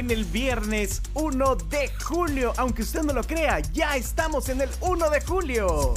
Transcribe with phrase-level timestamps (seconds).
[0.00, 4.70] En el viernes 1 de julio, aunque usted no lo crea, ya estamos en el
[4.80, 5.92] 1 de julio.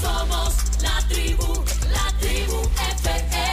[0.00, 1.52] Somos la tribu,
[1.90, 2.60] la tribu
[3.00, 3.51] FM.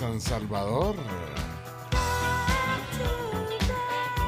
[0.00, 0.96] San Salvador.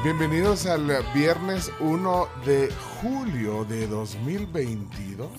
[0.03, 0.85] Bienvenidos al
[1.15, 2.71] viernes 1 de
[3.01, 5.31] julio de 2022.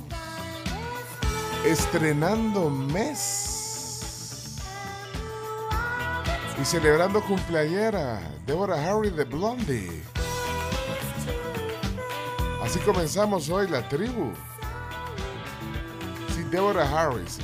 [1.65, 4.57] Estrenando mes.
[6.61, 10.03] Y celebrando cumpleañera, Deborah Harry de Blondie.
[12.61, 14.33] Así comenzamos hoy la tribu.
[16.35, 17.39] Sí, Deborah Harris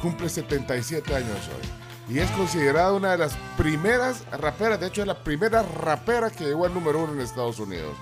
[0.00, 1.81] cumple 77 años hoy.
[2.08, 6.44] Y es considerada una de las primeras raperas, de hecho es la primera rapera que
[6.44, 7.94] llegó al número uno en Estados Unidos.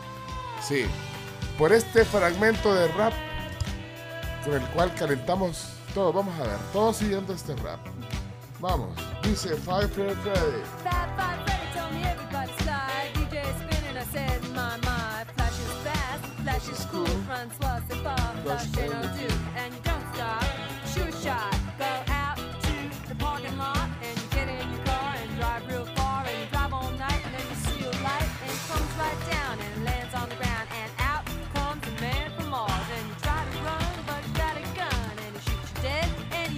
[0.66, 0.84] Sí,
[1.58, 3.12] por este fragmento de rap
[4.44, 6.12] con el cual calentamos todo.
[6.12, 7.80] Vamos a ver, todos siguiendo este rap.
[8.58, 8.90] Vamos,
[9.22, 10.14] dice Five Freddy.
[10.14, 10.40] Five
[11.16, 13.12] Freddy told me everybody slide.
[13.14, 13.80] DJ spinning,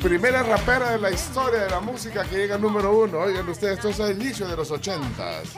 [0.03, 3.21] Primera rapera de la historia de la música que llega al número uno.
[3.21, 5.55] Oigan ustedes, esto es el inicio de los ochentas.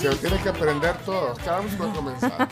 [0.00, 1.38] Se lo tienes que aprender todos.
[1.40, 2.48] Carlos va a comenzar.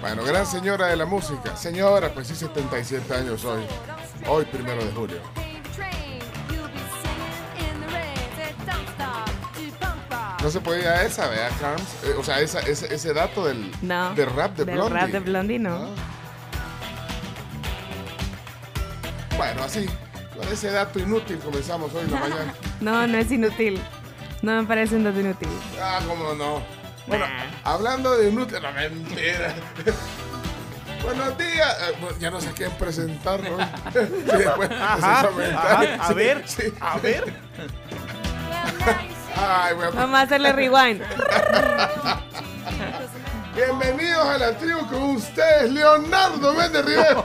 [0.00, 1.54] Bueno, gran señora de la música.
[1.56, 3.62] Señora, pues sí, 77 años hoy.
[4.26, 5.20] Hoy, primero de julio.
[10.42, 11.82] No se podía esa, ¿verdad, Carms?
[12.04, 14.12] Eh, o sea, esa, ese, ese dato del, No.
[14.14, 14.98] del rap de del Blondie.
[15.00, 15.74] rap de Blondie, no.
[15.76, 15.88] Ah.
[19.36, 19.86] Bueno, así,
[20.36, 22.54] con ese dato inútil comenzamos hoy en la mañana.
[22.82, 23.80] No, no es inútil.
[24.42, 25.48] No me parece un dato inútil.
[25.80, 26.60] Ah, cómo no.
[27.06, 27.44] Bueno, Nah.
[27.72, 29.54] hablando de inútil, no mentira.
[31.02, 31.76] Buenos días.
[31.82, 33.48] Eh, bueno, ya no sé quién presentar de
[34.34, 36.72] ese Ajá, ajá, a Sí, ver, sí.
[36.80, 37.24] a ver.
[39.36, 41.02] Ay, a- Vamos a hacerle rewind.
[43.54, 47.22] Bienvenidos a la tribu con ustedes, Leonardo Méndez Rivera.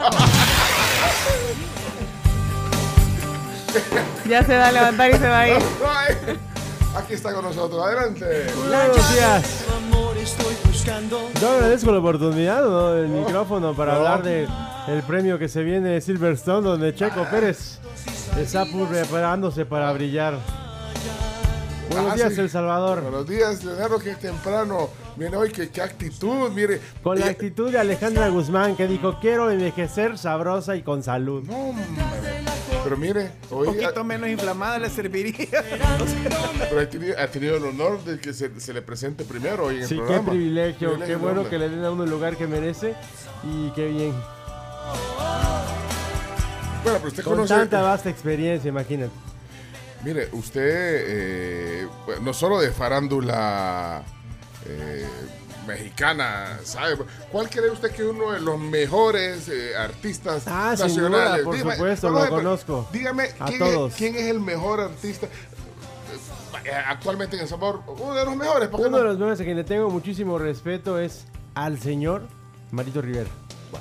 [4.29, 5.57] Ya se va a levantar y se va a ir.
[6.95, 8.47] Aquí está con nosotros, adelante.
[8.57, 9.63] Buenos días.
[11.39, 12.94] Yo agradezco la oportunidad, ¿no?
[12.95, 13.97] el micrófono para No.
[14.00, 14.47] hablar de
[14.88, 17.79] el premio que se viene de Silverstone, donde Checo Pérez
[18.38, 20.35] está preparándose para brillar.
[21.89, 22.42] Buenos Ah, días, sí.
[22.42, 23.01] El Salvador.
[23.01, 24.89] Buenos días, Leonardo, que es temprano.
[25.16, 26.80] Mire hoy, qué, qué actitud, mire.
[27.01, 31.44] Con la Eh, actitud de Alejandra Guzmán, que dijo, quiero envejecer sabrosa y con salud.
[31.44, 31.84] No, hombre.
[32.84, 35.48] Pero mire, Un hoy poquito menos inflamada le serviría.
[36.69, 39.78] pero ha, tenido, ha tenido el honor de que se, se le presente primero hoy
[39.78, 40.30] en el Sí, qué programa.
[40.31, 41.50] privilegio, qué Privilegio bueno enorme.
[41.50, 42.94] que le den a uno el lugar que merece
[43.44, 44.13] y qué bien.
[46.84, 47.54] Bueno, pero usted Con conoce.
[47.56, 49.12] tanta vasta experiencia, imagínate.
[50.03, 54.03] Mire, usted eh, bueno, no solo de farándula
[54.65, 55.05] eh,
[55.67, 56.97] mexicana, ¿sabe?
[57.31, 61.44] ¿Cuál cree usted que es uno de los mejores eh, artistas Ah, nacionales?
[61.44, 62.88] duda, por supuesto, lo conozco.
[62.94, 63.63] Dígame, ¿quién.
[63.63, 65.27] Es, quién es el mejor artista
[66.63, 67.81] eh, actualmente en El Sabor?
[67.88, 69.03] Uno de los mejores, ¿por qué Uno no?
[69.03, 72.27] de los mejores a quien le tengo muchísimo respeto es al señor
[72.71, 73.29] Marito Rivera.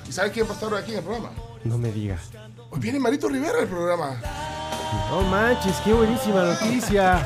[0.08, 1.30] ¿Y sabe quién va a estar aquí en el programa?
[1.62, 2.18] No me diga.
[2.70, 4.20] Hoy viene Marito Rivera al programa.
[5.10, 7.18] No manches, qué buenísima noticia.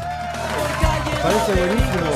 [1.22, 2.11] Parece buenísimo.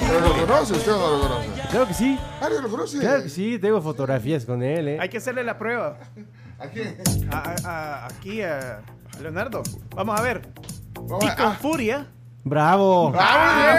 [0.00, 0.72] ¿Pero lo conoce?
[0.74, 1.48] ¿Usted o no lo conoce?
[1.70, 2.98] Claro que sí, Ah, ¿lo conoce?
[2.98, 4.98] claro que sí, tengo fotografías con él, ¿eh?
[5.00, 5.96] Hay que hacerle la prueba.
[6.58, 6.96] ¿A quién?
[7.30, 8.80] A- a- a- aquí a
[9.20, 9.62] Leonardo.
[9.94, 10.48] Vamos a ver.
[10.94, 12.06] Vamos Y a- con ah, furia.
[12.44, 13.12] ¡Bravo!
[13.18, 13.78] ¡Ah!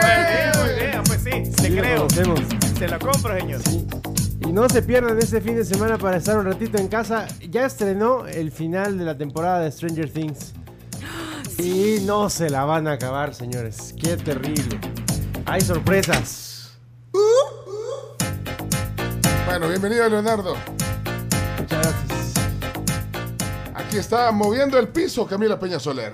[0.59, 1.31] Muy bien, pues sí,
[1.63, 2.07] Sí, le creo.
[2.09, 3.61] Se lo compro, señor.
[4.47, 7.27] Y no se pierdan este fin de semana para estar un ratito en casa.
[7.49, 10.53] Ya estrenó el final de la temporada de Stranger Things.
[11.57, 13.93] Y no se la van a acabar, señores.
[13.99, 14.79] Qué terrible.
[15.47, 16.77] Hay sorpresas.
[19.45, 20.55] Bueno, bienvenido Leonardo.
[21.57, 22.33] Muchas gracias.
[23.73, 26.13] Aquí está moviendo el piso Camila Peña Soler.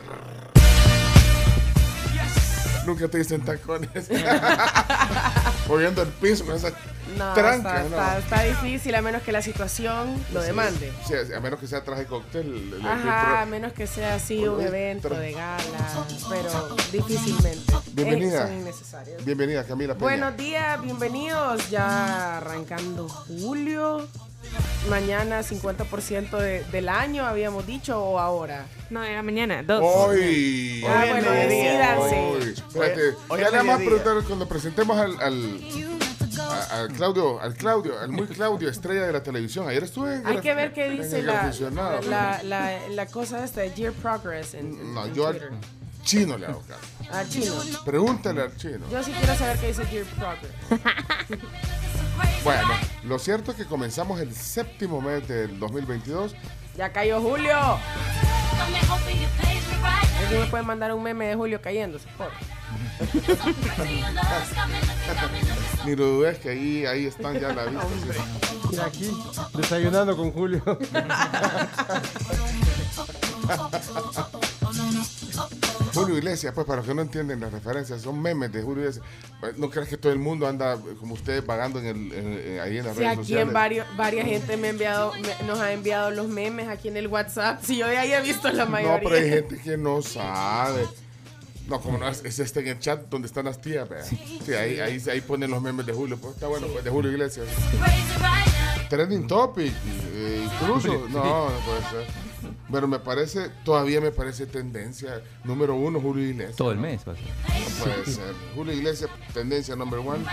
[2.85, 4.09] Nunca te dicen tacones.
[5.68, 6.71] moviendo el piso con esa
[7.18, 7.83] No, tranca.
[7.83, 7.86] está, ¿no?
[7.88, 10.92] está- está difícil a menos que la situación lo demande.
[11.07, 12.48] Sí, a menos que sea traje cóctel.
[12.48, 15.63] el- el- Ajá, a menos que sea así un evento de gala,
[16.30, 17.74] pero difícilmente.
[17.94, 18.51] Bienvenida.
[18.54, 19.24] Innecesarios.
[19.24, 20.04] Bienvenida Camila Peña.
[20.04, 21.69] Buenos días, bienvenidos.
[21.69, 24.07] Ya arrancando julio.
[24.89, 28.65] Mañana 50% de- del año, habíamos dicho, o ahora.
[28.89, 29.81] No, era mañana, dos.
[29.83, 30.83] Hoy.
[30.85, 32.15] Ah, Hoy bueno, decídanse.
[32.19, 32.53] Hoy.
[32.55, 34.03] Espérate, Hoy ya al le vamos a mediodía.
[34.03, 35.59] preguntar cuando presentemos al, al,
[36.39, 39.67] a- al Claudio, al Claudio, al muy Claudio, estrella de la televisión.
[39.69, 41.49] Ayer estuve en Hay que ver qué dice la,
[42.09, 45.31] la, la, la cosa esta de Year Progress en, No, en yo.
[46.03, 46.81] Chino le hago caso.
[47.11, 47.53] Ah, chino.
[47.85, 48.85] Pregúntale al chino.
[48.91, 50.51] Yo sí quiero saber qué dice Year Progress.
[52.44, 52.67] Bueno,
[53.05, 56.35] lo cierto es que comenzamos el séptimo mes del 2022.
[56.77, 57.57] Ya cayó Julio.
[60.19, 62.06] ¿Alguien me puede mandar un meme de Julio cayéndose?
[62.17, 62.27] Por.
[65.85, 67.88] Ni lo dudes que ahí, ahí están ya la vista.
[68.69, 68.77] sí.
[68.79, 69.11] Aquí,
[69.53, 70.61] desayunando con Julio.
[75.94, 79.06] Julio Iglesias, pues para los que no entienden las referencias, son memes de Julio Iglesias.
[79.40, 82.40] Pues, No creas que todo el mundo anda eh, como ustedes vagando en el, en-
[82.54, 83.48] en- ahí en las Si redes aquí sociales.
[83.48, 86.98] en varios, varias gente me ha enviado, me- nos ha enviado los memes aquí en
[86.98, 87.63] el WhatsApp.
[87.63, 89.00] Si yo de ahí he visto la No, mayoría.
[89.10, 90.88] pero hay gente que no sabe.
[91.68, 94.04] No, como no, es, es este en el chat donde están las tías, vea.
[94.04, 94.18] Sí,
[94.54, 96.18] ahí, ahí, ahí ponen los memes de Julio.
[96.18, 97.48] Pues está bueno, pues de Julio Iglesias.
[98.90, 99.74] Trending topic,
[100.13, 101.07] eh, incluso.
[101.10, 102.22] No, no puede ser.
[102.73, 105.21] Pero me parece, todavía me parece tendencia.
[105.43, 106.55] Número uno, Julio Iglesias.
[106.55, 107.25] Todo el mes va a ser.
[107.27, 108.33] No puede ser.
[108.55, 110.25] Julio Iglesias, tendencia number one.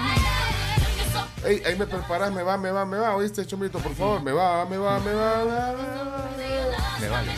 [1.45, 3.15] Ey, ahí me preparas, me va, me va, me va.
[3.15, 3.79] ¿Oíste, Chomito?
[3.79, 5.45] Por favor, me va, me va, me va.
[5.45, 6.99] me va, me va.
[6.99, 7.33] Me vale.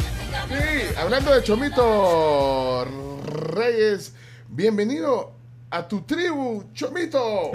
[0.49, 2.85] Sí, hablando de Chomito
[3.25, 4.15] Reyes,
[4.47, 5.33] bienvenido
[5.71, 7.51] a tu tribu, Chomito.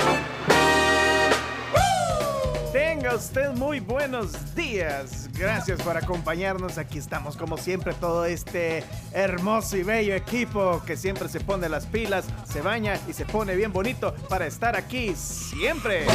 [2.73, 5.26] Tenga usted muy buenos días.
[5.37, 6.77] Gracias por acompañarnos.
[6.77, 11.85] Aquí estamos como siempre todo este hermoso y bello equipo que siempre se pone las
[11.85, 16.05] pilas, se baña y se pone bien bonito para estar aquí siempre.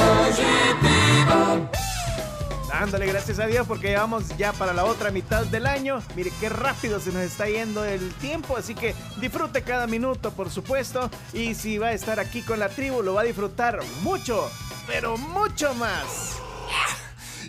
[2.68, 6.02] Dándole gracias a Dios porque llevamos ya para la otra mitad del año.
[6.16, 10.50] Mire qué rápido se nos está yendo el tiempo, así que disfrute cada minuto, por
[10.50, 11.08] supuesto.
[11.32, 14.50] Y si va a estar aquí con la tribu, lo va a disfrutar mucho,
[14.88, 16.41] pero mucho más.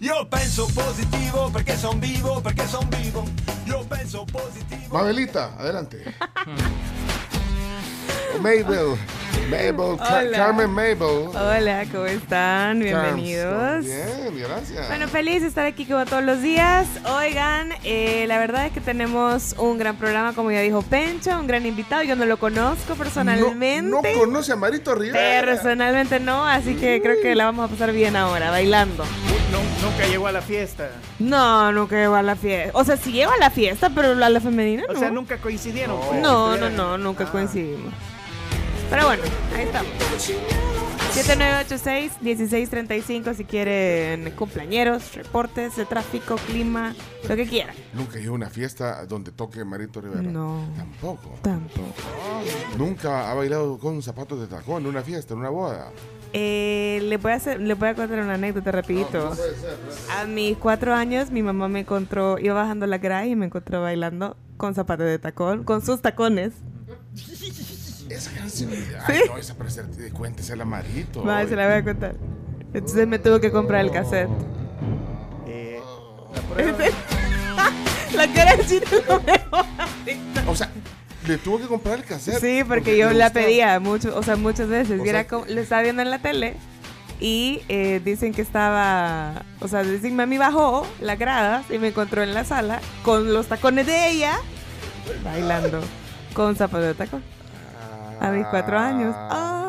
[0.02, 3.24] Io penso positivo perché son vivo, perché son vivo.
[3.66, 4.96] Io penso positivo.
[4.98, 6.04] Mabelita, adelante.
[8.42, 8.96] Mabel,
[9.50, 10.38] Mabel, Car- Hola.
[10.38, 10.98] Carmen Mabel.
[11.34, 12.80] Hola, ¿cómo están?
[12.80, 13.86] Bienvenidos.
[13.86, 14.88] Bien, gracias.
[14.88, 16.88] Bueno, feliz de estar aquí como todos los días.
[17.18, 21.48] Oigan, eh, la verdad es que tenemos un gran programa, como ya dijo Pencho, un
[21.48, 22.04] gran invitado.
[22.04, 23.82] Yo no lo conozco personalmente.
[23.82, 25.46] No, no conoce a Marito Rivera.
[25.46, 29.04] Personalmente no, así que creo que la vamos a pasar bien ahora, bailando.
[29.52, 30.90] Nu- nunca llegó a la fiesta.
[31.20, 32.72] No, nunca llevo a la fiesta.
[32.78, 35.00] O sea, sí llevo a la fiesta, pero a la femenina O no.
[35.00, 36.00] sea, nunca coincidieron.
[36.00, 37.32] pues, No, no, estuvieran- no, nunca Ah.
[37.32, 37.94] coincidimos.
[38.94, 39.24] Pero bueno,
[39.56, 39.92] ahí estamos.
[41.16, 46.94] 7986-1635 si quieren cumpleañeros, reportes de tráfico, clima,
[47.28, 47.76] lo que quieran.
[47.96, 50.22] Nunca he ido a una fiesta donde toque Marito Rivera.
[50.22, 50.68] No.
[50.78, 51.40] Tampoco.
[51.42, 51.92] Tampoco.
[52.78, 55.92] Nunca ha bailado con zapatos de tacón en una fiesta, en una boda.
[56.32, 59.36] Eh, le, voy a hacer, le voy a contar una anécdota rapidito.
[60.20, 63.82] A mis cuatro años mi mamá me encontró, iba bajando la grada y me encontró
[63.82, 66.54] bailando con zapatos de tacón, con sus tacones.
[68.10, 68.72] Esa canción.
[69.08, 71.24] Ay, no, esa para ser, cuéntesela Marito.
[71.24, 72.16] Va, se la voy a contar.
[72.74, 74.30] Entonces me tuvo que comprar el cassette.
[75.48, 75.80] Eh,
[78.16, 80.70] la cara de chino no me O sea,
[81.28, 82.40] le tuvo que comprar el cassette.
[82.40, 85.00] Sí, porque yo le la pedía mucho, o sea, muchas veces.
[85.00, 86.56] O Y era sea- como- lo estaba viendo en la tele
[87.20, 92.22] y eh, dicen que estaba, o sea, dicen mami bajó las gradas y me encontró
[92.24, 94.34] en la sala con los tacones de ella
[95.24, 95.82] bailando
[96.34, 97.24] con zapatos de tacón
[98.24, 99.14] a mis cuatro años.
[99.16, 99.60] Ah.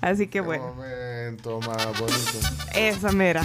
[0.00, 2.38] Así que Qué bueno, momento más bonito.
[2.74, 3.42] esa mera.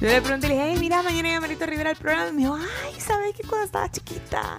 [0.00, 2.28] Yo le pregunté, le dije, hey, mira, mañana llega Marito Rivera al programa.
[2.30, 4.58] Y me dijo, ay, ¿sabes que cuando estaba chiquita?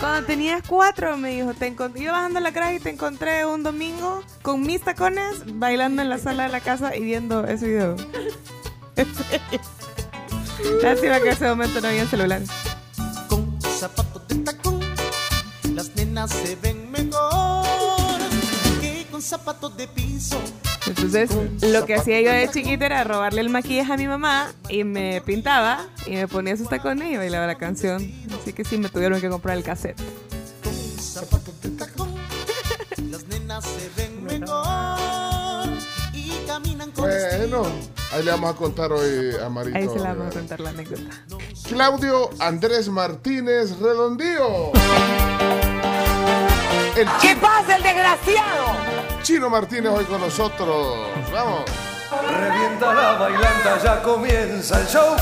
[0.00, 3.62] Cuando tenías cuatro, me dijo, te encont- iba bajando la grada y te encontré un
[3.62, 7.96] domingo con mis tacones bailando en la sala de la casa y viendo ese video.
[10.82, 12.48] Lástima que en ese momento no había celulares.
[13.28, 14.67] Con zapatos de tacón,
[16.18, 18.18] nenas se ven mejor
[18.80, 20.40] que con zapatos de piso.
[20.86, 21.30] Entonces,
[21.62, 25.20] lo que hacía yo de chiquita era robarle el maquillaje a mi mamá y me
[25.20, 28.10] pintaba y me ponía sus tacones y bailaba la canción.
[28.40, 30.00] Así que sí, me tuvieron que comprar el cassette.
[30.64, 32.14] Con zapatos de tacón,
[33.10, 35.68] las nenas se ven mejor
[36.14, 37.62] y caminan con Bueno,
[38.12, 39.78] ahí le vamos a contar hoy a Marito.
[39.78, 41.24] Ahí se la vamos a contar la anécdota.
[41.68, 44.72] Claudio Andrés Martínez Redondío.
[46.96, 48.76] El ¿Qué pasa, el desgraciado?
[49.22, 51.06] Chino Martínez hoy con nosotros.
[51.32, 51.62] Vamos.
[52.10, 55.16] Revienta la bailanta, ya comienza el show.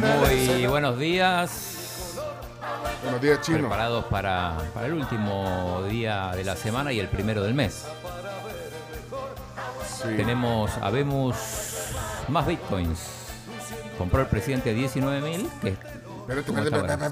[0.00, 2.18] Muy buenos días.
[3.02, 3.58] Buenos días, Chino.
[3.58, 7.84] Preparados para, para el último día de la semana y el primero del mes.
[9.86, 10.08] Sí.
[10.16, 11.36] Tenemos, habemos
[12.28, 13.00] más bitcoins.
[13.98, 15.50] Compró el presidente 19 mil.
[15.60, 15.76] Que
[16.28, 17.04] Espérate, ¿Cómo espérate,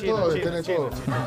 [0.00, 0.90] Chino, todo, chino, todo.
[0.90, 1.20] chino.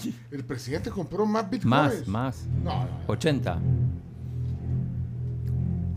[0.30, 2.06] El presidente compró más bitcoins.
[2.06, 2.46] más, más.
[2.62, 3.58] No, no, 80.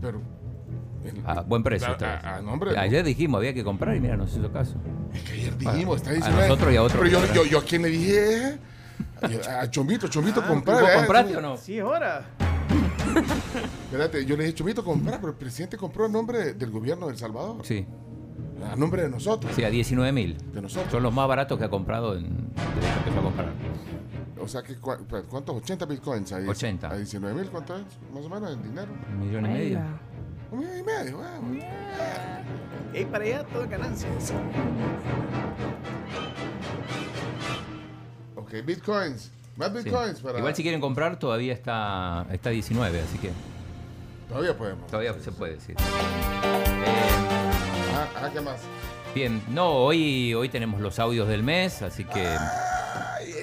[0.00, 0.20] pero.
[1.04, 1.88] el- A buen precio.
[1.88, 4.74] A- a- a nombre, Ayer dijimos había que comprar y mira, no se hizo caso.
[5.12, 6.40] Es que ayer dijimos, está a diciendo.
[6.40, 8.58] nosotros y a otros, Pero yo, yo, yo a quién le dije.
[9.60, 10.80] A Chomito, Chomito, comprar.
[10.80, 10.94] ¿Vos eh.
[10.96, 11.56] compraste o no?
[11.58, 12.24] Sí, ahora.
[13.86, 17.12] Espérate, yo le dije, Chomito, comprar, pero el presidente compró a nombre del gobierno de
[17.12, 17.56] El Salvador.
[17.64, 17.86] Sí,
[18.70, 19.52] A nombre de nosotros.
[19.54, 20.36] sí, a 19 mil.
[20.52, 20.90] De nosotros.
[20.90, 23.52] Son los más baratos que ha comprado en, desde que empezó a comprar.
[24.40, 25.56] O sea, que, cua- espérate, ¿cuántos?
[25.56, 26.46] 80 bitcoins ahí.
[26.46, 26.90] 80.
[26.90, 27.82] A 19 mil, ¿cuánto es?
[28.12, 28.92] Más o menos en dinero.
[29.12, 29.80] Un millón y medio.
[30.50, 31.58] Un millón y medio, wow.
[33.00, 34.32] Y para allá todo ganancias.
[38.36, 39.30] Ok, bitcoins.
[39.56, 39.78] Más Sí.
[39.84, 40.38] bitcoins para.
[40.38, 43.30] Igual si quieren comprar todavía está, está 19, así que
[44.28, 44.86] Todavía podemos.
[44.88, 45.76] todavía se puede decir.
[45.78, 47.10] Eh,
[47.96, 48.56] Ah, ah, ¿qué más?
[49.14, 52.26] bien, no, hoy, hoy tenemos los audios del mes, así que,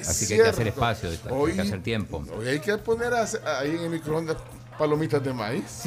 [0.02, 2.22] así que hay que hacer espacio, hay que hacer tiempo.
[2.38, 3.26] Hoy hay que poner a
[3.60, 4.36] ahí en el microondas
[4.78, 5.84] palomitas de maíz.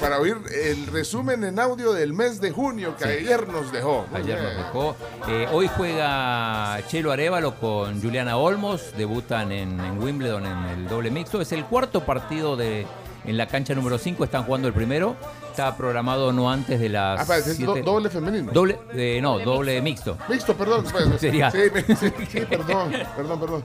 [0.00, 4.06] Para oír el resumen en audio del mes de junio que ayer nos dejó.
[4.12, 4.96] Ayer nos dejó.
[5.28, 8.92] Eh, hoy juega Chelo Arevalo con Juliana Olmos.
[8.96, 11.40] Debutan en, en Wimbledon en el doble mixto.
[11.40, 12.86] Es el cuarto partido de
[13.24, 14.24] en la cancha número 5.
[14.24, 15.16] Están jugando el primero.
[15.50, 17.20] Está programado no antes de las.
[17.20, 18.52] Ah, parece, es siete- doble femenino.
[18.52, 20.16] Doble, eh, no, doble mixto.
[20.28, 20.84] Mixto, perdón.
[20.90, 21.50] pues, Sería.
[21.50, 21.94] Sí, sí,
[22.30, 23.64] sí, perdón, perdón, perdón.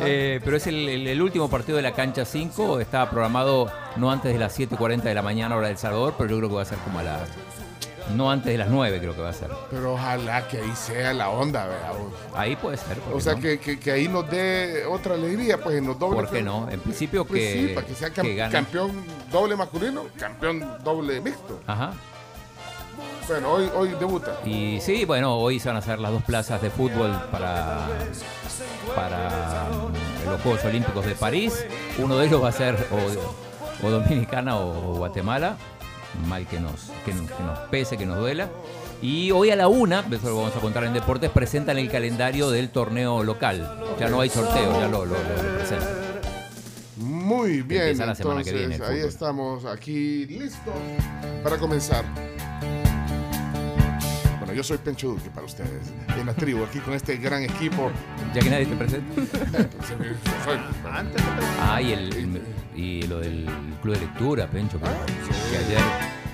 [0.00, 2.80] Eh, pero es el, el- el último partido de la cancha 5.
[2.80, 6.36] Está programado no antes de las 7.40 de la mañana, hora del Salvador, pero yo
[6.38, 7.20] creo que va a ser como a las.
[8.14, 9.50] No antes de las 9, creo que va a ser.
[9.70, 12.12] Pero ojalá que ahí sea la onda, vos.
[12.34, 12.96] Ahí puede ser.
[12.98, 13.40] ¿por O sea, no?
[13.40, 16.22] que, que, que ahí nos dé otra alegría, pues en los dobles.
[16.22, 16.68] ¿Por qué no?
[16.70, 18.52] En principio Pues que, sí, para que sea cam- que gane.
[18.52, 21.60] campeón doble masculino, campeón doble mixto.
[21.66, 21.92] Ajá.
[23.28, 24.38] Bueno, hoy, hoy debuta.
[24.46, 27.86] Y sí, bueno, hoy se van a hacer las dos plazas de fútbol para,
[28.96, 31.64] para mm, los Juegos Olímpicos de París.
[31.98, 35.56] Uno de ellos va a ser o, o Dominicana o, Guatemala.
[36.26, 38.48] Mal que nos, que, nos- que nos pese, que nos duela.
[39.00, 42.50] Y hoy a la una, eso lo vamos a contar en deportes, presentan el calendario
[42.50, 43.78] del torneo local.
[44.00, 45.14] Ya no hay sorteo, ya lo, lo-
[45.58, 45.88] presentan.
[46.96, 50.74] Muy bien, semana que entonces viene ahí estamos aquí listos
[51.44, 52.04] para comenzar.
[54.58, 55.70] Yo soy Pencho Duque para ustedes.
[56.18, 57.92] En la tribu, aquí con este gran equipo.
[58.34, 59.22] Ya que nadie te presenta.
[59.86, 61.22] Soy- Antes
[61.60, 62.42] Ah, y, el, el-
[62.74, 63.46] y lo del
[63.80, 65.78] club de lectura, Pencho, que, que ayer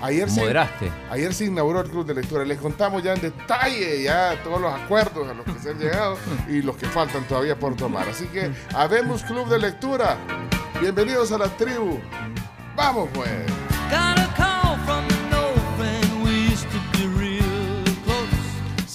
[0.01, 0.91] Ayer moderaste.
[1.11, 2.43] ayer se inauguró el club de lectura.
[2.45, 6.17] Les contamos ya en detalle ya todos los acuerdos a los que se han llegado
[6.49, 8.09] y los que faltan todavía por tomar.
[8.09, 10.17] Así que habemos club de lectura.
[10.81, 11.99] Bienvenidos a la tribu.
[12.75, 13.29] Vamos pues.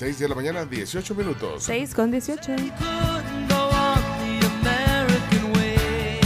[0.01, 1.63] 6 de la mañana, 18 minutos.
[1.63, 2.41] 6 con 18.
[2.57, 4.01] Couldn't go on
[4.41, 6.19] the American way.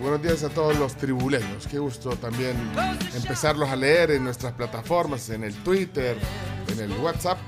[0.00, 1.68] Buenos días a todos los tribuleños.
[1.68, 2.56] Qué gusto también
[3.14, 6.18] empezarlos a leer en nuestras plataformas, en el Twitter,
[6.66, 7.38] en el WhatsApp.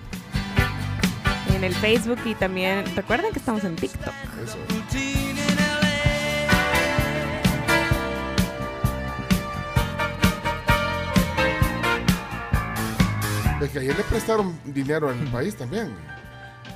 [1.52, 4.14] En el Facebook y también recuerden que estamos en TikTok.
[4.44, 5.15] Eso.
[13.66, 15.90] Es que ayer le prestaron dinero al país también.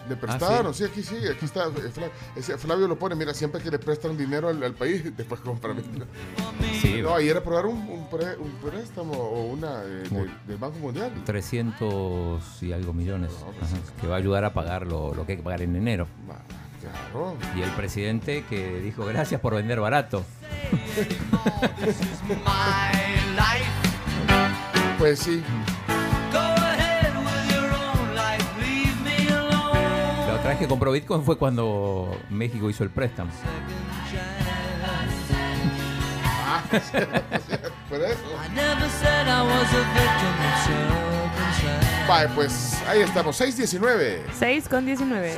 [0.09, 0.83] Le prestaron, sí?
[0.83, 1.67] aquí sí, aquí está.
[1.69, 5.77] eh, Flavio lo pone, mira, siempre que le prestan dinero al, al país, después compran.
[6.83, 10.09] Sí, No, ayer aprobaron un, un, pre- un préstamo o una eh,
[10.49, 11.13] del- Banco Mundial.
[11.25, 13.31] 300 y algo millones.
[13.63, 16.09] Ajá, que va a ayudar a pagar lo, lo que hay que pagar en enero.
[16.81, 17.37] Claro.
[17.57, 20.25] Y el presidente que dijo gracias por vender barato.
[24.99, 25.43] Pues sí.
[30.61, 33.31] Que compró Bitcoin fue cuando México hizo el préstamo.
[36.47, 36.63] Ah,
[37.89, 38.19] por eso.
[38.45, 42.07] I never said I was a victim of circumstance.
[42.07, 44.23] Vale, pues ahí estamos, 619.
[44.39, 45.33] 6 con 19.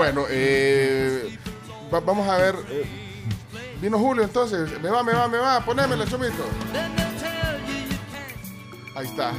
[0.00, 1.38] Bueno, eh,
[1.92, 2.54] va- vamos a ver.
[2.70, 2.86] eh,
[3.82, 4.80] vino Julio entonces.
[4.80, 5.62] Me va, me va, me va.
[5.62, 6.42] Ponémela, chomito.
[8.96, 9.32] Ahí está.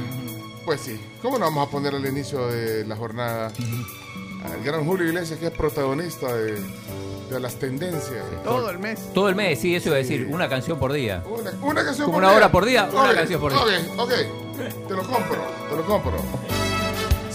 [0.64, 1.00] Pues sí.
[1.20, 5.46] ¿Cómo no vamos a poner al inicio de la jornada al gran Julio Iglesias, que
[5.46, 6.62] es protagonista de,
[7.28, 8.24] de las tendencias?
[8.44, 9.12] Todo el mes.
[9.12, 11.24] Todo el mes, sí, eso iba a decir, una canción por día.
[11.26, 12.36] Una, una canción Como por una día.
[12.36, 13.60] hora por día, una canción por día.
[13.96, 14.12] Ok, ok.
[14.86, 16.12] Te lo compro, te lo compro.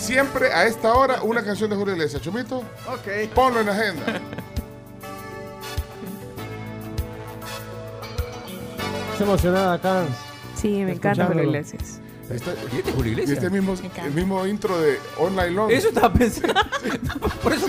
[0.07, 2.21] Siempre a esta hora una canción de Julio Iglesias.
[2.21, 3.29] Chomito, Ok.
[3.35, 4.05] ponlo en agenda.
[9.11, 10.05] Está emocionada acá.
[10.55, 11.43] Sí, me encanta Julio Escuchándolo.
[11.43, 11.99] Iglesias.
[12.29, 13.37] Este, ¿Y este es Julio y Iglesias?
[13.43, 14.97] este mismo, el mismo intro de
[15.35, 15.71] Night Long.
[15.71, 16.53] Eso estaba pensando.
[17.43, 17.67] Por eso.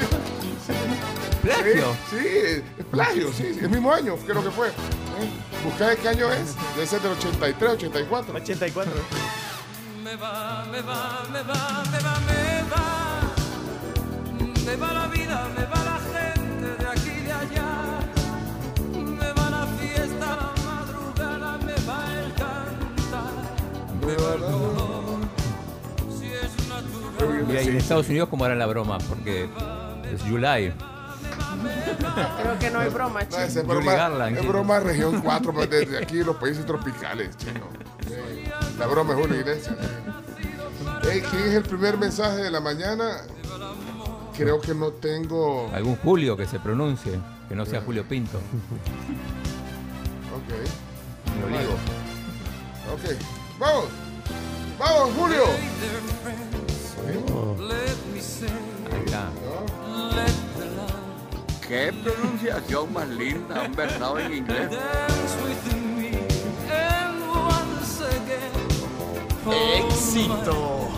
[1.42, 1.86] Plagio.
[2.08, 2.28] Sí, sí,
[2.78, 4.68] es plagio, sí, sí, el mismo año, creo que fue.
[4.68, 4.72] ¿Eh?
[5.64, 8.34] Busca de qué año es, debe ser del 83, 84.
[8.34, 8.92] 84.
[10.08, 12.84] Me va, me va, me va, me va, me va.
[14.64, 17.70] Me va la vida, me va la gente de aquí y de allá.
[18.94, 23.34] Me va la fiesta, la madrugada, me va el cantar.
[24.00, 25.18] Me va el dolor.
[26.18, 27.52] Si es natural.
[27.52, 28.96] Y ahí en Estados Unidos, ¿cómo era la broma?
[29.10, 29.46] Porque
[30.10, 30.72] es July.
[32.40, 33.44] Creo que no hay broma, No, chicos.
[33.44, 37.68] esa es broma, Garland, es broma región 4, pues, desde aquí los países tropicales, chino.
[38.06, 38.14] Sí,
[38.78, 39.74] La broma es Julio Iglesias.
[41.02, 41.08] sí.
[41.10, 43.22] Ey, ¿Quién es el primer mensaje de la mañana?
[44.36, 45.68] Creo que no tengo.
[45.74, 48.38] Algún Julio que se pronuncie, que no sea Julio Pinto.
[48.38, 48.44] Ok,
[51.40, 51.72] Lo digo.
[52.94, 53.04] ok.
[53.58, 53.86] ¡Vamos!
[54.78, 55.42] ¡Vamos, Julio!
[58.92, 59.28] Ahí está.
[61.66, 64.68] Qué pronunciación más linda, un versado en inglés.
[69.48, 70.92] Va.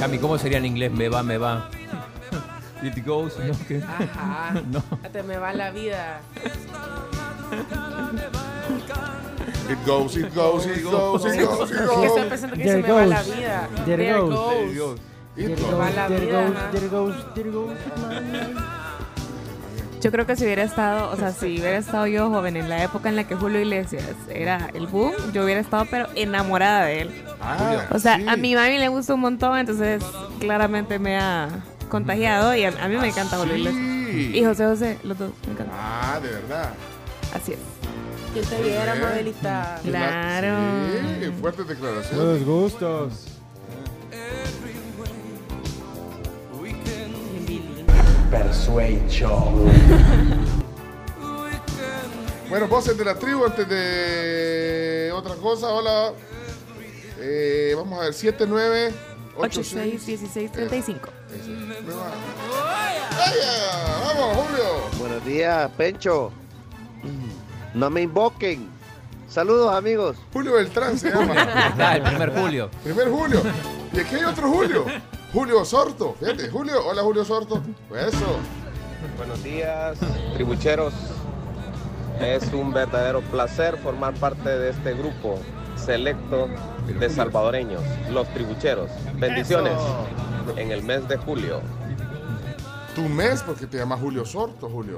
[0.00, 0.92] Cami, ¿cómo sería en inglés?
[0.92, 1.68] Me va, me va.
[2.82, 3.54] It goes, ¿no?
[3.66, 3.82] ¿Qué?
[3.82, 4.60] Ajá.
[4.70, 4.82] No.
[5.12, 6.20] Te me va la vida.
[9.68, 12.24] It goes, it goes, it goes, it goes, it Es que estoy goes.
[12.28, 13.36] pensando que se me va la goes.
[13.36, 13.68] vida.
[13.84, 14.34] There goes.
[14.76, 15.00] goes.
[15.36, 15.78] It There goes.
[15.78, 17.72] va la goes, there vida, goes, there goes, there goes.
[20.06, 22.80] Yo creo que si hubiera estado, o sea, si hubiera estado yo joven en la
[22.84, 27.00] época en la que Julio Iglesias era el boom, yo hubiera estado pero enamorada de
[27.00, 27.24] él.
[27.40, 28.24] Ah, O sea, sí.
[28.28, 30.04] a mi mami le gusta un montón, entonces
[30.38, 31.48] claramente me ha
[31.88, 33.84] contagiado y a, a mí me encanta Julio Iglesias.
[34.12, 34.30] Sí.
[34.32, 35.76] Y José José, los dos, me encantan.
[35.76, 36.70] Ah, de verdad.
[37.34, 37.58] Así es.
[38.32, 38.94] ¿Quién te viera.
[38.94, 39.80] Mabelita?
[39.82, 40.56] Claro.
[41.20, 42.16] Sí, fuertes declaraciones.
[42.16, 43.32] Buenos gustos.
[52.48, 55.66] Bueno, voces de la tribu antes de otra cosa.
[55.66, 56.12] Hola.
[57.18, 58.94] Eh, vamos a ver, 79
[59.36, 61.08] 86 16 35.
[64.04, 64.64] Vamos, Julio.
[64.98, 66.30] Buenos días, Pencho.
[67.74, 68.68] No me invoquen.
[69.28, 70.16] Saludos, amigos.
[70.32, 71.34] Julio Beltrán se llama.
[71.78, 72.70] Ah, el primer Julio.
[72.84, 73.42] Primer Julio.
[73.92, 74.84] Y aquí hay otro Julio.
[75.36, 76.16] Julio Sorto.
[76.18, 76.82] Fíjate, Julio.
[76.86, 77.60] Hola, Julio Sorto.
[77.94, 78.38] Eso.
[79.18, 79.98] Buenos días,
[80.32, 80.94] tribucheros.
[82.18, 85.38] Es un verdadero placer formar parte de este grupo
[85.76, 86.48] selecto
[86.86, 88.90] de salvadoreños, los tribucheros.
[89.16, 89.78] Bendiciones
[90.56, 91.60] en el mes de julio.
[92.94, 94.96] Tu mes, porque te llamas Julio Sorto, Julio.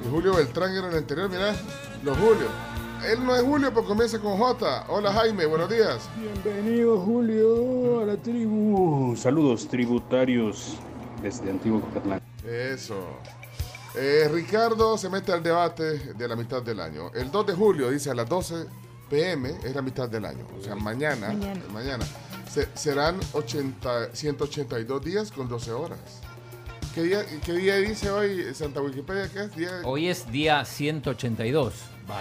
[0.00, 1.56] Y Julio Beltrán era el anterior, mira,
[2.04, 2.69] los Julio.
[3.06, 4.84] Él no es Julio, pero comienza con J.
[4.88, 6.08] Hola, Jaime, buenos días.
[6.16, 9.16] Bienvenido Julio a la tribu.
[9.16, 10.74] Saludos tributarios
[11.22, 12.20] desde Antiguo Cocatlán.
[12.44, 12.98] Eso.
[13.96, 15.82] Eh, Ricardo se mete al debate
[16.14, 17.10] de la mitad del año.
[17.14, 18.66] El 2 de julio, dice a las 12
[19.08, 20.46] pm, es la mitad del año.
[20.58, 21.60] O sea, mañana, Mañana.
[21.72, 22.04] mañana,
[22.52, 25.98] se- serán 80, 182 días con 12 horas.
[26.94, 29.28] ¿Qué día, ¿Qué día dice hoy Santa Wikipedia?
[29.32, 29.56] ¿Qué es?
[29.56, 31.72] Día, Hoy es día 182.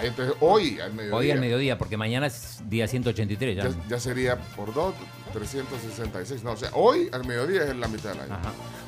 [0.02, 1.16] Entonces hoy al mediodía.
[1.18, 3.64] Hoy al mediodía, porque mañana es día 183 ya.
[3.68, 4.94] Ya, ya sería por 2,
[5.34, 6.44] 366.
[6.44, 8.38] No, o sea, hoy al mediodía es la mitad del año.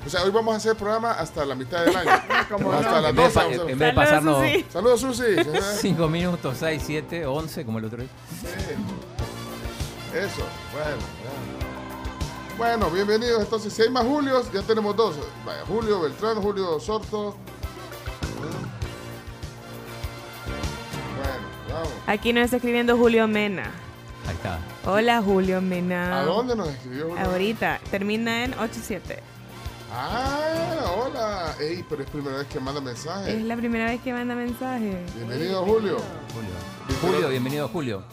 [0.05, 2.11] O sea, hoy vamos a hacer programa hasta la mitad del año.
[2.49, 3.01] ¿Cómo hasta no?
[3.01, 3.71] las En vez de 12.
[3.71, 4.65] en vez de pasarnos-.
[4.71, 5.23] Saludos, Susi.
[5.81, 8.09] 5 minutos, 6, 7, 11, como el otro día.
[10.13, 11.21] Eso, bueno.
[12.57, 13.41] Bueno, bienvenidos.
[13.41, 15.15] Entonces, si hay más Julios, ya tenemos dos.
[15.45, 17.35] Vaya, Julio Beltrán, Julio Sorto.
[22.07, 23.71] Aquí nos está escribiendo Julio Mena.
[24.27, 24.59] Ahí está.
[24.85, 26.19] Hola Julio Mena.
[26.19, 27.25] ¿A dónde nos escribió Julio?
[27.25, 29.19] Ahorita, termina en 87.
[29.93, 31.55] Ah, hola.
[31.59, 33.35] Ey, pero es primera vez que manda mensaje.
[33.35, 34.97] Es la primera vez que manda mensaje.
[35.15, 35.97] Bienvenido, Julio.
[37.01, 38.03] Julio, bienvenido Julio.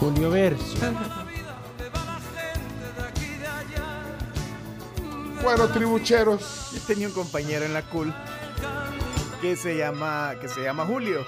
[0.00, 0.76] Julio Verso.
[5.42, 6.72] Bueno, tribucheros.
[6.72, 8.12] Yo tenía un compañero en la cool
[9.40, 11.24] que se llama, que se llama Julio.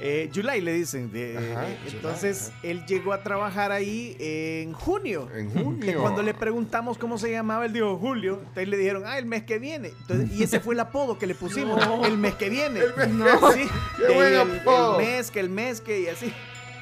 [0.00, 1.10] Eh, July le dicen.
[1.10, 5.28] de- Ajá, eh, entonces, él llegó a trabajar ahí en junio.
[5.34, 6.00] En junio.
[6.00, 8.34] cuando le preguntamos cómo se llamaba, él dijo Julio.
[8.40, 9.88] Entonces le dijeron, ah, el mes que viene.
[10.02, 11.84] Entonces, y ese fue el apodo que le pusimos.
[11.84, 12.04] No.
[12.04, 12.78] El mes que viene.
[12.80, 13.70] El mes No, que- sí.
[14.06, 16.32] qué buen el, mes, que el mes, que y así.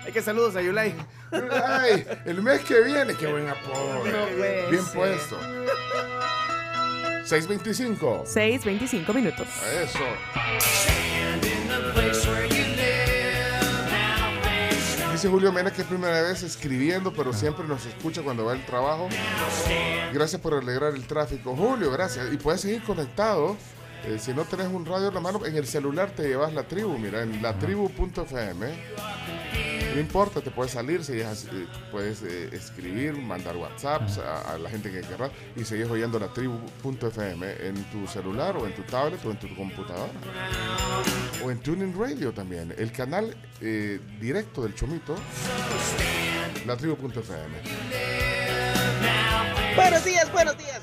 [0.04, 0.94] Hay que saludos a Yulai.
[1.32, 4.02] Ay, el mes que viene, qué buen apodo.
[4.02, 4.94] puede Bien ser.
[4.94, 5.38] puesto.
[7.26, 8.22] 625.
[8.24, 9.48] 6, 25 minutos.
[9.82, 9.98] Eso.
[15.12, 18.64] Dice Julio Mena que es primera vez escribiendo, pero siempre nos escucha cuando va al
[18.64, 19.08] trabajo.
[20.12, 21.56] Gracias por alegrar el tráfico.
[21.56, 22.32] Julio, gracias.
[22.32, 23.56] Y puedes seguir conectado.
[24.04, 26.62] Eh, si no tenés un radio en la mano, en el celular te llevas la
[26.62, 26.96] tribu.
[26.96, 28.66] Mira, en latribu.fm.
[29.96, 34.68] No importa, te puedes salir, sigues, eh, puedes eh, escribir, mandar WhatsApps a, a la
[34.68, 39.24] gente que querrás y sigues oyendo la tribu.fm en tu celular o en tu tablet
[39.24, 40.12] o en tu computadora.
[41.42, 42.74] O en Tuning Radio también.
[42.76, 45.16] El canal eh, directo del Chomito,
[46.66, 47.56] la tribu.fm.
[49.76, 50.82] Buenos días, buenos días.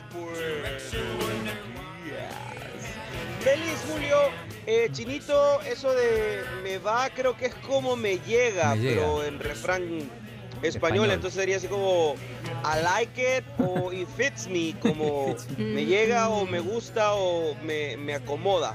[3.42, 4.53] Feliz Julio.
[4.66, 9.02] Eh, Chinito, eso de me va creo que es como me llega, Me llega.
[9.02, 11.12] pero en refrán español, Español.
[11.12, 12.16] entonces sería así como
[12.64, 17.98] I like it o it fits me, como me llega o me gusta o me,
[17.98, 18.74] me acomoda.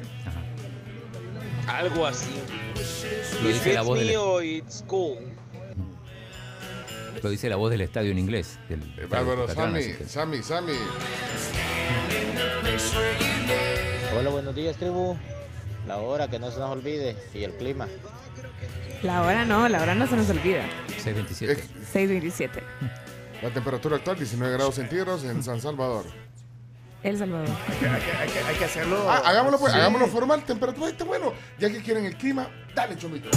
[1.66, 2.30] Algo así.
[3.42, 5.18] Lo It dice la fits voz me del, o it's cool.
[7.22, 8.58] lo dice la voz del estadio en inglés.
[8.68, 10.74] Del, Bárbaro, Sammy, Sammy, Sammy.
[14.16, 15.16] Hola, buenos días, tribu.
[15.88, 17.88] La hora que no se nos olvide y el clima.
[19.02, 20.62] La hora no, la hora no se nos olvida.
[21.02, 21.62] 627.
[21.92, 22.62] 627.
[23.42, 26.04] La temperatura actual 19 grados centígrados en San Salvador.
[27.02, 27.48] El Salvador.
[27.48, 29.10] Hay que, hay que- hay que hacerlo.
[29.10, 29.78] Ah, hagámoslo pues, Sí.
[29.78, 31.32] hagámoslo formal, temperatura está bueno.
[31.58, 33.30] Ya que quieren el clima, dale chomito.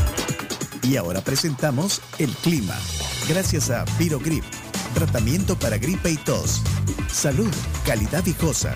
[0.84, 2.76] Y ahora presentamos el clima.
[3.30, 4.44] Gracias a Virogrip,
[4.94, 6.62] tratamiento para gripe y tos.
[7.08, 7.54] Salud,
[7.86, 8.76] calidad viejosa.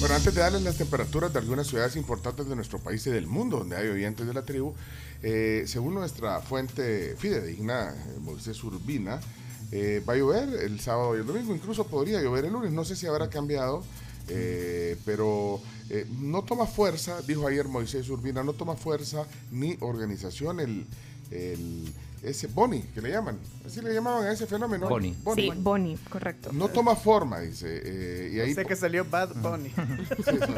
[0.00, 3.26] Bueno, antes de darles las temperaturas de algunas ciudades importantes de nuestro país y del
[3.26, 4.72] mundo, donde hay oyentes de la tribu,
[5.22, 9.18] eh, según nuestra fuente fidedigna, eh, Moisés Urbina,
[9.72, 12.84] eh, va a llover el sábado y el domingo, incluso podría llover el lunes, no
[12.84, 13.82] sé si habrá cambiado,
[15.06, 15.60] pero
[16.20, 20.86] no toma fuerza, dijo ayer Moisés Urbina, no toma fuerza ni organización el-
[22.22, 24.88] ese Boni, que le llaman, así le llamaban a ese fenómeno.
[24.88, 25.16] Boni.
[25.34, 26.52] Sí, Bonnie, correcto.
[26.52, 27.66] No toma forma, dice.
[27.84, 29.68] eh, y ahí Sé que salió Bad Bunny.
[29.70, 30.54] Sí, sí.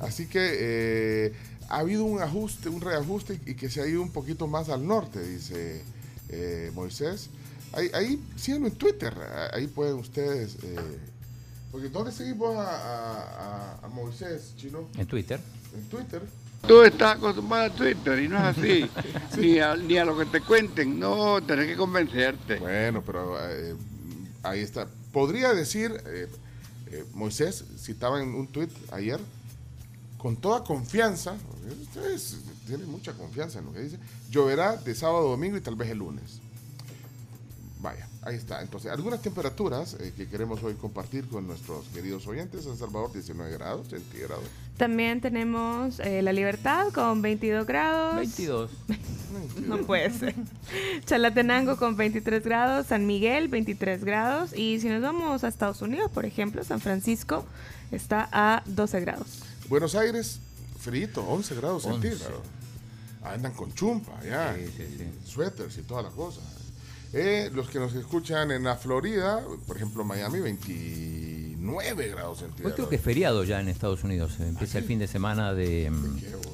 [0.00, 1.32] Así que eh,
[1.68, 4.86] ha habido un ajuste, un reajuste y que se ha ido un poquito más al
[4.86, 5.82] norte, dice
[6.30, 7.28] eh, Moisés.
[7.74, 9.14] Ahí, ahí síganlo en Twitter,
[9.52, 10.56] ahí pueden ustedes...
[10.62, 10.98] eh,
[11.70, 14.88] porque ¿dónde seguimos a, a- a- a Moisés, Chino?
[14.98, 15.40] En Twitter.
[15.74, 16.20] En Twitter.
[16.66, 18.90] Tú estás acostumbrado a Twitter y no es así.
[19.38, 20.98] ni, a, ni a lo que te cuenten.
[20.98, 22.56] No, tenés que convencerte.
[22.56, 23.74] Bueno, pero eh,
[24.42, 24.86] ahí está.
[25.12, 26.28] Podría decir, eh,
[26.86, 29.20] eh, Moisés citaba en un tuit ayer,
[30.18, 31.34] con toda confianza,
[31.82, 33.98] ustedes tienen mucha confianza en lo que dice,
[34.30, 36.40] lloverá de sábado a domingo y tal vez el lunes.
[37.80, 38.62] Vaya, ahí está.
[38.62, 42.66] Entonces, algunas temperaturas eh, que queremos hoy compartir con nuestros queridos oyentes.
[42.66, 44.44] En Salvador, 19 grados centígrados.
[44.76, 48.16] También tenemos eh, La Libertad con 22 grados.
[48.16, 48.70] 22.
[49.66, 50.34] No puede ser.
[51.06, 56.10] Chalatenango con 23 grados, San Miguel 23 grados y si nos vamos a Estados Unidos,
[56.10, 57.46] por ejemplo, San Francisco
[57.90, 59.42] está a 12 grados.
[59.68, 60.38] Buenos Aires,
[60.78, 62.08] frito, 11 grados 11.
[62.08, 62.42] centígrados.
[63.24, 64.54] Andan con chumpa, ya.
[65.24, 66.40] Suéteres y toda la cosa.
[67.14, 72.74] Eh, los que nos escuchan en la Florida, por ejemplo, Miami, 29 grados Hoy centígrados.
[72.76, 74.32] creo que es feriado ya en Estados Unidos.
[74.40, 75.90] eh, Empieza el fin de semana de,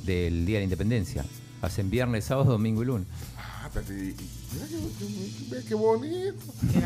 [0.05, 1.25] del Día de la Independencia.
[1.63, 3.07] Hacen viernes, sábado, domingo y lunes.
[3.37, 6.37] Ah, espérate, y- y- mira qué, qué- mira qué bonito.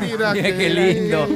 [0.01, 1.27] Mira, Mira qué lindo.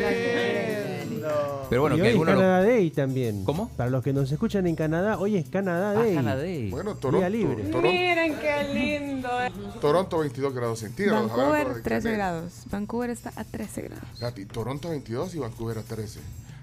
[1.69, 3.43] Pero bueno, y que hoy es algunos lo- Canadá Day también.
[3.43, 3.69] ¿Cómo?
[3.75, 6.15] Para los que nos escuchan en Canadá, hoy es Canadá Ah, Day.
[6.15, 6.69] Canadá Day.
[6.69, 7.63] Bueno, Día Toronto, libre.
[7.63, 9.29] Toronto, Miren qué lindo.
[9.81, 11.29] Toronto 22 grados centígrados.
[11.29, 12.17] Vancouver de 13 Canadá.
[12.33, 12.53] grados.
[12.71, 14.05] Vancouver está a 13 grados.
[14.13, 16.19] Fíjate, Toronto 22 y Vancouver a 13.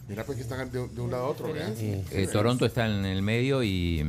[0.09, 1.53] Mira, pues que están de, un- de un lado a otro.
[1.53, 1.73] ¿verdad?
[1.79, 4.05] Eh, Toronto está en el medio y,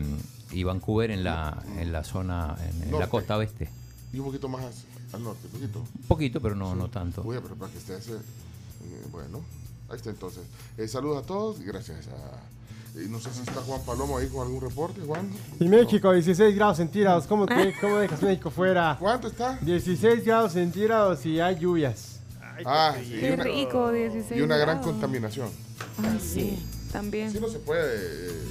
[0.51, 3.69] y Vancouver en la, en la zona, en, en la costa oeste.
[4.15, 4.63] Y un poquito más
[5.12, 5.80] al norte, un poquito.
[5.80, 7.21] Un poquito, pero no, no tanto.
[7.25, 8.13] Uy, pero para que esté ese.
[8.13, 9.41] eh, bueno,
[9.89, 10.43] ahí está entonces.
[10.78, 12.97] Eh, saludos a todos y gracias a.
[12.99, 15.30] eh, no sé si está Juan Palomo ahí con algún reporte, Juan.
[15.60, 17.28] Y México, 16 grados centígrados.
[17.28, 18.95] ¿Cómo, te- cómo dejas México fuera?
[18.99, 19.58] ¿Cuánto está?
[19.62, 22.19] 16 grados centígrados y hay lluvias.
[22.65, 23.17] Ah, sí.
[23.19, 24.93] Qué rico, 16 y una gran grados.
[24.93, 25.49] contaminación.
[26.01, 27.34] Ay, sí, también.
[27.34, 28.41] Sí, no se puede, eh,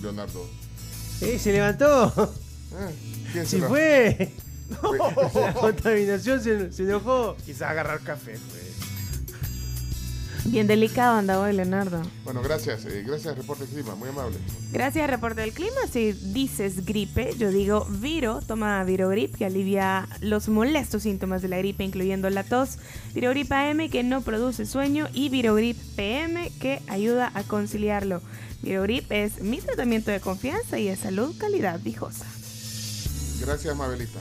[0.00, 0.46] Leonardo.
[1.20, 2.06] ¡Eh, se levantó!
[2.72, 2.94] Eh,
[3.32, 3.68] ¿Quién ¡Sí será?
[3.68, 4.32] fue!
[4.68, 7.36] La contaminación se, se enojó.
[7.44, 8.66] Quizá agarrar café, pues.
[10.46, 12.00] Bien delicado anda hoy, Leonardo.
[12.24, 12.84] Bueno, gracias.
[12.84, 13.96] eh, gracias, Reporte Clima.
[13.96, 14.38] Muy amable.
[14.72, 15.80] Gracias, reporte del clima.
[15.90, 21.58] Si dices gripe, yo digo Viro, toma Virogrip, que alivia los molestos síntomas de la
[21.58, 22.78] gripe, incluyendo la tos.
[23.12, 28.22] Virogrip AM, que no produce sueño, y Virogrip PM, que ayuda a conciliarlo.
[28.62, 32.24] Virogrip es mi tratamiento de confianza y de salud calidad viejosa.
[33.40, 34.20] Gracias, Mabelita.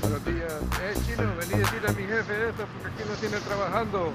[0.00, 0.52] Buenos días.
[0.82, 4.12] Eh, chino, vení a decirle a mi jefe eso porque aquí no tiene trabajando.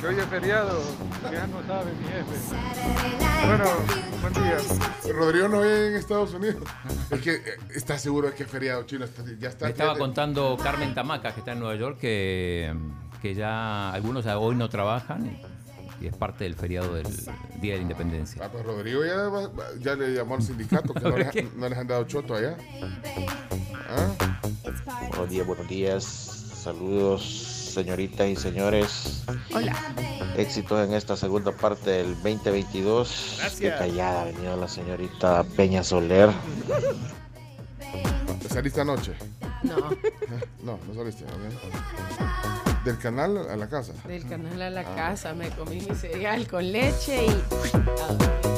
[0.00, 0.82] que hoy es feriado.
[1.30, 2.56] Ya no sabe mi jefe.
[3.46, 3.64] Bueno,
[4.20, 5.12] buen día.
[5.14, 6.62] Rodrigo no vive en Estados Unidos.
[7.10, 7.40] Es que eh,
[7.74, 9.04] está seguro de que es feriado chino.
[9.04, 9.66] está- ya está.
[9.66, 9.98] Me estaba fíjate.
[9.98, 12.74] contando Carmen Tamaca, que está en Nueva York, que,
[13.20, 15.26] que ya algunos ya hoy no trabajan
[16.00, 17.06] y, es parte del feriado del
[17.60, 18.40] Día de la Independencia.
[18.44, 19.50] Ah, pues Rodrigo ya, va-
[19.80, 21.48] ya le llamó al sindicato que no, ¿Por les, qué?
[21.56, 22.56] no les han dado choto allá.
[23.90, 24.14] ¿Ah?
[25.08, 26.04] Buenos días, buenos días.
[26.04, 27.24] Saludos,
[27.74, 29.24] señoritas y señores.
[29.52, 29.74] Hola.
[30.36, 33.36] Éxitos en esta segunda parte del 2022.
[33.40, 33.58] Gracias.
[33.60, 36.30] Qué callada ha venido la señorita Peña Soler.
[38.40, 39.14] ¿Te saliste anoche?
[39.64, 39.76] No,
[40.62, 41.24] No, no saliste.
[41.24, 42.67] ok.
[42.88, 43.92] Del canal a la casa.
[44.06, 44.94] del canal a la Ah.
[44.96, 48.48] casa me comí mi cereal con leche y.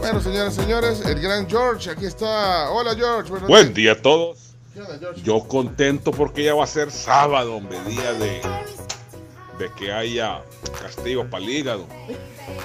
[0.00, 2.70] Bueno, señoras y señores, el gran George, aquí está.
[2.70, 3.30] Hola, George.
[3.30, 3.74] buenos Buen días.
[3.74, 4.54] día a todos.
[4.72, 5.20] ¿Qué onda, George?
[5.22, 8.40] Yo contento porque ya va a ser sábado, hombre, día de,
[9.58, 10.42] de que haya
[10.80, 11.86] castigo para el hígado.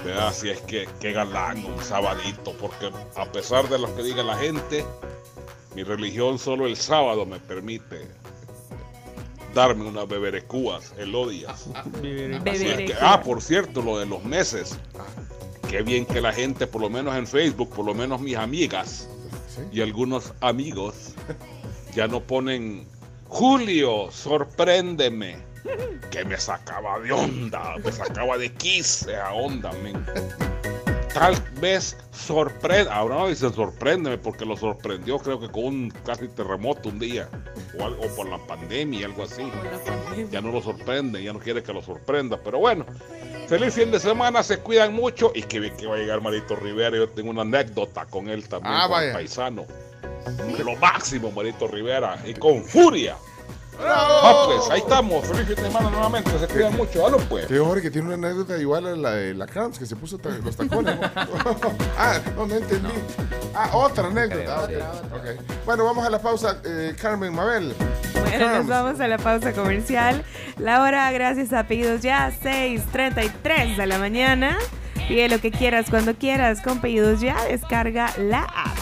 [0.06, 0.27] ¿Verdad?
[0.29, 4.38] Así es que, qué galán, un sabadito, porque a pesar de lo que diga la
[4.38, 4.86] gente,
[5.75, 8.08] mi religión solo el sábado me permite
[9.53, 11.67] darme unas beberecúas, elodias.
[12.71, 14.77] Es que- ah, por cierto, lo de los meses.
[15.69, 19.08] Qué bien que la gente, por lo menos en Facebook, por lo menos mis amigas
[19.71, 21.13] y algunos amigos,
[21.95, 22.88] ya no ponen
[23.27, 25.38] Julio, sorpréndeme.
[26.12, 30.06] Que me sacaba de onda, me sacaba de quise a onda, men.
[31.13, 36.28] Tal vez sorprende, ahora no dice sorpréndeme porque lo sorprendió creo que con un casi
[36.28, 37.30] terremoto un día
[37.80, 39.43] o algo por la pandemia, algo así.
[40.32, 42.86] Ya no lo sorprende, ya no quiere que lo sorprenda, pero bueno,
[43.47, 46.95] Feliz fin de semana, se cuidan mucho y que va a llegar Marito Rivera.
[46.95, 49.13] Yo tengo una anécdota con él también, Ah, con el vaya.
[49.13, 49.65] paisano.
[50.58, 52.17] De lo máximo, Marito Rivera.
[52.26, 53.17] Y con furia.
[53.84, 54.13] ¡Bravo!
[54.24, 55.26] Ah, pues, ahí estamos.
[55.28, 56.32] Feliz fin de semana nuevamente.
[56.39, 57.06] Se cuidan mucho.
[57.06, 57.46] Halo, pues.
[57.48, 60.17] Que Jorge que tiene una anécdota igual a la de la Crowns, que se puso
[60.17, 61.00] ta- los tacones.
[61.00, 61.10] ¿no?
[61.98, 62.89] ah, no, no entendí.
[63.56, 64.56] Ah, otra anécdota.
[64.62, 64.63] Ah,
[65.12, 65.65] ok, ok.
[65.65, 66.58] Bueno, vamos a la pausa.
[66.65, 67.76] eh, Carmen Mabel.
[68.22, 70.24] Bueno, nos vamos a la pausa comercial.
[70.58, 74.58] La hora, gracias a pedidos ya, 6:33 de la mañana.
[75.08, 77.36] Pide lo que quieras cuando quieras con pedidos ya.
[77.46, 78.78] Descarga la app.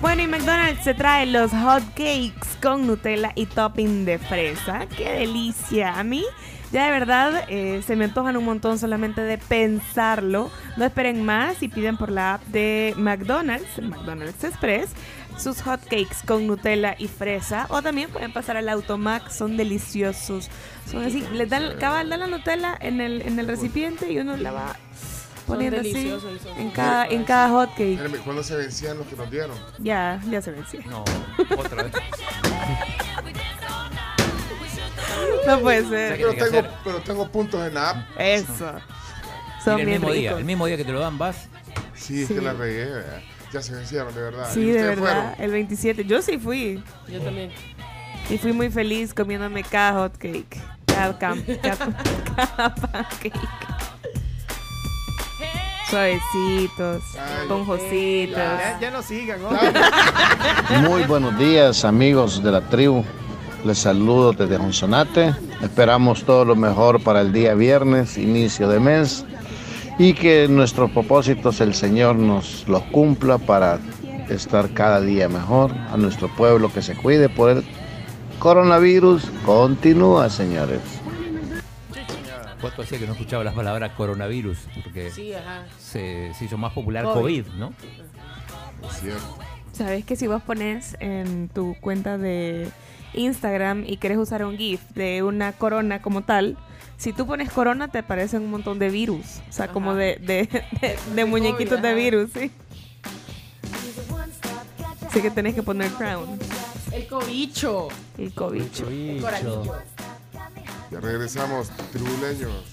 [0.00, 4.86] Bueno, y McDonald's se trae los hot cakes con Nutella y topping de fresa.
[4.96, 5.98] ¡Qué delicia!
[5.98, 6.24] A mí,
[6.72, 10.50] ya de verdad, eh, se me antojan un montón solamente de pensarlo.
[10.78, 14.88] No esperen más y piden por la app de McDonald's, McDonald's Express,
[15.36, 17.66] sus hot cakes con Nutella y fresa.
[17.68, 20.48] O también pueden pasar al Automac, son deliciosos.
[20.90, 24.38] Son así, les dan, cabal, dan la Nutella en el, en el recipiente y uno
[24.38, 24.76] la va
[25.54, 26.12] poniendo así
[26.58, 27.94] en cada, en cada hot cake.
[27.94, 29.56] Espérame, ¿Cuándo se vencían los que nos dieron?
[29.78, 30.80] Ya, ya se venció.
[30.86, 31.04] No,
[31.56, 31.92] otra vez.
[35.46, 36.16] No puede ser.
[36.16, 37.96] Pero tengo, pero tengo puntos en la app.
[38.18, 38.72] Eso.
[39.64, 41.48] Son Mira, el bien mismo día, el mismo día que te lo dan, vas.
[41.94, 42.34] Sí, es Sí.
[42.34, 42.84] que la regué.
[42.86, 43.20] ¿verdad?
[43.52, 44.48] Ya se vencieron, de verdad.
[44.52, 44.98] Sí, ¿Y de verdad.
[45.02, 45.24] fueron?
[45.38, 46.04] El 27.
[46.04, 46.82] Yo sí fui.
[47.08, 47.50] Yo también.
[48.28, 50.56] Y fui muy feliz comiéndome cada hot cake.
[50.86, 51.94] Cada, cam- cada,
[52.46, 53.32] cada pancake.
[55.90, 57.02] Suavecitos,
[57.42, 58.36] esponjositos.
[58.36, 59.50] Ya, ya no sigan, ¿no?
[60.88, 63.04] Muy buenos días amigos de la tribu.
[63.64, 65.34] Les saludo desde Honsonate.
[65.60, 69.24] Esperamos todo lo mejor para el día viernes, inicio de mes.
[69.98, 73.80] Y que nuestros propósitos el Señor nos los cumpla para
[74.28, 75.72] estar cada día mejor.
[75.92, 77.64] A nuestro pueblo que se cuide por el
[78.38, 79.24] coronavirus.
[79.44, 80.99] Continúa, señores.
[82.60, 84.58] ¿Cuánto hacía que no escuchaba las palabras coronavirus?
[84.84, 85.64] Porque Sí, ajá.
[85.78, 87.44] se, se hizo más popular COVID.
[87.44, 87.72] COVID, ¿no?
[89.72, 92.68] Sabes que si vos pones en tu cuenta de
[93.14, 96.58] Instagram y querés usar un GIF de una corona como tal,
[96.98, 99.40] si tú pones corona te aparecen un montón de virus.
[99.48, 100.48] O sea, como de, de,
[100.80, 102.50] de- de muñequitos de virus, sí.
[105.06, 106.38] Así que tenés que poner crown.
[106.92, 107.88] El cobicho.
[108.18, 108.86] El cobicho.
[108.88, 109.62] El coralillo.
[110.90, 112.64] Ya regresamos, tribuleños.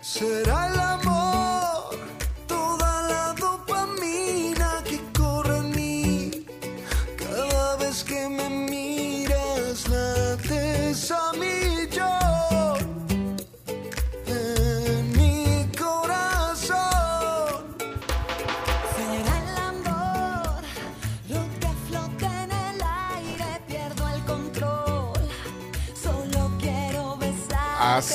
[0.00, 0.61] Será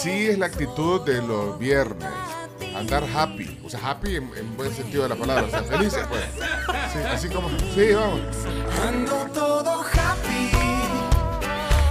[0.07, 2.07] Así es la actitud de los viernes.
[2.75, 3.59] Andar happy.
[3.65, 5.43] O sea, happy en, en buen sentido de la palabra.
[5.47, 6.23] O sea, felices, pues.
[6.93, 7.49] Sí, así como.
[7.75, 8.21] Sí, vamos.
[8.87, 10.51] Ando todo happy.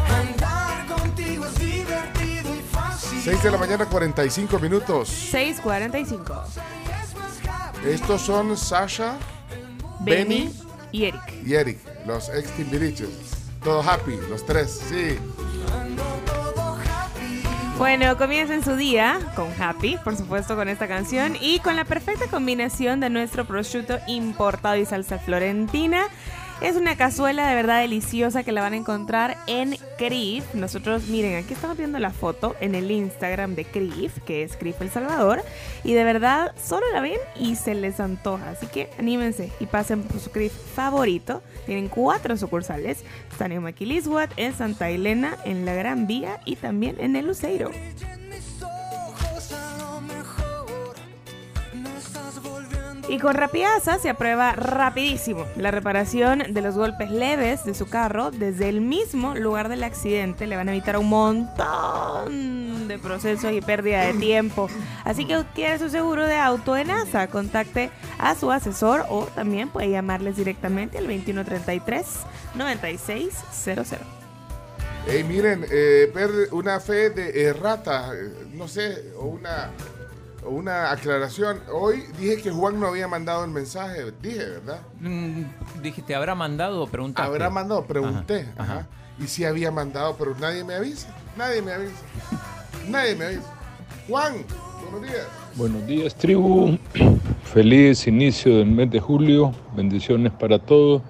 [0.08, 3.20] Andar contigo es divertido y fácil.
[3.22, 5.10] 6 de la mañana, 45 minutos.
[5.32, 6.42] 6.45.
[7.84, 9.16] Estos son Sasha,
[10.00, 10.50] Benny
[10.90, 11.22] y Eric.
[11.44, 13.10] y Eric, los ex Timbiriches.
[13.62, 15.18] Todo happy, los tres, sí.
[17.78, 22.26] Bueno, comiencen su día con Happy, por supuesto, con esta canción y con la perfecta
[22.26, 26.04] combinación de nuestro prosciutto importado y salsa florentina.
[26.62, 30.54] Es una cazuela de verdad deliciosa que la van a encontrar en Crif.
[30.54, 34.80] Nosotros, miren, aquí estamos viendo la foto en el Instagram de Crif, que es Crif
[34.80, 35.42] El Salvador.
[35.84, 38.50] Y de verdad, solo la ven y se les antoja.
[38.50, 41.42] Así que anímense y pasen por su Crif favorito.
[41.66, 43.04] Tienen cuatro sucursales.
[43.30, 47.70] Están en Maquilisguat, en Santa Elena, en la Gran Vía y también en el Luceiro.
[53.08, 58.32] Y con Rapidaza se aprueba rapidísimo la reparación de los golpes leves de su carro
[58.32, 60.48] desde el mismo lugar del accidente.
[60.48, 64.68] Le van a evitar un montón de procesos y pérdida de tiempo.
[65.04, 67.28] Así que adquiere su seguro de auto en ASA.
[67.28, 72.06] Contacte a su asesor o también puede llamarles directamente al 2133
[72.56, 73.98] 9600.
[75.08, 76.12] Hey, miren, eh,
[76.50, 79.70] una fe de errata, eh, no sé, o una,
[80.48, 81.60] una aclaración.
[81.72, 84.80] Hoy dije que Juan no había mandado el mensaje, dije, ¿verdad?
[85.00, 85.42] Mm,
[85.82, 87.28] dijiste, ¿habrá mandado o preguntaste?
[87.28, 88.48] Habrá mandado, pregunté.
[88.56, 88.72] Ajá, ajá.
[88.80, 88.86] ajá.
[89.18, 91.08] Y sí había mandado, pero nadie me avisa.
[91.36, 92.02] Nadie me avisa.
[92.88, 93.54] nadie me avisa.
[94.08, 94.34] Juan,
[94.82, 95.26] buenos días.
[95.56, 96.78] Buenos días, tribu.
[97.44, 99.52] Feliz inicio del mes de julio.
[99.74, 101.02] Bendiciones para todos.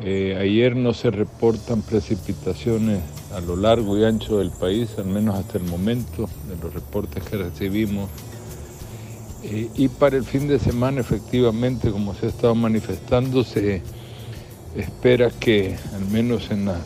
[0.00, 3.02] Eh, ayer no se reportan precipitaciones
[3.34, 7.22] a lo largo y ancho del país, al menos hasta el momento, de los reportes
[7.24, 8.08] que recibimos.
[9.44, 13.82] Eh, y para el fin de semana, efectivamente, como se ha estado manifestando, se
[14.76, 16.80] espera que al menos en las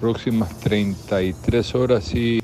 [0.00, 2.40] próximas 33 horas sí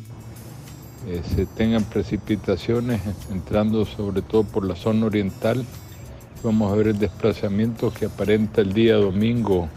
[1.09, 3.01] eh, se tengan precipitaciones
[3.31, 5.65] entrando sobre todo por la zona oriental.
[6.43, 9.69] Vamos a ver el desplazamiento que aparenta el día domingo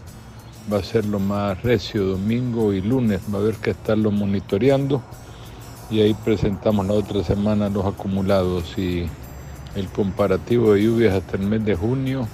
[0.72, 5.02] va a ser lo más recio, domingo y lunes, va a haber que estarlo monitoreando
[5.90, 9.06] y ahí presentamos la otra semana los acumulados y
[9.74, 12.28] el comparativo de lluvias hasta el mes de junio,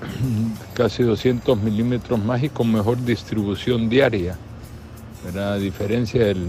[0.74, 4.38] casi 200 milímetros más y con mejor distribución diaria.
[5.24, 5.54] ¿verdad?
[5.54, 6.46] A diferencia del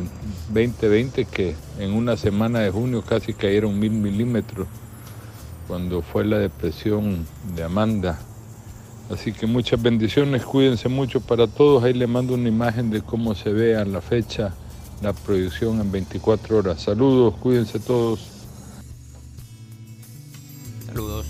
[0.53, 4.67] 2020 que en una semana de junio casi cayeron mil milímetros
[5.67, 7.25] cuando fue la depresión
[7.55, 8.19] de Amanda.
[9.09, 11.83] Así que muchas bendiciones, cuídense mucho para todos.
[11.83, 14.53] Ahí le mando una imagen de cómo se ve a la fecha
[15.01, 16.81] la proyección en 24 horas.
[16.81, 18.27] Saludos, cuídense todos.
[20.85, 21.25] Saludos.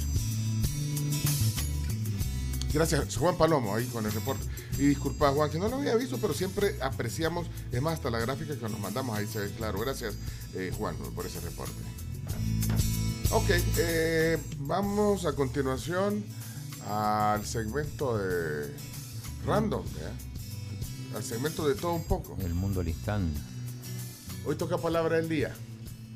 [2.73, 4.45] Gracias, Juan Palomo, ahí con el reporte.
[4.77, 8.19] Y disculpa, Juan, que no lo había visto, pero siempre apreciamos, es más, hasta la
[8.19, 9.79] gráfica que nos mandamos ahí se ve claro.
[9.79, 10.15] Gracias,
[10.55, 11.73] eh, Juan, por ese reporte.
[13.31, 16.23] Ok, eh, vamos a continuación
[16.89, 18.73] al segmento de
[19.45, 21.17] Random, ¿ya?
[21.17, 22.37] al segmento de todo un poco.
[22.39, 23.31] El mundo listán.
[24.45, 25.53] Hoy toca palabra del día.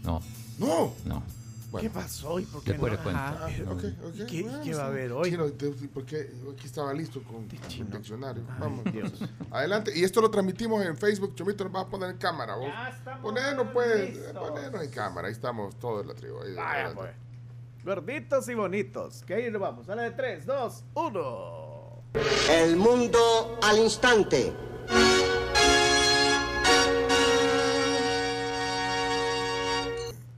[0.03, 0.22] No.
[0.57, 0.93] No.
[1.05, 1.24] No.
[1.82, 2.43] ¿Qué pasó hoy?
[2.45, 2.95] ¿Por qué Después no?
[2.95, 3.22] les cuento.
[3.22, 3.47] Ajá.
[3.47, 3.82] Ah, ok.
[4.30, 5.30] ¿Qué, Bueno, qué va a haber hoy?
[5.32, 8.43] Chino, te- porque aquí estaba listo con con el diccionario.
[8.57, 8.86] Vamos.
[8.93, 9.11] Dios.
[9.51, 9.91] Adelante.
[9.93, 11.36] Y esto lo transmitimos en Facebook.
[11.36, 12.55] Chomito, nos vas a poner en cámara.
[12.55, 12.70] Vos.
[13.22, 14.18] Ponernos, pues.
[14.34, 15.28] Ponernos en cámara.
[15.28, 16.39] Ahí estamos todos la tribu.
[16.41, 16.95] Ahí, Vaya, adelante.
[16.95, 17.11] pues.
[17.86, 19.23] Gorditos y bonitos.
[19.25, 19.88] Que ahí nos vamos.
[19.89, 22.03] A la de 3, 2, 1.
[22.49, 24.53] El mundo al instante.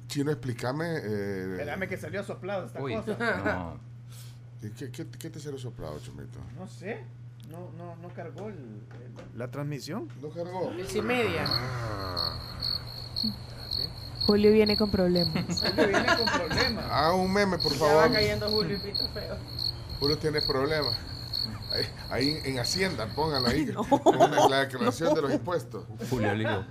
[0.07, 0.85] Chino, explícame.
[1.03, 3.17] Eh, Espérame que salió soplado esta Uy, cosa.
[3.43, 3.79] no.
[4.77, 6.39] ¿qué, qué, qué, te salió soplado, Chomito?
[6.57, 7.03] No sé.
[7.49, 10.09] No, no, no cargó el, el- la transmisión.
[10.21, 10.71] No cargó.
[10.75, 11.45] Diez y media.
[14.27, 15.33] Julio viene con problemas.
[15.61, 16.85] Julio viene con problemas.
[16.91, 18.11] Haga un meme, por Ya va favor.
[18.13, 19.35] cayendo Julio y Pito Feo.
[19.99, 20.93] Julio tiene problemas.
[21.71, 23.67] Ahí, ahí en Hacienda, póngalo ahí.
[23.73, 25.83] con una- la declaración de los impuestos.
[26.09, 26.63] Julio Olivo.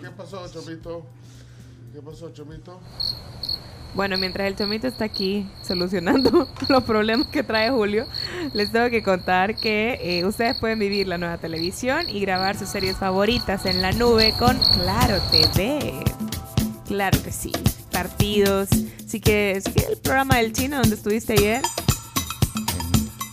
[0.00, 1.04] ¿Qué pasó, Chomito?
[1.92, 2.80] ¿Qué pasó, Chomito?
[3.94, 8.06] Bueno, mientras el chomito está aquí solucionando los problemas que trae Julio,
[8.52, 12.68] les tengo que contar que eh, ustedes pueden vivir la nueva televisión y grabar sus
[12.68, 15.94] series favoritas en la nube con Claro TV.
[16.86, 17.52] Claro que sí.
[17.92, 18.68] Partidos.
[19.04, 21.62] Así que, sí que el programa del chino donde estuviste ayer,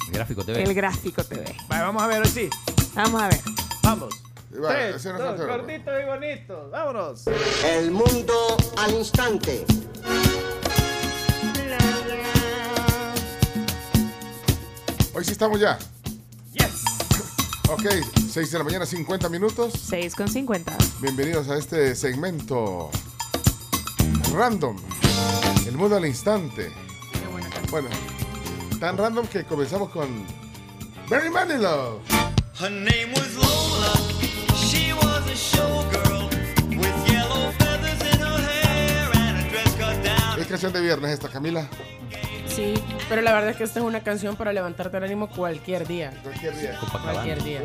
[0.08, 0.64] El gráfico TV.
[0.64, 1.56] el gráfico TV.
[1.68, 2.50] Vale, vamos a ver hoy sí.
[2.94, 3.40] Vamos a ver.
[3.82, 4.14] Vamos.
[4.64, 6.72] Va, 3, hacer 2, una frontera, gorditos y bonitos.
[6.72, 7.24] Vámonos.
[7.66, 8.34] El mundo
[8.78, 9.66] al instante.
[15.16, 15.78] Hoy sí estamos ya.
[16.54, 16.84] Yes.
[17.70, 17.86] Ok,
[18.32, 19.74] 6 de la mañana, 50 minutos.
[19.90, 20.76] 6 con 50.
[21.02, 22.90] Bienvenidos a este segmento
[24.34, 24.76] random.
[25.68, 26.72] El mundo al instante.
[27.70, 27.90] Bueno,
[28.80, 30.08] tan random que comenzamos con
[31.10, 32.02] Barry Manilow.
[32.60, 33.94] Her name was Lola.
[34.58, 36.30] She was a showgirl
[36.78, 40.40] with yellow feathers in her hair and a dress cut down.
[40.40, 41.68] Es canción de viernes esta, Camila.
[42.48, 42.76] Sí,
[43.10, 46.12] pero la verdad es que esta es una canción para levantarte el ánimo cualquier día.
[46.22, 46.80] Cualquier día.
[47.02, 47.62] Cualquier día.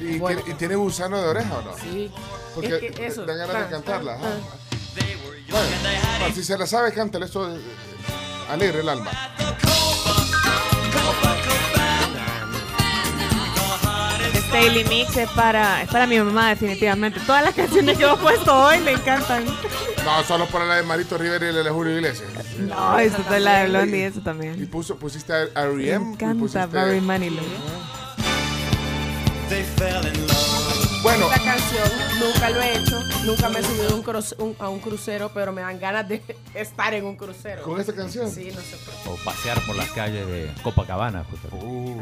[0.00, 0.40] ¿Y, Bueno.
[0.42, 1.72] tiene, y tiene gusano de oreja o no?
[1.78, 2.10] Sí.
[2.54, 3.24] Porque Es que eso.
[3.24, 4.18] dan ganas de cantarla.
[5.50, 7.26] Bueno, si se la sabe, cántale.
[7.26, 7.60] Esto eh,
[8.50, 9.10] alegre el alma.
[14.34, 17.20] Este Daily Mix es para, es para mi mamá, definitivamente.
[17.26, 19.44] Todas las canciones que hemos puesto hoy le encantan.
[20.04, 22.28] No, solo por la de Marito Rivera y la de Julio Iglesias.
[22.58, 24.60] No, eso es la de Blondie, eso también.
[24.62, 25.82] Y puso, pusiste a Me R.E.M.
[25.84, 27.44] y encanta pusiste- Barry Manilow.
[29.48, 30.35] They fell in love.
[31.06, 31.88] Bueno, Esta canción
[32.18, 35.30] nunca lo he hecho, nunca me he subido a un, cruce- un- a un crucero,
[35.32, 36.20] pero me dan ganas de
[36.54, 37.62] estar en un crucero.
[37.62, 38.28] ¿Con esta canción?
[38.28, 39.08] Sí, no sé por qué.
[39.10, 41.24] O pasear por las calles de Copacabana.
[41.30, 41.48] justo.
[41.56, 42.00] Uh.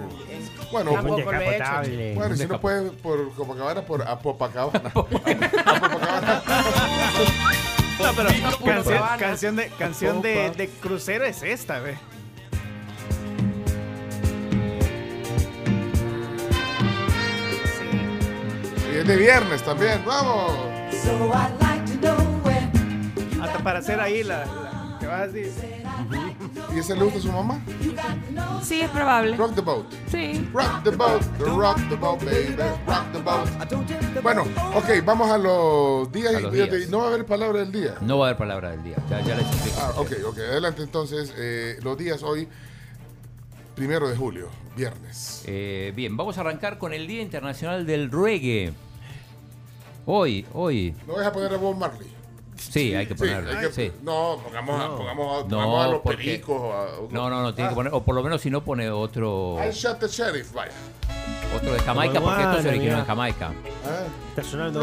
[0.72, 2.14] bueno, Tampoco lo he hecho.
[2.14, 4.90] bueno, y si no puedes por Copacabana, por Apopacabana.
[7.96, 9.16] No, pero canción, Copacabana.
[9.18, 11.96] canción de, canción de, de crucero es esta, ve.
[19.06, 20.52] De viernes también, vamos.
[21.02, 22.34] So I'd like to know
[23.62, 25.44] para hacer ahí la, la- que vas así.
[26.74, 27.60] ¿Y ese le gusta a su mamá?
[28.62, 29.36] Sí, es probable.
[29.36, 29.86] Rock the boat.
[30.10, 30.48] Sí.
[30.52, 32.54] Rock the boat, rock the boat, baby,
[32.86, 33.48] rock the boat.
[34.22, 34.42] Bueno,
[34.74, 36.34] ok, vamos a los días.
[36.34, 36.52] A los.
[36.90, 37.94] No va a haber palabra del día.
[38.02, 38.96] No va a haber palabra del día.
[39.08, 39.78] Ya, ya les explico.
[39.80, 40.38] Ah, ok, ok.
[40.38, 41.32] Adelante entonces.
[41.38, 42.46] eh, los días hoy,
[43.74, 45.42] primero de julio, viernes.
[45.46, 48.72] Eh, bien, vamos a arrancar con el Día Internacional del Reggae.
[50.06, 50.94] Hoy, hoy.
[51.06, 52.08] ¿No vas a poner a Bob Marley?
[52.56, 53.50] Sí, hay que Sí, ponerlo.
[53.50, 53.92] hay que- sí.
[54.02, 54.96] No, pongamos, a, No.
[54.96, 56.60] pongamos, a, No, pongamos a los porque- pericos.
[56.60, 58.62] o a- No, no, no, tiene que Ah, poner, o por lo menos si no
[58.62, 60.72] pone otro, I shot the sheriff, vaya.
[61.56, 63.52] otro de Jamaica, Como porque esto se originó en Jamaica.
[63.86, 64.80] Ah, Está sonando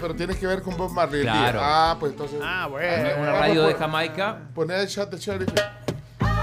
[0.00, 1.58] pero tienes que ver con Bob Marley el Claro.
[1.60, 1.90] día.
[1.92, 2.38] Ah, pues entonces.
[2.42, 3.08] Ah, Una bueno.
[3.22, 5.48] una radio de Jamaica Poner I shot the sheriff.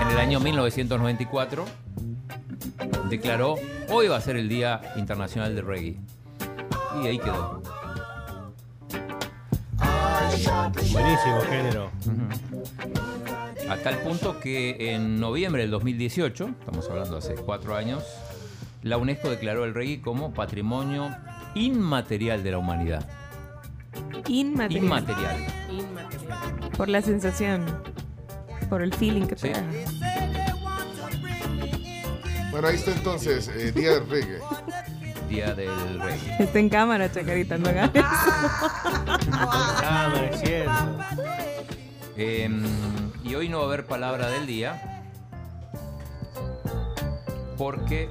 [0.02, 1.66] en el año 1994
[3.10, 3.56] declaró
[3.90, 5.98] hoy va a ser el Día Internacional del Reggae.
[7.04, 7.62] Y ahí quedó.
[10.92, 11.92] Buenísimo género.
[13.70, 18.04] A tal punto que en noviembre del 2018, estamos hablando hace cuatro años,
[18.82, 21.16] la UNESCO declaró el reggae como patrimonio
[21.56, 23.06] inmaterial de la humanidad.
[24.28, 24.84] Inmaterial.
[24.84, 25.38] Inmaterial.
[25.72, 26.72] Inmaterial.
[26.78, 27.66] Por la sensación.
[28.70, 29.50] Por el feeling que Sí.
[29.50, 29.64] te da.
[32.52, 34.40] Bueno, ahí está entonces, eh, día del reggae.
[35.30, 36.44] Día del reggae.
[36.44, 38.08] Está en cámara, Chacarita, no hagas eso.
[39.32, 41.00] Ah, es cierto.
[42.18, 42.64] Em,
[43.24, 45.04] y hoy no va a haber palabra del día
[47.58, 48.10] porque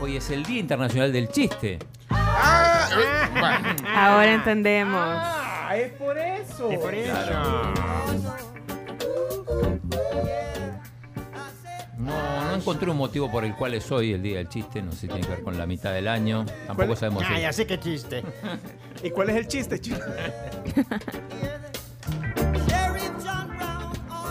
[0.00, 1.78] hoy es el Día Internacional del Chiste.
[2.08, 3.88] Ah, eh, bueno.
[3.94, 5.00] Ahora entendemos.
[5.00, 6.70] Ah, es por eso.
[6.70, 7.74] Es por eso.
[12.10, 14.82] No, no encontré un motivo por el cual es hoy el Día del Chiste.
[14.82, 16.44] No sé si tiene que ver con la mitad del año.
[16.66, 16.98] Tampoco ¿Cuál?
[16.98, 18.22] sabemos Ah, si- ya sé qué chiste.
[19.02, 19.98] ¿Y cuál es el chiste, chico?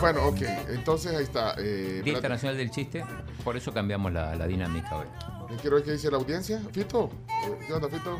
[0.00, 1.54] Bueno, ok, entonces ahí está.
[1.58, 3.04] Eh, Día Internacional del Chiste.
[3.44, 5.06] Por eso cambiamos la, la dinámica hoy.
[5.50, 6.60] eh, quiero ver qué dice la audiencia.
[6.72, 7.10] Fito,
[7.66, 8.18] ¿qué onda, Fito?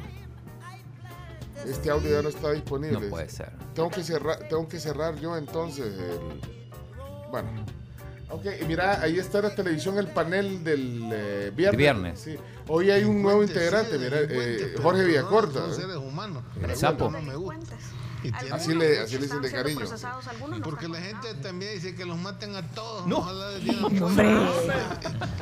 [1.67, 3.01] Este audio ya no está disponible.
[3.01, 3.51] No puede ser.
[3.75, 5.87] Tengo que cerrar, tengo que cerrar yo entonces.
[5.99, 6.41] el-
[7.31, 7.49] Bueno.
[8.31, 12.21] Ok, y mira, ahí está en la televisión el panel del eh, viernes.
[12.21, 12.37] Sí.
[12.69, 15.61] Hoy hay un nuevo integrante, mira, eh, Jorge Villacorta.
[15.61, 15.75] Son ¿eh?
[15.75, 16.45] seres humanos.
[16.63, 17.11] El sapo.
[17.11, 17.75] No me gusta.
[18.23, 19.87] Y Así le, así le dicen de cariño.
[20.63, 23.07] Porque la gente también dice que los maten a todos.
[23.07, 23.19] No.
[23.19, 23.59] Ojalá.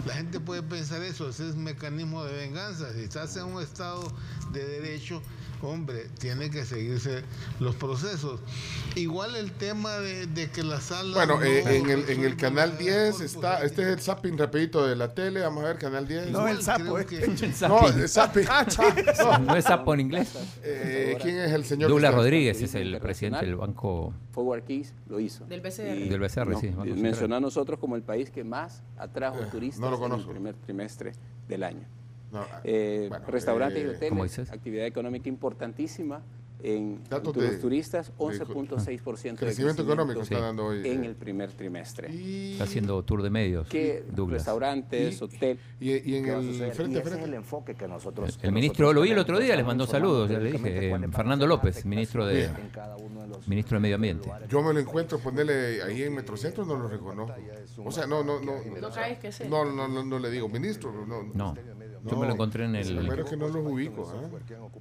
[0.07, 2.93] La gente puede pensar eso, ese es un mecanismo de venganza.
[2.93, 4.07] Si estás en un estado
[4.53, 5.21] de derecho,
[5.67, 7.23] hombre, tiene que seguirse
[7.61, 8.41] los procesos.
[8.95, 11.15] Igual el tema de, de que la sala...
[11.17, 14.01] Bueno, no eh, en, el, en el canal la 10 mejor está, este es el
[14.01, 16.31] zapping rapidito de la tele, vamos a ver, canal 10.
[16.31, 17.07] No, el sapo, eh.
[17.07, 17.19] que-
[17.69, 18.47] No, el zapping.
[19.19, 19.39] No.
[19.39, 20.33] ¿No es sapo en inglés?
[20.63, 21.91] Eh, ¿Quién es el señor?
[21.91, 25.45] Douglas Rodríguez es el presidente del banco Forward Keys lo hizo.
[25.47, 25.97] Del BCR.
[25.97, 26.69] Y- del BCR, no, sí.
[26.69, 26.97] Central.
[26.97, 30.25] mencionó a nosotros como el país que más atrajo Eh, turistas no lo en el
[30.27, 31.13] primer trimestre
[31.49, 31.87] del año.
[32.33, 36.21] No, Eh, bueno, restaurantes eh, y ¿Cómo hoteles, actividad económica importantísima
[36.61, 40.79] en Datos los de- turistas, de- 11.6% de Crecimiento económico sí, está dando hoy.
[40.89, 42.13] en eh, el primer trimestre.
[42.13, 43.69] y, Está haciendo tour de medios.
[43.69, 47.25] Que restaurantes, Y- hotel, y, y en ¿qué va a el frente ese es frente.
[47.29, 49.87] el enfoque que nosotros El que ministro nosotros lo vi el otro día, les mandó
[49.87, 50.89] saludos, ya le dije.
[50.93, 54.29] eh, Fernando López, ministro de, afectaciones en cada uno de los- ministro de Medio Ambiente.
[54.49, 57.35] Yo me lo encuentro, ponerle ahí en Metrocentro, no lo reconozco.
[57.85, 58.55] O sea, no, no, no.
[58.81, 59.49] No caes que sé.
[59.49, 60.91] No, no, no, no le digo ministro.
[61.07, 61.55] No, No,
[62.11, 64.11] yo me lo encontré en el, es que no los ubico.
[64.15, 64.23] ¿ah?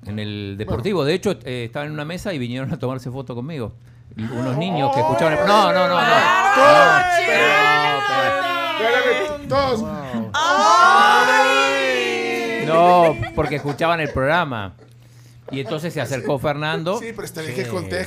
[0.05, 1.03] en el deportivo.
[1.03, 3.73] De hecho, eh, estaba en una mesa y vinieron a tomarse foto conmigo.
[4.17, 5.45] Unos niños que escuchaban el...
[5.45, 6.07] No, no, no, no.
[9.47, 9.83] Todos.
[12.65, 14.75] No, porque escuchaban el programa.
[15.51, 16.99] Y entonces se acercó Fernando.
[16.99, 17.55] Sí, pero bien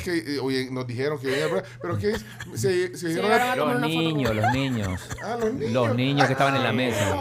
[0.03, 1.47] que oye, nos dijeron que venía,
[1.81, 2.25] pero- que es-
[2.55, 5.01] se, se dieron llegaron a- Los niños, los niños.
[5.25, 5.73] Ah, los niños.
[5.73, 7.17] Los niños que estaban en la mesa.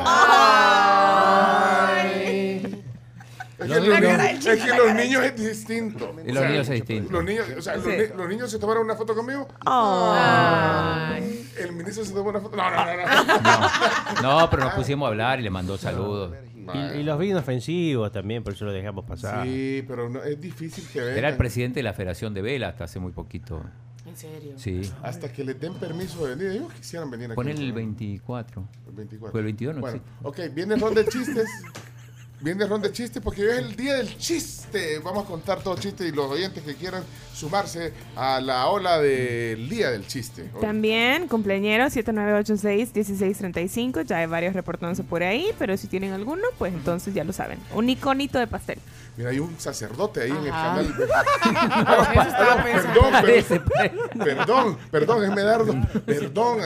[3.59, 6.15] Es que, los niños, es que los niños es distinto.
[6.25, 7.11] Y los niños es distinto.
[7.11, 7.91] Los niños, o sea, los, Sí.
[7.91, 9.47] ni- los niños se tomaron una foto conmigo.
[9.65, 11.45] Ay.
[11.57, 12.55] El ministro se tomó una foto.
[12.55, 14.21] No, no, no.
[14.21, 14.39] no.
[14.39, 16.33] No, pero nos pusimos a hablar y le mandó saludos.
[16.75, 19.45] Y, y los vi inofensivos también, por eso lo dejamos pasar.
[19.45, 21.17] Sí, pero no, es difícil que vengan.
[21.17, 23.61] Era el presidente de la Federación de Vela hasta hace muy poquito.
[24.05, 24.53] ¿En serio?
[24.57, 24.81] Sí.
[25.03, 26.51] Hasta que les den permiso de venir.
[26.57, 27.35] Ellos quisieran venir aquí.
[27.35, 27.75] Pon el ¿no?
[27.75, 28.67] 24.
[28.87, 29.31] El 24.
[29.31, 30.47] Pues el 22 no Bueno, existe.
[30.49, 31.47] ok, viene el ron de chistes.
[32.41, 34.99] Viene el ron de chistes porque hoy es el día del chiste.
[34.99, 39.67] Vamos a contar todo chiste y los oyentes que quieran sumarse a la ola del
[39.67, 40.49] día del chiste.
[40.53, 44.03] Hoy- También, cumpleañero 7986-1635.
[44.05, 47.59] Ya hay varios reportándose por ahí, pero si tienen alguno, pues entonces ya lo saben.
[47.75, 48.79] Un iconito de pastel.
[49.19, 50.85] Mira, hay un sacerdote ahí en el canal.
[50.95, 53.65] Eso estaba perdón, pensando.
[53.65, 55.75] perdón, perdón, perdón, es Medardo.
[56.05, 56.59] Perdón.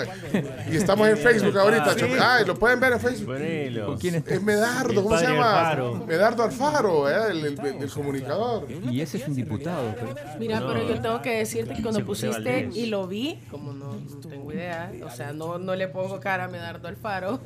[0.71, 1.93] Y estamos en Facebook ahorita.
[1.95, 2.05] Sí.
[2.21, 3.33] Ah, lo pueden ver en Facebook.
[3.33, 3.85] Ponelo.
[3.87, 4.35] ¿Con quién está?
[4.35, 5.61] Es Medardo, ¿cómo se llama?
[5.61, 6.05] Alfaro.
[6.05, 7.31] Medardo Alfaro, ¿eh?
[7.31, 8.67] el, el- el comunicador.
[8.69, 9.95] Y ese es un diputado.
[9.99, 10.67] pero- Mira, No.
[10.67, 14.53] pero yo tengo que decirte que cuando pusiste y lo vi, como no, no tengo
[14.53, 17.39] idea, o sea, no, no le pongo cara a Medardo Alfaro,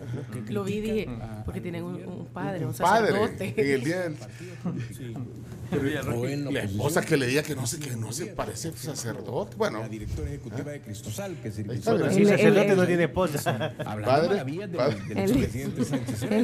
[0.50, 1.10] lo vi y dije,
[1.46, 3.54] porque tienen un, un padre, un, Padre, sacerdote.
[3.56, 4.18] en el día del...
[5.70, 5.84] Pero
[6.52, 9.58] la esposa que leía que no se, que no se parece sacerdote.
[9.58, 13.74] Bueno, La directora ejecutiva de Cristosal, que es el Bueno, sacerdote el- no tiene esposa.
[13.86, 14.34] Hablando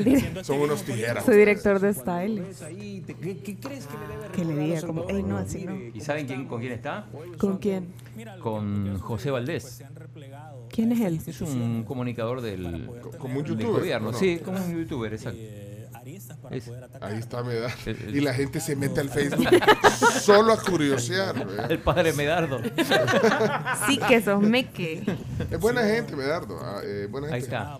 [0.03, 1.23] dir- son unos tijeras.
[1.25, 2.43] Su director de style.
[3.21, 3.87] ¿Qué, qué crees
[4.35, 5.09] que le le diga como, salvadoreños?
[5.09, 5.97] "Ey, no, así no".
[5.97, 7.07] ¿Y saben quién, con quién está?
[7.37, 7.93] ¿Con quién?
[8.41, 9.83] Con José Valdés.
[10.69, 11.19] ¿Quién es él?
[11.25, 13.79] Es un comunicador del, Como un del youtuber.
[13.81, 14.13] gobierno.
[14.13, 15.39] Sí, como un youtuber, exacto.
[16.51, 16.69] Es-
[17.01, 17.75] Ahí está Medardo.
[17.85, 19.47] El- el- Y la gente se mete al Facebook
[20.21, 21.37] solo a curiosear.
[21.37, 21.65] ¿eh?
[21.69, 22.59] el padre Medardo.
[23.87, 25.03] Sí que sos meque.
[25.49, 26.59] Es buena gente, Medardo.
[26.61, 27.55] ah, eh, buena Ahí gente.
[27.55, 27.79] está.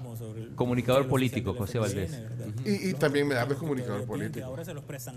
[0.56, 2.20] Comunicador político, José Valdés.
[2.66, 4.56] Y, y también Medardo es comunicador político.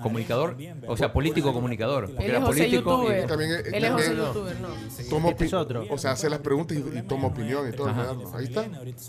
[0.03, 0.57] Comunicador,
[0.89, 2.07] o sea, político comunicador.
[2.07, 2.91] porque Él era es José político.
[3.03, 3.25] YouTuber.
[3.25, 4.69] y- También, eh, Él es José YouTuber, no.
[5.11, 5.85] toma Este es otro.
[5.91, 7.93] O sea, hace las preguntas y, y toma opinión y todo.
[7.93, 8.33] Medardo.
[8.35, 8.65] Ahí está.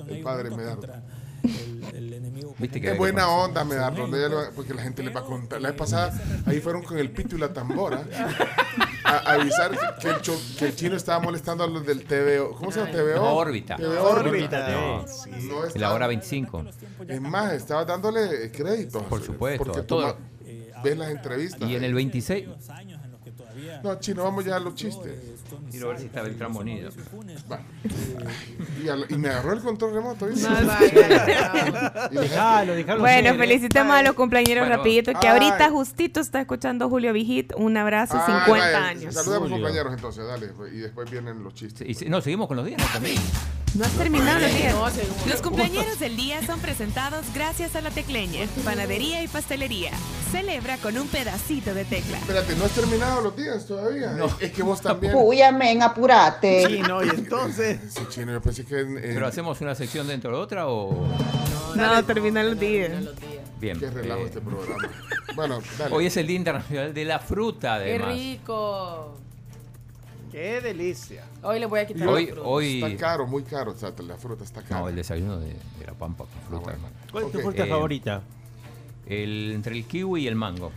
[0.07, 0.87] El padre Medardo.
[2.59, 3.61] Viste que Qué había que buena conocer.
[3.61, 5.61] onda, ella lo- Porque la gente le va a contar.
[5.61, 8.03] La vez pasada, ahí fueron con el pito y la tambora.
[9.03, 9.71] A, a avisar
[10.01, 12.55] que el, cho- que el chino estaba molestando a los del TVO.
[12.55, 12.91] ¿Cómo se llama?
[12.91, 13.15] TVO.
[13.15, 13.75] No, órbita.
[13.77, 16.65] TVO Órbita, No, No y está- la hora 25.
[17.07, 19.03] Es más, estaba dándole créditos.
[19.03, 20.17] Por supuesto, Porque todo.
[20.83, 21.69] ves las entrevistas.
[21.69, 22.47] Y en el 26.
[23.83, 25.13] No, chino, vamos ya a los chistes.
[25.71, 26.89] Quiero ver si está Beltrán Bonilla.
[28.83, 30.25] Y, al- y me agarró el control remoto.
[30.27, 30.47] ¿viste?
[30.49, 32.09] No, vaya.
[32.11, 33.37] Y dejé- Déjalo, déjalo Bueno, ¿eh?
[33.37, 35.33] felicitemos a los compañeros Bueno, rapidito, que ay.
[35.33, 37.53] ahorita justito está escuchando Julio Vigit.
[37.57, 39.13] Un abrazo, Ah, 50 vaya, años.
[39.13, 39.55] Saluda a Julio.
[39.57, 40.51] compañeros entonces, dale.
[40.73, 41.87] Y después vienen los chistes.
[41.87, 42.87] Y si- no, seguimos con los días ¿no?
[42.93, 43.17] también.
[43.75, 44.73] No has terminado los días.
[44.73, 45.27] No, seguimos.
[45.27, 49.91] Los cumpleaños del día son presentados gracias a la tecleña, panadería y pastelería.
[50.31, 52.17] Celebra con un pedacito de tecla.
[52.17, 54.15] Espérate, ¿no has terminado los días todavía?
[54.17, 55.13] Es, es que vos también.
[55.45, 56.65] Amén, apurate.
[56.67, 57.79] Sí, no, y entonces.
[57.93, 61.07] Sí, chino, yo pensé que en- ¿Pero hacemos una sección dentro de otra o...?
[61.75, 62.91] No, terminan los días.
[63.59, 63.79] Bien.
[63.79, 64.89] Qué relajo eh, este programa.
[65.35, 65.95] Bueno, dale.
[65.95, 68.13] hoy es el Día Internacional de la Fruta, Qué además.
[68.15, 69.17] rico.
[70.31, 71.23] Qué delicia.
[71.41, 72.47] Hoy le voy a quitar Hoy- la fruta.
[72.49, 73.71] hoy- Está caro, muy caro.
[73.71, 74.81] O sea, la fruta está cara.
[74.81, 76.63] No, el desayuno de, de la pampa con fruta.
[76.63, 76.71] bueno.
[76.77, 76.95] hermano.
[77.11, 78.21] ¿Cuál es tu fruta eh, favorita?
[79.05, 80.71] El, entre el kiwi y el mango.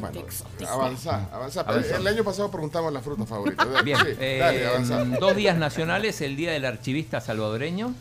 [0.00, 0.20] Bueno,
[0.68, 1.60] avanza, avanza.
[1.60, 1.96] Avanza.
[1.96, 3.64] El año pasado preguntamos la fruta favorita.
[3.84, 5.04] Bien, sí, eh, dale, avanza.
[5.20, 7.94] dos días nacionales, el Día del Archivista Salvadoreño.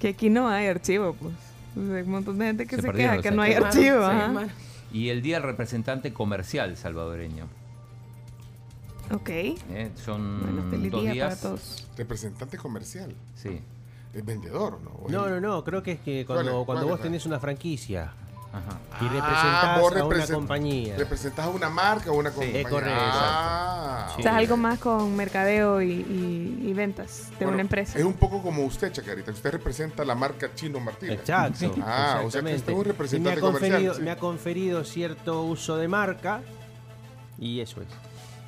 [0.00, 1.34] Que aquí no hay archivo, pues.
[1.76, 3.98] O sea, Hay un montón de gente que Se se, queja que no hay archivo.
[4.04, 4.48] Ajá.
[4.92, 7.46] Y el Día del Representante Comercial Salvadoreño.
[9.12, 9.28] Ok.
[9.28, 11.28] Eh, Son Bueno, dos día días.
[11.38, 11.86] para todos.
[11.96, 13.14] Representante comercial.
[13.34, 13.60] Sí.
[14.14, 14.90] Es vendedor, ¿no?
[15.04, 16.66] O No, no, no, creo que es que ¿Cuál cuando, es?
[16.66, 17.02] cuando ¿Cuál vos es?
[17.02, 18.12] tenés una franquicia
[18.52, 18.78] Ajá.
[19.00, 20.96] y Ah, representás vos a una compañía.
[20.98, 22.60] Representas a una marca o una compañía.
[22.60, 24.20] es correcto, Ah, exacto.
[24.20, 27.98] O sea, algo más con mercadeo y, y- y ventas de Bueno, una empresa.
[27.98, 29.30] Es un poco como usted, Chacarita.
[29.30, 31.20] Usted representa la marca Chino Martínez.
[31.20, 31.74] Exacto.
[31.82, 33.94] Ah, o sea que usted es un representante me ha conferido, comercial.
[33.96, 34.02] sí.
[34.02, 36.42] me ha conferido cierto uso de marca
[37.38, 37.88] y eso es.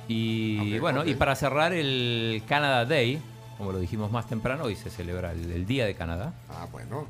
[0.07, 3.21] Y bueno, y para cerrar el Canada Day,
[3.57, 6.33] como lo dijimos más temprano, hoy se celebra el, el Día de Canadá.
[6.49, 7.07] Ah, bueno,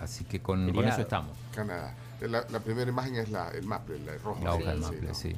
[0.00, 1.32] Así que con, con eso estamos.
[1.54, 1.94] Canadá.
[2.20, 4.40] La, la primera imagen es la, el maple, el rojo.
[4.44, 5.14] La hoja del sí, maple, ¿no?
[5.14, 5.36] sí.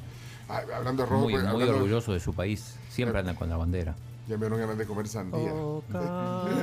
[0.49, 2.75] Ah, hablando de rojo, Muy, pues, muy hablando- orgulloso de su país.
[2.89, 3.95] Siempre andan con la bandera.
[4.27, 5.51] Ya me dieron ganas de comer sandía.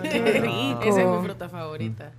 [0.03, 0.81] Qué rico.
[0.83, 2.13] Esa es mi fruta favorita.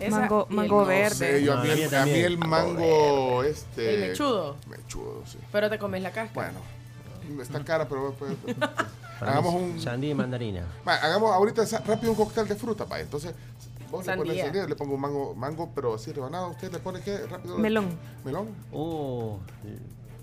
[0.00, 1.14] Esa Mango- el- mango No verde.
[1.14, 2.24] sé, yo a mí, No, el, a mí a mí también.
[2.26, 3.94] el mango, este...
[4.04, 4.56] ¿El mechudo?
[4.68, 5.38] Mechudo, sí.
[5.50, 6.52] Pero te comes la cáscara.
[6.52, 8.14] Bueno, está cara, pero...
[8.18, 8.32] pues,
[9.20, 9.80] hagamos un...
[9.80, 10.64] Sandía y mandarina.
[10.86, 13.00] Va, hagamos ahorita rápido un cóctel de fruta, va.
[13.00, 13.34] Entonces,
[13.90, 14.44] vos le pones Sandía.
[14.44, 16.50] sandía, le pongo un mango, mango, pero así rebanado.
[16.50, 17.18] ¿Usted le pone qué?
[17.26, 17.58] Rápido.
[17.58, 17.88] Melón.
[18.24, 18.48] Melón.
[18.72, 19.38] Oh,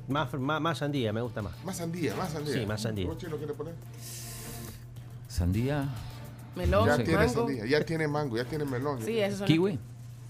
[0.07, 1.53] más, más, más sandía, me gusta más.
[1.65, 2.53] Más sandía, más sandía.
[2.53, 3.07] Sí, más sandía.
[3.07, 3.73] ¿Vos, Chino, qué le pones?
[5.27, 5.89] Sandía,
[6.55, 7.33] Melón, ya tiene mango.
[7.33, 9.01] sandía, ya tiene mango, ya tiene melón.
[9.03, 9.79] Sí, esos son kiwi.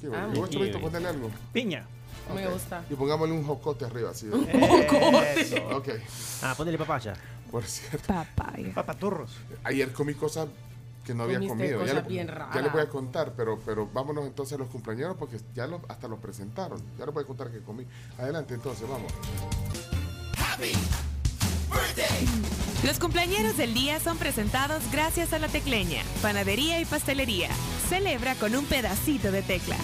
[0.01, 0.15] Kiwi.
[0.15, 0.71] Ah, y kiwi.
[1.05, 1.31] Algo.
[1.53, 1.85] Piña.
[2.33, 2.83] Me gusta.
[2.89, 4.27] Y pongámosle un jocote arriba, así.
[4.29, 5.65] ¡Jocote!
[5.71, 5.89] Ok.
[6.41, 7.13] Ah, ponele papaya.
[7.51, 8.73] Por cierto, Papaya.
[8.73, 9.31] Papaturros.
[9.63, 10.47] ayer comí cosas
[11.05, 11.85] que no había comido.
[11.85, 15.15] Ya le, bien ya les voy a contar, pero, pero vámonos entonces a los cumpleaños
[15.17, 16.81] porque ya los, hasta los presentaron.
[16.97, 17.85] Ya les voy a contar que comí.
[18.17, 19.13] Adelante entonces, vamos.
[22.85, 27.49] Los cumpleaños del día son presentados gracias a la tecleña, panadería y pastelería.
[27.89, 29.75] Celebra con un pedacito de tecla.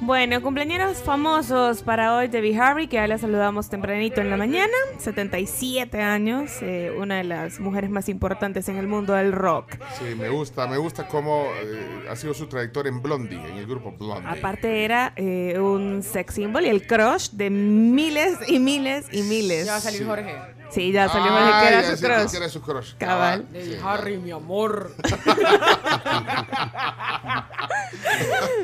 [0.00, 4.72] Bueno, cumpleaños famosos para hoy, Debbie Harry, que ya la saludamos tempranito en la mañana,
[4.98, 9.72] 77 años, eh, una de las mujeres más importantes en el mundo del rock.
[9.98, 13.66] Sí, me gusta, me gusta cómo eh, ha sido su trayectoria en Blondie, en el
[13.66, 14.30] grupo Blondie.
[14.30, 19.66] Aparte era eh, un sex symbol y el crush de miles y miles y miles.
[19.66, 20.57] Ya va a salir Jorge.
[20.70, 22.30] Sí, ya salió Jorge, Ah, que era su crush.
[22.30, 22.94] que era su crush.
[22.98, 23.46] Cabal.
[23.50, 24.92] Debbie Harry, mi amor.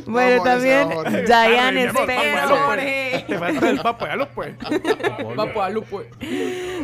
[0.06, 0.88] Bueno, Vamos, también.
[1.26, 2.48] Diane Spencer.
[4.34, 4.54] Pues.
[5.54, 6.02] Por Lupo.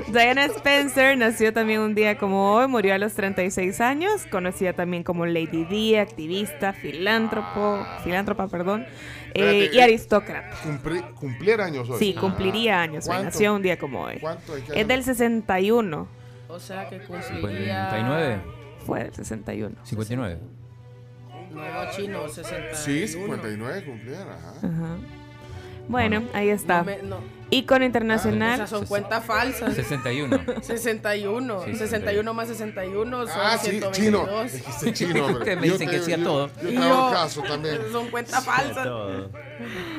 [0.09, 5.03] Diana Spencer nació también un día como hoy, murió a los 36 años, conocida también
[5.03, 8.87] como Lady D, activista, filántropo, filántropa, perdón,
[9.35, 10.51] Espérate, y eh, aristócrata.
[10.65, 11.99] Cumpli- cumpliera años hoy.
[11.99, 14.19] Sí, cumpliría años, hoy, nació un día como hoy.
[14.21, 14.55] ¿Cuánto?
[14.55, 16.09] ¿De qué Es del 61,
[16.49, 17.91] O sea que cumpliría.
[17.91, 18.41] 59,
[18.87, 19.77] fue del 61.
[19.85, 20.39] 59.
[21.53, 22.75] Nuevo chino, 61.
[22.77, 24.23] Sí, 59 cumpliera.
[24.37, 24.55] Ajá.
[24.67, 24.97] Ajá.
[25.89, 26.79] Bueno, ahí está.
[26.79, 27.40] No me- no.
[27.51, 28.55] Ícono internacional.
[28.55, 29.75] Esas son cuentas falsas.
[29.75, 30.39] 61.
[30.63, 31.63] 61.
[31.65, 33.93] Sí, 61 más 61 son Ah, sí, chino.
[33.93, 34.53] 122.
[34.53, 35.39] Dijiste chino, hombre.
[35.41, 36.47] Ustedes me Yo dicen te- que sí a yo- todo.
[36.63, 37.79] Yo te Y hago yo- caso también.
[37.93, 38.89] Son cuentas falsas.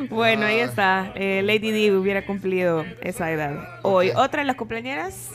[0.10, 1.12] Bueno, ahí está.
[1.16, 3.80] Eh, Lady D hubiera cumplido esa edad.
[3.84, 5.30] Hoy, otra de las cumpleañeras,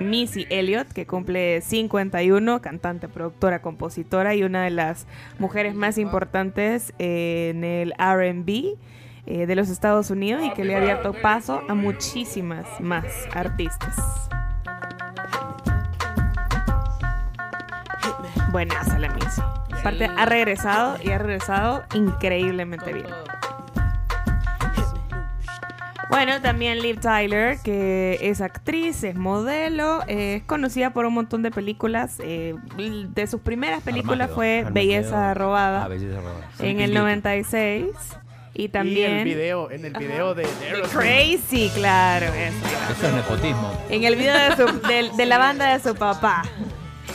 [0.00, 5.06] Missy Elliott, que cumple 51, cantante, productora, compositora y una de las
[5.38, 8.76] mujeres más importantes en el RB
[9.26, 13.04] eh, de los Estados Unidos y que le ha abierto paso a muchísimas más
[13.34, 13.96] artistas.
[18.52, 19.40] Buenaza la Missy.
[19.80, 23.06] Aparte, ha regresado y ha regresado increíblemente bien.
[26.10, 31.42] Bueno, también Liv Tyler, que es actriz, es modelo, eh, es conocida por un montón
[31.42, 32.18] de películas.
[32.20, 34.64] eh, de sus primeras películas fue.
[34.70, 36.46] Belleza Robada Ah, belleza robada.
[36.60, 37.86] en el 96.
[38.54, 39.10] Y Y también...
[39.18, 40.46] el video, en el video de.
[40.92, 42.26] Crazy, claro.
[42.26, 42.56] eso.
[42.96, 43.72] Eso es nepotismo.
[43.90, 46.42] En el video de, su- de- de la banda de su papá.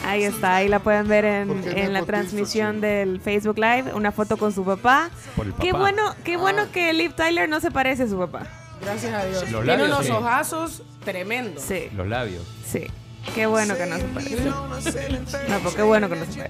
[0.05, 2.81] Ahí está, ahí la pueden ver en, ¿Por qué en la transmisión sí?
[2.81, 5.09] del Facebook Live, una foto con su papá.
[5.35, 5.79] Por el Qué papá.
[5.79, 8.47] bueno, qué bueno que Liv Tyler no se parece a su papá.
[8.81, 9.41] Gracias a Dios.
[9.51, 10.11] Los Tiene labios, unos sí.
[10.11, 11.63] ojazos tremendos.
[11.63, 12.43] Sí, Los labios.
[12.65, 12.87] sí.
[13.35, 14.51] Qué bueno que no se parece.
[15.63, 16.47] Pues qué bueno que no se.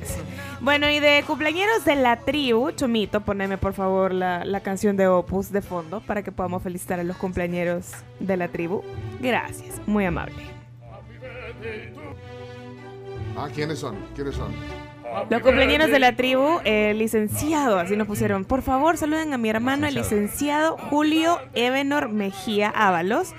[0.61, 5.07] Bueno, y de cumpleañeros de la tribu, Chomito, poneme por favor la, la canción de
[5.07, 8.83] Opus de fondo para que podamos felicitar a los cumpleañeros de la tribu.
[9.19, 10.35] Gracias, muy amable.
[13.37, 13.95] Ah, ¿quiénes son?
[14.15, 14.53] ¿Quiénes son?
[15.29, 18.45] Los cumpleaños de la tribu, el licenciado, así nos pusieron.
[18.45, 23.33] Por favor, saluden a mi hermano, el licenciado Julio Ebenor Mejía Ábalos,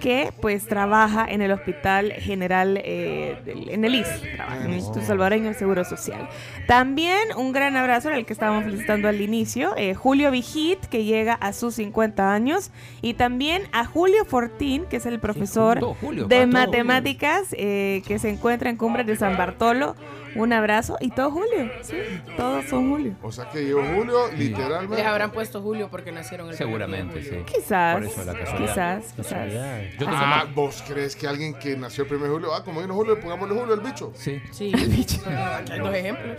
[0.00, 4.74] que pues trabaja en el Hospital General, eh, del- en el IS, trabaja en el
[4.74, 6.28] Instituto Salvadoreño del Seguro Social.
[6.66, 11.34] También un gran abrazo al que estábamos felicitando al inicio, eh, Julio Vigit, que llega
[11.34, 12.70] a sus 50 años,
[13.02, 18.28] y también a Julio Fortín, que es el profesor Julio, de matemáticas, eh, que se
[18.30, 19.96] encuentra en Cumbres de San Bartolo.
[20.34, 21.96] Un abrazo y todo Julio, sí,
[22.36, 23.14] todos son Julio.
[23.22, 24.96] O sea que yo, Julio, literalmente.
[24.96, 27.52] Les habrán puesto Julio porque nacieron el Seguramente, primer sí.
[27.54, 28.98] Quizás, Por eso la casualidad.
[29.00, 29.52] quizás, quizás.
[29.92, 32.62] Yo tengo Ah, más- ¿vos crees que alguien que nació el 1 de julio, ah,
[32.64, 34.12] como vino Julio, pongámosle Julio el bicho?
[34.14, 34.40] Sí.
[34.52, 35.20] Sí, el bicho.
[35.26, 36.36] Aquí hay dos ejemplos.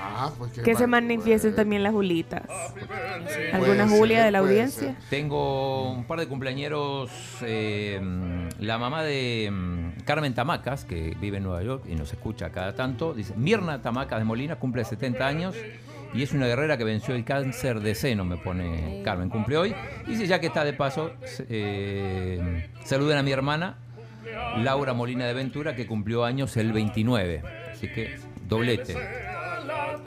[0.00, 0.62] Ah, pues que.
[0.62, 2.42] Que se manifiesten también las Julitas.
[2.46, 4.88] Puede ¿Alguna ser, Julia de la audiencia?
[4.88, 4.94] ser.
[5.08, 7.10] Tengo un par de cumpleañeros.
[7.42, 8.00] eh,
[8.58, 12.74] la mamá de mm, Carmen Tamacas, que vive en Nueva York y nos escucha cada
[12.74, 15.54] tanto, dice: Mirna Tamacas de Molina cumple 70 años
[16.12, 19.28] y es una guerrera que venció el cáncer de seno, me pone Carmen.
[19.30, 19.74] Cumple hoy.
[20.06, 21.10] Y dice: Ya que está de paso,
[21.48, 23.76] eh, saluden a mi hermana
[24.58, 27.42] Laura Molina de Ventura, que cumplió años el 29.
[27.72, 28.16] Así que
[28.48, 28.96] doblete.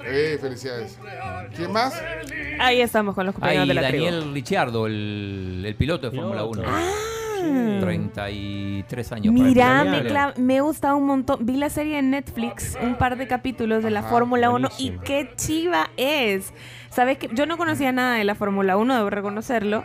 [0.06, 0.98] Eh, felicidades.
[1.56, 2.02] ¿Quién más?
[2.60, 4.06] Ahí estamos con los Ah, cumpleaños y de la tribu.
[4.06, 6.64] Daniel Ricciardo, el, el piloto de Fórmula 1.
[6.66, 6.92] Ah.
[7.82, 9.34] 33 años.
[9.34, 11.46] Mira, me, me gusta un montón.
[11.46, 15.32] Vi la serie en Netflix, un par de capítulos de la Fórmula 1 y qué
[15.36, 16.54] chiva es.
[16.90, 19.84] Sabes que yo no conocía nada de la Fórmula 1, debo reconocerlo.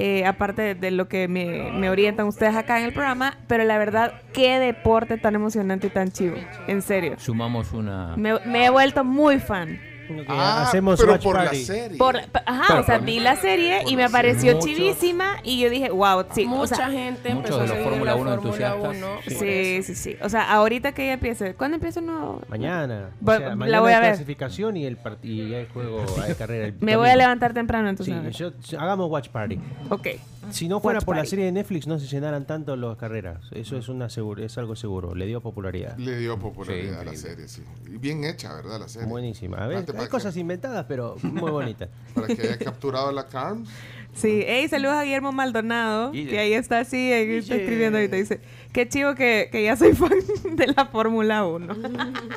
[0.00, 3.64] eh, aparte de, de lo que me, me orientan ustedes acá en el programa, pero
[3.64, 6.36] la verdad, qué deporte tan emocionante y tan chivo.
[6.68, 7.14] En serio.
[7.18, 8.16] Sumamos una.
[8.16, 9.80] Me, me he vuelto muy fan.
[10.28, 11.58] Ah, hacemos pero watch por party.
[11.58, 11.98] la serie.
[11.98, 14.12] Por, ajá, Pero o sea, vi la serie y me la serie.
[14.12, 16.44] pareció Muchos- chivísima y yo dije, wow, sí.
[16.44, 18.96] o Mucha sea, gente empezó de a los Fórmula la 1 Fórmula entusiastas.
[18.96, 19.06] 1.
[19.26, 19.86] Sí, eso.
[19.88, 20.16] sí, sí.
[20.22, 21.54] O sea, ahorita que ya empiece.
[21.54, 22.42] ¿Cuándo empieza el nuevo?
[22.48, 23.10] Mañana.
[23.24, 24.10] O sea, la mañana voy a ver.
[24.10, 26.66] clasificación y el y el juego hay carrera.
[26.66, 28.36] el Me voy a levantar temprano Sí, entonces.
[28.70, 29.58] yo- hagamos watch party.
[29.90, 30.06] Ok,
[30.50, 33.44] Si no fuera por la serie de Netflix, no se llenaran tanto las carreras.
[33.52, 35.14] Eso es, una seguro, es algo seguro.
[35.14, 35.96] Le dio popularidad.
[35.98, 37.62] Le dio popularidad Sí, a la serie, sí.
[37.86, 38.80] Y bien hecha, ¿verdad?
[38.80, 39.08] La serie.
[39.08, 39.58] Buenísima.
[39.58, 41.88] A ver, hay cosas inventadas, pero muy bonitas.
[42.14, 43.68] para que haya capturado la Carms.
[44.14, 46.30] Sí, hey, saludos a Guillermo Maldonado, Guille.
[46.30, 48.16] que ahí está así, ahí está escribiendo ahorita.
[48.16, 48.40] Dice,
[48.72, 50.10] qué chivo que, que ya soy fan
[50.56, 51.74] de la Fórmula 1.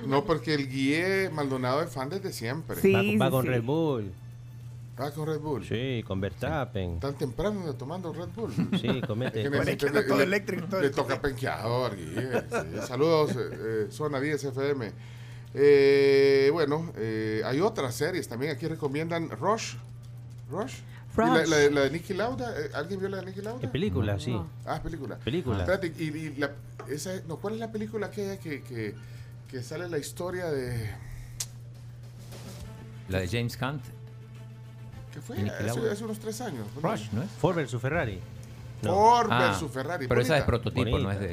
[0.05, 2.76] No, porque el Guille Maldonado es fan desde siempre.
[2.76, 3.49] Sí, va, va sí, con sí.
[3.49, 4.12] Red Bull.
[4.99, 5.65] Va con Red Bull.
[5.65, 6.99] Sí, con Verstappen.
[6.99, 8.53] Tan temprano tomando Red Bull.
[8.79, 9.39] Sí, comete.
[9.39, 11.95] Es que Bueno, necesita- echando todo le- eléctrico todo Le el toca penqueador.
[12.87, 14.91] Saludos, eh, eh, Zona 10 FM.
[15.53, 18.51] Eh, bueno, eh, hay otras series también.
[18.51, 19.73] Aquí recomiendan Rush.
[20.51, 20.75] Rush.
[21.13, 21.49] ¿Y la, Rush.
[21.49, 22.53] la- la de Nicky Lauda?
[22.73, 23.63] ¿Alguien vio la de Nicky Lauda?
[23.63, 24.39] En película, sí.
[24.65, 25.17] Ah, película.
[25.17, 25.59] Película.
[25.59, 26.51] Espérate, y, y la,
[26.89, 28.93] esa, no, ¿cuál es la película aquella que, que,
[29.49, 30.89] que sale la historia de...
[33.09, 33.81] La de James Hunt.
[35.14, 35.38] ¿Qué fue?
[35.49, 36.66] Hace, hace unos tres años.
[36.82, 37.30] Rush, ¿no es?
[37.39, 38.20] Ford versus Ferrari.
[38.84, 40.07] Ford Ah, versus Ferrari.
[40.07, 40.64] Pero esa es bonita.
[40.64, 41.24] prototipo, no es Eh,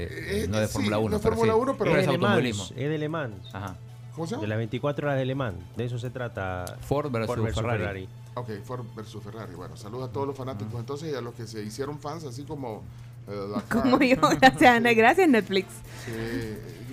[0.42, 1.16] de, no de sí, Fórmula no 1.
[1.16, 2.64] es Fórmula 1, pero- es de automovilismo.
[2.64, 3.54] Es de Le Mans.
[3.54, 3.76] Ajá.
[4.14, 4.42] ¿Cómo se llama?
[4.42, 5.56] De las 24 horas de Le Mans.
[5.76, 6.64] De eso se trata.
[6.82, 8.08] Ford versus Ferrari.
[8.34, 9.54] Ok, Ford versus Ferrari.
[9.54, 12.42] Bueno, saludos a todos los fanáticos entonces y a los que se hicieron fans, así
[12.44, 12.82] como...
[13.28, 15.68] eh, la Como yo, gracias, Ana, gracias Netflix.
[16.04, 16.12] Sí,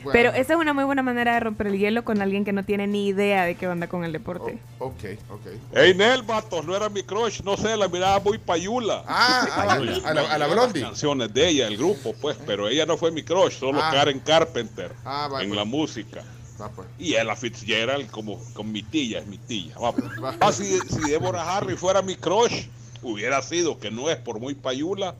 [0.05, 2.53] bueno, Pero esa es una muy buena manera de romper el hielo con alguien que
[2.53, 4.57] no tiene ni idea de qué onda con el deporte.
[4.79, 5.47] Ok, ok.
[5.75, 9.03] Ey, Nel, vatos, no era mi crush, no sé, la miraba muy payula.
[9.07, 9.61] Ah, ah,
[10.05, 10.81] a la- a la Blondie.
[10.81, 13.91] Las canciones de ella, el grupo, pues, pero ella no fue mi crush, solo Ah.
[13.91, 15.57] Karen Carpenter Ah, va, en pues.
[15.57, 16.23] la música.
[16.61, 16.87] Va, pues.
[16.97, 19.77] Y Ella Fitzgerald como con mi tía, es mi tía.
[19.77, 20.05] Va, pues.
[20.39, 22.67] Ah, si, si Deborah Harry fuera mi crush,
[23.01, 25.15] hubiera sido que no es por muy payula,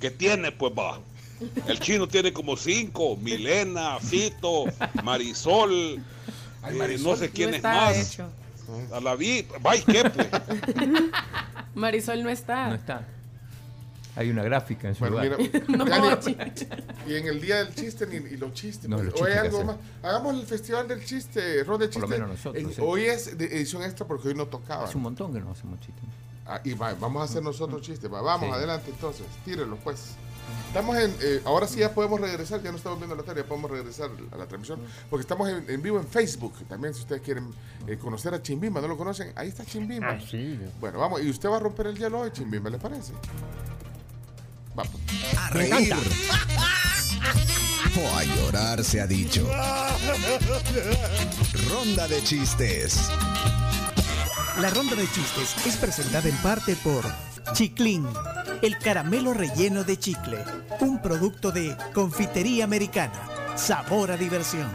[0.00, 1.00] que tiene, pues va.
[1.66, 4.64] El chino tiene como cinco, Milena, Fito,
[5.02, 5.72] Marisol,
[6.68, 8.12] eh, no sé quién No es más.
[8.12, 8.28] hecho.
[8.92, 10.28] A la vi, vaya, ¿qué pues?
[11.74, 12.68] Marisol no está.
[12.68, 13.08] No está.
[14.16, 15.38] Hay una gráfica en su Bueno, lugar.
[15.38, 16.22] mira, No, ya ni-
[16.54, 16.76] chicha.
[17.06, 18.88] y en el día del chiste ni, y los chistes.
[18.88, 19.76] No, pues, los hoy chistes algo más.
[20.04, 22.22] Hagamos el festival del chiste, ron de Por lo chiste.
[22.22, 22.74] menos nosotros.
[22.78, 24.84] Hoy es de edición extra porque hoy no tocaba.
[24.84, 26.04] Hace un montón que no hacemos chistes.
[26.46, 28.10] Ah, y va, vamos a hacer nosotros chistes.
[28.12, 28.54] va, vamos, Sí.
[28.54, 29.26] adelante entonces.
[29.44, 30.14] Tírenlo pues.
[30.68, 31.14] Estamos en.
[31.20, 34.10] eh, ahora sí ya podemos regresar, ya no estamos viendo la tele, ya podemos regresar
[34.32, 34.80] a la transmisión.
[35.08, 36.52] Porque estamos en, en vivo en Facebook.
[36.68, 37.48] También, si ustedes quieren
[37.86, 39.32] eh, conocer a Chimbimba, ¿no lo conocen?
[39.36, 40.10] Ahí está Chimbimba.
[40.10, 40.58] Ah, sí.
[40.80, 41.22] Bueno, vamos.
[41.22, 43.12] Y usted va a romper el hielo hoy, Chimbimba, ¿le parece?
[44.74, 44.92] Vamos.
[45.38, 45.94] A reír.
[47.96, 49.48] O a llorar se ha dicho.
[51.70, 53.08] Ronda de chistes.
[54.60, 57.04] La ronda de chistes es presentada en parte por
[57.54, 58.06] Chiclín,
[58.62, 60.38] el caramelo relleno de chicle,
[60.78, 63.20] un producto de confitería americana.
[63.56, 64.70] Sabor a diversión.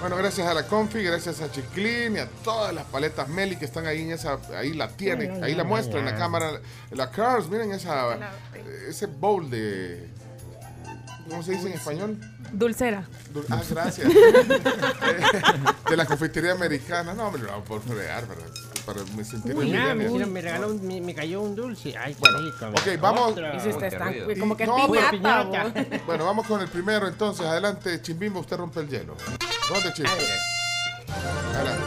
[0.00, 3.66] Bueno, gracias a la Confi, gracias a Chiclin y a todas las paletas Meli que
[3.66, 6.52] están ahí en esa, ahí la tienen, ahí la muestra en la cámara,
[6.92, 8.16] la Cars, miren esa,
[8.88, 10.08] ese bowl de,
[11.28, 12.18] ¿cómo se dice en español?
[12.52, 13.04] Dulcera.
[13.32, 14.08] Dul- Ah, gracias.
[15.90, 18.44] de la confitería americana, no, me lo por fregar, ¿verdad?
[18.86, 20.10] Para me sentir Mira, millennial.
[20.12, 21.96] mira, me, regaló un- me, me cayó un dulce.
[21.96, 23.32] Ay, Bueno, rico, ok, vamos.
[23.32, 23.54] otro.
[23.56, 25.64] Y si usted está Y- como que es no, pero- piñata.
[25.68, 25.72] bo.
[26.06, 27.46] Bueno, vamos con el primero entonces.
[27.46, 29.16] Adelante, Chimbimbo, usted rompe el hielo.
[29.68, 30.10] ¿Dónde, chiste?
[31.56, 31.84] Adelante.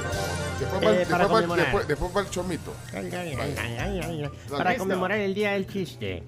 [0.59, 1.65] Después va, el- Eh, después para va el- conmemorar.
[1.65, 2.73] después- después va el chomito.
[2.93, 4.21] Ay, ay, ay, ay, ay, ay.
[4.21, 4.31] Dale.
[4.57, 6.23] Para conmemorar el día del chiste.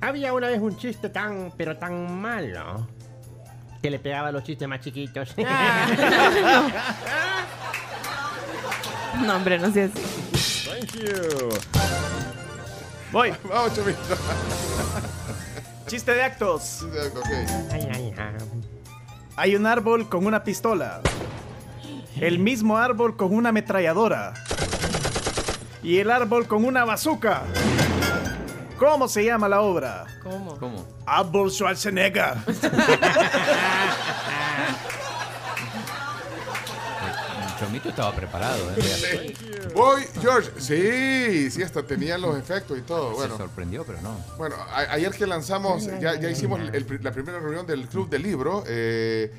[0.00, 2.86] Había una vez un chiste tan, pero tan malo,
[3.82, 5.34] que le pegaba los chistes más chiquitos.
[9.24, 10.68] No, hombre, no sea así.
[10.68, 11.48] Thank you.
[13.10, 13.32] Voy.
[13.48, 13.98] Vamos, chomito.
[15.88, 16.82] Chiste de actos.
[16.82, 17.26] Ok.
[17.72, 18.32] Ay, ay, ay.
[19.36, 21.00] Hay un árbol con una pistola.
[22.20, 24.34] El mismo árbol con una ametralladora.
[25.82, 27.42] Y el árbol con una bazooka.
[28.78, 30.06] ¿Cómo se llama la obra?
[30.22, 30.56] ¿Cómo?
[30.58, 30.86] ¿Cómo?
[31.06, 32.34] Árbol Schwarzenegger.
[37.58, 38.70] Chomito estaba preparado.
[38.76, 39.34] ¿eh?
[39.74, 40.50] Voy, George.
[40.58, 43.20] Sí, sí, hasta tenía los efectos y todo.
[43.20, 44.16] Se sorprendió, pero no.
[44.36, 48.08] bueno a- ayer que lanzamos, ya, ya hicimos el- el- la primera reunión del Club
[48.08, 48.62] del Libro.
[48.68, 49.32] Eh,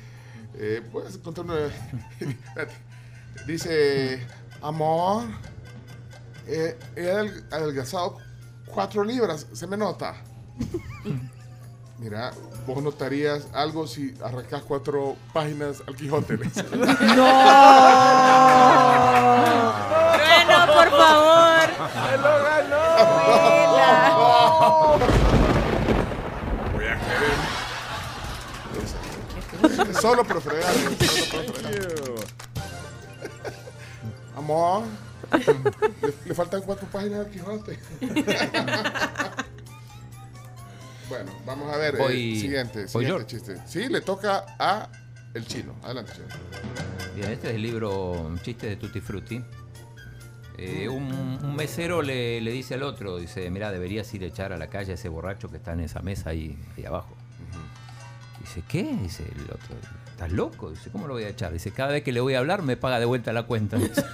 [0.54, 1.54] eh, ¿Puedes contar una?
[2.20, 2.74] Espérate.
[3.46, 4.20] Dice,
[4.60, 5.24] amor,
[6.46, 8.18] eh, he adelg- adelgazado
[8.70, 10.14] cuatro libras, se me nota.
[11.98, 12.32] Mira,
[12.66, 16.36] vos notarías algo si arrancas cuatro páginas al Quijote.
[16.38, 16.62] dice.
[16.62, 16.86] Bueno,
[20.74, 21.68] por favor.
[22.10, 22.84] ¡Me lo ganó!
[26.72, 27.36] Voy a querer.
[30.00, 30.72] Solo por fregar.
[30.72, 31.92] Solo por fregar.
[34.36, 34.84] Amor.
[35.38, 37.78] Le, le faltan cuatro páginas al Quijote.
[41.08, 43.56] Bueno, vamos a ver Voy- el siguiente, voy siguiente chiste.
[43.66, 44.88] Sí, le toca a
[45.34, 45.74] el chino.
[45.82, 46.26] Adelante, chino.
[47.16, 49.42] Bien, este es el libro Chistes de Tutti Frutti.
[50.56, 51.04] Eh, un,
[51.42, 54.68] un mesero le, le dice al otro, dice, mira, deberías ir a echar a la
[54.68, 57.16] calle a ese borracho que está en esa mesa ahí, ahí abajo.
[58.40, 58.82] Dice, ¿qué?
[59.02, 59.74] Dice el otro,
[60.20, 60.68] ¿estás loco?
[60.70, 61.50] Dice, ¿cómo lo voy a echar?
[61.50, 63.78] Dice, cada vez que le voy a hablar me paga de vuelta la cuenta.
[63.78, 64.04] Dice.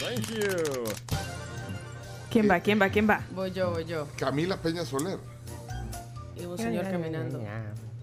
[0.00, 0.84] Thank you.
[2.28, 2.58] ¿Quién va?
[2.58, 2.88] ¿Quién va?
[2.88, 3.20] ¿Quién va?
[3.30, 4.08] Voy yo, voy yo.
[4.16, 5.20] Camila Peña Soler.
[6.36, 7.40] Y un señor caminando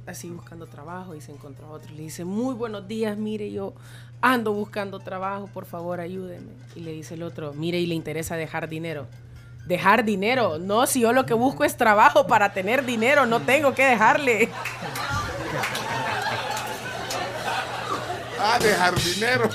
[0.08, 1.94] así buscando trabajo y se encontró a otro.
[1.94, 3.74] Le dice, muy buenos días, mire, yo
[4.22, 6.52] ando buscando trabajo, por favor, ayúdeme.
[6.76, 9.08] Y le dice el otro, mire, y le interesa dejar dinero.
[9.66, 10.60] Dejar dinero.
[10.60, 14.50] No, si yo lo que busco es trabajo para tener dinero, no tengo que dejarle.
[18.40, 19.50] Ah, de jardinero.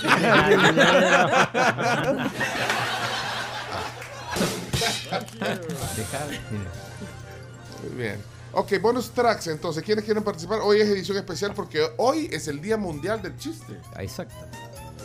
[7.83, 8.21] Muy bien.
[8.53, 9.85] Ok, bonus tracks entonces.
[9.85, 10.59] ¿Quiénes quieren participar?
[10.63, 13.79] Hoy es edición especial porque hoy es el Día Mundial del Chiste.
[13.97, 14.35] Exacto.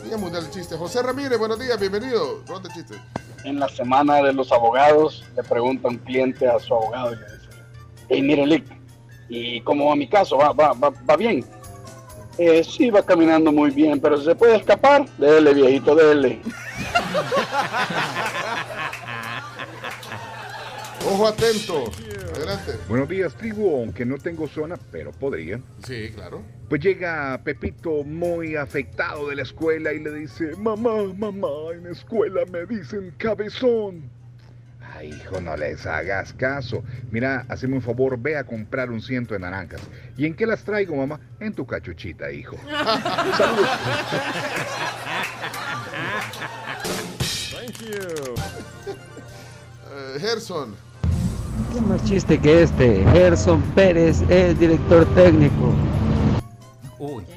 [0.02, 0.76] Día Mundial del Chiste.
[0.76, 2.42] José Ramírez, buenos días, bienvenido.
[2.46, 2.98] Ronda de chistes.
[3.46, 7.22] En la semana de los abogados le pregunta un cliente a su abogado y le
[7.22, 7.48] dice,
[8.08, 8.64] hey, mire, Lick,
[9.28, 10.36] ¿y cómo va mi caso?
[10.36, 11.44] ¿Va, va, va, va bien?
[12.38, 16.40] "Eh, sí, va caminando muy bien, pero si se puede escapar, dele, viejito, dele.
[21.08, 21.84] Ojo atento.
[22.34, 22.72] Adelante.
[22.88, 25.60] Buenos días, tribu, aunque no tengo zona, pero podría.
[25.86, 26.42] Sí, claro.
[26.68, 31.90] Pues llega Pepito muy afectado de la escuela y le dice, mamá, mamá, en la
[31.90, 34.10] escuela me dicen cabezón.
[34.80, 36.82] Ay, hijo, no les hagas caso.
[37.10, 39.80] Mira, hazme un favor, ve a comprar un ciento de naranjas.
[40.16, 41.20] ¿Y en qué las traigo, mamá?
[41.38, 42.56] En tu cachuchita, hijo.
[43.36, 43.68] Saludos.
[47.52, 48.34] Thank you.
[49.92, 50.74] Eh, Gerson.
[51.72, 53.04] ¿Qué más chiste que este?
[53.12, 55.74] Gerson Pérez, el director técnico.
[56.98, 57.24] Uy.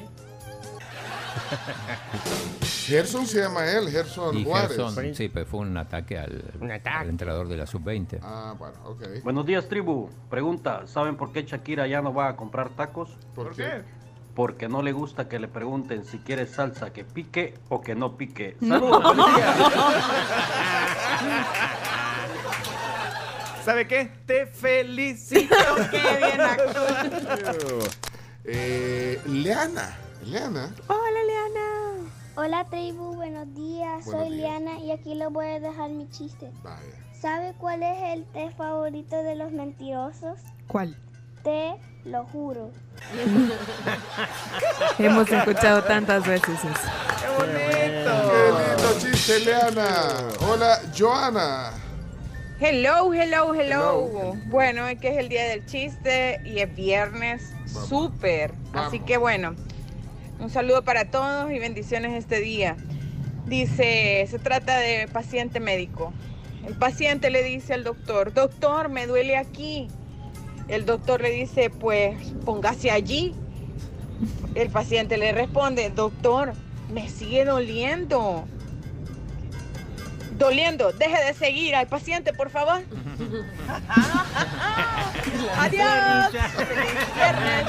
[2.86, 4.76] Gerson se llama él, Gerson Y Juárez.
[4.76, 6.42] Gerson, sí, pero fue un ataque al,
[6.84, 8.18] al entrenador de la sub-20.
[8.22, 9.22] Ah, bueno, ok.
[9.22, 10.10] Buenos días, tribu.
[10.28, 13.10] Pregunta, ¿saben por qué Shakira ya no va a comprar tacos?
[13.34, 13.82] ¿Por qué?
[14.34, 18.16] Porque no le gusta que le pregunten si quiere salsa que pique o que no
[18.16, 18.56] pique.
[18.60, 19.54] Saludos, feliz día.
[23.64, 24.10] ¿Sabe qué?
[24.26, 25.54] Te felicito.
[25.90, 27.04] Qué bien actúa.
[28.44, 29.96] Eh, Leana.
[30.24, 30.70] Leana.
[30.88, 32.10] Hola, Leana.
[32.36, 34.04] Hola tribu, buenos días.
[34.04, 34.60] Buenos Soy días.
[34.60, 36.50] Liana y aquí les voy a dejar mi chiste.
[36.62, 36.76] Vaya.
[37.20, 40.38] ¿Sabe cuál es el té favorito de los mentirosos?
[40.68, 40.96] ¿Cuál?
[41.44, 41.74] Te
[42.04, 42.70] lo juro.
[44.98, 46.88] Hemos escuchado tantas veces eso.
[47.20, 48.30] ¡Qué bonito!
[48.30, 49.88] ¡Qué lindo chiste, Leana!
[50.48, 51.72] Hola, Joana.
[52.62, 58.52] Hello, hello, hello, Bueno, es que es el día del chiste y es viernes, súper.
[58.74, 59.54] Así que bueno,
[60.38, 62.76] un saludo para todos y bendiciones este día.
[63.46, 66.12] Dice, se trata de paciente médico.
[66.66, 69.88] El paciente le dice al doctor, doctor, me duele aquí.
[70.68, 73.34] El doctor le dice, pues póngase allí.
[74.54, 76.52] El paciente le responde, doctor,
[76.92, 78.44] me sigue doliendo.
[80.40, 82.80] Doliendo, deje de seguir al paciente, por favor.
[85.58, 86.30] Adiós.
[86.56, 87.66] Feliz viernes.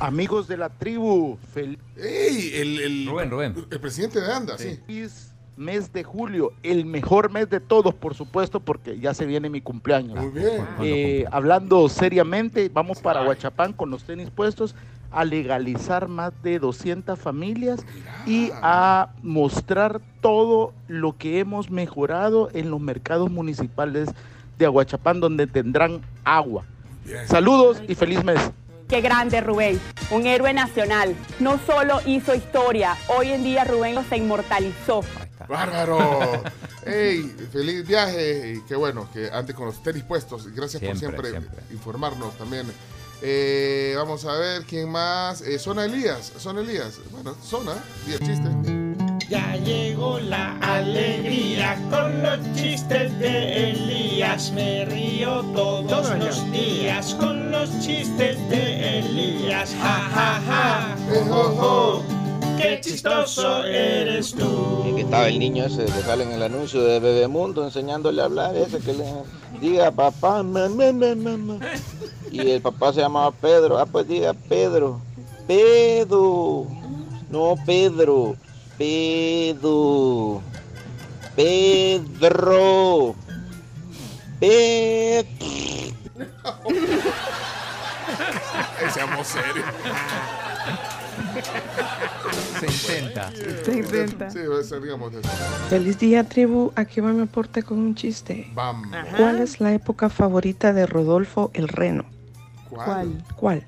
[0.00, 2.50] Amigos de la tribu, feliz ¡Ey!
[2.54, 3.54] El, el, Rubén, Rubén.
[3.70, 4.80] el presidente de ANDA, sí.
[5.56, 9.60] mes de julio, el mejor mes de todos, por supuesto, porque ya se viene mi
[9.60, 10.18] cumpleaños.
[10.18, 10.66] Muy bien.
[10.82, 14.74] Eh, hablando seriamente, vamos para Huachapán con los tenis puestos
[15.10, 17.80] a legalizar más de 200 familias
[18.26, 24.08] y a mostrar todo lo que hemos mejorado en los mercados municipales
[24.58, 26.64] de Aguachapán, donde tendrán agua.
[27.26, 28.38] Saludos y feliz mes.
[28.88, 29.80] Qué grande Rubén,
[30.10, 31.14] un héroe nacional.
[31.38, 35.02] No solo hizo historia, hoy en día Rubén se inmortalizó.
[35.48, 35.98] ¡Bárbaro!
[36.86, 37.22] ¡Ey!
[37.52, 40.48] Feliz viaje y qué bueno que ande con los tenis puestos.
[40.48, 41.74] Gracias Siempre, por siempre, siempre.
[41.74, 42.66] informarnos también.
[43.22, 45.42] Eh, vamos a ver quién más.
[45.42, 46.32] Eh, Zona Elías.
[46.38, 46.98] Zona Elías.
[47.10, 47.72] Bueno, Zona.
[48.08, 48.48] Y el chiste.
[49.28, 54.50] Ya llegó la alegría con los chistes de Elías.
[54.52, 56.60] Me río todos los día.
[56.62, 59.74] días con los chistes de Elías.
[59.80, 60.96] Ja, ja, ja.
[61.08, 62.02] Jo, jo, jo.
[62.58, 64.84] Qué chistoso eres tú.
[64.86, 68.26] Y que estaba el niño ese que sale en el anuncio de Bebemundo enseñándole a
[68.26, 69.04] hablar, ese que le
[69.60, 71.58] diga papá, mamá, mamá.
[72.30, 75.00] Y el papá se llamaba Pedro, ah pues diga Pedro,
[75.46, 76.66] Pedro,
[77.30, 78.36] no Pedro.
[78.80, 80.40] Pedro.
[81.36, 83.14] Pedro.
[84.40, 85.28] Pedro.
[88.94, 89.66] Seamos serios.
[92.60, 93.30] Se intenta.
[93.64, 94.30] Se intenta.
[94.30, 95.30] Sí, salgamos de eso.
[95.68, 96.72] Feliz día, tribu.
[96.76, 98.50] Aquí va mi aporte con un chiste.
[98.54, 98.88] Vamos.
[99.16, 102.04] ¿Cuál es la época favorita de Rodolfo el Reno?
[102.68, 103.24] ¿Cuál?
[103.36, 103.66] ¿Cuál?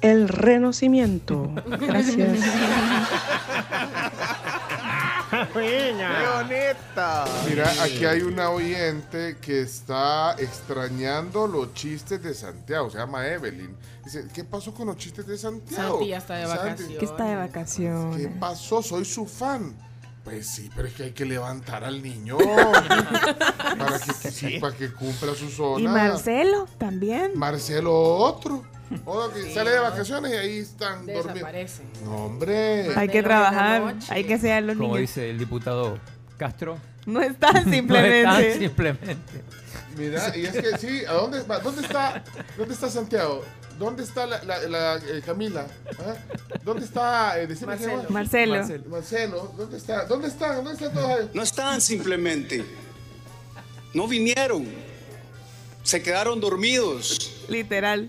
[0.00, 1.50] El renocimiento.
[1.80, 2.38] Gracias.
[5.30, 7.24] ¡Qué bonita!
[7.48, 12.90] Mira, aquí hay una oyente que está extrañando los chistes de Santiago.
[12.90, 13.76] Se llama Evelyn.
[14.04, 15.98] Dice, ¿qué pasó con los chistes de Santiago?
[15.98, 16.98] Santi ya está de vacaciones.
[16.98, 18.82] Que está de ¿Qué pasó?
[18.82, 19.74] Soy su fan.
[20.24, 22.36] Pues sí, pero es que hay que levantar al niño
[23.78, 25.82] para que, sí, para que cumpla su zona.
[25.82, 27.32] Y Marcelo también.
[27.36, 28.64] Marcelo otro.
[29.04, 31.80] Otro que sale de vacaciones y ahí están dormidos.
[32.04, 32.94] No, hombre.
[32.96, 35.00] Hay que trabajar, hay que ser los Como niños.
[35.10, 35.98] dice el diputado
[36.36, 36.78] Castro.
[37.06, 38.20] No están No simplemente.
[38.48, 39.16] están simplemente.
[39.96, 41.58] Mira, y es que sí, ¿a dónde, va?
[41.60, 42.22] ¿dónde está
[42.56, 43.44] dónde está Santiago?
[43.78, 45.66] ¿Dónde está la, la- la, eh, Camila?
[45.98, 46.14] ¿Ah?
[46.62, 48.04] ¿Dónde está eh, Marcelo.
[48.10, 48.54] Marcelo.
[48.56, 48.84] Marcelo.
[48.88, 50.04] Marcelo, ¿dónde está?
[50.04, 50.56] ¿Dónde están?
[50.56, 51.30] ¿Dónde están todos ellos?
[51.34, 52.64] No están simplemente.
[53.94, 54.66] No vinieron.
[55.90, 57.18] Se quedaron dormidos.
[57.48, 58.08] Literal.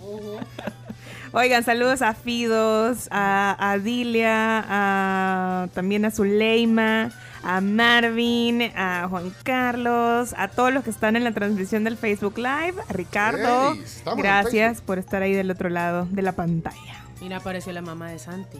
[1.31, 7.09] Oigan, saludos a Fidos, a, a Dilia, a, también a Zuleima,
[7.41, 12.37] a Marvin, a Juan Carlos, a todos los que están en la transmisión del Facebook
[12.37, 13.75] Live, a Ricardo.
[14.15, 17.03] Gracias por estar ahí del otro lado de la pantalla.
[17.19, 18.59] Mira, apareció la mamá de Santi.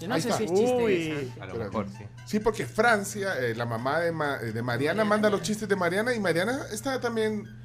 [0.00, 0.38] Yo no Ahí sé está.
[0.38, 0.94] si es chiste Uy.
[0.94, 1.40] de Santi.
[1.40, 2.04] A lo mejor, sí.
[2.24, 6.14] Sí, porque Francia, eh, la mamá de, Ma- de Mariana, manda los chistes de Mariana
[6.14, 7.62] y Mariana está también.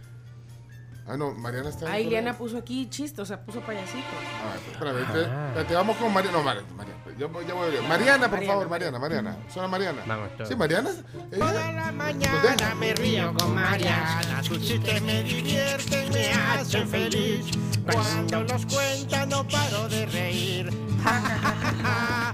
[1.09, 1.91] Ah, no, Mariana está.
[1.91, 1.99] Ah.
[1.99, 4.05] Iliana puso aquí chiste, o sea, puso payasito.
[4.43, 6.37] Ah, espérame, espérate, espérate, vamos con Mariana.
[6.37, 6.67] No, Mariana.
[6.77, 9.37] Mariana, yo- yo voy a- Mariana, por favor, Mariana, Mariana.
[9.51, 10.01] Suena Mariana.
[10.05, 10.49] Vamos todos.
[10.49, 10.91] Sí, Mariana.
[11.37, 17.45] Toda la mañana me río con Mariana, sus chistes me divierten, me hacen feliz.
[17.91, 20.69] Cuando los cuenta no paro de reír.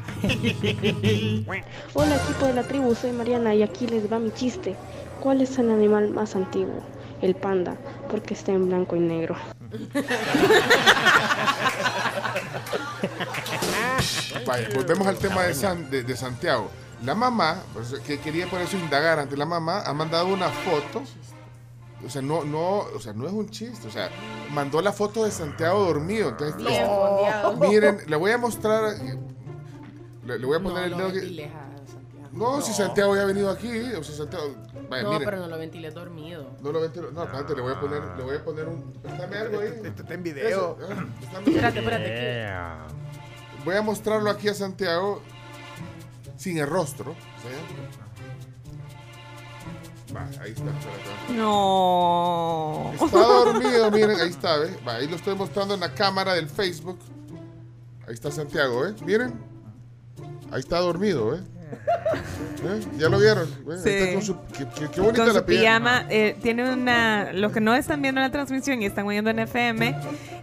[1.93, 4.75] Hola equipo de la tribu, soy Mariana y aquí les va mi chiste.
[5.21, 6.83] ¿Cuál es el animal más antiguo?
[7.25, 7.75] El panda,
[8.07, 9.35] porque está en blanco y negro.
[14.45, 16.69] Vaya, volvemos al tema de, San- de, de Santiago.
[17.03, 20.49] La mamá, por eso que quería por eso indagar ante la mamá, ha mandado una
[20.49, 21.01] foto.
[22.05, 23.87] O sea, no, no, o sea, no es un chiste.
[23.87, 24.09] O sea,
[24.51, 26.29] mandó la foto de Santiago dormido.
[26.29, 26.55] Entonces,
[27.59, 28.93] miren, le voy a mostrar.
[29.01, 29.17] eh,
[30.25, 31.11] Le, le voy a poner el dedo.
[31.11, 31.49] que-
[32.35, 33.93] no, si Santiago ya ha venido aquí.
[33.93, 34.53] O sea, Santiago.
[34.89, 36.51] Vaya, no, pero no lo ventiles dormido.
[36.61, 37.11] No lo ventilo.
[37.11, 38.91] No, espérate, le voy a poner, le voy a poner un.
[39.01, 39.69] Préstame algo ahí.
[39.83, 40.77] Esto está en video.
[40.81, 41.05] Ah.
[41.45, 42.95] Espérate, espérate.
[43.63, 45.21] Voy a mostrarlo aquí a Santiago
[46.35, 47.15] sin el rostro.
[47.41, 47.47] ¿sí?
[50.13, 50.69] Va, ahí está.
[50.69, 51.33] espérate.
[51.33, 52.91] No.
[52.93, 54.77] Está dormido, miren, ahí está, ¿ves?
[54.85, 56.99] Va, ahí lo estoy mostrando en la cámara del Facebook.
[58.07, 58.93] Ahí está Santiago, ¿eh?
[59.05, 59.33] Miren.
[60.51, 61.41] Ahí está dormido, ¿eh?
[61.75, 62.81] ¿Eh?
[62.97, 63.47] ¿Ya lo vieron?
[63.47, 63.77] ¿Eh?
[63.83, 63.89] Sí.
[63.89, 65.89] Ahí está con su, qué, qué- qué bonita Con la su pijama.
[65.99, 67.31] pijama, eh, tiene una.
[67.33, 69.95] Los que no están viendo la transmisión y están oyendo en FM,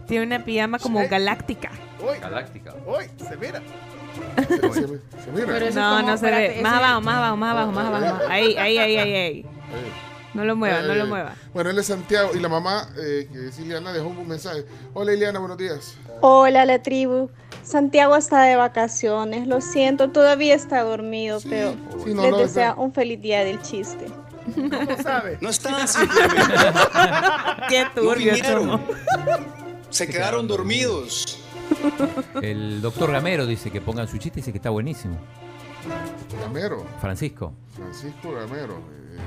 [0.07, 1.71] tiene una pijama como galáctica.
[2.21, 2.73] Galáctica.
[2.85, 3.61] Uy, se mira.
[4.47, 5.59] Se, se mira.
[5.71, 6.59] No, no se ve.
[6.61, 8.23] Más abajo, más abajo, más abajo, más abajo.
[8.29, 9.45] Ahí, ahí, ahí, ahí, ahí.
[10.33, 11.35] No lo mueva, no lo Eh, mueva.
[11.53, 14.65] Bueno, él es Santiago y la mamá, eh, que es Ileana, dejó un mensaje.
[14.93, 15.95] Hola Ileana, buenos días.
[16.21, 17.29] Hola la tribu.
[17.63, 22.69] Santiago está de vacaciones, lo siento, todavía está dormido, pero sí, no, les no, desea
[22.69, 24.07] está- un feliz día del chiste.
[24.55, 25.37] ¿Cómo sabe?
[25.39, 25.53] No
[25.87, 26.43] simplemente.
[27.69, 28.33] Qué turbio.
[29.89, 31.39] Se quedaron dormidos.
[32.41, 35.17] El doctor Gamero dice que pongan su chiste y dice que está buenísimo.
[36.41, 37.53] Gamero, Francisco.
[37.75, 38.73] Francisco Gamero.
[38.75, 39.17] eh,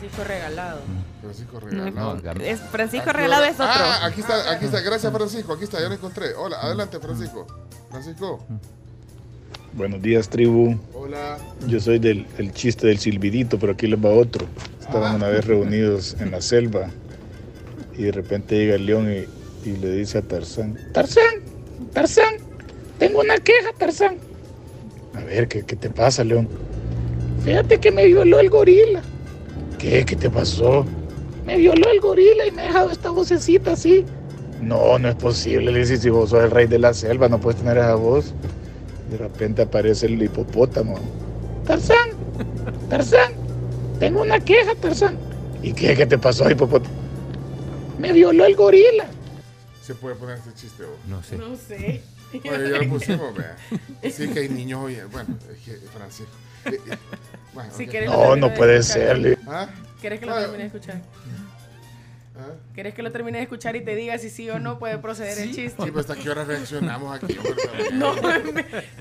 [0.00, 0.80] Francisco regalado.
[1.20, 2.40] Francisco No, Regalado.
[2.40, 3.66] Es Francisco Regalado es otro.
[3.66, 4.80] Ah, aquí está, aquí está.
[4.80, 5.52] Gracias, Francisco.
[5.52, 6.32] Aquí está, ya lo encontré.
[6.34, 7.46] Hola, adelante, Francisco.
[7.90, 8.42] Francisco.
[9.74, 10.78] Buenos días, tribu.
[10.94, 11.36] Hola.
[11.66, 14.46] Yo soy del el chiste del silbidito, pero aquí les va otro.
[14.80, 16.88] Estaban una vez reunidos en la selva
[17.96, 21.34] y de repente llega el león y, y le dice a Tarzán, Tarzán,
[21.92, 22.36] Tarzán,
[22.98, 24.16] tengo una queja, Tarzán.
[25.14, 26.48] A ver, ¿qué, qué te pasa, león?
[27.44, 29.02] Fíjate que me violó el gorila.
[29.80, 30.04] ¿Qué?
[30.04, 30.84] ¿Qué te pasó?
[31.46, 34.04] Me violó el gorila y me ha dejado esta vocecita así.
[34.60, 37.40] No, no es posible, le dice, si vos sos el rey de la selva, no
[37.40, 38.34] puedes tener esa voz.
[39.10, 40.98] De repente aparece el hipopótamo.
[41.66, 42.10] Tarzán,
[42.90, 43.32] Tarzán,
[43.98, 45.16] tengo una queja, Tarzán.
[45.62, 45.96] ¿Y qué?
[45.96, 46.94] ¿Qué te pasó, hipopótamo?
[47.98, 49.06] Me violó el gorila.
[49.82, 50.96] ¿Se puede poner este chiste vos?
[51.08, 51.36] No sé.
[51.36, 52.02] No sé.
[52.44, 53.56] Bueno, ya lo pusimos, vea.
[54.10, 54.98] Sí que hay niños hoy.
[55.10, 56.30] Bueno, es que Francisco.
[56.66, 56.96] eh, eh,
[57.54, 59.16] bueno, Si No, no puede escuchar.
[59.22, 59.38] ser.
[59.48, 59.68] ¿Ah?
[60.00, 61.00] ¿Quieres que lo termine de escuchar?
[62.38, 62.54] ¿Ah?
[62.74, 65.38] ¿Quieres que lo termine de escuchar y te diga si sí o no puede proceder
[65.38, 65.70] el chiste?
[65.82, 67.36] Sí, pero hasta qué hora reaccionamos aquí.
[67.92, 68.14] No,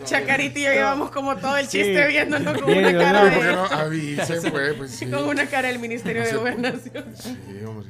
[0.03, 1.77] Chacarita y yo llevamos como todo el Sí.
[1.83, 3.31] chiste viéndonos con una cara no, de...
[3.31, 4.73] ¿por qué no avisen, pues?
[4.73, 5.05] Pues sí.
[5.09, 7.05] Con una cara del Ministerio de No sé- Gobernación.
[7.15, 7.87] Sí, hombre.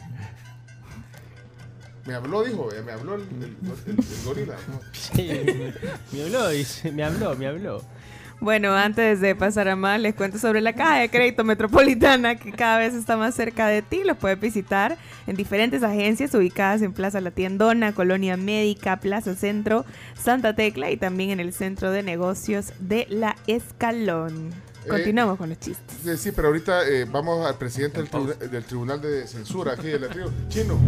[2.06, 4.56] Me habló, dijo, eh, me habló el, el- el- el gorila.
[4.68, 4.82] ¿no?
[4.94, 5.32] Sí,
[6.12, 7.84] me habló, dice, me habló, me habló.
[8.42, 12.54] Bueno, antes de pasar a más, les cuento sobre la caja de crédito metropolitana que
[12.54, 14.02] cada vez está más cerca de ti.
[14.06, 14.98] Los puedes visitar
[15.28, 19.86] en diferentes agencias ubicadas en Plaza La Tiendona, Colonia Médica, Plaza Centro,
[20.18, 24.52] Santa Tecla y también en el Centro de Negocios de La Escalón.
[24.86, 25.98] Eh, Continuamos con los chistes.
[26.02, 29.88] Sí, sí, pero ahorita eh, vamos al presidente del, tribuna- del Tribunal de Censura aquí
[29.88, 30.30] de la tribu.
[30.48, 30.80] Chino,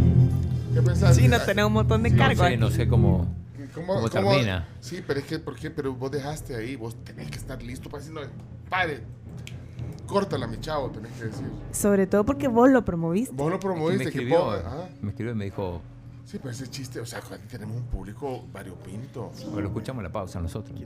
[0.74, 1.18] ¿qué pensás?
[1.18, 2.48] Sí, no tenemos un montón de No cargos.
[2.48, 3.28] sé, no sé cómo,
[3.74, 4.68] ¿Cómo, cómo cómo- termina.
[4.80, 5.70] Sí, pero es que, ¿por qué?
[5.72, 8.22] Pero vos dejaste ahí, vos tenés que estar listo para decirlo.
[8.70, 9.02] Pare,
[10.08, 11.46] córtala, mi chavo, tenés que decir.
[11.72, 13.34] Sobre todo porque vos lo promoviste.
[13.36, 14.88] Vos lo Es que me promoviste, que escribió, vos- ah.
[15.02, 15.82] me escribió y me dijo,
[16.26, 19.32] Sí, pero ese chiste, o sea, aquí tenemos un público variopinto.
[19.48, 20.80] bueno, lo escuchamos en la pausa nosotros.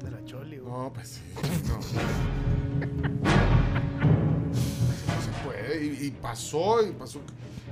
[0.64, 1.22] No, pues sí,
[1.68, 1.80] no.
[5.06, 5.86] No se puede.
[5.86, 7.20] Y, y pasó, y pasó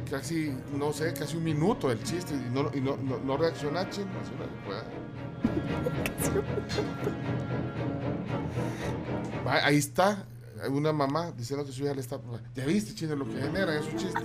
[0.10, 3.88] casi, no sé, casi un minuto el chiste y no, y no, no, no reacciona,
[4.66, 4.84] puede.
[9.48, 10.26] Va, Ahí está
[10.70, 12.20] una mamá diciendo que su hija le está.
[12.56, 14.24] Ya viste, chino, lo que genera esos chistes.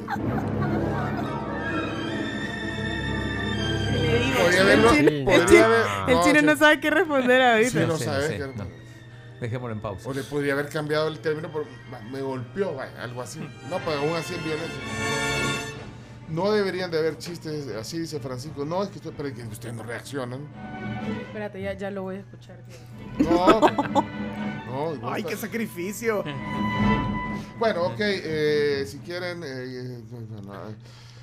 [4.38, 6.46] Podría haberlo- El chino- podría el chino- haber- el no, chino sí.
[6.46, 7.70] no sabe qué responder ahorita.
[7.70, 8.38] Sí, no sabe.
[8.56, 8.66] no.
[9.40, 10.09] Dejémoslo en pausa.
[10.09, 13.38] O le podría haber cambiado el término por "Ma- me golpeó, vaya, algo así.
[13.70, 14.80] No, pero aún así es violencia.
[16.30, 18.64] No deberían de haber chistes así, dice Francisco.
[18.64, 20.46] No, es que, estoy- pero es que ustedes no reaccionan.
[21.26, 22.59] Espérate, ya, ya lo voy a escuchar.
[23.18, 23.60] No.
[24.66, 26.22] no igual Ay, qué sacrificio.
[27.59, 29.42] Bueno, ok, eh, si quieren...
[29.44, 30.74] eh, no, no, no,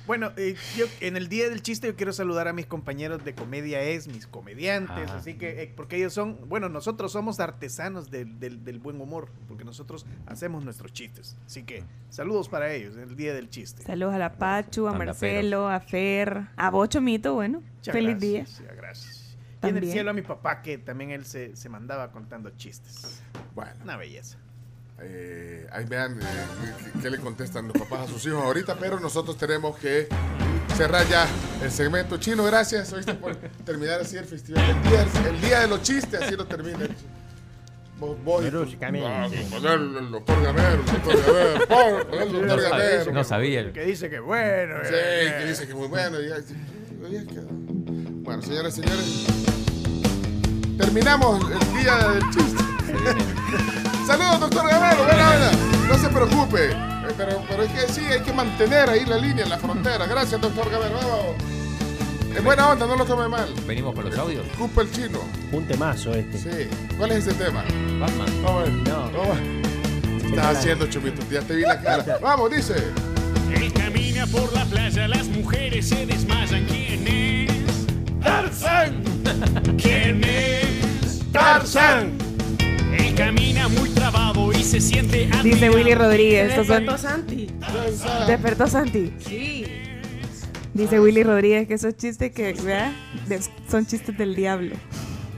[0.06, 3.34] Bueno, eh, yo en el día del chiste yo quiero saludar a mis compañeros de
[3.34, 5.16] comedia es, mis comediantes, Ajá.
[5.18, 9.28] así que eh, porque ellos son, bueno, nosotros somos artesanos del, del- del buen humor,
[9.48, 11.36] porque nosotros hacemos nuestros chistes.
[11.46, 13.82] Así que saludos para ellos en el día del chiste.
[13.82, 17.62] Saludos a la Pachu, a Marcelo, a Fer, a Bocho Mito, bueno.
[17.76, 18.72] Muchas feliz gracias, día.
[18.76, 19.36] gracias.
[19.62, 23.22] Y en el cielo a mi papá, que también él se, se mandaba contando chistes.
[23.54, 23.72] Bueno.
[23.82, 24.38] Una belleza.
[25.00, 26.24] Eh, ahí vean eh,
[26.94, 30.08] qué- qué le contestan los papás a sus hijos ahorita, pero nosotros tenemos que
[30.76, 31.26] cerrar ya
[31.62, 32.16] el segmento.
[32.16, 33.14] Chino, gracias ¿oíste?
[33.14, 34.64] por terminar así el festival.
[34.64, 36.78] El día, el día de los chistes, así lo termina.
[37.98, 38.62] Vos, vos y tu-
[39.06, 43.12] Ah, el, el doctor Gamero, el doctor Gamero, por- el doctor No sabía, Gamero.
[43.12, 43.60] no sabía.
[43.60, 44.74] el- Que dice que bueno.
[44.84, 46.18] Sí, eh, que dice que muy bueno.
[46.20, 47.24] y y.
[48.22, 49.26] Bueno, señoras y señores,
[50.78, 52.64] terminamos el día del chiste.
[54.06, 55.50] Saludos, doctor Gamero, buena onda.
[55.88, 59.42] No se preocupe, eh, pero, pero es que sí, hay que mantener ahí la línea
[59.42, 60.06] en la frontera.
[60.06, 60.94] Gracias, doctor Gamero.
[60.94, 62.36] Vamos.
[62.36, 63.52] En buena onda, no lo tome mal.
[63.66, 64.44] Venimos con los audios.
[64.44, 65.18] Disculpa el chino.
[65.50, 66.38] Un temazo este.
[66.38, 66.68] Sí.
[66.96, 67.64] ¿Cuál es ese tema?
[67.98, 68.84] Batman.
[68.84, 69.10] No.
[70.20, 71.22] ¿Qué estás haciendo, Chomito?
[71.28, 72.18] Ya te vi la cara.
[72.22, 72.74] Vamos, dice.
[73.52, 76.64] Él camina por la playa, las mujeres se desmayan.
[76.66, 78.22] ¿Quién es?
[78.22, 79.02] Tarzan.
[79.78, 81.22] ¿Quién es?
[81.32, 82.25] Tarzan.
[83.16, 86.54] Camina muy trabado y se siente Dice Willy Rodríguez.
[86.54, 86.86] ¿Te Estos son...
[86.86, 87.50] despertó Santi?
[88.26, 89.12] ¿Despertó Santi?
[89.20, 89.64] Sí.
[90.74, 92.92] Dice Willy Rodríguez que esos chistes que, ¿verdad?
[93.70, 94.76] Son chistes del diablo.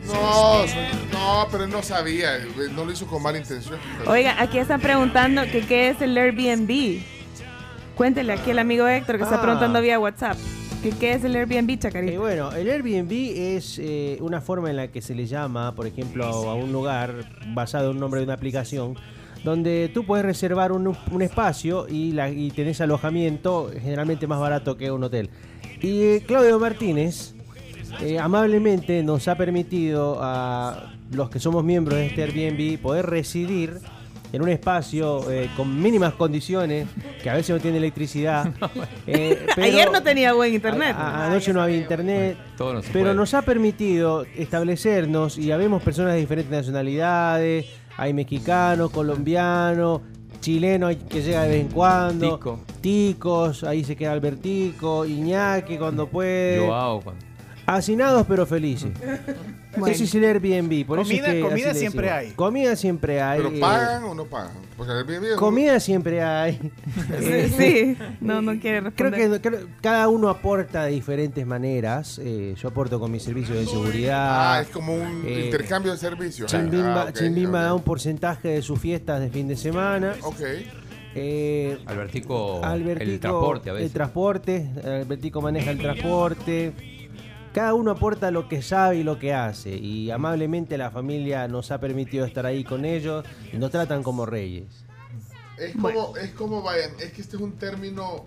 [0.07, 0.65] No,
[1.13, 2.39] no, pero él no sabía.
[2.75, 3.77] No lo hizo con mala intención.
[4.07, 7.01] Oiga, aquí están preguntando que qué es el Airbnb.
[7.95, 9.43] Cuéntele aquí al amigo Héctor que está Ah.
[9.43, 10.37] preguntando vía WhatsApp.
[10.81, 12.13] Qué es el Airbnb, Chacarita.
[12.13, 15.87] Eh, bueno, el Airbnb es eh, una forma en la que se le llama, por
[15.87, 17.15] ejemplo, a un lugar
[17.53, 18.95] basado en un nombre de una aplicación,
[19.45, 24.77] donde tú puedes reservar un, un espacio y, la, y tenés alojamiento generalmente más barato
[24.77, 25.31] que un hotel.
[25.83, 27.35] Y eh, Claudio Martínez
[28.01, 33.81] eh, amablemente nos ha permitido a los que somos miembros de este Airbnb poder residir
[34.33, 36.87] en un espacio eh, con mínimas condiciones,
[37.23, 38.53] que a veces no tiene electricidad.
[39.07, 40.95] eh, pero- Ayer no tenía buen internet.
[40.99, 42.37] a- anoche no había internet.
[42.57, 43.15] Todo no se Pero puede.
[43.15, 47.67] nos ha permitido establecernos y habemos personas de diferentes nacionalidades.
[47.97, 50.03] Hay mexicanos, colombianos,
[50.41, 52.37] chilenos que llega de vez en cuando.
[52.37, 52.61] Tico.
[52.81, 56.67] Ticos, ahí se queda Albertico, Iñaki cuando puede.
[56.67, 57.01] Joao.
[57.01, 57.25] cuando-
[57.67, 58.91] Hacinados pero felices.
[59.79, 59.95] Bueno.
[59.95, 60.87] Ese es el Airbnb.
[60.87, 62.29] Por eso es Comida- que comida así le siempre decimos.
[62.29, 62.33] hay.
[62.35, 63.39] Comida siempre hay.
[63.43, 64.53] ¿Pero eh, pagan o no pagan?
[64.77, 66.59] Porque el Airbnb es un- Comida siempre hay.
[67.21, 67.97] Sí, sí.
[68.21, 69.41] No, no quiere Creo responder.
[69.41, 72.21] que creo- cada uno aporta de diferentes maneras.
[72.23, 74.55] Eh, yo aporto con mi servicio de seguridad.
[74.57, 76.51] Ah, es como un Eh, intercambio de servicios.
[76.51, 80.15] Chimbimba, Ah, Chimbimba da un porcentaje de sus fiestas de fin de semana.
[80.23, 80.41] Ok.
[81.15, 86.73] Eh, Albertico, Albertico, el transporte a El transporte, Albertico maneja el transporte.
[87.59, 89.71] Cada uno aporta lo que sabe y lo que hace.
[89.71, 94.25] Y amablemente la familia nos ha permitido estar ahí con ellos y nos tratan como
[94.27, 94.85] reyes.
[95.57, 98.27] Es como, es como, vayan, es que este es un término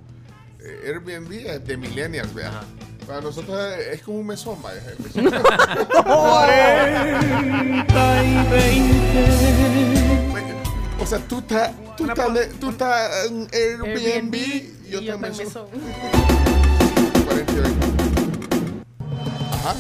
[0.60, 1.30] eh, Airbnb
[1.64, 2.60] de millennials, vea.
[3.08, 3.58] Para nosotros
[3.94, 4.82] es como un mesón, vaya.
[4.92, 5.32] el mesón.
[11.00, 15.14] O sea, tú estás tú estás de- tú estás en Airbnb, y yo y yo
[15.14, 15.48] también
[19.62, 19.76] Ajá.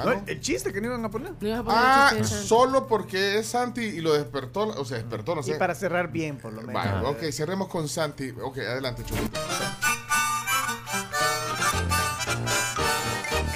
[0.00, 0.22] Ah, No, no.
[0.26, 1.32] El chiste que no iban a poner.
[1.66, 5.54] Ah, solo porque es Santi y lo despertó, o sea, despertó, no Y sé.
[5.56, 6.74] para cerrar bien, por lo menos.
[6.74, 8.30] Vale, ok, cerremos con Santi.
[8.42, 9.40] Ok, adelante, Chulito.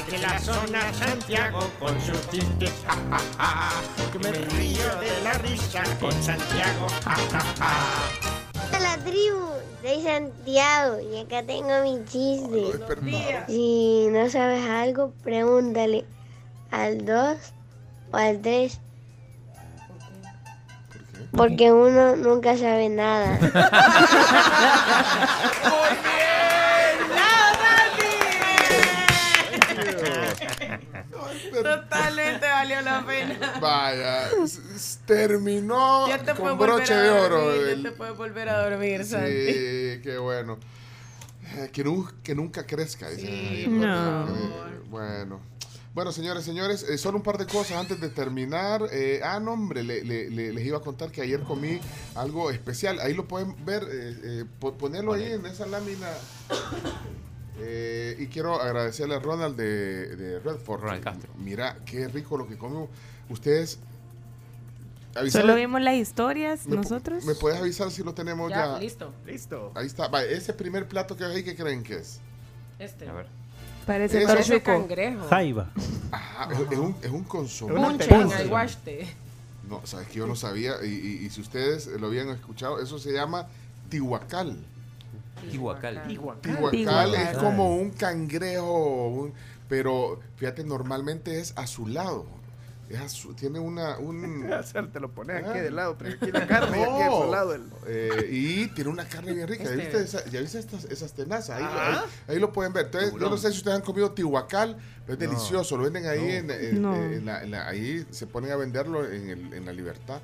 [0.09, 5.33] que la zona Santiago con sus chistes, ja, ja, ja, que me río de la
[5.35, 8.79] risa con Santiago, ja, ja, ja.
[8.81, 9.52] la tribu,
[9.83, 12.73] soy Santiago y acá tengo mi chiste.
[13.49, 16.05] Si no sabes algo, pregúntale
[16.71, 17.37] al 2
[18.13, 18.81] o al 3.
[21.37, 23.39] Porque uno nunca sabe nada.
[31.53, 33.59] Totalmente valió la pena.
[33.61, 34.29] Vaya,
[35.07, 37.41] terminó Ya te con broche de oro.
[37.45, 39.31] dormir, el- Ya te puedes volver a dormir, Santi.
[39.31, 40.59] Sí, qué bueno.
[41.57, 43.11] Eh, Que, nu- que nunca crezca.
[43.11, 43.67] dice ahí.
[43.69, 44.27] No.
[44.29, 45.41] Eh, Bueno.
[45.95, 48.89] Bueno, señores, señores, eh, solo un par de cosas antes de terminar.
[48.93, 51.79] Eh, ah, no, hombre, le- le- le- les iba a contar que ayer comí
[52.15, 52.99] algo especial.
[53.01, 56.09] Ahí lo pueden ver, eh, eh, po- ponerlo ahí en esa lámina.
[57.59, 60.83] Eh, y quiero agradecerle a Ronald de, de Redford.
[61.39, 62.89] Mira, qué rico lo que comimos.
[63.29, 63.79] Ustedes...
[65.31, 67.25] Solo vimos las historias ¿Me pu- nosotros.
[67.27, 68.75] ¿Me puedes avisar si lo tenemos ya?
[68.75, 69.13] Ya, listo.
[69.27, 69.71] Listo.
[69.75, 70.09] Ahí está.
[70.09, 72.19] Va, ese primer plato que ves ahí, ¿qué creen que es?
[72.79, 73.07] Este.
[73.09, 73.27] A ver.
[73.87, 75.27] Parece Parece cangrejo.
[75.29, 75.71] Jaiba.
[76.13, 77.75] Ajá, es, es un, es un consomé.
[77.75, 79.07] Punche en aguaste.
[79.69, 80.77] No, sabes que yo no sabía.
[80.83, 83.47] Y, y- y si ustedes lo habían escuchado, eso se llama
[83.91, 84.57] tihuacal.
[85.51, 86.03] Tihuacal.
[86.07, 89.33] Tihuacal es como un cangrejo, un-
[89.69, 92.27] pero fíjate, normalmente es azulado.
[92.91, 93.97] Es azu- tiene una...
[93.97, 94.51] Un,
[94.93, 97.55] Te lo pones aquí de lado, pero aquí la carne y aquí a su lado.
[97.55, 99.65] el- Eh, y tiene una carne bien rica.
[99.65, 101.57] ¿Ya Este- viste, esa- ya viste estas, esas tenazas?
[101.57, 102.01] Ahí, Ajá.
[102.03, 102.87] ahí- ahí lo pueden ver.
[102.87, 105.31] Entonces, yo no sé si ustedes han comido tihuacal, pero es No.
[105.31, 105.77] delicioso.
[105.79, 106.95] Lo venden ahí, en, en- No.
[106.95, 110.21] en la- en la- ahí se ponen a venderlo en, el- en la libertad.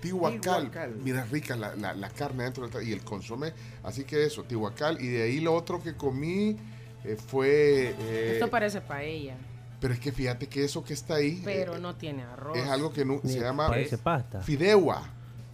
[0.00, 0.40] Tihuacal,
[0.70, 0.94] Tihuacal.
[1.02, 3.52] mira rica la, la- la carne dentro del y el consomé.
[3.82, 5.00] Así que eso, tihuacal.
[5.00, 6.56] Y de ahí lo otro que comí
[7.04, 7.94] eh, fue...
[7.98, 9.34] eh, Esto parece paella,
[9.80, 12.56] pero es que fíjate que eso que está ahí pero no tiene arroz.
[12.58, 13.68] es algo que nu- se llama...
[13.68, 14.40] Parece pasta.
[14.42, 15.02] Fideuá.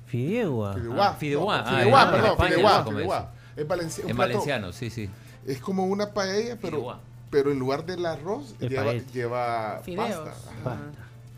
[0.06, 0.74] Fideuá.
[0.74, 1.06] Fideuá.
[1.08, 1.62] Ah, fideuá.
[1.84, 3.18] No, Ah, perdón, España come fideuá.
[3.18, 3.60] eso.
[3.60, 5.10] Es valenci- un En plato- valenciano, sí, sí.
[5.46, 6.98] Es como una paella, pero,
[7.30, 10.28] pero en lugar del arroz lleva, lleva Fideos.
[10.28, 10.50] pasta.
[10.60, 10.78] Ajá.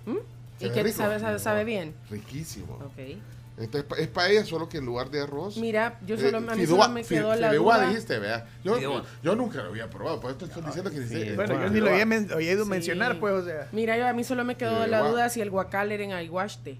[0.06, 0.16] ¿Mm?
[0.60, 1.94] ¿Y qué sabe, sabe, sabe bien?
[2.10, 2.74] Riquísimo.
[2.84, 3.16] Ok.
[3.60, 5.56] Entonces es paella, solo que en lugar de arroz.
[5.56, 7.88] Mira, yo solo- a mí fideuá- solo me quedó la fideuá duda.
[7.88, 8.46] dijiste, vea.
[8.62, 11.34] Yo, yo nunca lo había probado, por esto estoy diciendo que dice.
[11.34, 13.66] Bueno, yo ni lo había men- oído mencionar, pues, o sea.
[13.72, 16.78] Mira, yo a mí solo me quedó la duda si el guacal era en aguaste.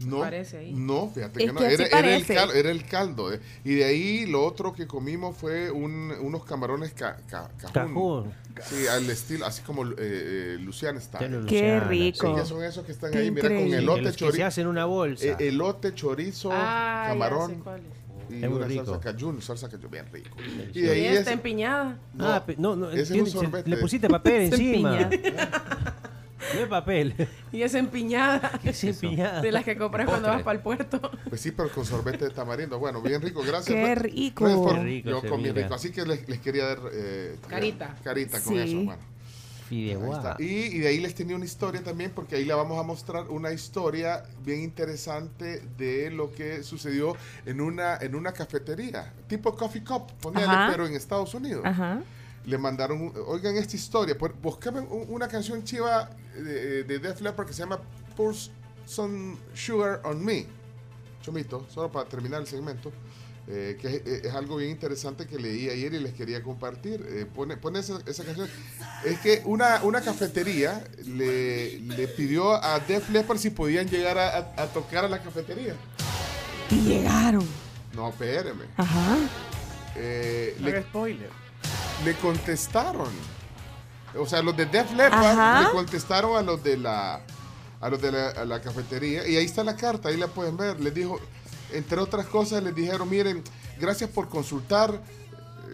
[0.00, 0.72] No, Parece ahí.
[0.74, 3.32] no, fíjate Es que no, que era, era el caldo, era el caldo.
[3.32, 3.40] eh.
[3.64, 7.72] Y de ahí lo otro que comimos fue un- unos camarones ca, ca- cajún.
[7.72, 8.32] Cajún.
[8.68, 11.18] Sí, al estilo, así como eh, eh, Luciana está.
[11.46, 12.36] Qué rico.
[12.42, 13.78] Sí, son esos que están Qué ahí, mira, con increíble.
[13.78, 14.36] elote, chorizo.
[14.36, 15.24] se hacen en una bolsa.
[15.38, 17.62] elote, chorizo, Ah, camarón.
[18.30, 18.84] Y Es muy una rico.
[18.86, 20.36] salsa cajún, salsa cajún, bien rico.
[20.72, 21.98] Y de ahí esta es, empiñada.
[22.14, 23.68] No, ah, no, no, ese es un sorbete.
[23.70, 25.10] le pusiste papel Está encima.
[26.54, 27.14] No es papel.
[27.52, 28.60] Y esa empiñada.
[28.64, 29.40] es empiñada?
[29.40, 31.00] De las que compras cuando vas para el puerto.
[31.28, 32.78] Pues sí, pero con sorbete de tamarindo.
[32.78, 33.66] Bueno, bien rico, gracias.
[33.74, 34.44] Qué Red- rico.
[34.74, 37.94] Qué rico Yo comí rico, así que les, les quería dar eh, Carita.
[38.02, 38.58] Carita con Sí.
[38.60, 39.14] eso, bueno.
[39.68, 40.36] Fideuá.
[40.38, 43.24] Y, y de ahí les tenía una historia también, porque ahí le vamos a mostrar
[43.30, 47.16] una historia bien interesante de lo que sucedió
[47.46, 51.62] en una, en una cafetería, tipo Coffee Cup, poníale, pero en Estados Unidos.
[51.64, 52.02] Ajá.
[52.46, 57.46] Le mandaron, oigan esta historia, pues, buscame un- una canción chiva de, de Def Leppard
[57.46, 57.78] que se llama
[58.16, 58.34] Pour
[58.86, 60.46] Some Sugar on Me.
[61.22, 62.92] Chomito, solo para terminar el segmento.
[63.46, 67.04] eh, que es, es algo bien interesante que leí ayer y les quería compartir.
[67.06, 68.48] Eh, pone pone esa, esa canción.
[69.04, 74.28] Es que una, una cafetería le, le pidió a Def Leppard si podían llegar a,
[74.38, 75.74] a- a tocar a la cafetería.
[76.70, 77.46] Y llegaron.
[77.94, 78.64] No, espéreme.
[78.78, 79.16] Ajá.
[79.96, 81.28] Eh, No le, spoiler.
[82.04, 83.10] Le contestaron.
[84.18, 85.62] O sea, los de Def Leppard Ajá.
[85.62, 87.20] le contestaron a los de la
[87.80, 90.56] a los de la, a la cafetería y ahí está la carta, ahí la pueden
[90.56, 90.80] ver.
[90.80, 91.20] Les dijo,
[91.72, 93.42] entre otras cosas, les dijeron, miren,
[93.78, 95.02] gracias por consultar,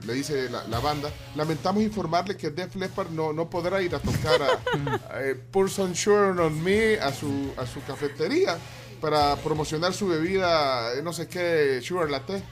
[0.04, 4.00] le dice la, la banda, lamentamos informarle que Def Leppard no, no podrá ir a
[4.00, 8.58] tocar a, a, eh, Pour Some Sugar on Me a su, a su cafetería
[9.00, 12.42] para promocionar su bebida, eh, no sé qué, Sugar Latte.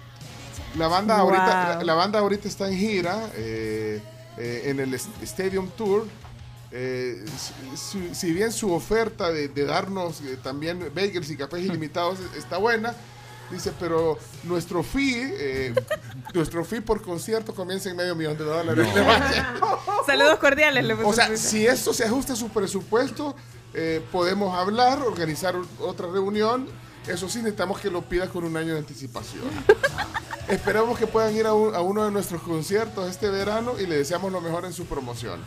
[0.77, 1.25] La banda, Wow.
[1.35, 4.01] ahorita, la, la banda ahorita está en gira eh,
[4.37, 6.07] eh, en el Stadium Tour.
[6.71, 7.25] Eh,
[7.75, 12.95] si, si bien su oferta de, de darnos también bagels y cafés ilimitados está buena,
[13.51, 15.73] dice, pero nuestro fee,
[16.35, 18.87] nuestro fee por concierto comienza en medio millón de dólares.
[20.07, 20.85] Saludos cordiales.
[20.85, 23.35] Le O sea, si esto se ajusta a su presupuesto,
[24.13, 26.69] podemos hablar, organizar otra reunión.
[27.09, 29.45] Eso sí, necesitamos que lo pida con un año de anticipación.
[30.49, 33.99] Esperamos que puedan ir a, un- a uno de nuestros conciertos este verano y le
[33.99, 35.41] deseamos lo mejor en su promoción.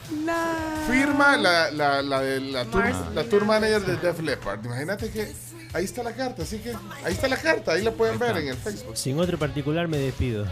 [0.87, 2.83] Firma la, la, la, de la, tour,
[3.15, 4.63] la tour manager de Def Leppard.
[4.63, 5.33] Imagínate que
[5.73, 6.73] ahí está la carta, así que
[7.03, 8.95] ahí está la carta, ahí la pueden ver en el Facebook.
[8.95, 10.45] Sin otro particular me despido.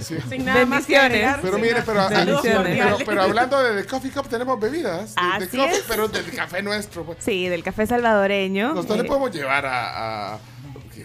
[0.00, 0.16] Sí.
[0.28, 1.40] Sin nada más que agregar.
[1.42, 2.08] Pero sin mire, nada-
[2.52, 5.16] pero, pero, hablando de The Coffee Cup, tenemos bebidas.
[5.40, 5.82] de- de coffee.
[5.88, 7.04] Pero del café nuestro.
[7.04, 7.18] pues.
[7.22, 8.72] Sí, del café salvadoreño.
[8.74, 10.38] Nosotros Eh, le podemos llevar a,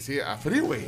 [0.02, 0.86] sí, a Freeway.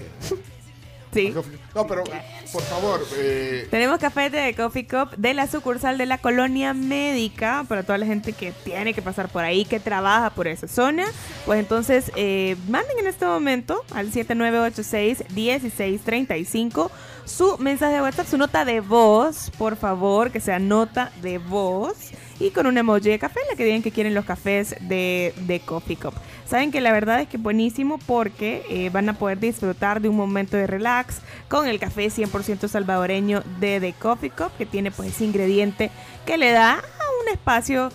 [1.13, 1.33] Sí.
[1.75, 2.03] No, pero
[2.51, 7.65] por favor, eh, Tenemos café de Coffee Cup de la sucursal de la colonia médica
[7.69, 11.05] para toda la gente que tiene que pasar por ahí, que trabaja por esa zona.
[11.45, 16.89] Pues entonces eh, manden en este momento al 7986-1635
[17.25, 22.09] su mensaje de WhatsApp, su nota de voz, por favor, que sea nota de voz.
[22.39, 25.59] Y con un emoji de café, la que digan que quieren los cafés de, de
[25.59, 26.15] Coffee Cup.
[26.53, 30.15] Saben que la verdad es que buenísimo porque eh, van a poder disfrutar de un
[30.15, 31.15] momento de relax
[31.49, 35.89] con el café 100% salvadoreño de The Coffee Cup, que tiene pues ese ingrediente
[36.27, 37.91] que le da a un espacio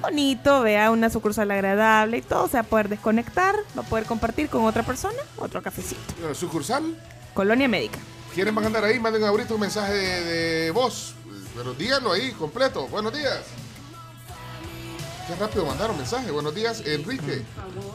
[0.00, 4.06] bonito, vea una sucursal agradable y todo se va a poder desconectar, va a poder
[4.06, 6.00] compartir con otra persona otro cafecito.
[6.34, 6.98] sucursal,
[7.34, 7.98] Colonia Médica.
[8.34, 11.14] quieren mandar ahí, manden ahorita un mensaje de, de voz.
[11.54, 12.86] Pero díganlo ahí, completo.
[12.86, 13.67] Buenos días.
[15.28, 16.30] Qué rápido mandaron mensaje.
[16.30, 17.42] Buenos días, Enrique.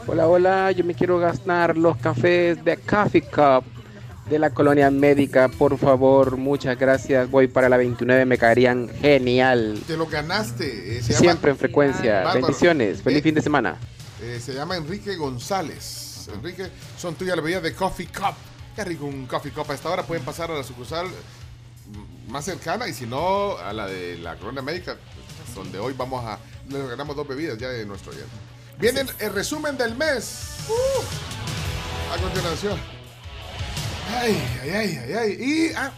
[0.06, 3.64] Hola, hola, yo me quiero gastar los cafés de Coffee Cup
[4.30, 7.30] de la colonia médica, por favor, muchas gracias.
[7.30, 9.82] Voy para la 29, me caerían genial.
[9.86, 10.96] Te lo ganaste.
[10.98, 12.22] eh, Siempre en frecuencia.
[12.22, 12.40] Bárbaro.
[12.40, 13.76] Bendiciones, feliz Eh, fin de semana.
[14.22, 16.28] Eh, se llama Enrique González.
[16.32, 18.34] Enrique, son tuyas las bebidas de Coffee Cup.
[18.74, 19.70] Qué rico un Coffee Cup.
[19.70, 21.06] A esta hora pueden pasar a la sucursal
[22.28, 24.96] más cercana y si no, a la de la Corona Médica,
[25.54, 26.38] donde hoy vamos a.
[26.68, 28.30] Le ganamos dos bebidas ya de nuestro oyente.
[28.78, 30.56] Viene el, el resumen del mes.
[30.68, 32.78] Uh, a continuación.
[34.10, 35.30] Ay, ay, ay, ay, ay.
[35.40, 35.72] Y.
[35.74, 35.92] Ah,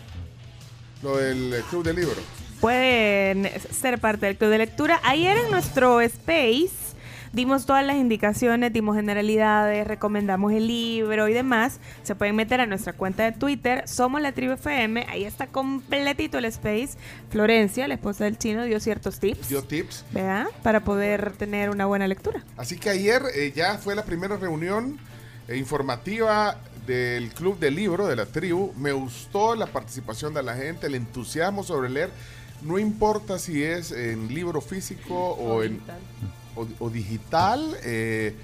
[1.02, 2.16] lo del Club del Libro.
[2.60, 5.00] pueden ser parte del club de lectura.
[5.04, 6.85] Ayer en nuestro space
[7.32, 11.80] dimos todas las indicaciones, dimos generalidades, recomendamos el libro y demás.
[12.02, 16.38] Se pueden meter a nuestra cuenta de Twitter, somos la tribu FM, ahí está completito
[16.38, 16.90] el space.
[17.30, 20.04] Florencia, la esposa del chino, dio ciertos tips, Dio tips.
[20.12, 20.46] ¿verdad?
[20.62, 22.44] Para poder tener una buena lectura.
[22.56, 24.98] Así que ayer eh, ya fue la primera reunión
[25.48, 28.72] eh, informativa del Club del Libro de la tribu.
[28.76, 32.10] Me gustó la participación de la gente, el entusiasmo sobre leer.
[32.62, 35.80] No importa si es en libro físico o, en
[36.56, 37.76] o, o digital.
[37.84, 38.34] eh,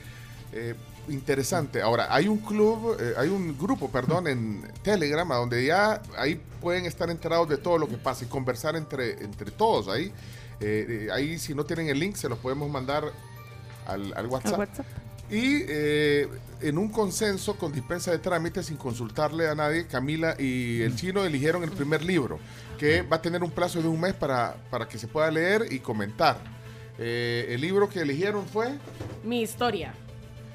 [0.53, 0.75] eh,
[1.09, 1.83] interesante.
[1.83, 6.87] Ahora, hay un club, eh, hay un grupo, perdón, en Telegram, donde ya ahí pueden
[6.87, 10.13] estar enterados de todo lo que pasa y conversar entre, entre todos ahí.
[10.61, 13.11] Eh, eh, ahí, si no tienen el link, se los podemos mandar
[13.87, 14.59] al, al WhatsApp.
[14.61, 14.87] WhatsApp.
[15.29, 16.29] Y eh,
[16.61, 21.25] en un consenso con dispensa de trámites, sin consultarle a nadie, Camila y el chino
[21.25, 22.39] eligieron el primer libro,
[22.79, 25.67] que va a tener un plazo de un mes para, para que se pueda leer
[25.71, 26.62] y comentar.
[27.05, 28.79] Eh, el libro que eligieron fue
[29.25, 29.93] Mi historia.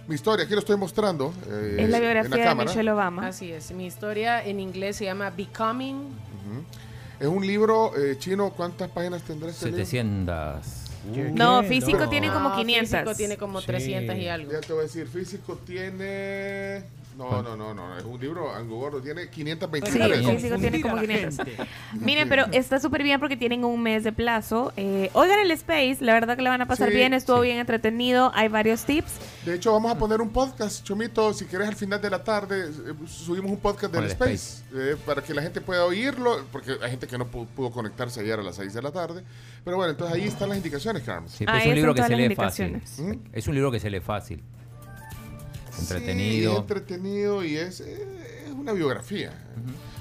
[0.07, 1.34] Mi historia, aquí lo estoy mostrando.
[1.49, 2.69] eh, es la biografía de cámara.
[2.69, 3.28] Michelle Obama.
[3.28, 3.72] Así es.
[3.72, 6.07] Mi historia en inglés se llama Becoming.
[7.19, 9.84] Es un libro eh, chino, ¿cuántas páginas tendrá este libro?
[9.86, 10.65] 700.
[11.34, 12.10] No, físico No.
[12.10, 12.90] tiene como No, 500.
[12.91, 13.68] Físico tiene como Sí.
[13.68, 14.52] 300 y algo.
[14.52, 16.84] Ya te voy a decir, físico tiene
[17.18, 20.19] No, no, no, no, es un libro algo gordo, tiene Sí, 523.
[20.39, 21.48] sí, sí, tienen como 500.
[21.94, 24.72] Miren, pero está súper bien porque tienen un mes de plazo.
[24.77, 27.57] Eh, oigan el Space, la verdad que le van a pasar Sí, bien, estuvo bien
[27.57, 29.11] entretenido, hay varios tips.
[29.45, 32.65] De hecho, vamos a poner un podcast, Chomito, si quieres al final de la tarde,
[32.69, 36.73] eh, subimos un podcast del el Space, eh, para que la gente pueda oírlo, porque
[36.84, 39.23] hay gente que no pu- pudo conectarse ayer a las 6 de la tarde.
[39.65, 41.30] Pero bueno, entonces ahí están las indicaciones, Carmen.
[41.30, 42.81] Sí, pero es un libro que se lee fácil.
[43.34, 44.44] Es un libro que se lee fácil.
[45.78, 46.58] Sí, Entretenido.
[46.58, 47.99] entretenido y es, es
[48.58, 49.32] una biografía.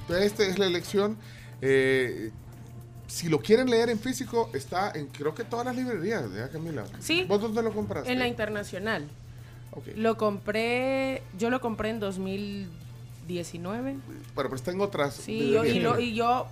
[0.02, 1.16] Entonces, esta es la elección.
[1.60, 2.30] Eh,
[3.06, 6.84] si lo quieren leer en físico, está en creo que todas las librerías, ¿verdad, Camila?
[7.00, 7.24] Sí.
[7.28, 8.10] ¿Vos dónde lo compraste?
[8.12, 9.06] En la internacional.
[9.94, 13.96] Lo compré, yo lo compré en 2019.
[14.34, 15.14] Bueno, pero está en otras.
[15.14, 15.82] Sí, yo, y, librerías.
[15.94, 16.46] lo- y yo,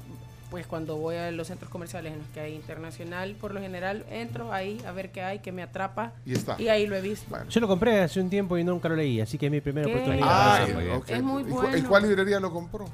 [0.51, 4.05] pues cuando voy a los centros comerciales en los que hay internacional, por lo general
[4.11, 6.12] entro ahí a ver qué hay, qué me atrapa.
[6.25, 6.55] Y está.
[6.61, 7.35] Y ahí lo he visto.
[7.49, 9.87] Yo lo compré hace un tiempo y nunca lo leí, así que es mi primera
[9.87, 9.95] ¿Qué?
[9.95, 10.29] oportunidad.
[10.31, 10.66] Ah,
[10.97, 11.11] ok.
[11.11, 11.77] Es muy ¿Y cu- bueno.
[11.77, 12.85] ¿En cuál librería lo compró?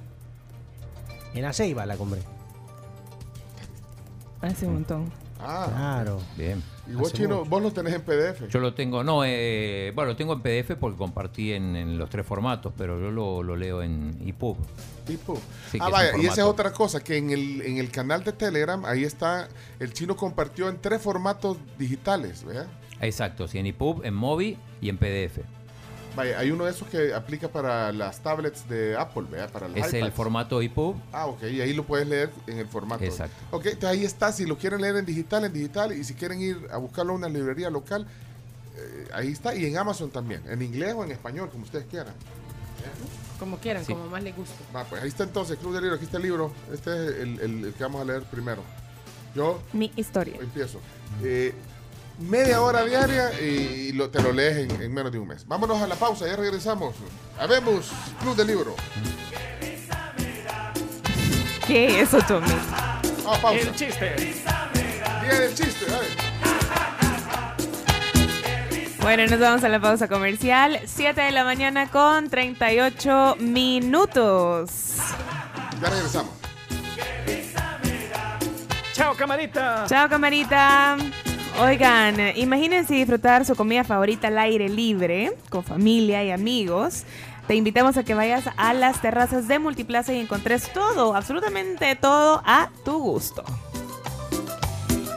[1.34, 2.22] En Aceiba la compré.
[4.40, 5.12] Hace un montón.
[5.42, 6.20] Ah, Claro.
[6.36, 6.62] Bien.
[6.88, 7.50] y vos, Hace Chino, mucho.
[7.50, 8.48] vos lo tenés en PDF.
[8.48, 12.10] Yo lo tengo, no, eh, bueno, lo tengo en PDF porque compartí en, en los
[12.10, 14.56] tres formatos, pero yo lo, lo leo en EPUB.
[15.06, 15.18] Sí,
[15.78, 18.22] que ah, es vaya, y esa es otra cosa, que en el, en el canal
[18.24, 19.48] de Telegram, ahí está,
[19.78, 22.66] el chino compartió en tres formatos digitales, ¿verdad?
[23.00, 25.38] Exacto, sí, en EPUB, en Mobi y en PDF.
[26.16, 29.50] Vaya, hay uno de esos que aplica para las tablets de Apple, ¿verdad?
[29.50, 30.14] Para los Es el iPads.
[30.14, 30.96] formato EPUB.
[31.12, 33.04] Ah, ok, y ahí lo puedes leer en el formato.
[33.04, 33.36] Exacto.
[33.52, 36.40] Ok, entonces ahí está, si lo quieren leer en digital, en digital, y si quieren
[36.40, 38.06] ir a buscarlo en una librería local,
[38.76, 42.14] eh, ahí está, y en Amazon también, en inglés o en español, como ustedes quieran.
[43.38, 43.92] Como quieran, Sí.
[43.92, 44.54] como más les guste.
[44.74, 47.40] Va, pues ahí está entonces, Club de Libro, aquí está el libro, este es el,
[47.40, 48.62] el- el que vamos a leer primero.
[49.34, 50.34] Yo Mi historia.
[50.40, 50.80] empiezo.
[51.22, 51.54] Eh,
[52.20, 55.46] media hora diaria y lo- te lo lees en, en menos de un mes.
[55.46, 56.94] Vámonos a la pausa, ya regresamos.
[57.38, 57.90] Habemos
[58.20, 58.74] Club del Libro.
[61.66, 62.46] ¿Qué es eso, Tommy?
[63.26, 63.60] Ah, pausa.
[63.60, 64.14] El chiste.
[65.22, 66.06] Día del chiste, dale.
[69.00, 70.80] Bueno, nos vamos a la pausa comercial.
[70.84, 74.96] 7 de la mañana con 38 minutos.
[75.80, 76.32] Ya regresamos.
[78.92, 79.84] Chao, camarita.
[79.88, 80.98] Chao, camarita.
[81.60, 87.04] Oigan, eh, imagínense disfrutar su comida favorita al aire libre, con familia y amigos.
[87.46, 92.40] Te invitamos a que vayas a las terrazas de Multiplaza y encontres todo, absolutamente todo
[92.46, 93.44] a tu gusto.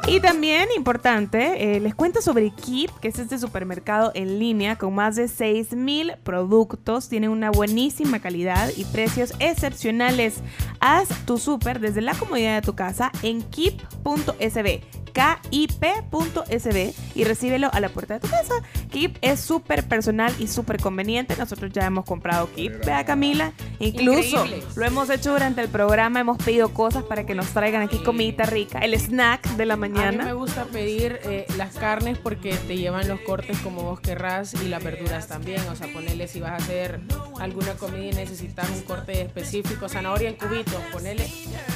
[0.05, 4.93] Y también, importante, eh, les cuento sobre Keep, que es este supermercado en línea con
[4.93, 7.07] más de 6.000 productos.
[7.07, 10.41] Tienen una buenísima calidad y precios excepcionales.
[10.81, 14.81] Haz tu super desde la comodidad de tu casa en keep.sb.
[15.13, 18.55] KIP.sb y recíbelo a la puerta de tu casa.
[18.91, 21.35] Keep es súper personal y súper conveniente.
[21.37, 23.53] Nosotros ya hemos comprado Keep, vea Camila.
[23.79, 24.63] Incluso Increíble.
[24.75, 28.45] lo hemos hecho durante el programa, hemos pedido cosas para que nos traigan aquí comidita
[28.45, 32.77] rica, el snack de la A mí me gusta pedir eh, las carnes porque te
[32.77, 35.61] llevan los cortes como vos querrás y las verduras también.
[35.69, 36.99] O sea, ponele si vas a hacer
[37.39, 41.27] alguna comida y necesitas un corte específico, zanahoria en cubitos, ponele,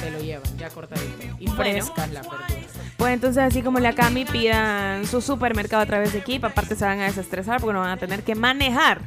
[0.02, 1.22] te lo llevan ya cortadito.
[1.38, 1.56] Y Bueno.
[1.56, 2.52] frescas las verduras.
[2.96, 6.44] Pues entonces, así como la Cami, pidan su supermercado a través de Keep.
[6.44, 9.02] Aparte, se van a desestresar porque no van a tener que manejar.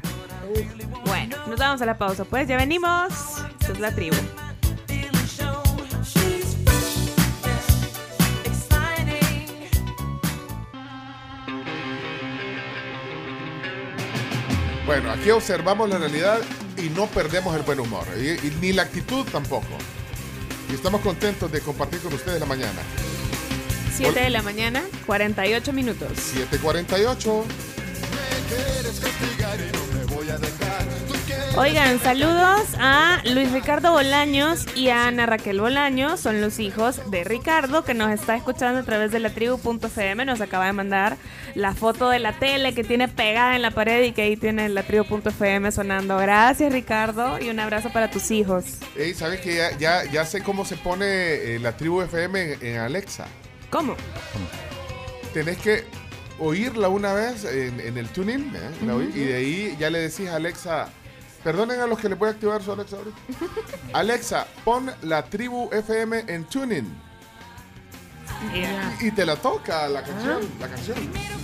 [1.06, 2.24] Bueno, nos vamos a la pausa.
[2.26, 3.10] Pues ya venimos.
[3.60, 4.16] Esta es la tribu.
[14.92, 16.42] Bueno, aquí observamos la realidad
[16.78, 18.06] y no perdemos el buen humor.
[18.20, 19.66] Y, y ni la actitud tampoco.
[20.70, 22.82] Y estamos contentos de compartir con ustedes la mañana.
[23.96, 26.10] 7 de la mañana, 48 minutos.
[26.18, 27.46] 748.
[31.58, 36.20] Oigan, saludos a Luis Ricardo Bolaños y a Ana Raquel Bolaños.
[36.20, 40.26] Son los hijos de Ricardo que nos está escuchando a través de la tribu.fm.
[40.26, 41.18] Nos acaba de mandar
[41.54, 44.70] la foto de la tele que tiene pegada en la pared y que ahí tiene
[44.70, 46.18] la tribu.fm sonando.
[46.18, 48.64] Gracias, Ricardo, y un abrazo para tus hijos.
[48.96, 52.66] Ey, ¿sabes que ya, ya, ya sé cómo se pone eh, la tribu FM en,
[52.66, 53.26] en Alexa?
[53.70, 53.96] ¿Cómo?
[55.34, 55.84] Tenés que
[56.40, 59.10] oírla una vez en, en el tuning ¿eh?
[59.14, 60.90] Y de ahí ya le decís a Alexa,
[61.44, 63.18] perdonen a los que le voy a activar su Alexa ahorita.
[63.94, 67.12] Alexa, pon la tribu FM en tuning.
[69.02, 70.98] Y, y te la toca la canción, la canción.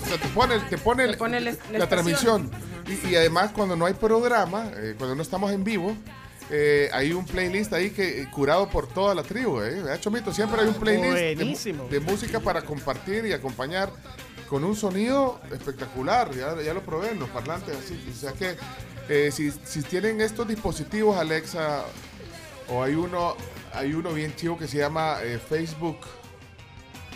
[0.04, 1.78] O sea, te pone, te pone, Ah.
[1.78, 2.50] La- transmisión.
[2.88, 5.96] Y, y además cuando no hay programa, eh, cuando no estamos en vivo,
[6.50, 9.82] eh, hay un playlist ahí que eh, curado por toda la tribu, ¿eh?
[9.82, 10.34] ¿Verdad, Chomito?
[10.34, 13.92] Siempre hay un playlist de de, música para compartir y acompañar
[14.50, 16.32] con un sonido espectacular.
[16.34, 18.02] Ya, ya lo probé en los parlantes así.
[18.10, 18.56] O sea que
[19.10, 21.84] Eh, si, si tienen estos dispositivos Alexa,
[22.70, 23.36] o hay uno,
[23.74, 25.98] hay uno bien chivo que se llama eh, Facebook.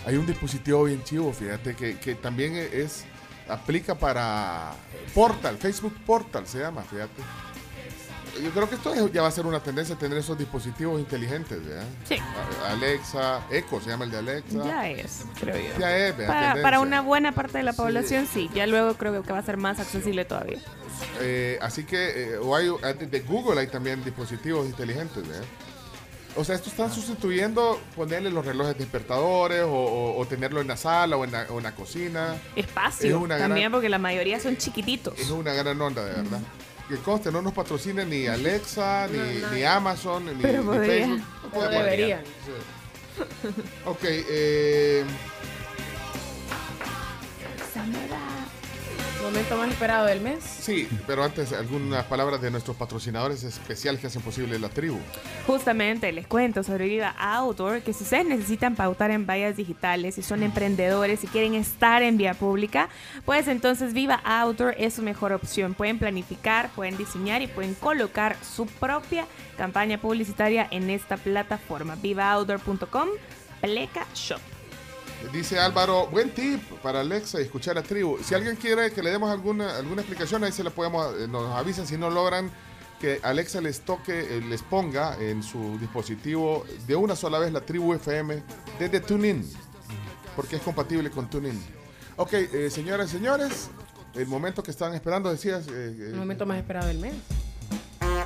[0.05, 3.03] Hay un dispositivo bien chivo, fíjate, que, que también es,
[3.47, 4.71] aplica para
[5.13, 7.21] Portal, Facebook Portal se llama, fíjate.
[8.41, 11.63] Yo creo que esto es- ya va a ser una tendencia tener esos dispositivos inteligentes,
[11.63, 11.83] ¿verdad?
[12.05, 12.15] Sí.
[12.65, 14.63] Alexa, Echo se llama el de Alexa.
[14.63, 15.77] Ya es, creo yo.
[15.77, 18.49] Ya es, vea, Para, para una buena parte de la población, sí.
[18.55, 20.59] Ya luego creo que va a ser más accesible todavía.
[21.19, 25.43] Eh, así que, eh, o hay, eh, de Google hay también dispositivos inteligentes, ¿verdad?
[26.37, 30.77] O sea, estos están sustituyendo ponerle los relojes despertadores o, o- o tenerlo en la
[30.77, 32.35] sala o en la, o en la cocina.
[32.55, 35.19] Espacio Es una también, gran- porque la mayoría son chiquititos.
[35.19, 36.39] Es una gran onda, de verdad.
[36.87, 40.87] Que conste, no nos patrocina ni Alexa, ni, ni Amazon, ni, Pero ni podría.
[41.07, 41.21] Facebook.
[41.53, 42.21] O deberían.
[42.45, 43.47] Sí.
[43.85, 45.03] Ok, eh,
[49.21, 50.43] Momento más esperado del mes.
[50.43, 54.99] sí, pero antes algunas palabras de nuestros patrocinadores especiales que hacen posible la tribu.
[55.45, 60.21] Justamente les cuento sobre Viva Outdoor que si ustedes necesitan pautar en vallas digitales, si
[60.21, 62.89] son emprendedores, si quieren estar en vía pública,
[63.23, 65.75] pues entonces Viva Outdoor es su mejor opción.
[65.75, 69.25] Pueden planificar, pueden diseñar y pueden colocar su propia
[69.57, 73.07] campaña publicitaria en esta plataforma vivaoutdoor.com
[73.61, 74.50] pleca shop.
[75.33, 78.17] Dice Álvaro, buen tip para Alexa y escuchar a tribu.
[78.23, 81.55] Si alguien quiere que le demos alguna, alguna explicación, ahí se la podemos, eh, nos
[81.55, 82.51] avisan si no logran
[82.99, 87.61] que Alexa les toque, eh, les ponga en su dispositivo de una sola vez la
[87.61, 88.43] tribu FM
[88.77, 89.49] desde TuneIn,
[90.35, 91.59] porque es compatible con TuneIn.
[92.17, 93.69] Ok, eh, señoras y señores,
[94.15, 95.65] el momento que estaban esperando, decías...
[95.69, 97.13] eh, El momento más esperado del mes.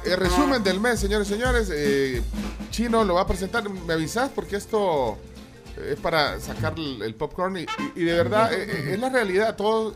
[0.05, 1.69] el resumen del mes, señores y señores.
[1.71, 2.23] eh,
[2.71, 3.69] Chino lo va a presentar.
[3.69, 4.29] ¿Me avisas?
[4.33, 5.17] Porque esto
[5.77, 7.57] es para sacar el, el popcorn.
[7.57, 9.55] Y, y- y de verdad, eh, eh, es la realidad.
[9.55, 9.93] Todo,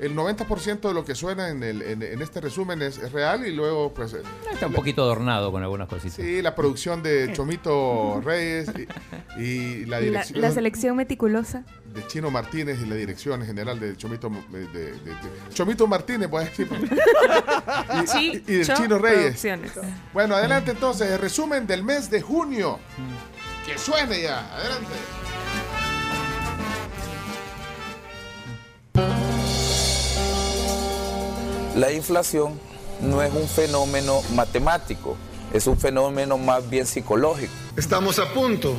[0.00, 3.46] el 90% de lo que suena en, el- en- en este resumen es, es real.
[3.46, 4.12] Y luego, pues.
[4.14, 4.22] eh,
[4.52, 6.16] Está un poquito adornado con algunas cositas.
[6.16, 8.70] Sí, la producción de Chomito Reyes
[9.36, 11.62] y, y la dirección la selección meticulosa.
[11.94, 14.98] de Chino Martínez y la dirección general de Chomito, de, de- de-
[15.52, 16.50] Chomito Martínez, pues,
[18.06, 19.44] sí, y, del Chino Reyes.
[20.12, 22.78] Bueno, adelante entonces, el resumen del mes de junio.
[23.74, 24.94] Que suene ya, adelante.
[31.74, 32.60] La inflación
[33.00, 35.16] no es un fenómeno matemático,
[35.52, 37.52] es un fenómeno más bien psicológico.
[37.76, 38.76] Estamos a punto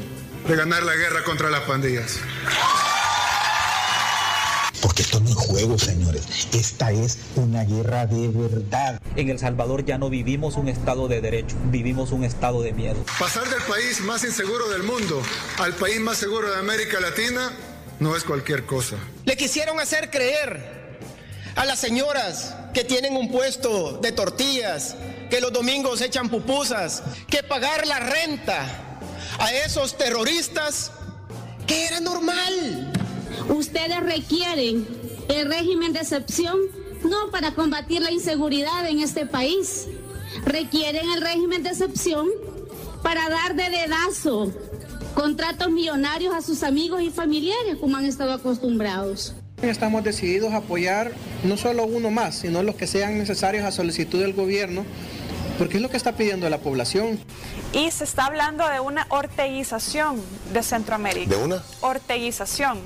[0.47, 2.19] de ganar la guerra contra las pandillas.
[4.81, 6.47] Porque esto no es juego, señores.
[6.53, 9.01] Esta es una guerra de verdad.
[9.15, 12.97] En El Salvador ya no vivimos un estado de derecho, vivimos un estado de miedo.
[13.17, 15.21] Pasar del país más inseguro del mundo
[15.57, 17.53] al país más seguro de América Latina
[18.01, 18.97] no es cualquier cosa.
[19.23, 20.99] Le quisieron hacer creer
[21.55, 24.97] a las señoras que tienen un puesto de tortillas,
[25.29, 28.65] que los domingos echan pupusas, que pagar la renta
[29.39, 30.91] a esos terroristas,
[31.65, 32.91] que era normal.
[33.47, 34.85] Ustedes requieren
[35.29, 36.57] el régimen de excepción
[37.05, 39.87] no para combatir la inseguridad en este país.
[40.45, 42.27] Requieren el régimen de excepción
[43.01, 44.51] para dar de dedazo
[45.13, 49.33] contratos millonarios a sus amigos y familiares como han estado acostumbrados.
[49.61, 51.13] Estamos decididos a apoyar
[51.45, 54.85] no solo uno más, sino los que sean necesarios a solicitud del gobierno,
[55.57, 57.19] porque es lo que está pidiendo la población.
[57.73, 60.21] Y se está hablando de una orteguización
[60.53, 61.35] de Centroamérica.
[61.35, 61.63] ¿De una?
[61.81, 62.79] Orteguización.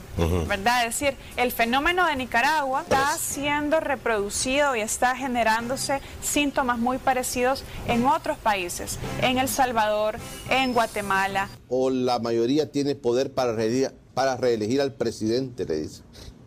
[0.47, 0.85] ¿verdad?
[0.85, 7.63] Es decir, el fenómeno de Nicaragua está siendo reproducido y está generándose síntomas muy parecidos
[7.87, 10.17] en otros países, en El Salvador,
[10.49, 11.49] en Guatemala.
[11.67, 16.03] o la mayoría tiene poder para reelegir, para reelegir al presidente, le dice.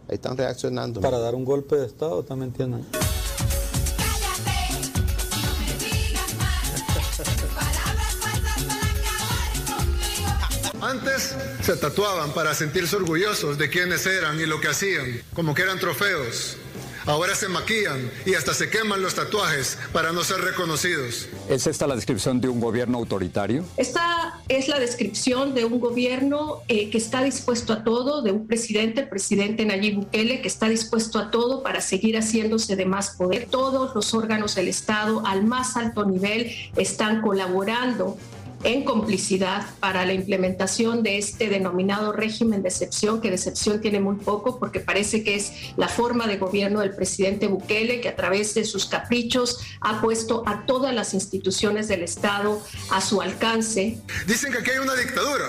[0.08, 1.00] Ahí están reaccionando.
[1.00, 2.84] Para dar un golpe de Estado, también tienen.
[11.12, 15.62] Antes se tatuaban para sentirse orgullosos de quiénes eran y lo que hacían, como que
[15.62, 16.56] eran trofeos.
[17.05, 21.28] Ahora se maquillan y hasta se queman los tatuajes para no ser reconocidos.
[21.48, 23.64] ¿Es esta la descripción de un gobierno autoritario?
[23.76, 28.47] Esta es la descripción de un gobierno eh, que está dispuesto a todo, de un
[28.47, 33.10] presidente, el presidente Nayib Bukele, que está dispuesto a todo para seguir haciéndose de más
[33.10, 33.48] poder.
[33.51, 38.16] Todos los órganos del Estado al más alto nivel están colaborando
[38.64, 44.01] en complicidad para la implementación de este denominado régimen de excepción, que de excepción tiene
[44.01, 48.16] muy poco porque parece que es la forma de gobierno del presidente Bukele, que a
[48.16, 53.98] través de sus caprichos ha puesto a todas las instituciones del Estado a su alcance.
[54.26, 55.47] Dicen que aquí hay una dictadura,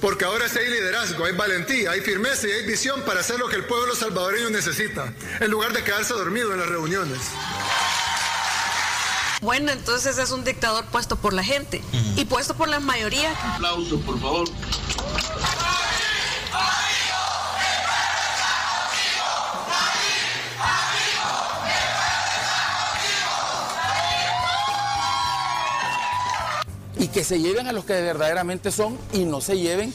[0.00, 3.48] porque ahora sí hay liderazgo, hay valentía, hay firmeza y hay visión para hacer lo
[3.48, 7.18] que el pueblo salvadoreño necesita, en lugar de quedarse dormido en las reuniones.
[9.40, 11.82] Bueno, entonces es un dictador puesto por la gente
[12.16, 13.32] y puesto por la mayoría.
[13.54, 14.48] Aplausos, por favor.
[26.96, 29.92] y que se lleven a los que verdaderamente son y no se lleven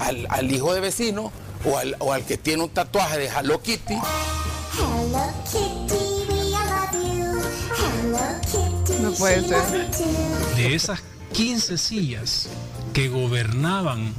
[0.00, 1.32] al, al hijo de vecino
[1.64, 3.94] o al, o al que tiene un tatuaje de Hello Kitty.
[9.04, 9.62] No puede ser.
[10.56, 11.00] De esas
[11.32, 12.48] 15 sillas
[12.92, 14.12] que gobernaban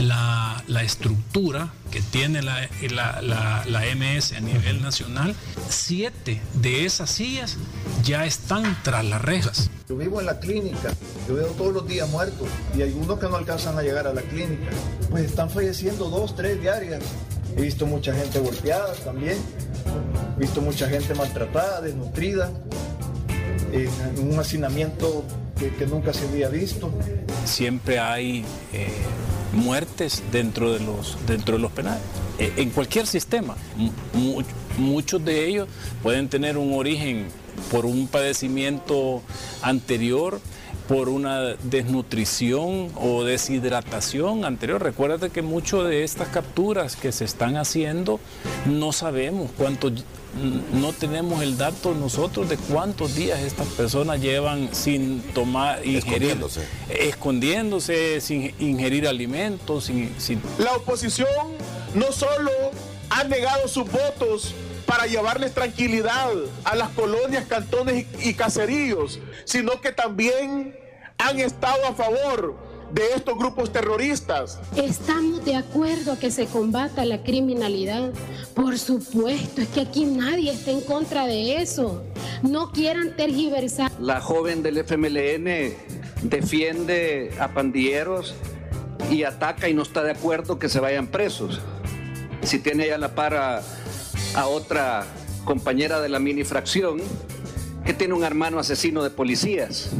[0.00, 5.34] la, la estructura que tiene la, la- la- la MS a nivel nacional,
[5.68, 7.56] siete de esas sillas
[8.02, 9.70] ya están tras las rejas.
[9.88, 10.92] Yo vivo en la clínica,
[11.28, 14.12] yo veo todos los días muertos y hay unos que no alcanzan a llegar a
[14.12, 14.70] la clínica.
[15.10, 17.02] Pues están falleciendo dos, tres diarias.
[17.56, 19.38] He visto mucha gente golpeada también,
[20.36, 22.50] he visto mucha gente maltratada, desnutrida,
[24.18, 25.24] un hacinamiento
[25.58, 26.90] que, nunca se había visto.
[27.44, 28.88] Siempre hay eh,
[29.52, 32.02] muertes dentro de los, dentro de los penales.
[32.38, 34.42] Eh, en cualquier sistema, mu- mu-
[34.78, 35.68] muchos de ellos
[36.02, 37.26] pueden tener un origen
[37.70, 39.22] por un padecimiento
[39.62, 40.40] anterior,
[40.88, 44.82] por una desnutrición o deshidratación anterior.
[44.82, 48.20] Recuérdate que muchas de estas capturas que se están haciendo
[48.66, 49.90] no sabemos cuánto,
[50.72, 56.66] no tenemos el dato nosotros de cuántos días estas personas llevan sin tomar, ingerir, Escondiéndose.
[56.88, 61.28] escondiéndose, sin ingerir alimentos, sin, sin La oposición
[61.94, 62.50] no solo
[63.10, 64.54] ha negado sus votos
[64.84, 66.30] para llevarles tranquilidad
[66.64, 70.76] a las colonias, cantones y, y caseríos, sino que también
[71.18, 72.56] han estado a favor
[72.92, 74.58] de estos grupos terroristas.
[74.76, 78.12] Estamos de acuerdo a que se combata la criminalidad.
[78.54, 82.04] Por supuesto, es que aquí nadie está en contra de eso.
[82.42, 83.90] No quieran tergiversar.
[84.00, 85.74] La joven del FMLN
[86.22, 88.34] defiende a pandilleros
[89.10, 91.60] y ataca y no está de acuerdo que se vayan presos.
[92.42, 93.62] Si tiene ya la par a,
[94.34, 95.06] a otra
[95.44, 97.00] compañera de la mini fracción
[97.84, 99.90] que tiene un hermano asesino de policías.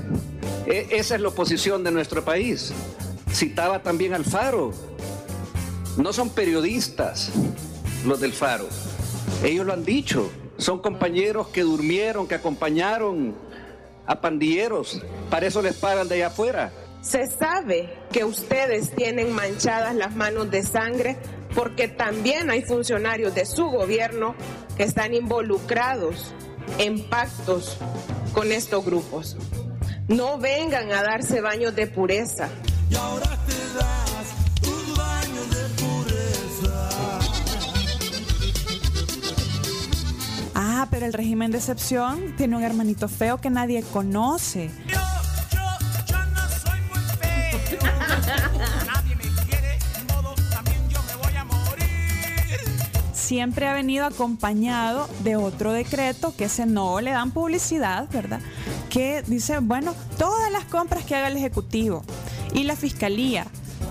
[0.67, 2.73] E- esa es la oposición de nuestro país.
[3.33, 4.73] Citaba también al Faro.
[5.97, 7.31] No son periodistas
[8.05, 8.67] los del Faro.
[9.43, 10.31] Ellos lo han dicho.
[10.59, 13.35] Son compañeros que durmieron, que acompañaron
[14.07, 15.03] a pandilleros.
[15.31, 16.73] Para eso les pagan de allá afuera.
[17.03, 21.17] Se sabe que ustedes tienen manchadas las manos de sangre
[21.55, 24.35] porque también hay funcionarios de su gobierno
[24.77, 26.33] que están involucrados
[26.79, 27.77] en pactos
[28.33, 29.37] con estos grupos.
[30.09, 32.49] No vengan a darse baños de pureza.
[40.55, 44.71] Ah, pero el régimen de excepción tiene un hermanito feo que nadie conoce.
[53.13, 58.41] Siempre ha venido acompañado de otro decreto que ese no le dan publicidad, ¿verdad?
[58.97, 62.03] Que dice, bueno, todas las compras que haga el Ejecutivo
[62.55, 63.47] y la Fiscalía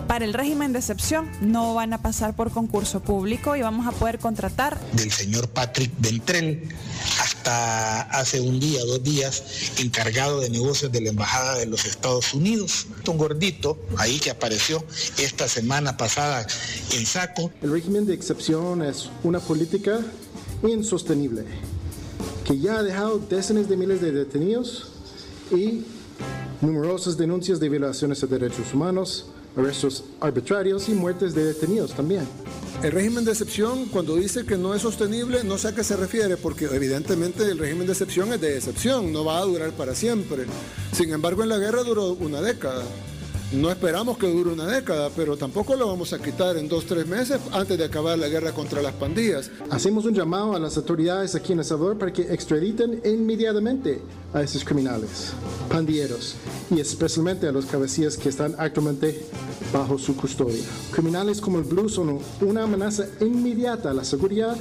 [0.07, 3.91] para el régimen de excepción no van a pasar por concurso público y vamos a
[3.91, 6.69] poder contratar del señor Patrick Ventrell,
[7.22, 9.44] hasta hace un día, dos días,
[9.77, 12.88] encargado de negocios de la Embajada de los Estados Unidos.
[13.07, 14.84] Un gordito ahí que apareció
[15.19, 16.48] esta semana pasada
[16.94, 17.52] en saco.
[17.61, 19.99] El régimen de excepción es una política
[20.68, 21.45] insostenible
[22.44, 24.94] que ya ha dejado decenas de miles de detenidos
[25.51, 25.84] y
[26.61, 32.27] numerosas denuncias de violaciones de derechos humanos, arrestos arbitrarios y muertes de detenidos también.
[32.84, 35.95] El régimen de excepción, cuando dice que no es sostenible, no sé a qué se
[35.95, 39.95] refiere, porque evidentemente el régimen de excepción es de excepción, no va a durar para
[39.95, 40.45] siempre.
[40.91, 42.84] Sin embargo, en la guerra duró una década.
[43.53, 47.05] No esperamos que dure una década, pero tampoco lo vamos a quitar en dos, tres
[47.05, 49.51] meses antes de acabar la guerra contra las pandillas.
[49.69, 54.01] Hacemos un llamado a las autoridades aquí en El Salvador para que extraditen inmediatamente
[54.34, 55.34] a esos criminales,
[55.69, 56.35] pandilleros
[56.72, 59.23] y especialmente a los cabecillas que están actualmente
[59.72, 60.63] bajo su custodia.
[60.91, 64.57] Criminales como el Blue son una amenaza inmediata a la seguridad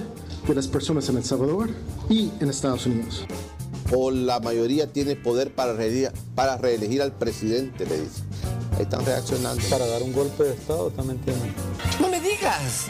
[0.47, 1.71] de las personas en El Salvador
[2.11, 3.25] y en Estados Unidos.
[3.93, 8.23] O la mayoría tiene poder para reelegir, para reelegir al presidente, le dice.
[8.77, 9.63] Ahí están reaccionando.
[9.69, 11.55] Para dar un golpe de Estado también tienen.
[12.01, 12.87] No me digas.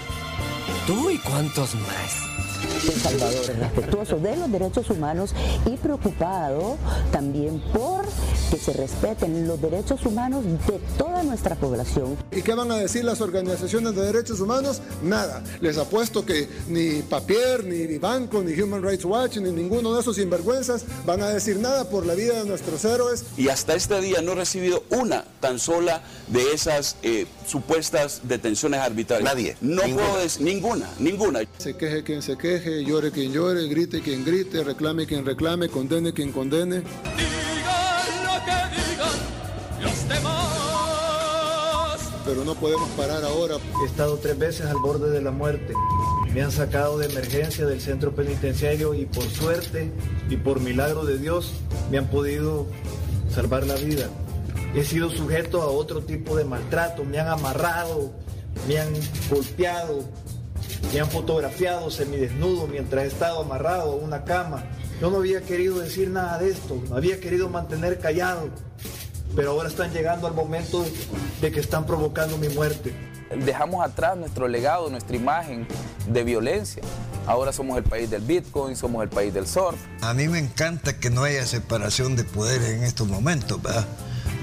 [0.86, 2.33] Tú y cuántos más.
[2.64, 5.34] El Salvador es respetuoso de los derechos humanos
[5.66, 6.76] y preocupado
[7.10, 8.04] también por
[8.50, 12.16] que se respeten los derechos humanos de toda nuestra población.
[12.30, 14.80] ¿Y qué van a decir las organizaciones de derechos humanos?
[15.02, 15.42] Nada.
[15.60, 20.16] Les apuesto que ni Papier, ni Banco, ni Human Rights Watch, ni ninguno de esos
[20.16, 23.24] sinvergüenzas van a decir nada por la vida de nuestros héroes.
[23.36, 28.80] Y hasta este día no he recibido una tan sola de esas eh, supuestas detenciones
[28.80, 29.34] arbitrarias.
[29.34, 29.56] Nadie.
[29.60, 31.40] No puedo decir ninguna, ninguna.
[31.58, 36.12] Se queje quien se queje, llore quien llore, grite quien grite, reclame quien reclame, condene
[36.12, 36.82] quien condene.
[42.24, 43.56] Pero no podemos parar ahora.
[43.82, 45.74] He estado tres veces al borde de la muerte.
[46.32, 49.92] Me han sacado de emergencia del centro penitenciario y por suerte
[50.30, 51.52] y por milagro de Dios
[51.90, 52.66] me han podido
[53.30, 54.08] salvar la vida.
[54.74, 57.04] He sido sujeto a otro tipo de maltrato.
[57.04, 58.12] Me han amarrado,
[58.66, 58.92] me han
[59.30, 60.04] golpeado,
[60.92, 64.64] me han fotografiado semidesnudo mientras he estado amarrado a una cama.
[65.00, 68.48] Yo no había querido decir nada de esto, no había querido mantener callado,
[69.34, 70.92] pero ahora están llegando al momento de,
[71.40, 72.94] de que están provocando mi muerte.
[73.44, 75.66] Dejamos atrás nuestro legado, nuestra imagen
[76.08, 76.82] de violencia.
[77.26, 79.78] Ahora somos el país del Bitcoin, somos el país del surf.
[80.02, 83.86] A mí me encanta que no haya separación de poderes en estos momentos, ¿verdad?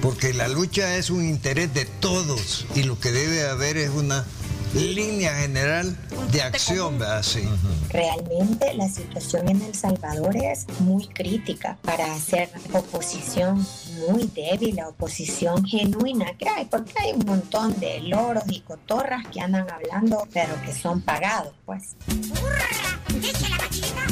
[0.02, 4.26] Porque la lucha es un interés de todos y lo que debe haber es una
[4.74, 5.96] línea general
[6.32, 7.24] de acción, ¿verdad?
[7.24, 7.44] Sí.
[7.90, 13.66] Realmente la situación en El Salvador es muy crítica para hacer oposición
[14.10, 19.28] muy débil, la oposición genuina que hay, porque hay un montón de loros y cotorras
[19.28, 21.96] que andan hablando, pero que son pagados, pues.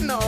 [0.01, 0.19] No.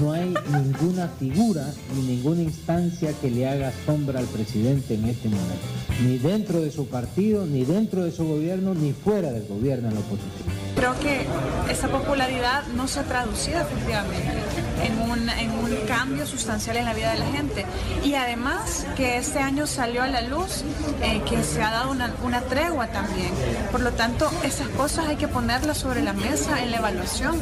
[0.00, 5.28] No hay ninguna figura ni ninguna instancia que le haga sombra al presidente en este
[5.28, 5.66] momento.
[6.04, 9.94] Ni dentro de su partido, ni dentro de su gobierno, ni fuera del gobierno en
[9.94, 10.65] la oposición.
[10.76, 11.26] Creo que
[11.70, 14.46] esa popularidad no se ha traducido efectivamente
[14.84, 17.64] en un, en un cambio sustancial en la vida de la gente.
[18.04, 20.62] Y además que este año salió a la luz
[21.02, 23.30] eh, que se ha dado una, una tregua también.
[23.72, 27.36] Por lo tanto, esas cosas hay que ponerlas sobre la mesa en la evaluación.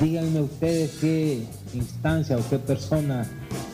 [0.00, 3.26] Díganme ustedes qué instancia o qué persona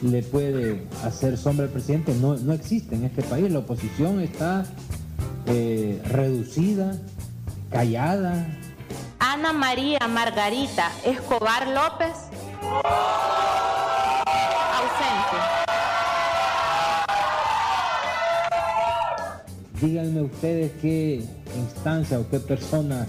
[0.02, 2.14] le puede hacer sombra al presidente.
[2.14, 3.50] No, no existe en este país.
[3.50, 4.64] La oposición está
[5.46, 6.98] eh, reducida,
[7.70, 8.46] callada.
[9.24, 12.10] Ana María Margarita Escobar López.
[14.74, 15.36] Ausente.
[19.80, 21.24] Díganme ustedes qué
[21.56, 23.06] instancia o qué persona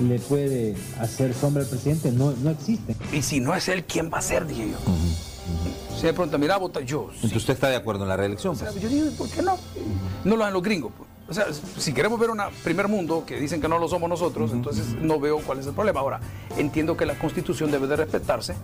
[0.00, 2.12] le puede hacer sombra al presidente.
[2.12, 2.94] No, no existe.
[3.10, 4.46] Y si no es él, ¿quién va a ser?
[4.46, 4.76] Dije yo.
[5.98, 7.08] Se me pregunta, mira, vota yo.
[7.14, 8.52] Entonces usted está de acuerdo en la reelección.
[8.52, 8.82] O sea, pues?
[8.82, 9.56] yo digo, ¿por qué no?
[10.24, 10.92] No lo hacen los gringos.
[10.94, 11.13] pues.
[11.26, 11.46] O sea,
[11.78, 15.18] si queremos ver un primer mundo que dicen que no lo somos nosotros, entonces no
[15.18, 16.00] veo cuál es el problema.
[16.00, 16.20] Ahora,
[16.58, 18.54] entiendo que la constitución debe de respetarse.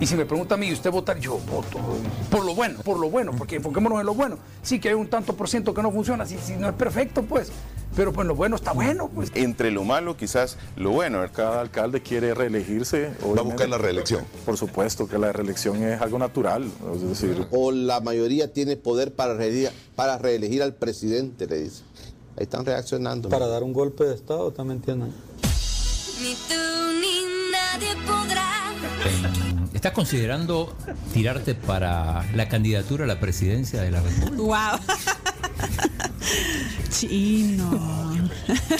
[0.00, 1.18] Y si me pregunta a mí, ¿usted votar?
[1.20, 1.78] Yo voto.
[2.30, 4.38] Por lo bueno, por lo bueno, porque enfoquémonos en lo bueno.
[4.62, 7.22] Sí que hay un tanto por ciento que no funciona, si, si no es perfecto,
[7.22, 7.52] pues.
[7.96, 9.30] Pero pues lo bueno está bueno, pues.
[9.34, 11.24] Entre lo malo, quizás lo bueno.
[11.32, 13.12] Cada alcalde quiere reelegirse.
[13.24, 14.24] Va a buscar la reelección.
[14.44, 16.64] Por supuesto que la reelección es algo natural.
[16.94, 21.82] Es decir, O la mayoría tiene poder para reelegir, para reelegir al presidente, le dice.
[22.36, 23.28] Ahí están reaccionando.
[23.28, 25.12] Para dar un golpe de Estado, también entienden.
[26.20, 26.54] Ni tú
[27.00, 27.22] ni
[27.52, 28.72] nadie podrá.
[29.72, 30.74] ¿Estás considerando
[31.12, 34.42] tirarte para la candidatura a la presidencia de la República?
[34.42, 34.80] ¡Wow!
[36.90, 38.12] Chino.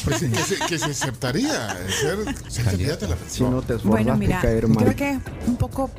[0.04, 2.18] Pues sí, que, se, que se aceptaría ser,
[2.48, 4.84] ser candidata a la Si no te Bueno, mira, te caer mal.
[4.84, 5.18] creo que es
[5.48, 5.90] un poco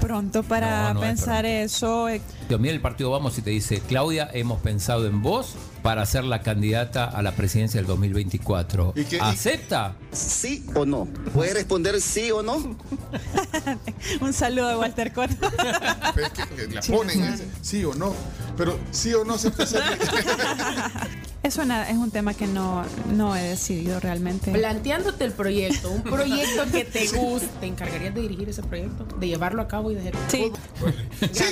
[0.00, 2.08] pronto para No, no es pensar eso.
[2.08, 6.04] eh, Te mira el partido Vamos y te dice, Claudia, hemos pensado en vos para
[6.06, 8.92] ser la candidata a la presidencia del 2024.
[8.96, 9.94] ¿Y qué- y- ¿Acepta?
[10.12, 11.06] ¿Sí o no?
[11.34, 12.56] ¿Puede responder sí o no?
[14.20, 15.34] Un saludo de Walter Cotto.
[16.14, 18.14] Pero es que la ponen, ese, sí o no.
[18.56, 19.82] Pero sí o no se puede hacer.
[21.42, 24.52] Eso na- es un tema que no, no he decidido realmente.
[24.52, 29.04] Planteándote el proyecto, un proyecto que te guste, ¿te encargarías de dirigir ese proyecto?
[29.18, 30.30] ¿De llevarlo a cabo y de ejecutarlo?
[30.30, 30.52] Sí.
[31.32, 31.44] Sí,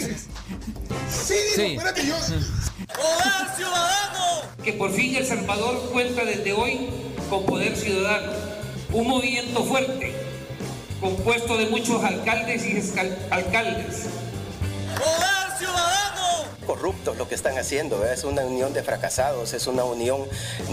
[1.10, 1.62] sí, Sí.
[1.72, 2.14] espérate, yo.
[2.16, 4.42] ¡Poder ciudadano!
[4.62, 6.88] Que por fin El Salvador cuenta desde hoy
[7.28, 8.32] con Poder Ciudadano,
[8.92, 10.14] un movimiento fuerte,
[11.00, 12.76] compuesto de muchos alcaldes y
[13.32, 14.04] alcaldes.
[14.96, 16.19] ¡Poder ciudadano!
[16.70, 18.14] Corruptos lo que están haciendo, ¿verdad?
[18.14, 20.20] es una unión de fracasados, es una unión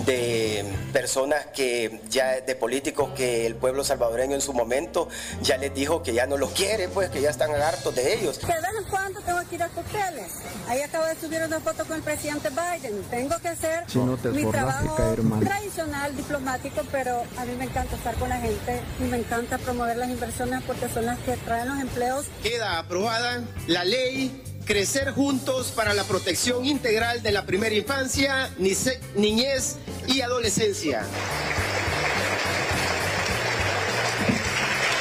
[0.06, 0.64] de
[0.94, 5.10] personas que ya, de políticos que el pueblo salvadoreño en su momento
[5.42, 8.40] ya les dijo que ya no los quiere, pues que ya están hartos de ellos.
[8.40, 10.34] De vez en cuando tengo que ir a cócteles.
[10.68, 13.02] Ahí acabo de subir una foto con el presidente Biden.
[13.10, 15.40] Tengo que hacer Si no te mi trabajo caer mal.
[15.40, 19.98] tradicional, diplomático, pero a mí me encanta estar con la gente y me encanta promover
[19.98, 22.28] las inversiones porque son las que traen los empleos.
[22.44, 29.78] Queda aprobada la ley Crecer juntos para la protección integral de la primera infancia, niñez
[30.10, 31.04] y adolescencia.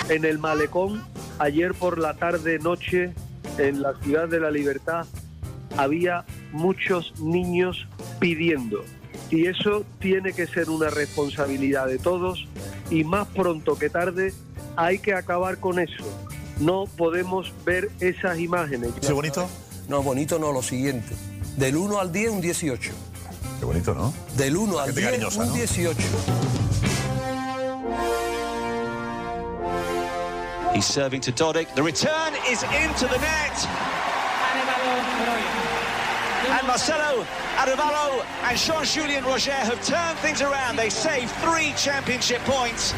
[0.08, 1.04] En el malecón,
[1.40, 3.12] ayer por la tarde noche,
[3.58, 5.04] en la ciudad de la libertad,
[5.76, 7.88] había muchos niños
[8.20, 8.84] pidiendo.
[9.30, 12.46] Y eso tiene que ser una responsabilidad de todos
[12.88, 14.32] y más pronto que tarde
[14.76, 16.04] hay que acabar con eso.
[16.58, 18.90] No podemos ver esas imágenes.
[19.00, 19.48] ¿Sí, bonito?
[19.88, 21.14] No, bonito no, lo siguiente.
[21.56, 22.92] Del 1 al 10, un 18.
[23.58, 24.12] Qué bonito, ¿no?
[24.36, 25.54] Del 1 al Gente 10, cariñosa, un ¿no?
[25.54, 25.96] 18.
[30.74, 31.74] He's serving to Dodic.
[31.74, 33.68] The return is into the net.
[36.48, 37.24] And Marcelo
[37.56, 40.76] Arevalo and Jean-Julien Roger have turned things around.
[40.76, 42.92] They saved three championship points.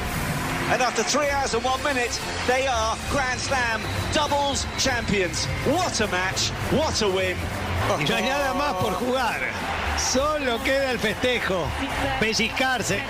[0.70, 3.80] And after three hours and one minute, they are Grand Slam
[4.12, 5.46] doubles champions.
[5.66, 6.50] What a match.
[6.70, 7.36] What a win.
[7.98, 9.40] Y no hay nada más por jugar.
[9.98, 11.66] Solo queda el festejo.
[12.20, 13.00] Pellizcarse.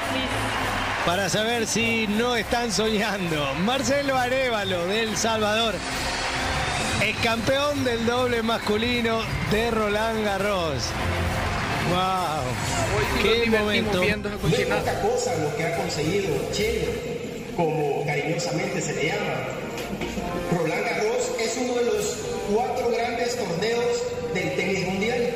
[1.05, 3.55] Para saber si no están soñando.
[3.65, 5.75] Marcelo Arevalo del Salvador.
[7.03, 9.21] El campeón del doble masculino
[9.51, 10.85] de Roland Garros.
[11.91, 13.23] ¡Wow!
[13.23, 13.99] ¡Qué momento!
[13.99, 17.18] No es poca cosa lo que ha conseguido Chile,
[17.59, 19.35] como cariñosamente se le llama.
[20.53, 22.17] Roland Garros es uno de los
[22.55, 24.03] cuatro grandes torneos
[24.33, 25.35] del tenis mundial.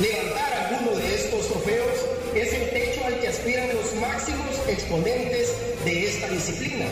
[0.00, 1.94] Levantar alguno de estos trofeos
[2.34, 5.54] es el techo al que aspiran los máximos exponentes
[5.84, 6.86] de esta disciplina.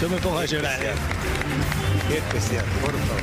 [0.00, 0.78] Yo me pongo a llorar.
[2.08, 3.22] Qué especial, por favor.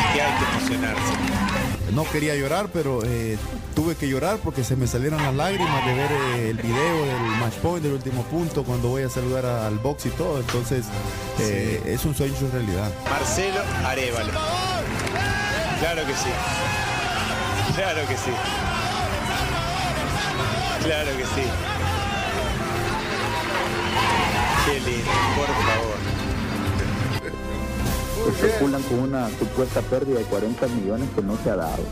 [0.00, 1.49] Es que hay que emocionarse.
[1.92, 3.36] No quería llorar, pero eh,
[3.74, 7.22] tuve que llorar porque se me salieron las lágrimas de ver eh, el video del
[7.40, 10.38] match point del último punto cuando voy a saludar a- al box y todo.
[10.38, 10.84] Entonces,
[11.40, 12.90] eh, es un sueño en realidad.
[13.10, 14.30] Marcelo Arevalo.
[15.80, 16.30] Claro que sí.
[17.74, 18.30] Claro que sí.
[20.84, 21.46] Claro que sí.
[24.66, 26.19] Qué lindo, por favor.
[28.28, 31.82] Especulan con una supuesta pérdida de 40 millones que no se ha dado,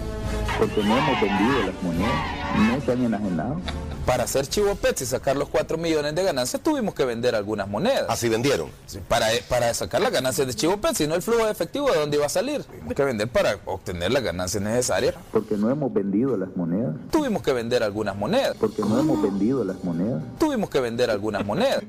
[0.59, 2.23] porque no hemos vendido las monedas,
[2.59, 3.61] no se han enajenado.
[4.07, 7.69] Para hacer Chivo Pets y sacar los 4 millones de ganancias tuvimos que vender algunas
[7.69, 8.07] monedas.
[8.09, 8.71] Así vendieron.
[8.87, 11.91] Sí, para, para sacar las ganancias de Chivo Pets, si no el flujo de efectivo,
[11.91, 12.65] ¿de dónde iba a salir?
[12.65, 15.15] Tuvimos que vender para obtener las ganancias necesarias.
[15.31, 18.57] Porque no hemos vendido las monedas, Tuvimos que vender algunas monedas.
[18.59, 20.23] porque no hemos vendido las monedas.
[20.39, 21.83] Tuvimos que vender algunas monedas.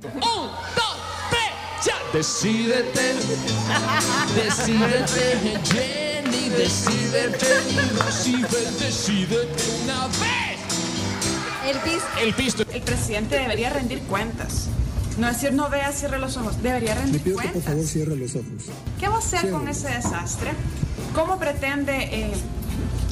[2.13, 3.13] Decídete,
[4.35, 7.47] decídete, Jenny, decídete,
[8.03, 10.59] decídete, decídete una vez.
[11.67, 12.07] El pisto.
[12.19, 12.63] El pisto.
[12.73, 14.67] El presidente debería rendir cuentas.
[15.19, 16.61] No decir, no vea, cierre los ojos.
[16.63, 17.71] Debería Le rendir pido que por cuentas.
[17.73, 18.47] favor cierre los ojos.
[18.99, 19.55] ¿Qué va a hacer Cierre.
[19.55, 20.51] con ese desastre?
[21.13, 22.31] ¿Cómo pretende eh,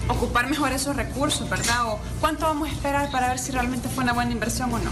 [0.07, 1.85] ocupar mejor esos recursos, verdad?
[1.93, 4.89] ¿O cuánto vamos a esperar para ver si realmente fue una buena inversión o no?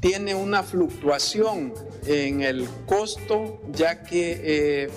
[0.00, 1.72] tiene una fluctuación
[2.06, 4.90] en el costo ya que eh,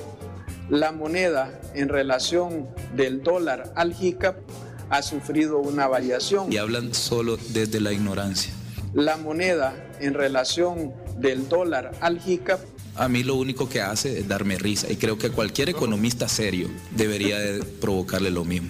[0.69, 4.37] la moneda en relación del dólar al JICAP
[4.89, 6.51] ha sufrido una variación.
[6.51, 8.53] Y hablan solo desde la ignorancia.
[8.93, 12.59] La moneda en relación del dólar al JICAP
[12.95, 16.69] A mí lo único que hace es darme risa y creo que cualquier economista serio
[16.91, 18.69] debería de provocarle lo mismo.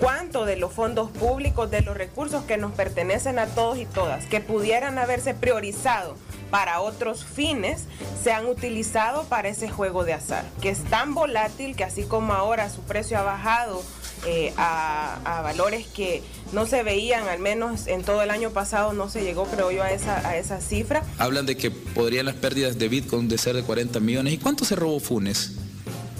[0.00, 4.26] cuánto de los fondos públicos, de los recursos que nos pertenecen a todos y todas,
[4.26, 6.16] que pudieran haberse priorizado
[6.54, 7.80] para otros fines,
[8.22, 12.32] se han utilizado para ese juego de azar, que es tan volátil que así como
[12.32, 13.82] ahora su precio ha bajado
[14.24, 16.22] eh, a, a valores que
[16.52, 19.82] no se veían, al menos en todo el año pasado no se llegó, creo yo,
[19.82, 21.02] a esa, a esa cifra.
[21.18, 24.34] Hablan de que podrían las pérdidas de Bitcoin de ser de 40 millones.
[24.34, 25.54] ¿Y cuánto se robó Funes?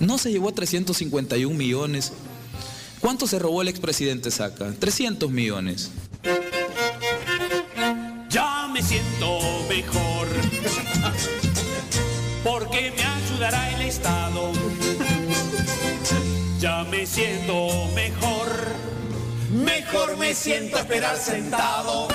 [0.01, 2.13] No se llevó a 351 millones.
[2.99, 4.73] ¿Cuánto se robó el expresidente Saca?
[4.73, 5.93] 300 millones.
[8.31, 9.39] Ya me siento
[9.69, 10.14] mejor.
[17.05, 18.49] Me siento mejor.
[19.53, 22.09] Mejor me siento a esperar sentado.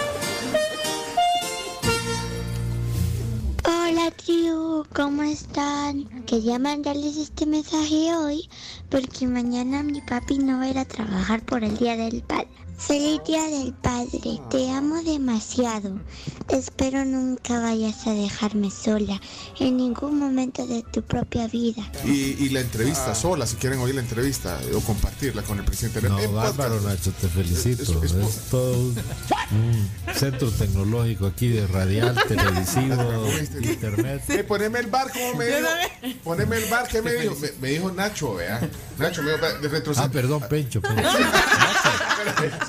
[3.66, 6.06] Hola tío, ¿cómo están?
[6.26, 8.50] Quería mandarles este mensaje hoy
[8.90, 12.48] porque mañana mi papi no va a ir a trabajar por el Día del Padre.
[12.80, 16.00] Feliz Día del Padre, te amo de demasiado.
[16.48, 19.20] Espero nunca vayas a dejarme sola
[19.60, 21.84] en ningún momento de tu propia vida.
[22.06, 25.66] Y, y la entrevista sola, si quieren oír la entrevista eh, o compartirla con el
[25.66, 26.02] presidente.
[26.08, 27.06] No, En bárbaro, podcast.
[27.06, 28.04] Nacho, te felicito.
[28.04, 28.96] Es, todo un,
[29.52, 33.28] un centro tecnológico aquí de radial, televisivo,
[33.62, 34.24] internet.
[34.30, 35.68] Eh, poneme el bar, como me dijo.
[36.24, 37.36] Poneme el bar, ¿qué me dijo?
[37.36, 38.62] Me, me dijo Nacho, vea.
[38.98, 40.10] Nacho me dijo, de retroceder.
[40.10, 40.82] Ah, perdón, Pencho.
[40.82, 41.04] Pencho.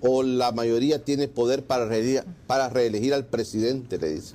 [0.00, 4.34] o la mayoría tiene poder para reelegir, para reelegir al presidente, le dice.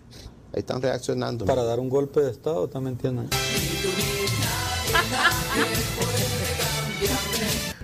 [0.53, 1.45] Ahí están reaccionando.
[1.45, 3.29] Para dar un golpe de Estado, también tienen.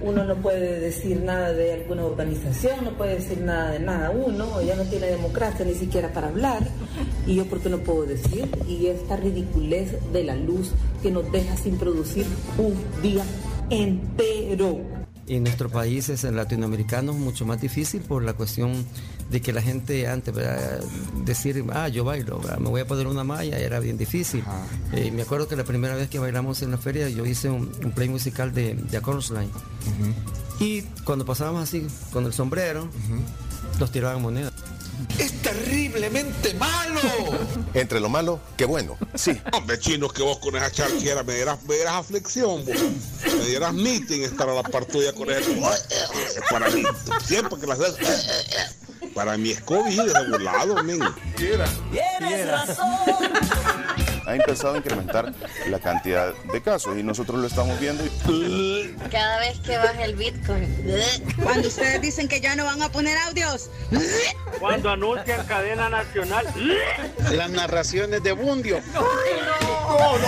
[0.01, 4.59] Uno no puede decir nada de alguna organización, no puede decir nada de nada uno,
[4.61, 6.67] ya no tiene democracia ni siquiera para hablar.
[7.27, 10.71] Y yo porque no puedo decir, y esta ridiculez de la luz
[11.03, 12.25] que nos deja sin producir
[12.57, 13.23] un día
[13.69, 15.00] entero.
[15.27, 18.85] En nuestros países en latinoamericanos mucho más difícil por la cuestión
[19.29, 20.81] de que la gente antes ¿verdad?
[21.23, 22.57] decir, ah, yo bailo, ¿verdad?
[22.57, 24.43] me voy a poner una malla, era bien difícil.
[24.91, 27.71] Eh, me acuerdo que la primera vez que bailamos en la feria yo hice un,
[27.83, 29.49] un play musical de, de A Chorus Line.
[30.59, 32.87] Y cuando pasábamos así con el sombrero,
[33.79, 34.53] nos tiraban monedas.
[35.17, 37.01] Es terriblemente malo.
[37.73, 38.97] Entre lo malo, qué bueno.
[39.15, 39.39] Sí.
[39.53, 42.75] Hombre, chinos, que vos con esa charquera me dieras, me dieras aflicción, vos.
[43.37, 45.51] me dieras meeting estar a la par tuya con eso.
[46.49, 46.83] Para mí,
[47.25, 47.79] siempre que las
[49.13, 50.99] para mí es COVID de burlado, men.
[51.35, 52.87] Tienes razón.
[54.31, 55.33] Ha empezado a incrementar
[55.67, 58.01] la cantidad de casos y nosotros lo estamos viendo.
[59.11, 60.73] Cada vez que baja el Bitcoin.
[61.43, 63.69] Cuando ustedes dicen que ya no van a poner audios.
[64.57, 66.45] Cuando anuncian cadena nacional.
[67.33, 68.79] Las narraciones de Bundio.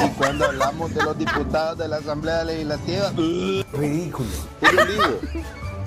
[0.03, 3.09] Y cuando hablamos de los diputados de la Asamblea Legislativa,
[3.71, 4.27] ridículo.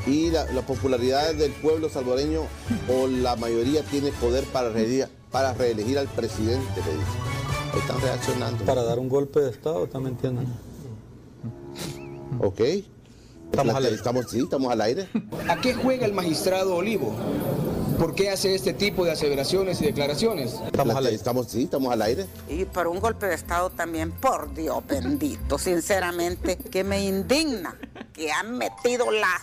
[0.07, 2.47] Y la, la popularidad del pueblo salvadoreño
[2.89, 7.37] o la mayoría tiene poder para reelegir, para reelegir al presidente, le dice.
[7.79, 8.65] Están reaccionando.
[8.65, 10.47] Para dar un golpe de Estado, también tienen.
[12.41, 12.61] Ok.
[13.51, 13.97] Estamos al aire.
[13.97, 15.09] Estamos, sí, estamos al aire.
[15.49, 17.15] ¿A qué juega el magistrado Olivo?
[17.99, 20.55] ¿Por qué hace este tipo de aseveraciones y declaraciones?
[20.67, 21.17] Estamos, al aire.
[21.17, 22.27] Estamos, sí, estamos al aire.
[22.49, 27.79] Y por un golpe de Estado también, por Dios bendito, sinceramente, que me indigna
[28.13, 29.41] que han metido la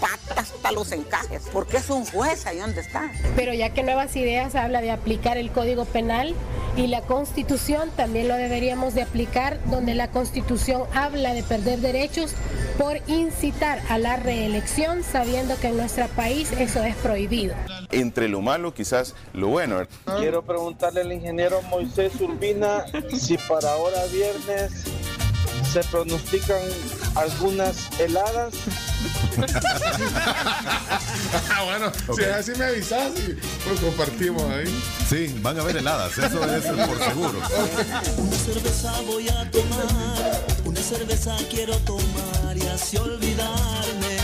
[0.00, 1.42] pata hasta los encajes.
[1.52, 3.10] porque es un juez ahí donde está?
[3.34, 6.34] Pero ya que Nuevas Ideas habla de aplicar el Código Penal
[6.76, 12.34] y la Constitución, también lo deberíamos de aplicar, donde la Constitución habla de perder derechos
[12.76, 17.54] por incitar a la reelección, sabiendo que en nuestro país eso es prohibido.
[17.90, 19.86] Entre lo malo, quizás lo bueno.
[20.18, 22.84] Quiero preguntarle al ingeniero Moisés Urbina
[23.16, 24.84] si para ahora viernes
[25.72, 26.60] se pronostican
[27.16, 28.54] algunas heladas.
[31.50, 33.32] Ah, bueno, si así me avisas y
[33.66, 34.82] pues compartimos ahí.
[35.08, 37.38] Sí, van a haber heladas, eso es por seguro.
[38.18, 44.16] Una cerveza voy a tomar, una cerveza quiero tomar y así olvidarme.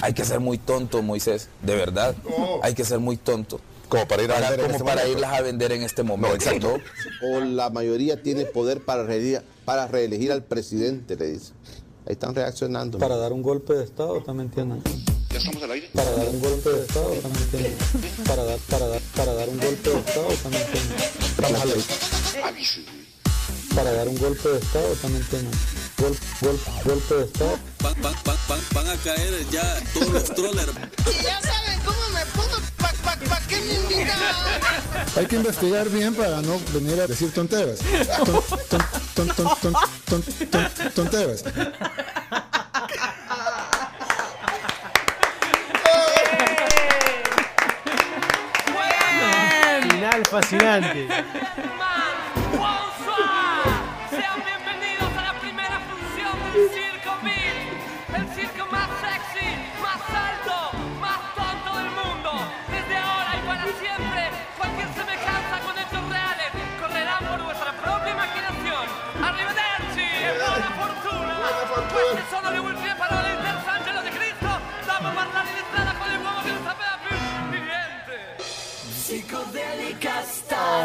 [0.00, 2.14] Hay que ser muy tonto, Moisés, de verdad.
[2.62, 3.60] Hay que ser muy tonto.
[3.88, 5.18] Como para ir a Para- vender en como este para momento.
[5.18, 6.78] irlas a vender en este momento.
[7.22, 11.52] O la mayoría tiene poder para reelegir, para reelegir al presidente, le dice.
[12.08, 12.96] Ahí están reaccionando.
[12.98, 14.82] Para dar un golpe de Estado, también tienen.
[15.30, 15.90] ¿Ya estamos al aire?
[15.94, 17.76] Para dar un golpe de Estado, también tienen.
[18.26, 20.92] Para dar, para dar, para dar un golpe de Estado, también tienen.
[21.20, 21.82] Estamos al aire.
[23.74, 25.50] Para dar un golpe de Estado, también tienen.
[25.98, 27.58] Gol, gol, golpe de Estado.
[27.82, 30.72] Van, van- van- van- van a caer ya todos los trollers.
[31.22, 31.77] Ya saben
[35.16, 37.78] Hay que investigar bien para no venir a decir tonteras.
[38.24, 38.80] Ton- ton-
[39.14, 39.74] ton- ton- ton-
[40.06, 41.44] ton- ton- tonteras.
[49.82, 51.06] Final fascinante.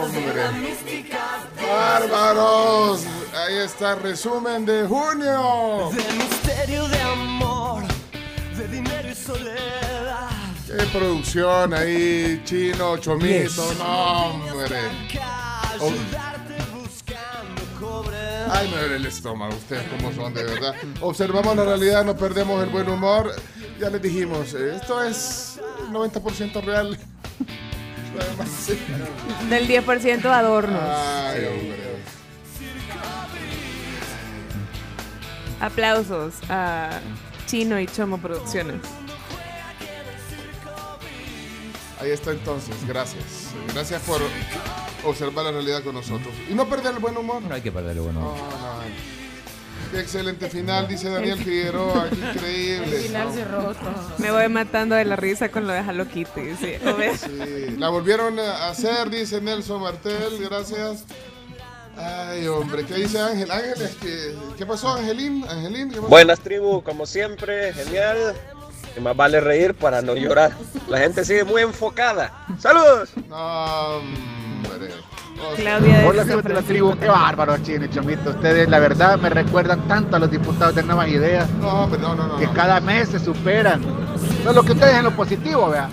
[0.02, 0.44] Hombre.
[1.62, 3.02] ¡Bárbaros!
[3.36, 5.92] Ahí está el resumen de junio.
[5.92, 7.84] De misterio de amor,
[8.58, 10.30] de dinero y soledad.
[10.66, 14.80] Qué producción ahí, chino, chomito, no, hombre.
[15.80, 15.92] Oh.
[18.52, 20.76] Ay, me duele el estómago, ustedes cómo son de verdad.
[21.02, 23.34] Observamos la realidad, no perdemos el buen humor.
[23.80, 25.60] Ya les dijimos, esto es
[25.92, 26.98] 90% real.
[29.50, 30.82] Del 10% adornos.
[30.82, 31.84] Ay, hombre.
[35.60, 37.00] Aplausos a
[37.46, 38.82] Chino y Chomo Producciones.
[42.02, 43.54] Ahí está entonces, gracias.
[43.74, 44.22] Gracias por
[45.06, 46.34] observar la realidad con nosotros.
[46.50, 47.42] Y no perder el buen humor.
[47.42, 48.36] No hay que perder el buen humor.
[48.36, 49.13] No, no.
[49.94, 52.10] Qué excelente final, dice Daniel Figueroa.
[52.10, 53.12] Qué increíble.
[54.18, 57.78] Me voy matando de la risa con lo de Hello Kitty.
[57.78, 61.04] La volvieron a hacer, dice Nelson Martel, gracias.
[61.96, 63.52] Ay, hombre, ¿qué dice Ángel?
[63.52, 65.46] Ángel, es que, ¿qué pasó, Angelín?
[65.48, 66.08] Angelín, ¿qué pasó?
[66.08, 68.34] Buenas tribu, como siempre, genial.
[68.98, 70.54] Y más vale reír para no llorar.
[70.88, 72.48] La gente sigue muy enfocada.
[72.58, 73.12] ¡Saludos!
[73.30, 74.90] No, hombre.
[75.56, 78.32] Claudia de Hola amigos de la tribu, qué bárbaro Chino y Chomito.
[78.32, 81.50] Ustedes la verdad me recuerdan tanto a los diputados de Nuevas Ideas.
[81.62, 82.38] No, pero no, no, no.
[82.38, 83.82] Que cada mes se superan.
[84.44, 85.90] No es lo que ustedes en lo positivo, vea.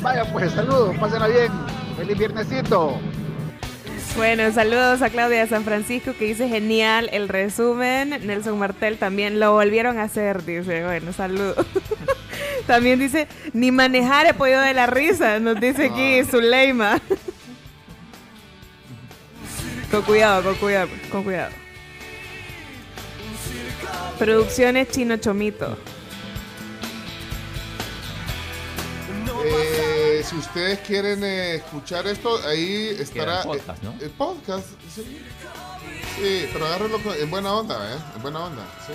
[0.00, 1.52] Vaya pues, saludos, pásenla bien.
[1.96, 2.98] Feliz viernesito.
[4.16, 8.10] Bueno, saludos a Claudia de San Francisco que dice genial el resumen.
[8.24, 10.84] Nelson Martel también lo volvieron a hacer, dice.
[10.84, 11.66] Bueno, saludos.
[12.66, 17.00] también dice, ni manejar he podido de la risa, nos dice aquí Zuleima.
[19.94, 21.52] Con cuidado, con cuidado, con cuidado.
[24.18, 25.78] Producciones Chino Chomito.
[29.44, 33.42] Eh, si ustedes quieren eh, escuchar esto, ahí estará.
[33.42, 33.90] El podcast, ¿no?
[33.92, 35.20] eh, El podcast, sí.
[36.16, 37.98] Sí, pero agárrenlo en buena onda, ¿eh?
[38.16, 38.94] En buena onda, sí.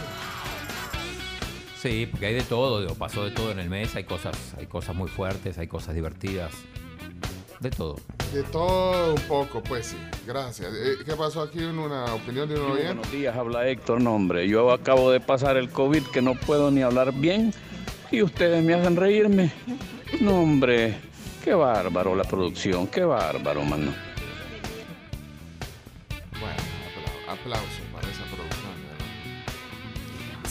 [1.82, 4.66] Sí, porque hay de todo, digo, pasó de todo en el mes, hay cosas, hay
[4.66, 6.52] cosas muy fuertes, hay cosas divertidas,
[7.60, 7.96] de todo.
[8.34, 9.98] De todo un poco, pues sí.
[10.28, 10.72] Gracias.
[10.74, 12.86] Eh, ¿Qué pasó aquí en una opinión de un oyente?
[12.94, 14.02] Buenos días, habla Héctor.
[14.02, 17.54] No, hombre, yo acabo de pasar el COVID que no puedo ni hablar bien
[18.12, 19.52] y ustedes me hacen reírme.
[20.22, 20.96] No, hombre,
[21.44, 23.94] qué bárbaro la producción, qué bárbaro, mano.
[26.40, 26.56] Bueno,
[27.28, 27.79] apla- aplausos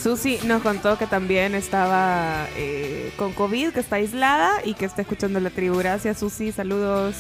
[0.03, 5.03] Susi nos contó que también estaba eh, con COVID, que está aislada y que está
[5.03, 5.77] escuchando la tribu.
[5.79, 6.53] Gracias, Susi.
[6.53, 7.17] Saludos.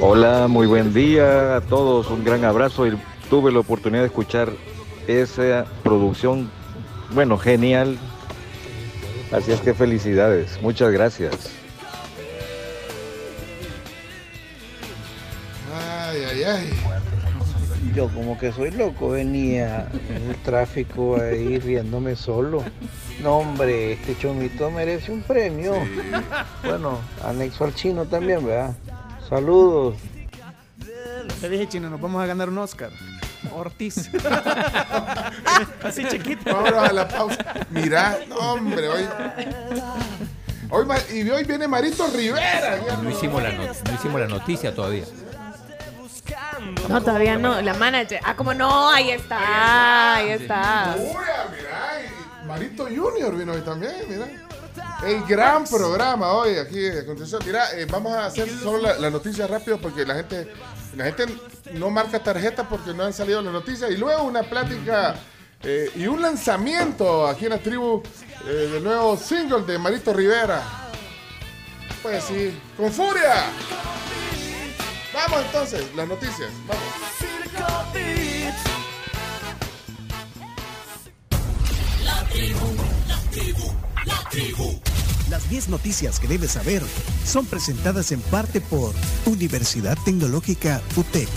[0.00, 2.98] Hola, muy buen día a todos, un gran abrazo y
[3.30, 4.52] tuve la oportunidad de escuchar
[5.06, 6.50] esa producción,
[7.14, 7.98] bueno, genial.
[9.32, 11.50] Así es que felicidades, muchas gracias.
[15.74, 16.97] Ay, ay, ay.
[17.94, 22.62] Yo como que soy loco, venía en el tráfico ahí riéndome solo.
[23.22, 25.74] No hombre, este chomito merece un premio.
[26.64, 28.76] Bueno, anexo al chino también, ¿verdad?
[29.28, 29.96] Saludos.
[31.40, 32.90] Te dije, chino, nos vamos a ganar un Oscar.
[33.54, 34.10] Ortiz.
[35.82, 36.52] Así chiquito.
[36.54, 37.38] Vámonos a la pausa.
[37.70, 39.04] Mirá, no, hombre, hoy.
[40.70, 42.78] Hoy, y hoy viene Marito Rivera.
[43.02, 45.04] No hicimos la, no- no hicimos la noticia todavía.
[46.88, 47.60] No, todavía no.
[47.60, 48.20] La manager.
[48.24, 50.16] Ah, como no, ahí está.
[50.16, 50.96] Ahí está.
[50.98, 54.26] Uy, mirá, y Marito Junior vino hoy también, mira.
[55.04, 57.42] El gran programa hoy aquí a continuación.
[57.46, 60.52] Mira, eh, vamos a hacer solo la, la noticia rápido porque la gente,
[60.96, 61.26] la gente
[61.74, 63.90] no marca tarjeta porque no han salido las noticias.
[63.90, 65.14] Y luego una plática
[65.62, 68.02] eh, y un lanzamiento aquí en la tribu
[68.46, 70.62] eh, del nuevo single de Marito Rivera.
[72.02, 73.44] Pues sí, con furia.
[75.18, 76.48] Vamos entonces, las noticias.
[76.68, 76.84] Vamos.
[82.04, 82.66] La tribu,
[83.08, 83.72] la tribu,
[84.06, 84.80] la tribu.
[85.28, 86.84] Las 10 noticias que debes saber
[87.26, 88.94] son presentadas en parte por
[89.26, 91.28] Universidad Tecnológica UTEC.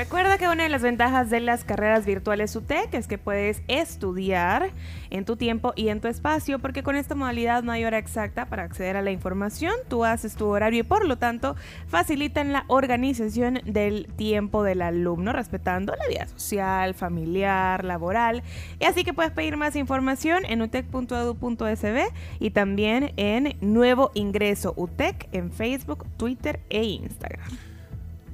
[0.00, 4.70] Recuerda que una de las ventajas de las carreras virtuales UTEC es que puedes estudiar
[5.10, 8.46] en tu tiempo y en tu espacio, porque con esta modalidad no hay hora exacta
[8.46, 9.74] para acceder a la información.
[9.88, 11.54] Tú haces tu horario y por lo tanto
[11.86, 18.42] facilitan la organización del tiempo del alumno, respetando la vida social, familiar, laboral.
[18.78, 25.28] Y así que puedes pedir más información en utec.edu.sb y también en Nuevo Ingreso UTEC
[25.32, 27.69] en Facebook, Twitter e Instagram.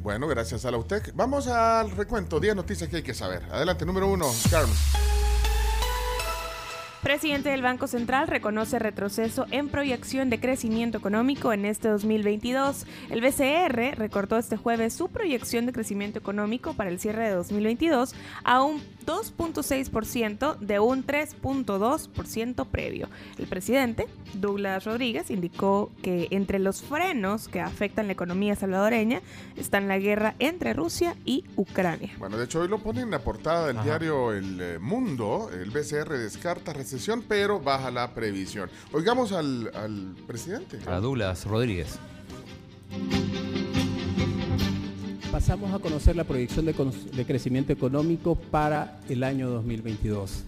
[0.07, 1.11] Bueno, gracias a la UTEC.
[1.16, 2.39] Vamos al recuento.
[2.39, 3.43] 10 noticias que hay que saber.
[3.51, 4.73] Adelante, número uno, Carmen.
[7.03, 12.87] Presidente del Banco Central reconoce retroceso en proyección de crecimiento económico en este 2022.
[13.11, 18.15] El BCR recortó este jueves su proyección de crecimiento económico para el cierre de 2022
[18.45, 23.09] a un 2.6% de un 3.2% previo.
[23.39, 29.23] El presidente, Douglas Rodríguez, indicó que entre los frenos que afectan la economía salvadoreña
[29.57, 32.11] están la guerra entre Rusia y Ucrania.
[32.19, 33.85] Bueno, de hecho hoy lo pone en la portada del Ajá.
[33.85, 35.51] diario El eh, Mundo.
[35.53, 38.69] El BCR descarta recesión, pero baja la previsión.
[38.93, 40.78] Oigamos al, al presidente.
[40.87, 41.99] A Douglas Rodríguez.
[45.36, 46.72] Pasamos a conocer la proyección de,
[47.26, 50.44] crecimiento económico para el año 2022.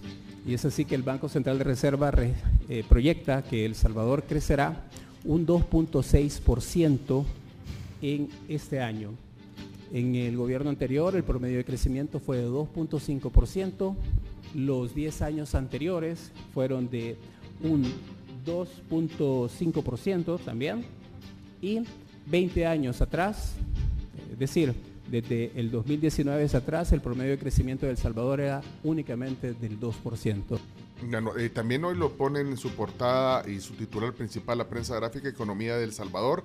[0.47, 2.33] Y es así que el Banco Central de Reserva re-
[2.69, 4.81] eh, proyecta que El Salvador crecerá
[5.25, 7.23] un 2.6%
[8.01, 9.11] en este año.
[9.93, 13.95] En el gobierno anterior el promedio de crecimiento fue de 2.5%,
[14.55, 17.15] los 10 años anteriores fueron de
[17.61, 17.83] un
[18.43, 20.83] 2.5% también
[21.61, 21.81] y
[22.25, 23.53] 20 años atrás,
[24.43, 24.73] es decir,
[25.09, 29.79] desde el 2019 hacia atrás el promedio de crecimiento de El Salvador era únicamente del
[29.79, 30.59] 2%.
[31.09, 34.67] Ya no, eh, también hoy lo ponen en su portada y su titular principal, la
[34.67, 36.43] prensa gráfica Economía del Salvador,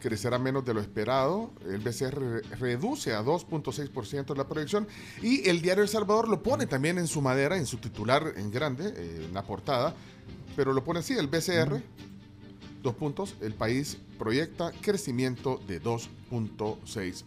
[0.00, 1.50] crecerá menos de lo esperado.
[1.68, 4.86] El BCR re- reduce a 2.6% la proyección
[5.22, 8.50] y el diario El Salvador lo pone también en su madera, en su titular en
[8.50, 9.94] grande, eh, en la portada,
[10.56, 11.82] pero lo pone así, el BCR,
[12.82, 17.24] dos puntos, el país proyecta crecimiento de 2.6%.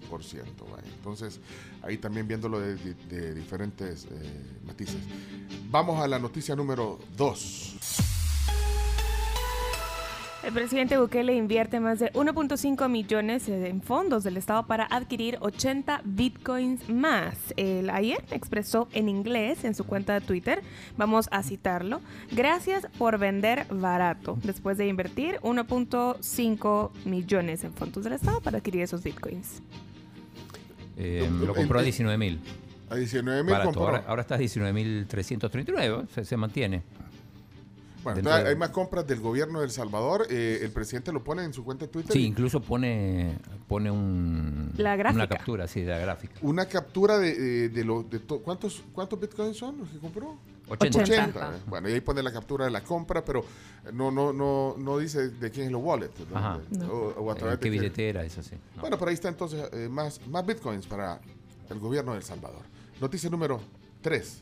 [0.71, 0.87] vaya.
[0.95, 1.39] Entonces,
[1.81, 4.09] ahí también viéndolo de diferentes eh,
[4.65, 5.01] matices.
[5.69, 8.12] Vamos a la noticia número 2.
[10.43, 16.01] El presidente Bukele invierte más de 1.5 millones en fondos del Estado para adquirir 80
[16.03, 17.37] bitcoins más.
[17.55, 20.61] El ayer expresó en inglés en su cuenta de Twitter,
[20.97, 28.11] vamos a citarlo, gracias por vender barato, después de invertir 1.5 millones en fondos del
[28.11, 29.61] Estado para adquirir esos bitcoins.
[30.97, 32.41] Eh, lo compró a 19 mil.
[32.89, 33.83] A 19 mil compró.
[33.85, 36.83] Ahora, ahora está a 19.339, se, se mantiene.
[38.03, 40.27] Bueno, de- hay más compras del gobierno de El Salvador.
[40.29, 42.11] eh, el presidente lo pone en su cuenta de Twitter.
[42.13, 46.35] Sí, y- incluso pone, pone un, La una captura, sí, de la gráfica.
[46.41, 50.37] Una captura de, de- de lo- de to- ¿cuántos, ¿Cuántos bitcoins son los que compró?
[50.69, 50.99] 80.
[51.01, 51.59] 80, eh.
[51.67, 53.43] Bueno, y ahí pone la captura de la compra, pero
[53.91, 56.09] no no no no dice de quién es el wallet.
[56.31, 56.37] ¿no?
[56.37, 56.59] Ajá.
[56.69, 57.81] De- O, o a través ¿En qué de quién.
[57.83, 58.23] billetera?
[58.23, 58.55] Eso sí.
[58.75, 58.81] No.
[58.81, 61.19] Bueno, por ahí está entonces eh, más, más bitcoins para
[61.69, 62.61] el gobierno de El Salvador.
[63.01, 63.59] Noticia número
[64.01, 64.41] 3.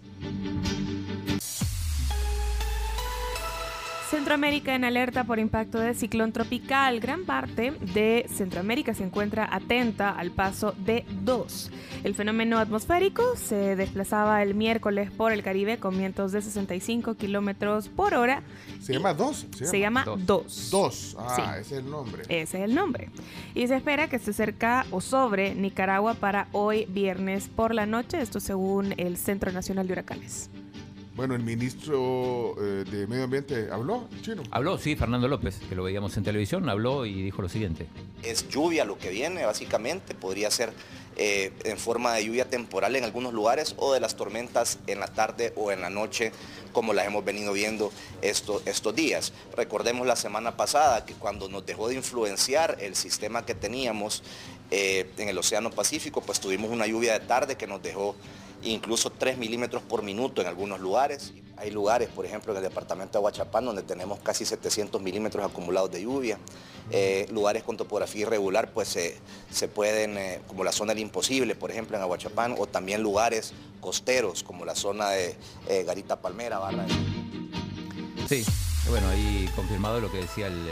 [4.11, 6.99] Centroamérica en alerta por impacto de ciclón tropical.
[6.99, 11.71] Gran parte de Centroamérica se encuentra atenta al paso de dos.
[12.03, 17.87] El fenómeno atmosférico se desplazaba el miércoles por el Caribe con vientos de 65 kilómetros
[17.87, 18.43] por hora.
[18.81, 19.47] ¿Se llama dos?
[19.53, 20.67] Se llama Dos.
[20.69, 21.15] Dos.
[21.17, 21.41] Ah, Sí.
[21.61, 22.23] ese es el nombre.
[22.27, 23.09] Ese es el nombre.
[23.55, 28.19] Y se espera que esté cerca o sobre Nicaragua para hoy viernes por la noche,
[28.21, 30.49] esto según el Centro Nacional de Huracanes.
[31.13, 34.43] Bueno, el ministro eh, de Medio Ambiente habló, chino.
[34.49, 37.87] Habló, sí, Fernando López, que lo veíamos en televisión, habló y dijo lo siguiente.
[38.23, 40.15] Es lluvia lo que viene, básicamente.
[40.15, 40.71] Podría ser
[41.17, 45.07] eh, en forma de lluvia temporal en algunos lugares o de las tormentas en la
[45.07, 46.31] tarde o en la noche,
[46.71, 49.33] como las hemos venido viendo esto- estos días.
[49.57, 54.23] Recordemos la semana pasada que cuando nos dejó de influenciar el sistema que teníamos
[54.71, 58.15] eh, en el Océano Pacífico, pues tuvimos una lluvia de tarde que nos dejó
[58.63, 61.33] incluso 3 milímetros por minuto en algunos lugares.
[61.57, 65.91] Hay lugares, por ejemplo, en el departamento de Aguachapán, donde tenemos casi 700 milímetros acumulados
[65.91, 66.39] de lluvia.
[66.89, 69.17] Eh, lugares con topografía irregular, pues se,
[69.51, 73.53] se pueden, eh, como la zona del Imposible, por ejemplo, en Aguachapán, o también lugares
[73.79, 75.35] costeros, como la zona de
[75.67, 76.85] eh, Garita Palmera, Barra.
[78.27, 78.43] Sí,
[78.89, 80.67] bueno, ahí confirmado lo que decía el-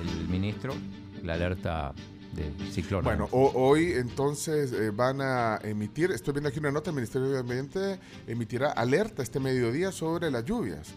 [0.00, 0.74] el ministro,
[1.22, 1.92] la alerta
[2.32, 3.04] de ciclón.
[3.04, 7.28] Bueno, o- hoy entonces eh, van a emitir, estoy viendo aquí una nota, el Ministerio
[7.28, 10.88] de Ambiente emitirá alerta este mediodía sobre las lluvias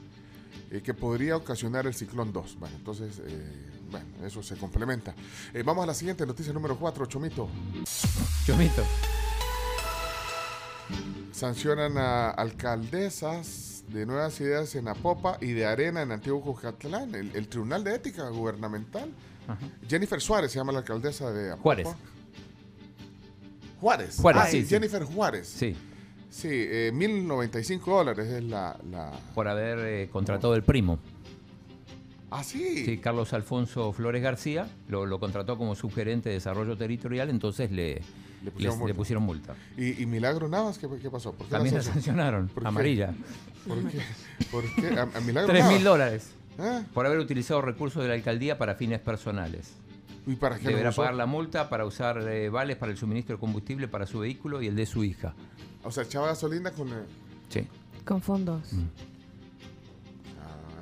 [0.71, 2.57] eh, que podría ocasionar el ciclón 2.
[2.59, 5.13] Bueno, entonces, eh, bueno, eso se complementa.
[5.53, 7.49] Eh, vamos a la siguiente noticia número 4, Chomito.
[8.45, 8.83] Chomito.
[11.31, 17.35] Sancionan a alcaldesas de Nuevas Ideas en Apopa y de Arena en Antiguo Cucatlán, el,
[17.35, 19.09] el Tribunal de Ética Gubernamental.
[19.87, 21.53] Jennifer Suárez se llama la alcaldesa de.
[21.57, 21.87] Juárez.
[23.79, 24.17] Juárez.
[24.17, 24.67] Juárez, Ah, sí, sí.
[24.69, 25.47] Jennifer Juárez.
[25.47, 25.75] Sí.
[26.29, 28.77] Sí, eh, 1095 dólares es la...
[28.91, 29.11] la...
[29.33, 30.99] Por haber eh, contratado el primo.
[32.29, 32.83] Ah, sí.
[32.83, 38.01] Sí, Carlos Alfonso Flores García lo, lo contrató como subgerente de desarrollo territorial, entonces le,
[38.43, 38.87] Le pusieron les- multa.
[38.87, 39.55] le pusieron multa.
[39.77, 41.31] ¿Y, y Milagro Navas qué, qué pasó?
[41.33, 42.49] ¿Por qué También la sancionaron?
[42.49, 43.13] ¿Por amarilla.
[43.65, 43.99] ¿Por qué?
[44.51, 44.99] ¿Por qué?
[44.99, 46.31] ¿A, a Milagro Tres mil dólares.
[46.57, 46.85] ¿Eh?
[46.93, 49.73] Por haber utilizado recursos de la alcaldía para fines personales.
[50.27, 53.39] ¿Y para qué Deberá pagar la multa para usar eh, vales para el suministro de
[53.39, 55.35] combustible para su vehículo y el de su hija.
[55.83, 56.89] O sea, echaba gasolina con...
[56.89, 57.03] eh,
[57.49, 57.67] Sí.
[58.03, 58.71] Con fondos.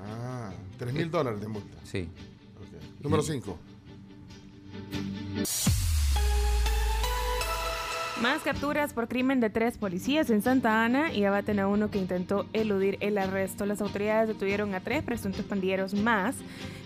[0.07, 1.77] Ah, 3 mil dólares de multa.
[1.83, 2.07] Sí.
[2.57, 3.03] Ok.
[3.03, 3.57] Número 5.
[8.21, 11.97] Más capturas por crimen de tres policías en Santa Ana y abaten a uno que
[11.97, 13.65] intentó eludir el arresto.
[13.65, 16.35] Las autoridades detuvieron a tres presuntos pandilleros más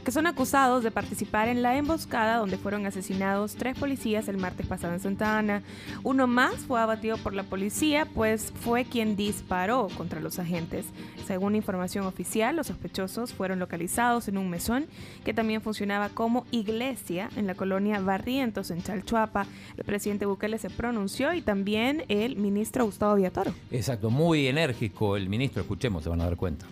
[0.06, 4.66] que son acusados de participar en la emboscada donde fueron asesinados tres policías el martes
[4.66, 5.64] pasado en Santa Ana.
[6.02, 10.86] Uno más fue abatido por la policía, pues fue quien disparó contra los agentes.
[11.26, 14.88] Según información oficial, los sospechosos fueron localizados en un mesón
[15.26, 19.46] que también funcionaba como iglesia en la colonia Barrientos en Chalchuapa.
[19.76, 23.54] El presidente Bukele se pronunció y también el ministro Gustavo Villatoro.
[23.72, 25.62] Exacto, muy enérgico el ministro.
[25.62, 26.66] Escuchemos, se van a dar cuenta.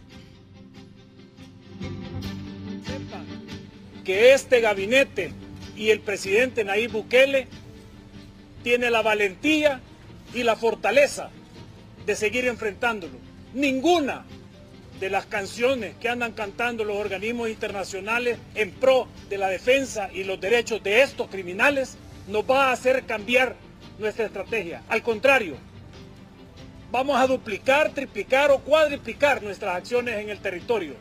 [4.05, 5.31] que este gabinete
[5.75, 7.47] y el presidente Nayib Bukele
[8.63, 9.81] tiene la valentía
[10.33, 11.31] y la fortaleza
[12.05, 13.17] de seguir enfrentándolo.
[13.53, 14.25] Ninguna
[14.99, 20.23] de las canciones que andan cantando los organismos internacionales en pro de la defensa y
[20.23, 21.97] los derechos de estos criminales
[22.27, 23.55] nos va a hacer cambiar
[23.97, 24.83] nuestra estrategia.
[24.89, 25.55] Al contrario,
[26.91, 30.93] vamos a duplicar, triplicar o cuadriplicar nuestras acciones en el territorio.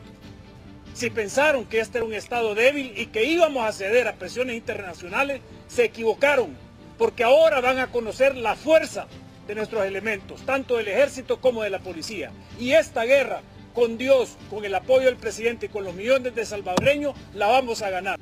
[0.93, 4.55] Si pensaron que este era un Estado débil y que íbamos a ceder a presiones
[4.55, 6.55] internacionales, se equivocaron,
[6.97, 9.07] porque ahora van a conocer la fuerza
[9.45, 12.31] de nuestros elementos, tanto del ejército como de la policía.
[12.59, 13.41] Y esta guerra,
[13.73, 17.81] con Dios, con el apoyo del presidente y con los millones de salvadoreños, la vamos
[17.81, 18.17] a ganar.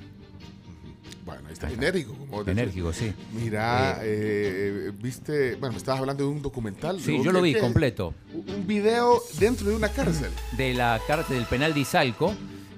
[1.54, 2.14] Está enérgico.
[2.16, 2.42] Como.
[2.42, 3.14] Enérgico, sí.
[3.34, 7.00] Mira, eh, viste, bueno, me estabas hablando de un documental.
[7.00, 8.14] Sí, yo lo ¿Qué- vi completo.
[8.34, 10.32] Un video dentro de una cárcel.
[10.58, 12.34] De la cárcel del penal de Izalco.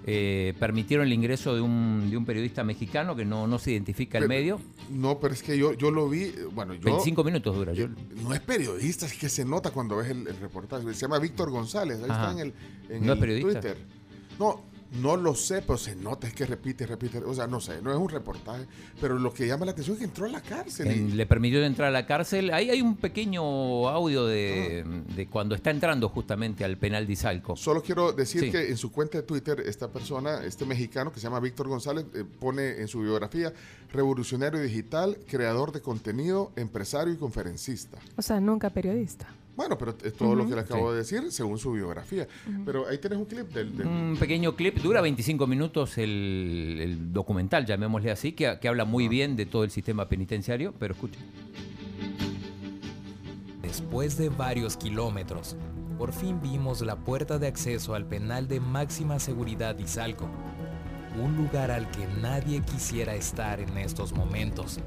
[0.07, 4.19] eh, permitieron el ingreso de un, de un periodista mexicano que no, no se identifica
[4.19, 4.61] el Pero- medio.
[4.91, 6.81] No, pero es que yo, yo lo vi, eh, bueno, yo...
[6.81, 7.73] 25 minutos dura.
[7.73, 7.87] Yo,
[8.21, 10.83] No es periodista, es que se nota cuando ves el, el reportaje.
[10.93, 12.29] Se llama Víctor González, ahí Ajá.
[12.29, 12.53] está en el,
[12.95, 13.61] en ¿No es el periodista?
[13.61, 13.77] Twitter.
[14.37, 14.61] No,
[15.01, 17.17] no lo sé, pero se nota, es que repite, repite.
[17.19, 18.65] O sea, no sé, no es un reportaje.
[18.99, 20.87] Pero lo que llama la atención es que entró a la cárcel.
[20.95, 22.51] y- le permitió entrar a la cárcel.
[22.53, 23.43] Ahí hay un pequeño
[23.89, 25.13] audio de, Ah.
[25.15, 27.55] de cuando está entrando justamente al penal de Izalco.
[27.55, 28.51] Solo quiero decir Sí.
[28.51, 32.05] que en su cuenta de Twitter, esta persona, este mexicano que se llama Víctor González,
[32.13, 33.53] eh, pone en su biografía
[33.93, 37.97] revolucionario digital, creador de contenido, empresario y conferencista.
[38.17, 39.27] O sea, nunca periodista.
[39.55, 40.49] Bueno, pero es todo lo Ujú.
[40.49, 40.91] que le acabo Sí.
[40.91, 42.27] de decir según su biografía.
[42.65, 43.77] Pero ahí tienes un clip del...
[43.77, 48.83] del- Un pequeño clip, dura 25 minutos el, el documental, llamémosle así, que, que habla
[48.85, 51.21] muy bien de todo el sistema penitenciario, pero escuchen.
[53.61, 55.55] Después de varios kilómetros,
[55.97, 60.29] por fin vimos la puerta de acceso al penal de máxima seguridad Izalco,
[61.21, 64.79] un lugar al que nadie quisiera estar en estos momentos.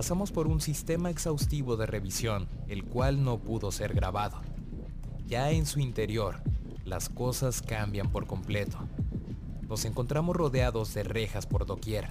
[0.00, 4.40] Pasamos por un sistema exhaustivo de revisión, el cual no pudo ser grabado.
[5.26, 6.36] Ya en su interior,
[6.86, 8.78] las cosas cambian por completo.
[9.68, 12.08] Nos encontramos rodeados de rejas por doquier,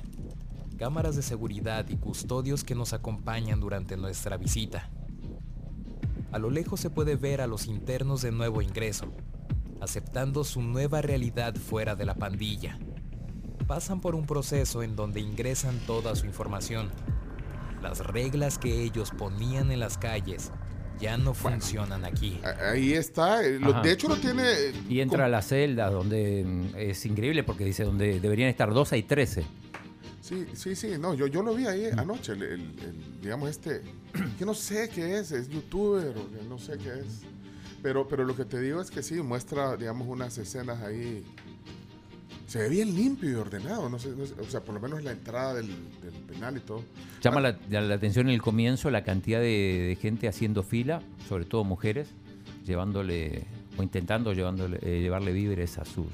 [0.78, 4.92] cámaras de seguridad y custodios que nos acompañan durante nuestra visita.
[6.32, 9.08] A lo lejos se puede ver a los internos de nuevo ingreso,
[9.82, 12.78] aceptando su nueva realidad fuera de la pandilla.
[13.66, 16.92] Pasan por un proceso en donde ingresan toda su información.
[17.82, 20.52] Las reglas que ellos ponían en las calles
[21.00, 22.40] ya no funcionan aquí.
[22.62, 23.44] Ahí está.
[23.46, 24.44] eh, lo- de hecho, lo tiene...
[24.52, 28.74] eh, Y entra a la celda, donde mm, es increíble porque dice donde deberían estar
[28.74, 29.46] 2 hay 13.
[30.22, 32.52] Sí, sí, sí, no, yo, yo lo vi ahí anoche, el, el-
[32.84, 33.82] el, digamos este,
[34.38, 37.22] que no sé qué es, es youtuber o no sé qué es,
[37.82, 41.24] pero, pero lo que te digo es que sí, muestra, digamos, unas escenas ahí,
[42.50, 45.04] se ve bien limpio y ordenado, no sé, no sé, o sea, por lo menos
[45.04, 46.84] la entrada del, del penal y todo.
[47.22, 51.46] Llama la, la atención en el comienzo la cantidad de, de gente haciendo fila, sobre
[51.46, 52.10] todo mujeres,
[52.66, 53.44] llevándole
[53.78, 56.08] o intentando llevándole, eh, llevarle víveres a sus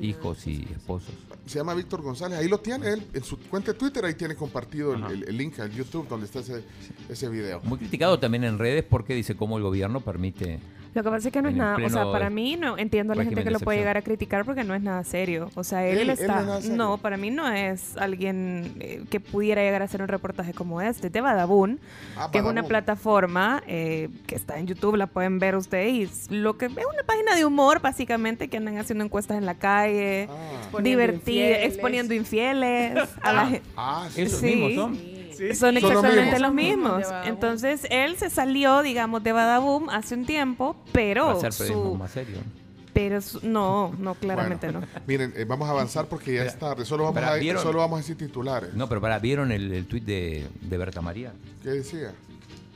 [0.00, 1.12] hijos y esposos.
[1.44, 4.34] Se llama Víctor González, ahí lo tiene él, en su cuenta de Twitter, ahí tiene
[4.36, 6.62] compartido el, el- el link al YouTube donde está ese,
[7.08, 7.60] ese video.
[7.64, 10.60] Muy criticado también en redes porque dice cómo el gobierno permite
[10.98, 13.16] Lo que pasa es que no es nada, o sea, para mí no entiendo a
[13.16, 15.48] la gente que lo puede llegar a criticar porque no es nada serio.
[15.54, 19.20] O sea, él, Él- él está, no es para mí no es alguien eh, que
[19.20, 21.08] pudiera llegar a hacer un reportaje como este.
[21.10, 21.78] De Badabun,
[22.16, 26.26] Ah, que es una plataforma eh, que está en YouTube, la pueden ver ustedes.
[26.30, 29.54] Y lo que es una página de humor, básicamente, que andan haciendo encuestas en la
[29.54, 31.72] calle, Exponiendo divertida, infieles.
[31.74, 33.62] exponiendo infieles a la gente.
[33.76, 34.74] Ah, sí.
[34.74, 35.17] Son.
[35.38, 35.54] Sí.
[35.54, 36.40] Son Son los exactamente mismos.
[36.40, 37.04] los mismos.
[37.26, 41.96] Entonces él se salió, digamos, de Badaboom hace un tiempo, pero para hacer periodismo su,
[41.96, 42.36] más serio.
[42.92, 45.00] pero su- no, no, claramente Bueno, no.
[45.06, 47.62] Miren, eh, vamos a avanzar porque ya es tarde, solo vamos, a, ¿vieron?
[47.62, 48.74] solo vamos a decir titulares.
[48.74, 51.32] No, pero para, ¿vieron el, el tuit de, de Berta María?
[51.62, 52.12] ¿Qué decía?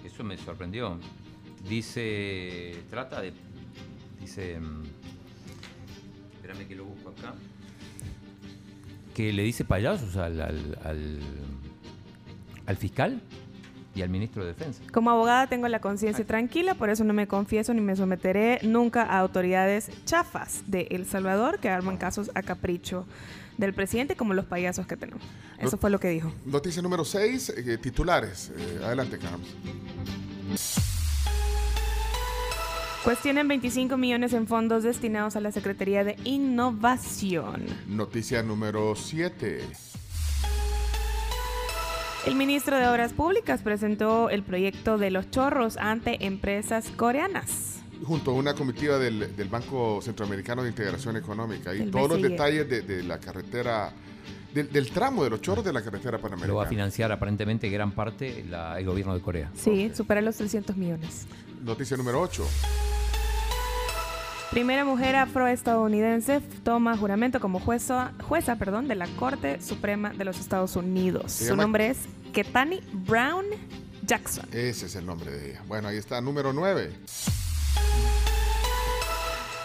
[0.05, 0.99] Eso me sorprendió.
[1.69, 3.33] Dice, trata de,
[4.21, 4.83] dice, mm,
[6.37, 7.35] espérame que lo busco acá,
[9.15, 11.19] que le dice payasos al, al, al,
[12.73, 13.21] al fiscal
[13.95, 14.83] y al ministro de Defensa.
[14.93, 19.03] Como abogada tengo la conciencia tranquila, por eso no me confieso ni me someteré nunca
[19.03, 23.05] a autoridades chafas de El Salvador que arman casos a capricho
[23.59, 25.23] del presidente como los payasos que tenemos.
[25.59, 26.33] Eso fue lo que dijo.
[26.47, 28.51] Noticia número 6, titulares.
[28.57, 29.55] Eh, adelante, Carlos.
[33.05, 37.67] Pues tienen 25 millones en fondos destinados a la Secretaría de Innovación.
[37.89, 39.92] Noticia número 7.
[42.27, 47.81] El ministro de Obras Públicas presentó el proyecto de los chorros ante empresas coreanas.
[48.05, 52.19] Junto a una comitiva del, del Banco Centroamericano de Integración Económica y El todos los
[52.21, 52.29] BCE.
[52.29, 53.93] detalles de, de la carretera,
[54.55, 56.69] del, del tramo de los chorros de la carretera Lo va a panamericana.
[56.69, 59.51] financiar aparentemente gran parte la- el gobierno de Corea.
[59.57, 61.27] Sí, supera los 300 millones.
[61.65, 62.45] Noticia número 8.
[64.53, 70.39] Primera mujer afroestadounidense toma juramento como jueza, jueza perdón, de la Corte Suprema de los
[70.41, 71.33] Estados Unidos.
[71.33, 71.99] Se Su llama- nombre es
[72.35, 73.47] Ketani Brown
[74.05, 74.47] Jackson.
[74.53, 75.63] Ese es el nombre de ella.
[75.67, 76.91] Bueno, ahí está, número 9.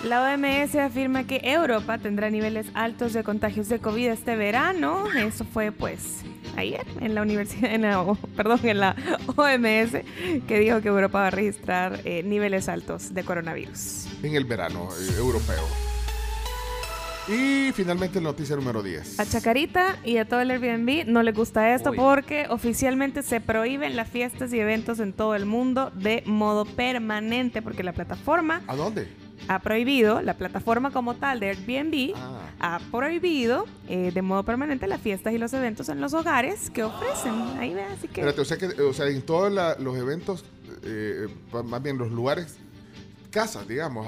[0.06, 5.06] La OMS afirma que Europa tendrá niveles altos de contagios de COVID este verano.
[5.18, 6.22] Eso fue pues
[6.58, 8.04] ayer en la universidad, en la-
[8.36, 8.96] perdón, en la
[9.36, 9.92] OMS,
[10.48, 14.08] que dijo que Europa va a registrar eh, niveles altos de coronavirus.
[14.24, 15.64] En el verano eh, europeo.
[17.30, 19.20] Y finalmente noticia número 10.
[19.20, 21.98] A Chacarita y a todo el Airbnb no les gusta esto Uy.
[21.98, 27.62] porque oficialmente se prohíben las fiestas y eventos en todo el mundo de modo permanente
[27.62, 29.10] porque la plataforma ¿A dónde?
[29.48, 32.40] Ha prohibido, la plataforma como tal de Airbnb Ah.
[32.60, 36.84] ha prohibido eh, de modo permanente las fiestas y los eventos en los hogares que
[36.84, 37.34] ofrecen.
[37.60, 38.22] Ahí ve, así que...
[38.22, 40.44] Espérate, o sea, que, o sea en todos la- los eventos,
[40.84, 42.58] eh, pa- más bien los lugares,
[43.32, 44.06] casas, digamos,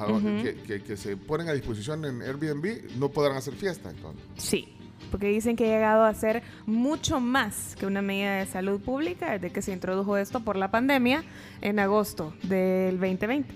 [0.66, 4.22] que- que se ponen a disposición en Airbnb, no podrán hacer fiesta entonces.
[4.38, 4.76] Sí,
[5.12, 9.32] porque dicen que ha llegado a ser mucho más que una medida de salud pública
[9.34, 11.24] desde que se introdujo esto por la pandemia
[11.62, 13.54] en agosto del 2020.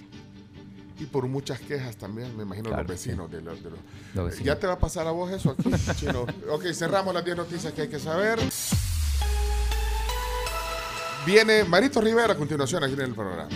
[1.04, 3.30] Y por muchas quejas también, me imagino, Claro, los vecinos.
[3.30, 3.80] De los, de los-
[4.14, 4.46] Los Eh, vecinos.
[4.46, 5.70] ¿Ya te va a pasar a vos eso aquí,
[6.00, 6.26] chino?
[6.50, 8.40] ok, cerramos las 10 noticias que hay que saber.
[11.26, 13.50] Viene Marito Rivera a continuación aquí en el programa.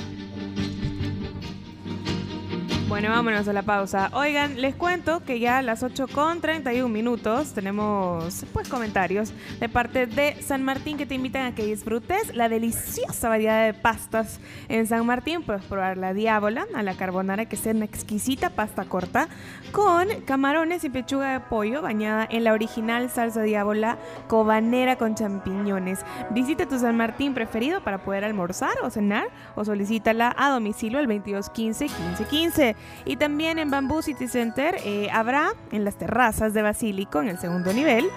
[2.88, 4.10] Bueno, vámonos a la pausa.
[4.14, 9.68] Oigan, les cuento que ya a las 8 con 31 minutos tenemos pues comentarios de
[9.68, 14.40] parte de San Martín que te invitan a que disfrutes la deliciosa variedad de pastas
[14.70, 15.44] en San Martín.
[15.44, 19.28] Puedes probar la diábola a la carbonara, que es una exquisita pasta corta
[19.74, 23.98] con camarones y pechuga de pollo bañada en la original salsa diábola
[24.30, 26.06] cobanera con champiñones.
[26.30, 31.08] Visita tu San Martín preferido para poder almorzar o cenar o solicítala a domicilio al
[31.08, 32.77] 2215 1515.
[33.06, 37.40] Y también en Bamboo City Center eh, habrá en las terrazas de Basílico, en el
[37.40, 38.10] segundo nivel,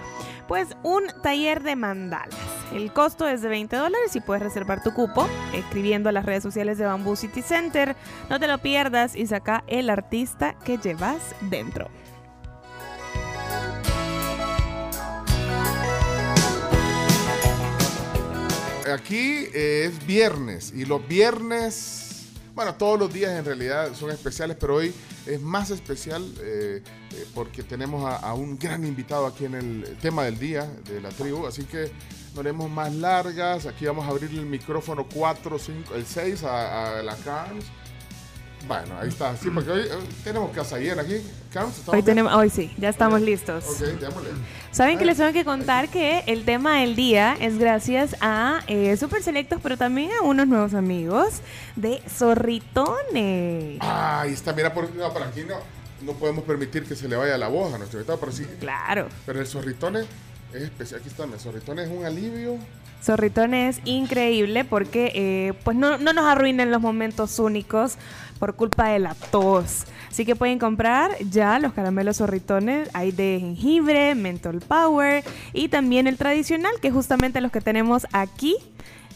[0.49, 2.35] pues un taller de mandalas.
[2.73, 6.43] El costo es de 20 dólares y puedes reservar tu cupo escribiendo a las redes
[6.43, 7.97] sociales de Bamboo City Center.
[8.29, 11.89] No te lo pierdas y saca el artista que llevas dentro.
[18.93, 22.10] Aquí es viernes y los viernes,
[22.61, 24.93] bueno, todos los días en realidad son especiales, pero hoy
[25.25, 30.25] es más especial eh, eh, porque tenemos a, un gran invitado aquí en el tema
[30.25, 31.91] del día de la tribu, así que
[32.35, 33.65] no haremos más largas.
[33.65, 37.65] Aquí vamos a abrir el micrófono 4, 5, el 6 a, a la Carms.
[38.67, 39.89] Bueno, ahí está, sí, porque hoy eh,
[40.23, 41.17] tenemos casa llena aquí.
[41.53, 42.05] Carms, ¿estamos Hoy bien?
[42.05, 43.65] tenemos, hoy sí, ya estamos listos.
[43.69, 44.29] Ok, démosle.
[44.71, 48.97] Saben que les tengo que contar que el tema del día es gracias a eh,
[48.97, 51.41] Super Selectos, pero también a unos nuevos amigos
[51.75, 53.79] de Zorritones.
[53.81, 55.57] Ah, ahí está, mira, por, no, por aquí no,
[56.03, 58.47] no podemos permitir que se le vaya la voz a nuestro invitado, pero sí.
[58.61, 59.09] Claro.
[59.27, 60.01] Pero el zorritone
[60.53, 62.59] es especial, aquí está, el zorritone es un alivio.
[63.03, 67.97] Zorritones es increíble porque eh, pues no, no nos arruinen los momentos únicos
[68.41, 69.85] por culpa de la tos.
[70.09, 72.89] Así que pueden comprar ya los caramelos zorritones.
[72.95, 75.23] Hay de jengibre, menthol power
[75.53, 78.57] y también el tradicional, que es justamente los que tenemos aquí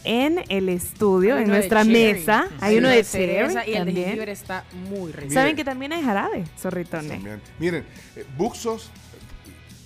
[0.05, 2.47] en el estudio, en nuestra mesa.
[2.61, 5.33] Hay uno de cereza y el de jengibre está muy rico.
[5.33, 7.19] ¿Saben que también hay jarabe, zorritones?
[7.59, 7.83] Miren,
[8.15, 8.91] eh, Buxos,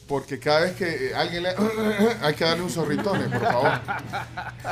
[0.09, 1.49] porque cada vez que eh, alguien le...
[2.21, 3.71] hay que darle un zorritone, por favor.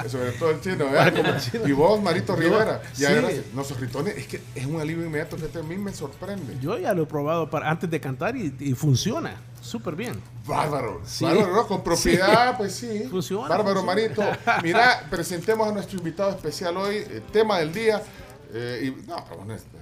[0.10, 1.14] Sobre todo el chino, ¿verdad?
[1.52, 2.82] Como- y vos, Marito Rivera.
[2.96, 3.06] Y Sí.
[3.54, 6.58] no, zorritones, es que es un alivio inmediato que a mí me sorprende.
[6.60, 10.20] Yo ya lo he probado para, antes de cantar y, y funciona súper bien.
[10.46, 11.02] Bárbaro.
[11.06, 11.24] Sí.
[11.26, 11.68] Bárbaro, ¿no?
[11.68, 13.04] Con propiedad, pues sí.
[13.10, 14.30] Funciona, Bárbaro, funciona.
[14.44, 14.62] Marito.
[14.64, 18.02] Mira, presentemos a nuestro invitado especial hoy, eh, tema del día.
[18.54, 19.82] eh, y, no, pero bueno, este, eh,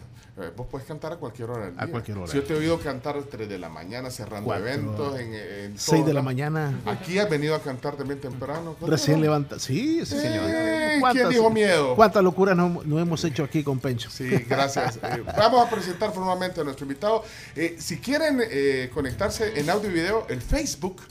[0.56, 1.84] vos puedes cantar a cualquier hora del día.
[1.84, 2.28] A cualquier hora.
[2.28, 4.68] Si yo te he oído cantar a 3 de la mañana, cerrando Cuatro.
[4.68, 6.80] eventos, en, en 6 todo, de la mañana.
[6.86, 8.76] Aquí has venido a cantar también temprano.
[8.78, 9.60] ¿cuánto Recién levanta.
[9.60, 10.44] Sí, sí, señor.
[10.48, 11.96] Eh, ¿quién dijo miedo?
[11.96, 14.10] ¿Cuántas locuras no, no hemos hecho aquí con Pencho?
[14.10, 15.00] Sí, gracias.
[15.06, 17.24] Eh, vamos a presentar formalmente a nuestro invitado.
[17.56, 21.02] Eh, si quieren eh, conectarse en audio y video, el Facebook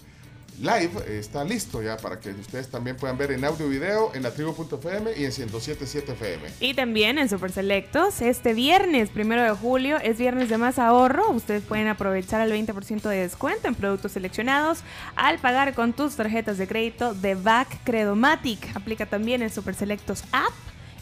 [0.61, 4.23] Live está listo ya para que ustedes también puedan ver en audio y video en
[4.23, 6.49] la tribu.fm y en 107.7 FM.
[6.61, 11.31] Y también en Super Selectos, este viernes, primero de julio, es viernes de más ahorro.
[11.31, 14.81] Ustedes pueden aprovechar el 20% de descuento en productos seleccionados
[15.17, 18.77] al pagar con tus tarjetas de crédito de Back Credomatic.
[18.77, 20.53] Aplica también en Super Selectos App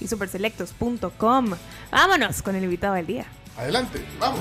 [0.01, 1.51] y superselectos.com.
[1.91, 3.27] Vámonos con el invitado del día.
[3.57, 4.41] Adelante, vamos.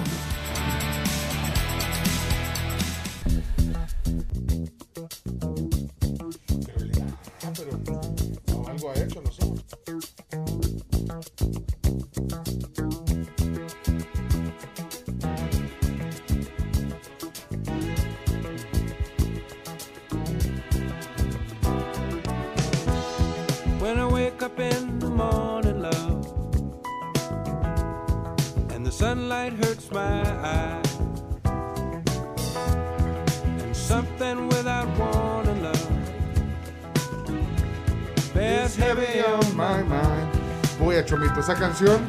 [29.12, 30.82] Sunlight hurts my eye,
[33.44, 35.88] and something without warning, love,
[38.34, 40.30] bears heavy on my mind.
[40.80, 42.00] Voy a Chomito, esa canción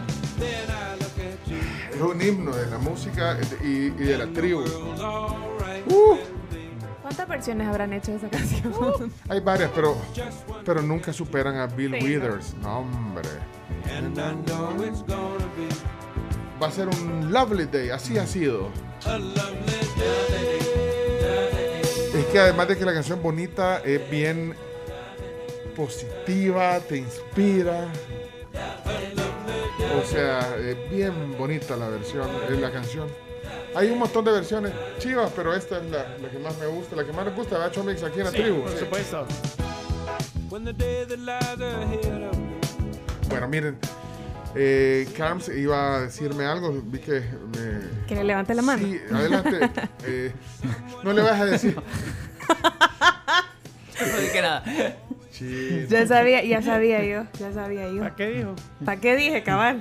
[1.92, 4.62] es un himno de la música y, y de la tribu.
[4.62, 6.16] Uh,
[7.02, 9.12] ¿Cuántas versiones habrán hecho de esa canción?
[9.28, 9.96] hay varias, pero,
[10.64, 12.54] pero nunca superan a Bill Sí, Withers.
[12.62, 13.28] No, hombre.
[13.90, 15.66] And I know it's gonna be
[16.62, 18.68] Va a ser un lovely day, así ha sido.
[22.16, 24.54] Es que además de que la canción bonita es bien
[25.74, 27.88] positiva, te inspira.
[30.00, 33.08] O sea, es bien bonita la versión, es la canción.
[33.74, 36.94] Hay un montón de versiones chivas, pero esta es la, la que más me gusta,
[36.94, 38.02] la que más les gusta, ¿verdad, Chomix?
[38.02, 38.62] Aquí en la Sí, tribu.
[38.62, 38.78] por Sí.
[38.78, 39.26] supuesto.
[40.50, 42.58] When the day that lies ahead of me.
[43.30, 43.78] Bueno, miren,
[44.54, 48.06] eh, Carms iba a decirme algo, vi que me...
[48.06, 48.86] Que le levante la mano.
[48.86, 49.70] Sí, adelante.
[50.04, 50.32] Eh,
[51.04, 51.76] no le vas a decir.
[51.76, 51.82] No
[54.18, 54.64] dije nada.
[55.30, 55.86] Sí.
[55.88, 58.00] Ya sabía, ya sabía yo, ya sabía yo.
[58.00, 58.54] ¿Para qué dijo?
[58.84, 59.78] ¿Para qué dije, cabal?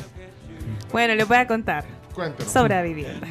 [0.92, 2.52] Bueno, les voy a contar Cuéntanos.
[2.52, 3.28] sobre la vivienda.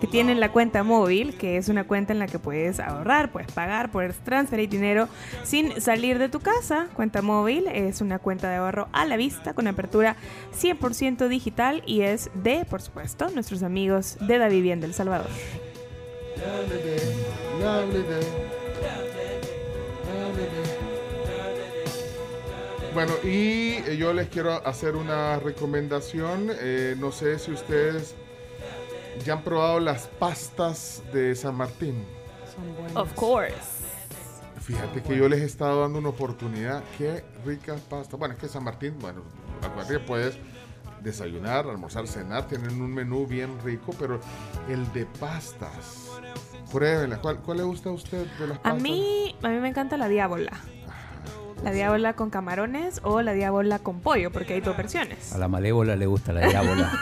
[0.00, 3.52] Que tienen la cuenta móvil, que es una cuenta en la que puedes ahorrar, puedes
[3.52, 5.08] pagar, puedes transferir dinero
[5.42, 6.88] sin salir de tu casa.
[6.94, 10.16] Cuenta móvil es una cuenta de ahorro a la vista con apertura
[10.58, 15.28] 100% digital y es de, por supuesto, nuestros amigos de Da Vivienda El Salvador.
[22.92, 26.50] Bueno, y eh, yo les quiero hacer una recomendación.
[26.60, 28.14] Eh, no sé si ustedes
[29.24, 32.04] ya han probado las pastas de San Martín.
[32.94, 33.54] Of course.
[34.60, 36.82] Fíjate que yo les he estado dando una oportunidad.
[36.98, 38.16] Qué rica pasta.
[38.16, 39.22] Bueno, es que San Martín, bueno,
[39.62, 40.38] acuérdate que puedes
[41.02, 42.46] desayunar, almorzar, cenar.
[42.46, 44.20] Tienen un menú bien rico, pero
[44.68, 46.08] el de pastas.
[46.70, 47.18] Pruébenla.
[47.18, 48.82] ¿Cuál, cuál le gusta a usted de las A pastas?
[48.82, 50.52] mí, a mí me encanta la diábola.
[51.64, 55.32] La diábola con camarones o la diábola con pollo, porque hay dos versiones.
[55.32, 56.90] A la malévola le gusta la diábola.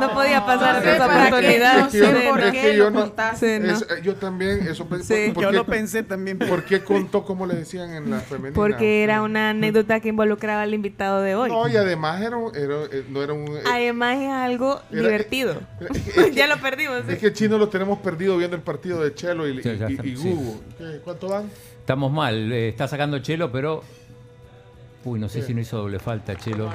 [0.00, 1.78] No podía pasar No sé esa qué, oportunidad.
[1.78, 2.52] es que yo- Sí, es ¿no?
[2.52, 3.06] que yo no-
[3.36, 3.72] Sí, no.
[3.72, 5.30] es- eh, yo también, eso Sí.
[5.34, 6.38] ¿por Yo qué- lo pensé también.
[6.38, 8.54] ¿Por qué contó como le decían en la femenina?
[8.54, 11.50] Porque era una anécdota que involucraba al invitado de hoy.
[11.50, 13.48] No, y además era, eh, no era un...
[13.48, 15.60] eh, Además es algo Era- divertido.
[15.80, 17.02] es que- ya lo perdimos.
[17.06, 17.12] ¿sí?
[17.12, 20.08] Es que el chino lo tenemos perdido viendo el partido de Chelo y, Sí, y-
[20.08, 20.60] y.
[20.78, 21.00] ¿Qué?
[21.04, 21.50] ¿Cuánto van?
[21.84, 23.82] Estamos mal, eh, está sacando Chelo, pero.
[25.04, 26.70] Uy, no sé si no hizo doble falta, Chelo.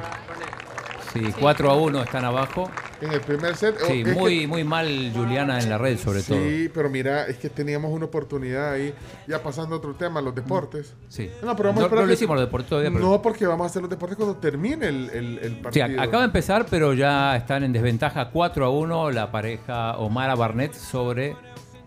[1.12, 2.70] Sí, 4 a 1 están abajo.
[3.02, 3.76] En el primer set.
[3.88, 6.38] Sí, es que- muy, muy mal Juliana en la red, sobre todo.
[6.38, 8.94] Sí, pero mira, es que teníamos una oportunidad ahí,
[9.28, 10.94] ya pasando a otro tema, los deportes.
[11.08, 11.32] Sí.
[11.42, 13.48] No, pero vamos a No- esperar no lo hicimos los deportes todavía, pero- No, porque
[13.48, 15.88] vamos a hacer los deportes cuando termine el, el, el Sí, partido.
[15.88, 20.36] ac- acaba de empezar, pero ya están en desventaja 4 a 1 la pareja Omara
[20.36, 21.36] Barnett sobre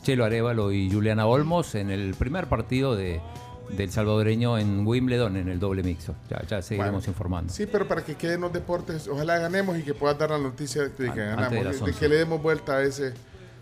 [0.02, 3.20] Chelo Arevalo y Juliana Olmos en el primer partido de,
[3.70, 6.14] del salvadoreño en Wimbledon en el doble mixto.
[6.28, 7.52] Ya, ya seguiremos Bueno, informando.
[7.52, 10.82] Sí, pero para que queden los deportes, ojalá ganemos y que puedas dar la noticia
[10.82, 11.98] de que An- antes de ganamos, de, 11.
[12.00, 13.14] que le demos vuelta a ese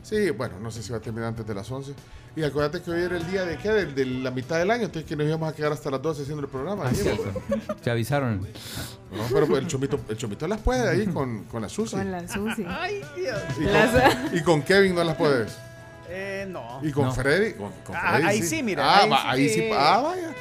[0.02, 1.92] Sí, bueno, no sé si va a terminar antes de las 11.
[2.34, 4.84] Y acuérdate que hoy era el día de qué, de, de la mitad del año,
[4.84, 6.84] entonces que nos íbamos a quedar hasta las 12 haciendo el programa.
[6.86, 7.74] Ah.
[7.82, 8.40] Te avisaron.
[8.40, 11.96] No, pero pues el chomito, el chomito las puede ahí con, con la Susi.
[11.96, 12.64] Con la Susi.
[12.68, 13.40] Ay, Dios.
[13.58, 15.54] Y con, y con Kevin no las puedes.
[16.10, 16.80] Eh, no.
[16.82, 17.12] Y con No.
[17.12, 17.52] Freddy.
[17.54, 19.60] Con, con Ah, Freddy ahí sí, mira, Ah, ahí va- sí ahí sí.
[19.60, 20.34] que- Ah, vaya.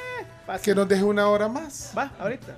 [0.46, 0.64] Pasa.
[0.64, 1.94] Que nos deje una hora más.
[1.98, 2.56] Va, ahorita.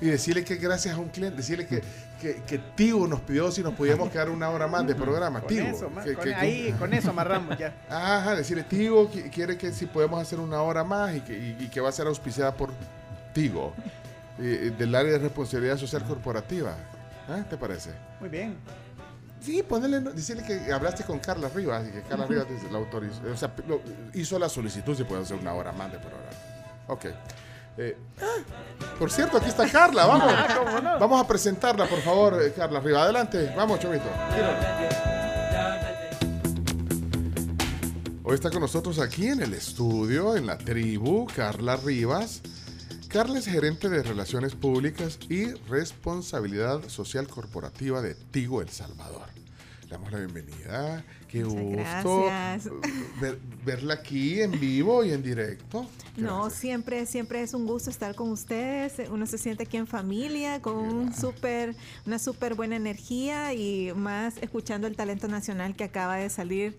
[0.00, 1.82] Y decirle que gracias a un cliente, decirle que,
[2.20, 5.40] que, que Tigo nos pidió si nos podíamos quedar una hora más de programa.
[5.40, 5.66] Con Tigo.
[5.66, 7.74] eso, ma- que- con, que- ahí, con eso amarramos ya.
[7.90, 11.56] Ajá, decirle Tigo qui- quiere que si podemos hacer una hora más y que, y-
[11.64, 12.70] y que va a ser auspiciada por
[13.34, 13.74] Tigo,
[14.38, 16.74] eh, eh, del área de responsabilidad social corporativa.
[17.28, 17.42] ¿Ah?
[17.48, 17.90] ¿Te parece?
[18.20, 18.56] Muy bien.
[19.44, 22.78] Sí, ponele, no- decirle que hablaste con Carla Rivas y que Carla Rivas dice- la
[22.78, 23.80] autorizó, o sea, lo-
[24.14, 26.30] hizo la solicitud si puede hacer una hora más de programa.
[26.88, 27.04] Ok.
[27.76, 30.32] Eh, ah, por cierto, aquí está Carla, vamos.
[30.32, 30.96] Ah.
[30.98, 33.02] Vamos a presentarla, por favor, eh, Carla Rivas.
[33.02, 34.04] Adelante, vamos, Chovito.
[38.26, 42.40] Hoy está con nosotros aquí en el estudio, en la tribu, Carla Rivas.
[43.08, 49.33] Carla es gerente de Relaciones Públicas y Responsabilidad Social Corporativa de Tigo El Salvador.
[49.84, 51.04] Le damos la bienvenida.
[51.28, 52.80] Qué Muchas gusto
[53.20, 55.86] ver- verla aquí en vivo y en directo.
[56.16, 58.94] No, siempre, siempre es un gusto estar con ustedes.
[59.10, 61.74] Uno se siente aquí en familia, con un súper,
[62.06, 66.76] una súper buena energía y más escuchando el talento nacional que acaba de salir.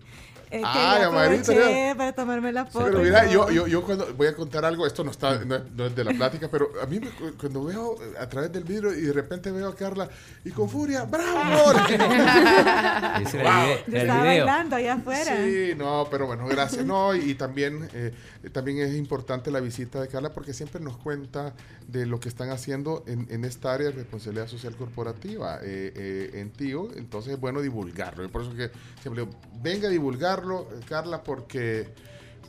[0.50, 2.84] Eh, para tomarme la foto.
[2.86, 5.62] Pero mira, yo, yo, yo cuando voy a contar algo, esto no está, no es,
[5.74, 8.64] no es de la plática, pero a mí me- cuando veo eh, a través del
[8.64, 10.08] vidrio y de repente veo a Carla
[10.44, 11.72] y con furia, ¡bravo!
[13.22, 13.52] Ese el Wow.
[13.86, 14.46] el estaba video.
[14.46, 15.36] bailando allá afuera.
[15.36, 16.84] Sí, no, pero bueno, gracias.
[16.84, 18.12] No, y, y también, eh,
[18.52, 21.54] también es importante la visita de Carla porque siempre nos cuenta
[21.88, 26.30] de lo que están haciendo en, en esta área de responsabilidad social corporativa eh, eh,
[26.34, 26.90] en TIO.
[26.96, 28.24] Entonces es bueno divulgarlo.
[28.24, 28.70] Y por eso que
[29.02, 30.26] siempre digo, venga a divulgarlo,
[30.88, 31.88] Carla, porque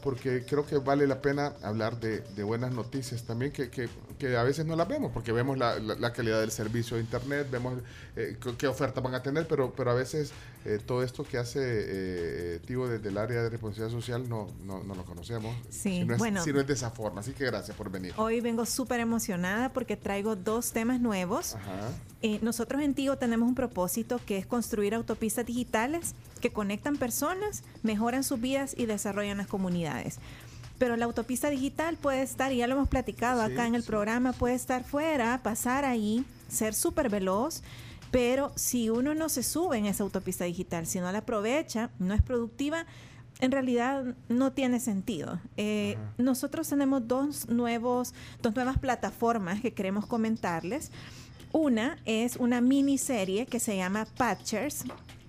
[0.07, 4.35] porque creo que vale la pena hablar de, de buenas noticias también que, que- que
[4.37, 7.47] a veces no las vemos, porque vemos la, la- la calidad del servicio de Internet,
[7.51, 7.77] vemos
[8.15, 10.31] eh, qué- ofertas van a tener, pero, pero a veces
[10.65, 14.81] eh, todo esto que hace eh, Tigo desde el área de responsabilidad social no, no,
[14.83, 16.41] no lo conocemos, Sí, si, no es, bueno.
[16.43, 17.19] si no es de esa forma.
[17.19, 18.13] Así que gracias por venir.
[18.17, 21.55] Hoy vengo súper emocionada porque traigo dos temas nuevos.
[21.55, 21.89] Ajá.
[22.41, 28.23] Nosotros en Tigo tenemos un propósito que es construir autopistas digitales que conectan personas, mejoran
[28.23, 29.96] sus vidas y desarrollan las comunidades.
[30.77, 33.83] Pero la autopista digital puede estar, y ya lo hemos platicado Sí, acá en el
[33.83, 37.63] programa, puede estar fuera, pasar ahí, ser súper veloz,
[38.11, 42.13] pero si uno no se sube en esa autopista digital, si no la aprovecha, no
[42.13, 42.85] es productiva,
[43.39, 45.39] en realidad no tiene sentido.
[45.57, 50.91] Eh, nosotros tenemos dos, nuevos, dos nuevas plataformas que queremos comentarles.
[51.51, 54.85] Una es una miniserie que se llama Patchers.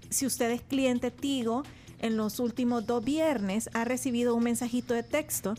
[0.09, 1.65] Si usted es cliente Tigo,
[2.01, 5.55] en los últimos dos viernes ha recibido un mensajito de texto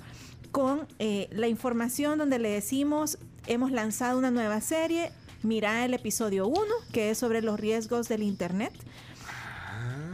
[0.52, 5.12] con eh, la información donde le decimos, hemos lanzado una nueva serie,
[5.44, 6.60] mira el episodio 1,
[6.92, 8.74] que es sobre los riesgos del Internet.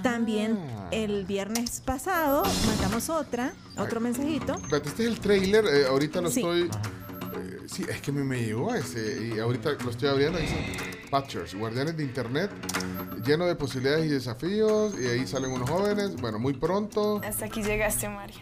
[0.04, 0.60] También
[0.92, 4.56] el viernes pasado mandamos otra, otro mensajito.
[4.72, 6.42] Este es el trailer, eh, ahorita lo Sí.
[6.42, 6.70] estoy...
[7.38, 10.55] eh, sí, es que me, me llegó ese y ahorita lo estoy abriendo, dice
[11.09, 12.49] Patchers, guardianes de internet,
[13.25, 17.61] lleno de posibilidades y desafíos, y ahí salen unos jóvenes, bueno, muy pronto, Hasta aquí
[17.64, 18.38] llegaste, Mario.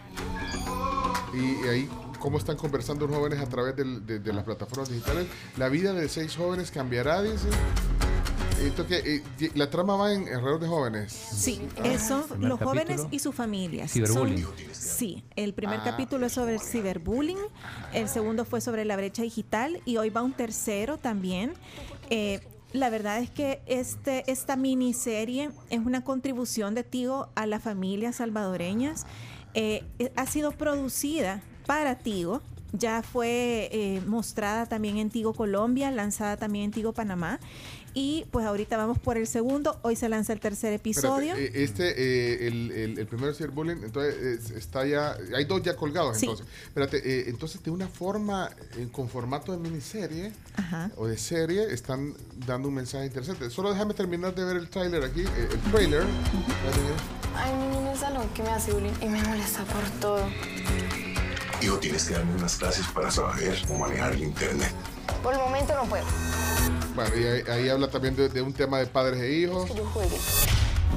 [1.34, 1.90] y, y ahí
[2.20, 5.28] cómo están conversando los jóvenes a través del- de, de las plataformas digitales.
[5.58, 7.50] La vida de seis jóvenes cambiará, dice.
[8.62, 8.98] Esto que,
[9.40, 11.12] eh, la trama va en alrededor de jóvenes.
[11.12, 11.82] Sí, Ah.
[12.40, 13.10] los jóvenes capítulo.
[13.12, 13.92] y sus familias.
[13.92, 14.44] Ciberbullying.
[14.44, 15.84] Son- sí, el primer Ah.
[15.84, 17.38] capítulo es sobre el ciberbullying,
[17.94, 21.54] el segundo fue sobre la brecha digital y hoy va un tercero también.
[22.10, 22.40] Eh,
[22.72, 28.16] la verdad es que este, esta miniserie es una contribución de Tigo a las familias
[28.18, 29.06] salvadoreñas.
[29.56, 29.84] Eh,
[30.16, 32.42] ha sido producida para Tigo.
[32.76, 37.40] Ya fue eh, mostrada también en Tigo Colombia, lanzada también en Tigo Panamá.
[37.96, 39.78] Y pues ahorita vamos por el segundo.
[39.84, 41.36] Hoy se lanza el tercer episodio.
[41.36, 41.90] Espérate, eh, este,
[42.44, 46.18] eh, el, el, el primero es ciberbullying, entonces es- está ya, hay dos ya colgados
[46.18, 46.26] Sí.
[46.26, 46.48] entonces.
[46.66, 50.32] Espérate, eh, entonces de una forma, eh, con formato de miniserie
[50.98, 52.14] o de serie, están
[52.48, 53.50] dando un mensaje interesante.
[53.52, 56.04] Solo déjame terminar de ver el trailer aquí, eh, el trailer.
[57.36, 60.26] Hay un niño en el salón que me hace bullying y me molesta por todo.
[61.64, 64.74] Hijo, tienes que darme unas clases para saber cómo manejar el internet.
[65.22, 66.04] Por el momento no puedo.
[66.94, 69.70] Bueno, y ahí, ahí habla también de, de un tema de padres e hijos.
[69.70, 70.18] Que yo juegue.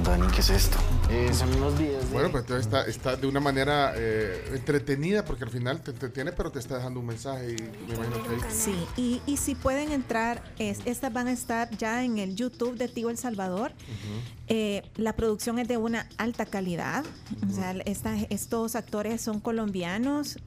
[0.03, 0.77] Dani, ¿qué es esto?
[1.09, 2.13] Eh, son unos videos de...
[2.13, 6.31] Bueno, pues entonces está, está de una manera eh, entretenida porque al final te entretiene,
[6.31, 9.55] pero te está dejando un mensaje y me imagino que ahí- Sí, y, y si
[9.55, 13.71] pueden entrar, es, estas van a estar ya en el YouTube de Tío El Salvador.
[14.47, 17.03] Eh, la producción es de una alta calidad.
[17.49, 20.37] O sea, esta- estos actores son colombianos.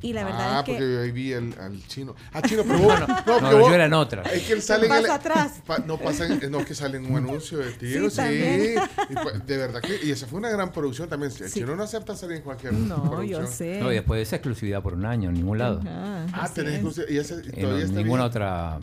[0.00, 0.72] Y la verdad ah, es que.
[0.72, 2.14] porque yo ahí vi al chino.
[2.32, 4.22] Ah, chino, pero vos, No, no, porque no, vos- yo era en otra.
[4.22, 5.60] Es que él sale en el- atrás.
[5.66, 8.16] pa- no, pasa en- no, que sale en un anuncio de tiro, Sí, sí.
[8.16, 8.80] también.
[9.10, 11.32] Y pues, de verdad que, y esa fue una gran producción también.
[11.32, 11.60] El Sí.
[11.60, 13.44] chino no acepta salir en cualquier No, producción.
[13.44, 13.80] yo sé.
[13.80, 15.80] No, y después de esa exclusividad por un año, en ningún lado.
[15.80, 17.10] Ajá, Ah, tenés exclusividad.
[17.10, 18.30] Y ese, En todavía está ninguna bien.
[18.30, 18.78] otra.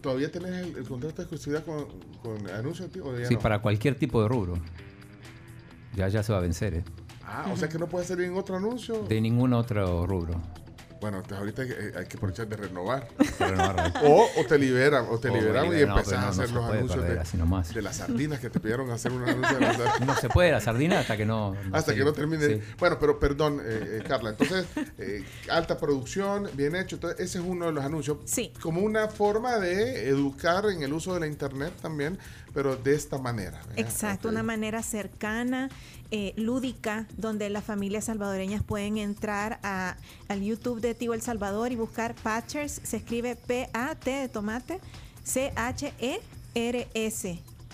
[0.00, 1.86] ¿Todavía tenés el, el contrato de exclusividad con,
[2.22, 2.90] con anuncios?
[2.90, 3.40] tío, o ya Sí, no?
[3.40, 4.54] para cualquier tipo de rubro.
[5.96, 6.84] Ya, ya se va a vencer, ¿eh?
[7.34, 9.02] Ah, o sea que no puede salir en otro anuncio.
[9.08, 10.40] De ningún otro rubro.
[11.00, 13.08] Bueno, entonces ahorita hay, que- hay que aprovechar de renovar.
[14.04, 16.46] O, o te liberan, o te O liberan y no, empezás pero no, a hacer
[16.48, 17.74] se los puede anuncios perder de, así nomás.
[17.74, 20.06] de las sardinas que te pidieron hacer un anuncio de las sardinas.
[20.06, 21.52] No se puede la sardina hasta que no.
[21.52, 22.46] no Hasta se- que no termine.
[22.46, 22.60] sí.
[22.78, 24.30] Bueno, pero perdón, eh, eh, Carla.
[24.30, 24.66] Entonces,
[24.98, 26.96] eh, alta producción, bien hecho.
[26.96, 28.18] Entonces, ese es uno de los anuncios.
[28.24, 28.52] Sí.
[28.62, 32.18] Como una forma de educar en el uso de la internet también,
[32.54, 33.58] pero de esta manera.
[33.66, 33.78] ¿verdad?
[33.78, 35.68] Exacto, una manera cercana,
[36.10, 39.96] eh, lúdica, donde las familias salvadoreñas pueden entrar a,
[40.28, 42.80] al YouTube de Tío El Salvador y buscar Patchers.
[42.84, 44.80] Se escribe P-A-T de tomate,
[45.24, 46.22] C-H-E-R-S.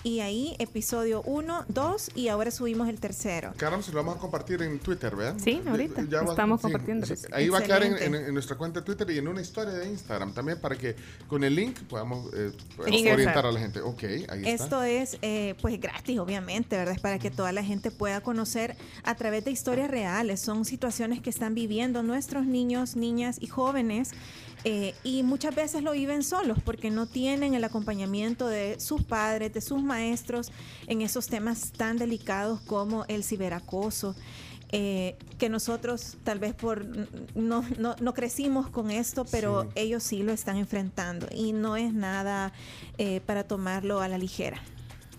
[0.03, 3.53] Y ahí episodio 1, 2 y ahora subimos el tercero.
[3.59, 5.37] Carlos, se lo vamos a compartir en Twitter, ¿verdad?
[5.45, 6.01] Sí, ahorita.
[6.01, 7.15] Estamos compartiéndolo.
[7.33, 8.19] ahí va a quedar en, Excelente.
[8.21, 10.97] en- en nuestra cuenta de Twitter y en una historia de Instagram también para que
[11.29, 13.83] con el link podamos eh, orientar a la gente.
[13.83, 14.65] Ok, ahí está.
[14.65, 16.95] Esto es eh, pues gratis, obviamente, ¿verdad?
[16.95, 20.41] Es para que toda la gente pueda conocer a través de historias reales.
[20.41, 24.13] Son situaciones que están viviendo nuestros niños, niñas y jóvenes.
[24.65, 29.53] Eh, y muchas veces lo viven solos porque no tienen el acompañamiento de sus padres,
[29.55, 30.53] de sus maestros
[30.87, 34.15] en esos temas tan delicados como el ciberacoso.
[34.73, 36.85] eh, que nosotros tal vez por
[37.35, 39.69] no, no, no crecimos con esto, pero Sí.
[39.75, 42.53] ellos sí lo están enfrentando y no es nada
[42.97, 44.63] eh, para tomarlo a la ligera.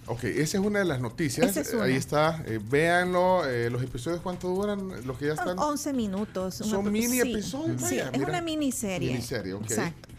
[0.07, 1.55] Ok, esa es una de las noticias.
[1.55, 2.43] Es Ahí está.
[2.45, 3.45] eh, véanlo.
[3.47, 5.05] eh, los episodios, ¿cuánto duran?
[5.05, 5.57] Los que ya están.
[5.59, 6.55] 11 minutos.
[6.55, 8.29] Son mini sí, episodios, Sí, vaya, es mira.
[8.29, 9.09] una miniserie.
[9.11, 9.61] Miniserie, ok.
[9.63, 10.09] Exacto.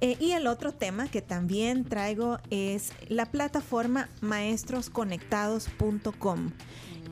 [0.00, 6.50] Eh, y el otro tema que también traigo es la plataforma maestrosconectados.com.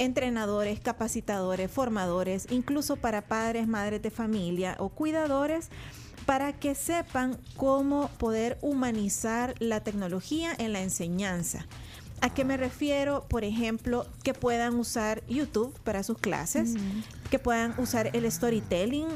[0.00, 5.68] entrenadores, capacitadores, formadores, incluso para padres, madres de familia o cuidadores
[6.24, 11.66] para que sepan cómo poder humanizar la tecnología en la enseñanza.
[12.22, 13.26] ¿A qué me refiero?
[13.28, 16.74] Por ejemplo, que puedan usar YouTube para sus clases,
[17.30, 19.08] que puedan usar el storytelling,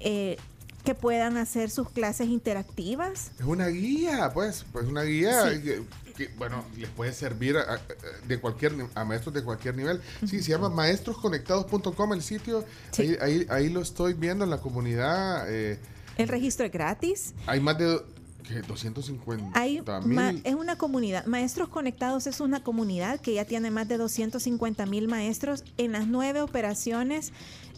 [0.00, 0.36] eh,
[0.84, 3.30] que puedan hacer sus clases interactivas.
[3.38, 4.64] Es una guía, pues.
[4.72, 5.62] Pues una guía Sí.
[5.62, 5.82] que,
[6.16, 7.80] que, bueno, les puede servir a, a-
[8.26, 10.00] de cualquier a maestros de cualquier nivel.
[10.26, 12.64] Sí, se llama maestrosconectados.com el sitio.
[12.98, 15.46] Ahí, ahí, ahí lo estoy viendo en la comunidad.
[15.52, 15.78] eh,
[16.16, 17.34] El registro es gratis.
[17.46, 18.00] hay más de
[18.48, 18.62] ¿qué?
[18.62, 20.40] 250 Hay mil.
[20.44, 21.26] es una comunidad.
[21.26, 26.06] Maestros Conectados es una comunidad que ya tiene más de 250 mil maestros en las
[26.06, 27.32] nueve operaciones,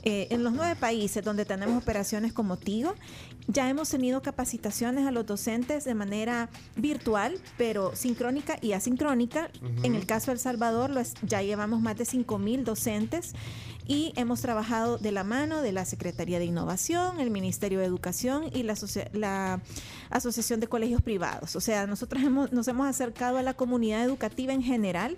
[0.05, 2.95] eh, en los nueve países donde tenemos operaciones como Tigo.
[3.47, 9.51] Ya hemos tenido capacitaciones a los docentes de manera virtual, pero sincrónica y asincrónica.
[9.85, 13.33] En el caso de El Salvador, ya llevamos más de 5 mil docentes
[13.87, 18.45] y hemos trabajado de la mano de la Secretaría de Innovación, el Ministerio de Educación
[18.55, 19.63] y la, asocia- la
[20.11, 21.57] Asociación de Colegios Privados.
[21.57, 25.17] O sea, nosotros hemos- nos hemos acercado a la comunidad educativa en general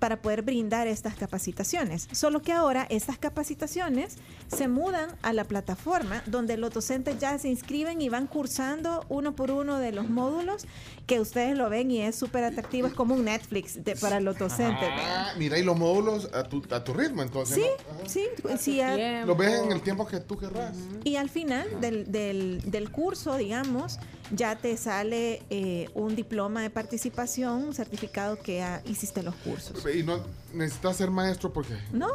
[0.00, 2.08] para poder brindar estas capacitaciones.
[2.10, 4.16] Solo que ahora estas capacitaciones
[4.48, 9.36] se mudan a la plataforma donde los docentes ya se inscriben y van cursando uno
[9.36, 10.64] por uno de los módulos
[11.06, 14.38] que ustedes lo ven y es súper atractivo, es como un Netflix de- para los
[14.38, 14.88] docentes.
[14.90, 17.56] Ah, mira, y los módulos a tu, a tu ritmo, entonces.
[17.56, 17.64] Sí,
[18.02, 18.08] ¿no?
[18.08, 18.26] sí,
[18.58, 18.80] sí.
[18.80, 20.74] a- Los ves en el tiempo que tú querrás.
[21.04, 23.98] y al final del, del- del curso, digamos,
[24.30, 29.84] ya te sale eh, un diploma de participación, un certificado que ah, hiciste los cursos.
[29.94, 30.20] Y no
[30.54, 31.76] necesitas ser maestro porque.
[31.92, 32.08] ¿No?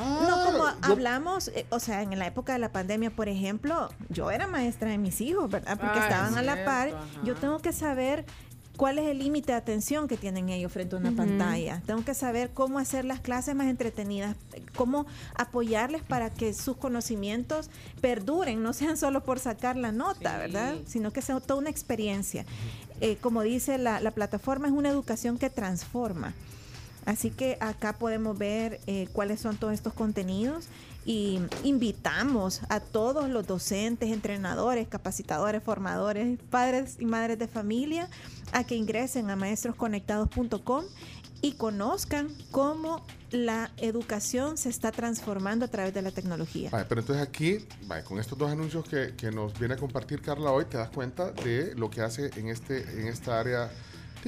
[0.00, 3.28] Ah, no, como yo- hablamos, eh, o sea, en la época de la pandemia, por
[3.28, 5.78] ejemplo, yo era maestra de mis hijos, ¿verdad?
[5.78, 6.88] Porque Ah, estaban es a la par.
[6.88, 6.98] ajá.
[7.24, 8.24] Yo tengo que saber
[8.76, 11.82] cuál es el límite de atención que tienen ellos frente a una pantalla.
[11.86, 14.36] Tengo que saber cómo hacer las clases más entretenidas,
[14.74, 17.70] cómo apoyarles para que sus conocimientos
[18.00, 20.76] perduren, no sean solo por sacar la nota, ¿verdad?
[20.86, 22.44] Sino que sea toda una experiencia.
[23.00, 26.34] Eh, como dice la, la plataforma, es una educación que transforma.
[27.04, 30.66] Así que acá podemos ver eh, cuáles son todos estos contenidos
[31.04, 38.08] y invitamos a todos los docentes, entrenadores, capacitadores, formadores, padres y madres de familia
[38.52, 40.84] a que ingresen a maestrosconectados.com
[41.40, 46.70] y conozcan cómo la educación se está transformando a través de la tecnología.
[46.70, 47.66] Pero entonces aquí,
[48.04, 51.32] con estos dos anuncios que, que nos viene a compartir Carla hoy, te das cuenta
[51.32, 53.70] de lo que hace en, este, en esta área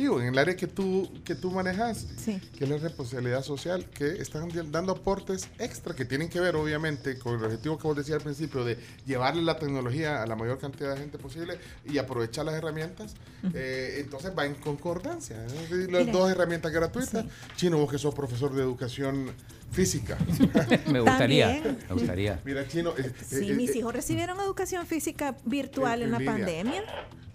[0.02, 4.06] digo, en el área que tú, que tú manejas, que es la responsabilidad social, que
[4.20, 8.18] están dando aportes extra que tienen que ver, obviamente, con el objetivo que vos decías
[8.18, 12.44] al principio, de llevarle la tecnología a la mayor cantidad de gente posible y aprovechar
[12.44, 13.14] las herramientas.
[13.55, 15.36] Eh, entonces va en concordancia.
[15.44, 15.89] ¿eh?
[15.90, 17.24] Las dos herramientas gratuitas.
[17.56, 19.32] Chino, vos que sos profesor de educación
[19.75, 20.17] física.
[20.91, 22.41] me gustaría, me gustaría.
[22.44, 22.94] Mira, Chino.
[22.97, 26.83] Eh, sí, mis hijos recibieron educación física virtual en, la pandemia.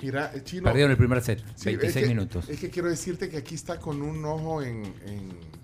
[0.02, 0.64] Mira, Chino.
[0.64, 2.50] Perdieron el primer set, 26 minutos.
[2.50, 4.94] Es que quiero decirte que aquí está con un ojo en.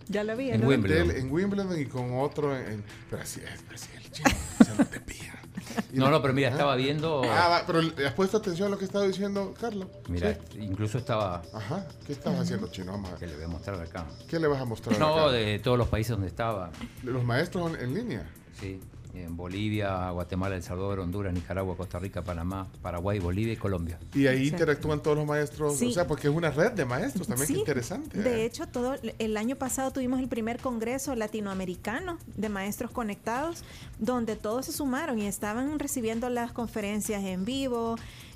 [0.07, 1.11] ya lo vi, en Wimbledon.
[1.11, 2.83] en Wimbledon y con otro en.
[3.09, 4.29] pero así es, así el chino.
[4.77, 5.34] no te pilla.
[5.93, 7.21] No, no, pero mira, estaba viendo.
[7.25, 9.87] Ah, pero ¿has puesto atención a lo que estaba diciendo Carlos?
[10.09, 11.41] Mira, incluso estaba.
[11.53, 12.91] Ajá, ¿qué estabas haciendo, chino?
[12.91, 14.05] Vamos ¿Qué le voy a mostrar acá?
[14.27, 16.71] ¿Qué le vas a mostrar No, de todos los países donde estaba.
[17.01, 18.29] ¿De los maestros en línea?
[18.59, 18.81] Sí
[19.15, 23.99] en Bolivia, Guatemala, El Salvador, Honduras, Nicaragua, Costa Rica, Panamá, Paraguay, Bolivia y Colombia.
[24.13, 27.47] Y ahí interactúan todos los maestros, o sea, porque es una red de maestros también,
[27.47, 28.17] que interesante.
[28.17, 28.45] De ¿eh?
[28.45, 33.63] hecho, todo el año pasado tuvimos el primer congreso latinoamericano de maestros conectados,
[33.99, 37.95] donde todos se sumaron y estaban recibiendo las conferencias en vivo,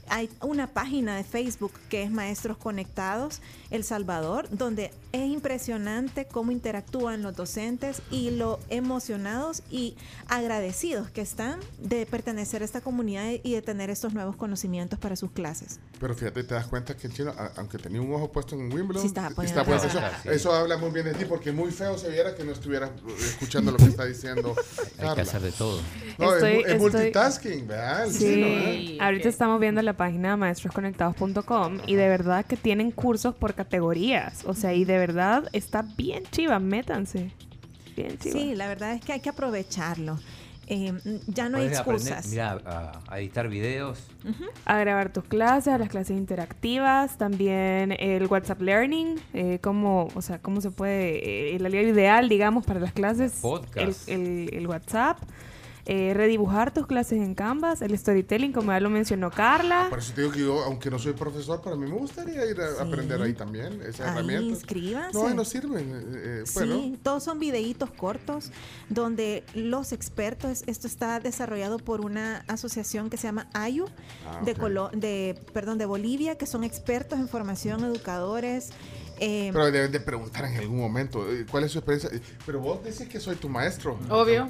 [0.10, 6.52] hay una página de Facebook que es Maestros Conectados El Salvador, donde es impresionante cómo
[6.52, 9.96] interactúan los docentes y lo emocionados y
[10.28, 15.16] agradecidos que están de pertenecer a esta comunidad y de tener estos nuevos conocimientos para
[15.16, 15.80] sus clases.
[16.00, 19.06] Pero fíjate, te das cuenta que el chino, aunque tenía un ojo puesto en Wimbledon,
[19.06, 22.52] está eso, eso, habla muy bien de ti, porque muy feo se viera que no
[22.52, 24.56] estuviera escuchando lo que está diciendo.
[25.00, 25.82] Hay que hacer de todo.
[26.18, 28.08] No, es, multitasking, ¿verdad?
[28.10, 28.98] sí, ¿eh?
[29.00, 34.46] ahorita estamos viendo la página maestrosconectados.com y de verdad que tienen cursos por categorías.
[34.46, 37.32] O sea, y de verdad está bien chiva, métanse.
[37.98, 38.40] Bien chiva.
[38.40, 40.18] Sí, la verdad es que hay que aprovecharlo.
[40.68, 40.94] Eh,
[41.28, 42.30] ya no hay excusas.
[42.30, 42.62] mira,
[43.10, 44.00] a, editar videos.
[44.64, 50.22] A grabar tus clases, a las clases interactivas, también el WhatsApp Learning, eh, cómo, o
[50.22, 53.42] sea, cómo se puede, eh, el aliado ideal, digamos, para las clases,
[53.76, 55.18] el, el WhatsApp
[55.86, 59.88] eh, redibujar tus clases en Canvas, el storytelling, como ya lo mencionó Carla.
[59.90, 62.60] Por eso te digo que yo, aunque no soy profesor, para mí me gustaría ir
[62.62, 64.46] a aprender ahí también, esa herramienta.
[64.46, 65.18] Inscríbanse.
[65.18, 65.90] No, nos sirven.
[65.90, 68.52] Eh, eh, sí, todos son videitos cortos
[68.90, 73.86] donde los expertos, esto está desarrollado por una asociación que se llama AYU,
[74.28, 74.54] ah, de,
[75.00, 78.72] de, perdón, de Bolivia, que son expertos en formación, educadores.
[79.20, 82.10] Pero deben de preguntar en algún momento, ¿cuál es su experiencia?
[82.46, 84.00] Pero vos decís que soy tu maestro.
[84.10, 84.50] Obvio.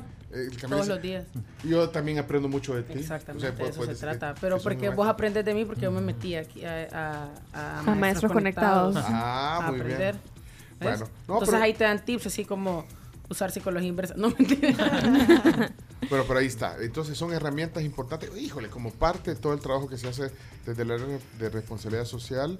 [0.67, 1.25] Todos los días.
[1.63, 2.99] Yo también aprendo mucho de ti.
[2.99, 4.35] Exactamente, de eso se trata.
[4.39, 8.95] Pero porque vos aprendes de mí, porque yo me metí aquí a, a, maestros, conectados.
[8.97, 10.15] Ah, muy aprender.
[10.15, 10.39] bien.
[10.79, 12.85] Bueno, Entonces ahí te dan tips así como
[13.29, 14.13] usar psicología inversa.
[14.17, 15.71] No, mentira.
[16.09, 16.77] Pero por ahí está.
[16.81, 18.29] Entonces son herramientas importantes.
[18.37, 20.31] Híjole, como parte de todo el trabajo que se hace
[20.65, 22.59] desde la de responsabilidad social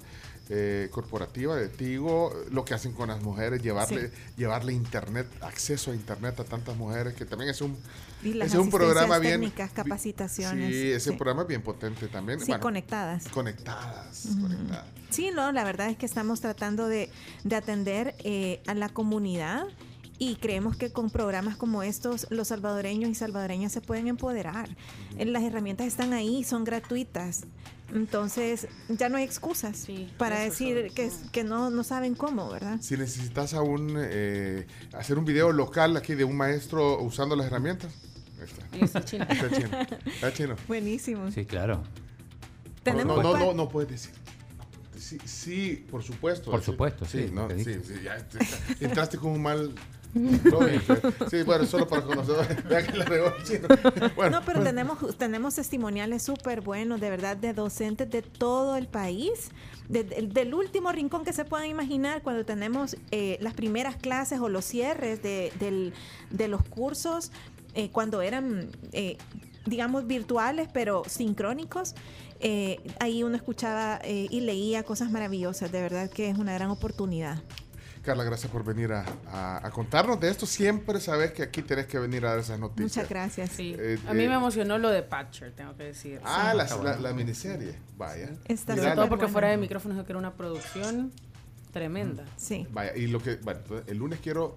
[0.52, 5.94] eh, corporativa de Tigo, lo que hacen con las mujeres, llevarle, llevarle internet, acceso a
[5.94, 7.78] internet a tantas mujeres, que también es un,
[8.24, 9.34] es un programa bien.
[9.34, 10.72] Técnicas, capacitaciones.
[10.72, 12.40] Sí, es un programa bien potente también.
[12.40, 13.28] Sí, conectadas.
[13.28, 14.86] Conectadas, conectadas.
[15.10, 17.10] Sí, no, la verdad es que estamos tratando de,
[17.44, 19.66] de atender eh, a la comunidad
[20.20, 24.68] y creemos que con programas como estos los salvadoreños y salvadoreñas se pueden empoderar.
[25.18, 27.46] Las herramientas están ahí, son gratuitas.
[27.94, 29.86] Entonces ya no hay excusas
[30.18, 32.76] para decir que, que no, no saben cómo, ¿verdad?
[32.82, 37.90] Si necesitas aún eh, hacer un video local aquí de un maestro usando las herramientas.
[38.78, 39.02] Está.
[39.02, 39.24] chino.
[39.24, 39.68] Está chino.
[40.06, 40.56] Está chino.
[40.68, 41.30] Buenísimo.
[41.30, 41.82] Sí, claro.
[42.84, 44.12] No, no, no, no, puedes decir.
[44.98, 46.50] Sí, sí, por supuesto.
[46.50, 47.26] Por supuesto, sí.
[47.26, 48.18] Sí, no, sí, sí ya,
[48.80, 49.74] entraste con un mal
[51.30, 52.64] sí, bueno, solo para conocer.
[54.30, 59.50] no, pero tenemos, tenemos testimoniales súper buenos, de verdad, de docentes de todo el país.
[59.88, 64.64] del último rincón que se puedan imaginar, cuando tenemos eh, las primeras clases o los
[64.64, 65.92] cierres de,
[66.30, 67.30] de los cursos,
[67.74, 69.16] eh, cuando eran, eh,
[69.66, 71.94] digamos, virtuales, pero sincrónicos.
[72.98, 77.42] ahí uno escuchaba y leía cosas maravillosas, de verdad que es una gran oportunidad.
[78.02, 80.46] Carla, gracias por venir a, contarnos de esto.
[80.46, 82.96] Siempre sabes que aquí tenés que venir a dar esas noticias.
[82.96, 83.50] Muchas gracias.
[83.50, 83.76] Sí.
[83.78, 86.20] Eh, a mí me eh, emocionó lo de Patcher, tengo que decir.
[86.24, 87.74] Ah, la, miniserie.
[87.96, 88.30] Vaya.
[88.66, 91.12] Sobre todo porque fuera de micrófonos que era una producción
[91.72, 92.24] Tremenda.
[92.36, 92.66] Sí.
[92.70, 94.56] Vaya, y lo que, bueno, entonces, el lunes quiero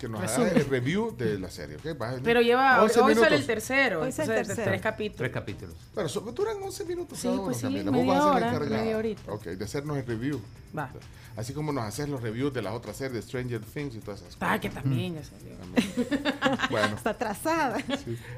[0.00, 0.52] que nos Resumen.
[0.56, 1.96] el review de la serie, ¿ok?
[1.98, 4.00] Vas a- Pero lleva, 11 hoy sale el tercero.
[4.00, 4.68] Hoy sale el tercero.
[4.70, 5.18] Tres capítulos.
[5.18, 5.74] Tres capítulos.
[5.94, 7.90] Pero so- duran 11 minutos Sí, cada uno, pues sí, Camila.
[7.90, 9.32] Vos media vas a ser hora, media horita.
[9.32, 10.40] Ok, de hacernos el review.
[10.76, 10.90] Va.
[11.36, 14.20] Así como nos haces los reviews de las otras series de Stranger Things y todas
[14.20, 14.48] esas cosas.
[14.50, 15.50] Ah, que también ya salió.
[16.70, 17.78] Bueno, Está atrasada.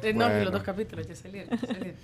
[0.02, 0.44] Eh, No, Bueno.
[0.44, 1.50] los dos capítulos ya salieron.
[1.58, 1.94] ya salieron.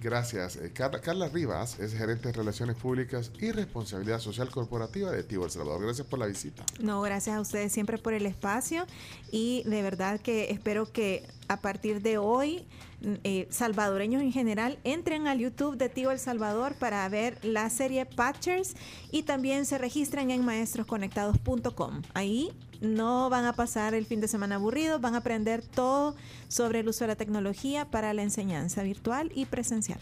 [0.00, 0.56] Gracias.
[0.56, 5.50] Eh, Carla, Rivas es gerente de Relaciones Públicas y Responsabilidad Social Corporativa de Tivo El
[5.50, 5.82] Salvador.
[5.82, 6.64] Gracias por la visita.
[6.80, 8.86] No, gracias a ustedes siempre por el espacio
[9.30, 12.64] y de verdad que espero que a partir de hoy
[13.00, 17.68] mm, eh, salvadoreños en general entren al YouTube de Tío El Salvador para ver la
[17.70, 18.74] serie Patchers
[19.10, 22.02] y también se registren en maestrosconectados.com.
[22.14, 26.14] Ahí no van a pasar el fin de semana aburrido, van a aprender todo
[26.48, 30.00] sobre el uso de la tecnología para la enseñanza virtual y presencial.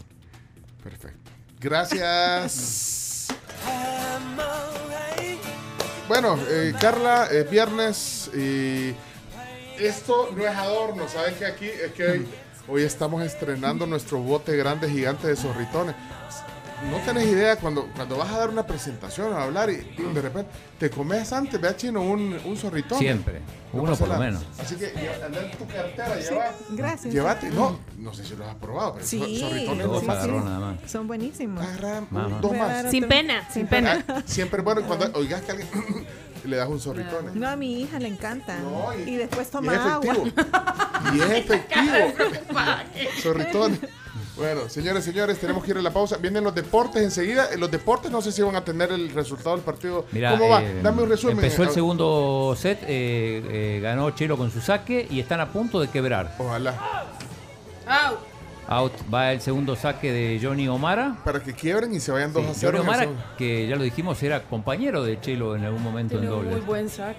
[0.83, 1.31] Perfecto.
[1.59, 3.27] Gracias.
[6.07, 8.95] Bueno, eh, Carla, eh, viernes y
[9.77, 12.27] esto no es adorno, ¿saben que aquí es que hoy,
[12.67, 15.95] hoy estamos estrenando nuestro bote grande gigante de zorritones.
[16.89, 20.21] No tenés idea cuando, cuando vas a dar una presentación a hablar y, y de
[20.21, 20.49] repente
[20.79, 22.97] te comes antes, vea chino, un, un zorritón.
[22.99, 23.41] Siempre.
[23.73, 24.43] No Uno por lo menos.
[24.59, 26.51] Así que lle- anda en tu cartera, Sí, lleva.
[26.69, 27.13] gracias.
[27.13, 30.17] Llévate, no, no sé si lo has probado, pero Sí, zorritones Dos no más.
[30.17, 30.91] agarró nada más.
[30.91, 31.63] Son buenísimos.
[32.09, 32.39] Mamá.
[32.41, 32.89] Dos más.
[32.89, 34.03] Sin pena, sin pena.
[34.07, 35.67] Ah, siempre bueno cuando oigas que alguien
[36.45, 37.27] le das un zorritón.
[37.27, 37.31] ¿eh?
[37.35, 38.57] No, a mi hija le encanta.
[38.59, 40.13] No, y- y, después Y toma es agua.
[40.13, 40.43] efectivo.
[41.13, 41.95] Y es efectivo.
[43.21, 43.79] Zorritones.
[44.39, 46.15] Bueno, señores, señores, tenemos que ir a la pausa.
[46.17, 47.49] Vienen los deportes enseguida.
[47.51, 50.05] En los deportes no sé si van a tener el resultado del partido.
[50.13, 50.63] Mira, ¿Cómo va?
[50.63, 51.35] eh, Dame un resumen.
[51.37, 55.81] Empezó el segundo set, eh, eh, ganó Chelo con su saque y están a punto
[55.81, 56.35] de quebrar.
[56.39, 56.73] Ojalá.
[57.85, 58.17] Au.
[58.71, 61.17] Out va el segundo saque de Johnny Omara.
[61.25, 62.77] Para que quiebren y se vayan 2 Sí, a 0.
[62.77, 66.39] Johnny Omara, que ya lo dijimos, era compañero de Chelo en algún momento Tiene en
[66.39, 67.17] un muy buen saque.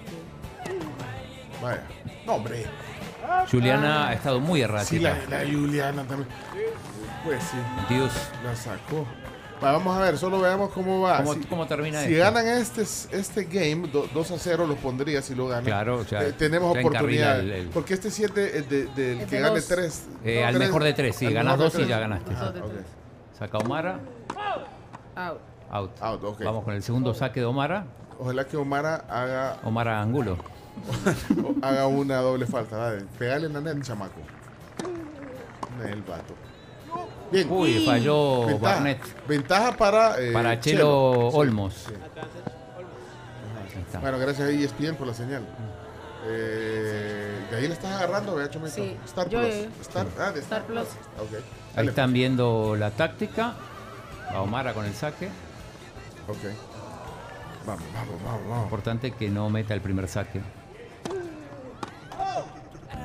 [1.61, 1.83] Vaya.
[2.25, 2.65] No, hombre.
[3.49, 4.89] Juliana ha estado muy errática.
[4.89, 6.27] Sí, la, la Juliana también.
[7.23, 7.57] Pues sí.
[7.89, 8.11] Dios.
[8.43, 9.05] La sacó.
[9.63, 11.17] Va, vamos a ver, solo veamos cómo va.
[11.17, 12.23] ¿Cómo- si, cómo termina Si esto?
[12.33, 15.65] ganan este, este game, do- 2 a 0, los pondría si lo ganan.
[15.65, 17.39] Claro, o sea, Eh, tenemos oportunidad.
[17.41, 19.67] el- el- Porque este 7 es de- del Es que de gane dos.
[19.67, 20.05] 3.
[20.23, 22.31] Eh, al mejor de tres, sí, ganas dos y ya ganaste.
[22.35, 22.71] Ah, Dos de ok.
[22.71, 22.85] tres.
[23.37, 23.99] Saca Omara,
[25.15, 25.41] Out.
[25.71, 25.91] out.
[26.01, 26.43] Out, ok.
[26.43, 27.85] Vamos con el segundo saque de Omara.
[28.17, 30.37] Ojalá que Omara haga, Omara Angulo.
[31.61, 32.77] haga una doble falta.
[32.77, 34.21] Dale, pegale en la net, chamaco.
[35.87, 36.33] El vato.
[37.31, 37.47] Bien.
[37.49, 38.73] Uy, falló Ventaja.
[38.75, 39.27] Barnett.
[39.27, 41.29] Ventaja para, eh, Para Chelo.
[41.29, 41.73] Olmos.
[41.87, 41.93] Sí.
[43.75, 43.99] Ahí está.
[43.99, 45.45] Bueno, gracias a ESPN por la señal.
[46.27, 48.75] Eh, de ahí le estás agarrando, Chomito.
[48.75, 48.95] Sí.
[49.05, 49.53] Star Yo, Plus.
[49.81, 50.87] Star, ah, de Star, Star Plus.
[51.19, 51.43] Ok.
[51.75, 53.53] Ahí están viendo la táctica.
[54.33, 55.27] Va Omara con el saque.
[56.27, 56.37] Ok.
[57.65, 58.63] Vamos, vamos, vamos, vamos.
[58.65, 60.41] Importante que no meta el primer saque.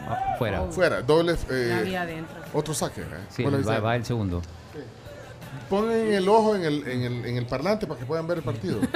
[0.08, 0.62] Ah, fuera.
[0.70, 1.36] Fuera, doble.
[1.50, 2.36] eh, La había adentro.
[2.56, 3.02] Otro saque.
[3.02, 3.04] ¿eh?
[3.28, 4.42] Sí, va, el segundo.
[5.70, 8.44] Ponen el ojo en el, en, el, en el parlante para que puedan ver el
[8.44, 8.80] partido.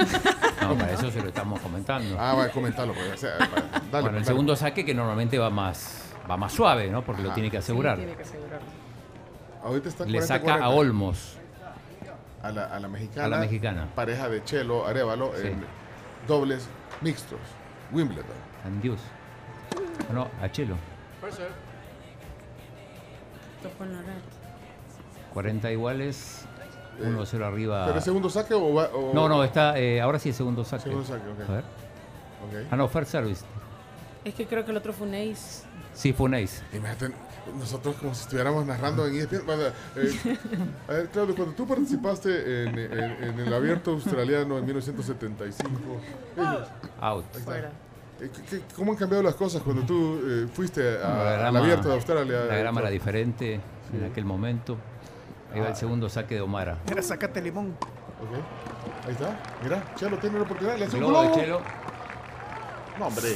[0.61, 2.15] No, para eso se lo estamos comentando.
[2.19, 2.93] ah, va, comentarlo.
[2.93, 4.25] Pues, o sea, va, dale, bueno, el dale.
[4.25, 7.03] segundo saque que normalmente va más, va más suave, ¿no?
[7.03, 7.33] Porque lo Ajá.
[7.33, 7.95] tiene que asegurar.
[7.97, 8.67] Sí, tiene que asegurarlo.
[9.63, 10.65] Ahorita está Le 40, saca 40.
[10.65, 11.37] a Olmos.
[12.43, 13.25] A la, a la mexicana.
[13.25, 13.87] A la mexicana.
[13.95, 15.47] Pareja de Chelo Arevalo Sí.
[15.47, 15.63] en
[16.27, 16.67] dobles
[17.01, 17.39] mixtos.
[17.91, 18.25] Wimbledon.
[18.63, 18.99] Andius.
[20.13, 20.75] No, a Chelo.
[23.79, 24.21] En la red.
[25.33, 26.45] 40 iguales.
[26.99, 27.85] Eh, 1-0 arriba.
[27.87, 28.89] ¿Pero es segundo saque o va.?
[28.93, 29.77] o- No, no, está.
[29.79, 30.83] eh, ahora sí es segundo saque.
[30.83, 31.49] Segundo saque, ok.
[31.49, 31.63] A ver.
[31.63, 32.67] Ok.
[32.71, 33.43] Ah, no, first service.
[34.25, 35.63] Es que creo que el otro fue un ace.
[35.93, 36.61] Sí, fue un ace.
[36.73, 37.11] Imagínate,
[37.57, 39.45] nosotros como si estuviéramos narrando en ESPN.
[39.45, 39.63] Bueno,
[39.95, 40.37] eh,
[40.87, 45.69] a ver, Claudio, cuando tú participaste en, en- en el abierto australiano en 1975,
[46.37, 46.67] ellos,
[46.99, 47.25] Out.
[47.43, 47.71] Fuera.
[48.21, 51.59] Eh, ¿qué- qué- ¿Cómo han cambiado las cosas cuando tú eh, fuiste a- al grama-
[51.59, 52.45] abierto de Australia?
[52.47, 53.59] La grama era diferente
[53.93, 54.77] en aquel momento.
[55.53, 56.77] Ahí va el segundo saque de Omara.
[56.87, 57.75] Mira, sacate limón.
[58.21, 59.07] ok.
[59.07, 59.39] Ahí está.
[59.63, 60.77] Mira, Chelo tiene la oportunidad.
[60.77, 61.35] Le hace un Globo.
[61.35, 61.61] Chelo.
[62.99, 63.35] No, hombre.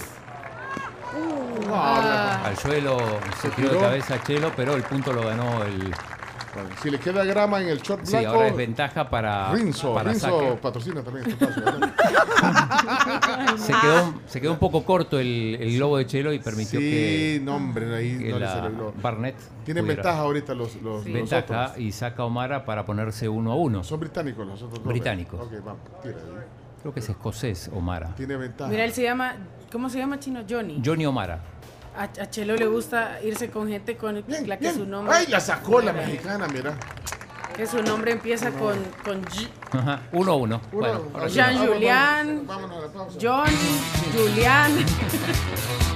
[1.17, 2.43] Uh, No, ah.
[2.45, 2.97] Al suelo
[3.41, 5.91] se tiró de cabeza Chelo, pero el punto lo ganó el.
[6.81, 9.51] Si le queda grama en el short Sí, blanco, ahora es ventaja para.
[9.53, 10.59] Rinzo, para Rinzo saque.
[10.61, 11.45] patrocina también este.
[13.57, 16.85] Se quedó, se quedó un poco corto el, el globo de Chelo y permitió sí,
[16.89, 18.93] que, no, hombre, ahí que no le salió.
[19.01, 21.79] Barnett Tienen pudiera- ventaja ahorita los, los, los Ventaja otros.
[21.79, 23.83] y saca a Omara para ponerse uno a uno.
[23.83, 24.87] Son británicos los otros dos.
[24.87, 25.39] Británicos.
[25.41, 26.45] Ok, vamos, tira ahí.
[26.81, 28.13] Creo que es escocés Omara.
[28.15, 28.69] Tiene ventaja.
[28.69, 29.35] Mira, él se llama.
[29.71, 30.41] ¿Cómo se llama chino?
[30.47, 30.81] Johnny.
[30.85, 31.39] Johnny Omara.
[31.97, 34.21] A, a Chelo le gusta irse con gente con la
[34.57, 35.13] que Bien, su nombre.
[35.15, 36.05] Ay, la sacó la Mira.
[36.07, 36.75] mexicana, mira.
[37.55, 40.61] Que su nombre empieza con, con G- Ajá, uno a uno.
[40.73, 41.35] Bueno, ahora sí.
[41.35, 43.17] Jean Julián, Vámonos a la pausa.
[43.21, 43.45] John,
[44.13, 44.71] Julián.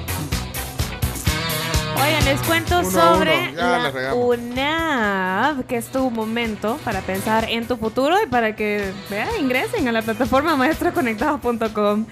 [2.01, 4.15] Oigan, les cuento Uno sobre uno, la.
[4.15, 9.87] UNAV, que es tu momento para pensar en tu futuro y para que vean, ingresen
[9.87, 12.05] a la plataforma maestrosconectados.com.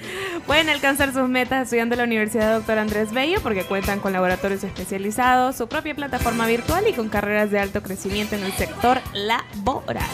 [0.46, 2.80] Pueden alcanzar sus metas estudiando en la Universidad Dr.
[2.80, 7.60] Andrés Bello porque cuentan con laboratorios especializados, su propia plataforma virtual y con carreras de
[7.60, 10.06] alto crecimiento en el sector laboral.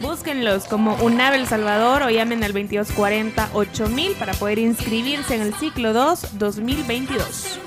[0.00, 5.54] Búsquenlos como UNAV El Salvador o llamen al 2240 8000 para poder inscribirse en el
[5.54, 7.60] ciclo 2 2022.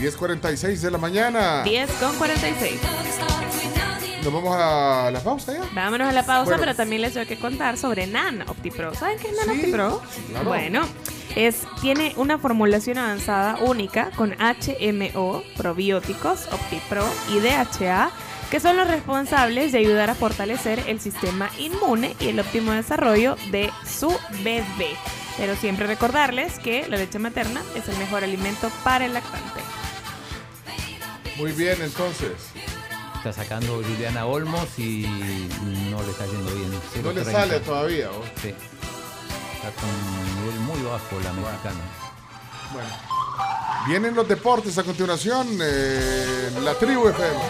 [0.00, 1.62] 10.46 de la mañana.
[1.62, 2.80] 10 con 46.
[4.24, 5.60] Nos vamos a la pausa ya.
[5.74, 6.60] Vámonos a la pausa, Bueno.
[6.60, 8.94] pero también les tengo que contar sobre Nan OptiPro.
[8.94, 10.02] ¿Saben qué es Nan Sí, OptiPro?
[10.30, 10.48] claro.
[10.48, 10.82] Bueno,
[11.36, 18.10] es, tiene una formulación avanzada única con HMO, probióticos, OptiPro y DHA,
[18.50, 23.36] que son los responsables de ayudar a fortalecer el sistema inmune y el óptimo desarrollo
[23.50, 24.08] de su
[24.42, 24.96] bebé.
[25.38, 29.60] Pero siempre recordarles que la leche materna es el mejor alimento para el lactante.
[31.40, 32.32] Muy bien, entonces.
[33.16, 35.06] Está sacando Juliana Olmos y
[35.90, 36.70] no le está yendo bien.
[37.02, 37.32] No le 0.30.
[37.32, 38.10] sale todavía.
[38.10, 38.22] ¿o?
[38.42, 38.54] Sí.
[39.54, 41.80] Está con un nivel muy bajo la mexicana.
[42.72, 42.88] Bueno.
[43.88, 45.48] Vienen los deportes a continuación.
[45.62, 47.40] eh, la tribu FM.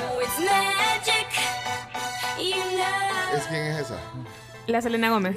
[3.36, 3.98] ¿Es quién es esa?
[4.66, 5.36] La Selena Gómez.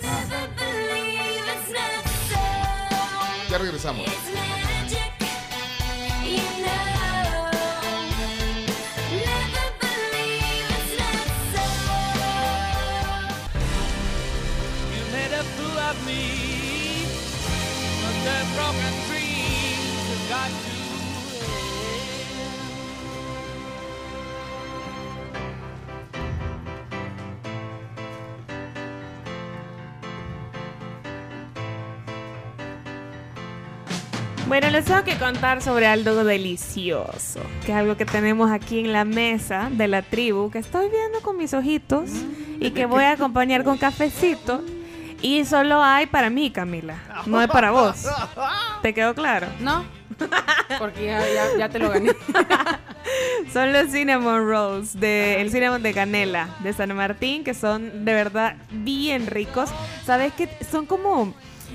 [3.50, 4.06] Ya regresamos.
[15.94, 17.06] A fool of me,
[18.02, 20.74] but the broken dreams have got to
[34.48, 38.92] Bueno, les tengo que contar sobre algo delicioso, que es algo que tenemos aquí en
[38.92, 42.12] la mesa de la tribu, que estoy viendo con mis ojitos
[42.60, 44.62] y que voy a acompañar con cafecito.
[45.24, 48.06] Y solo hay para mí, Camila, no es para vos.
[48.84, 49.48] ¿Te quedó claro?
[49.62, 49.84] No,
[50.78, 52.12] porque ya, ya- ya te lo gané.
[53.52, 58.14] Son los cinnamon rolls de el cinnamon de canela de San Martín que son de
[58.14, 59.70] verdad bien ricos.
[60.06, 61.34] Sabes que son como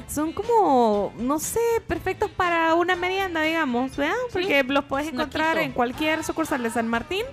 [0.09, 4.15] son como no sé perfectos para una merienda digamos, ¿verdad?
[4.33, 5.65] Porque los puedes encontrar Snackito.
[5.67, 7.25] en cualquier sucursal de San Martín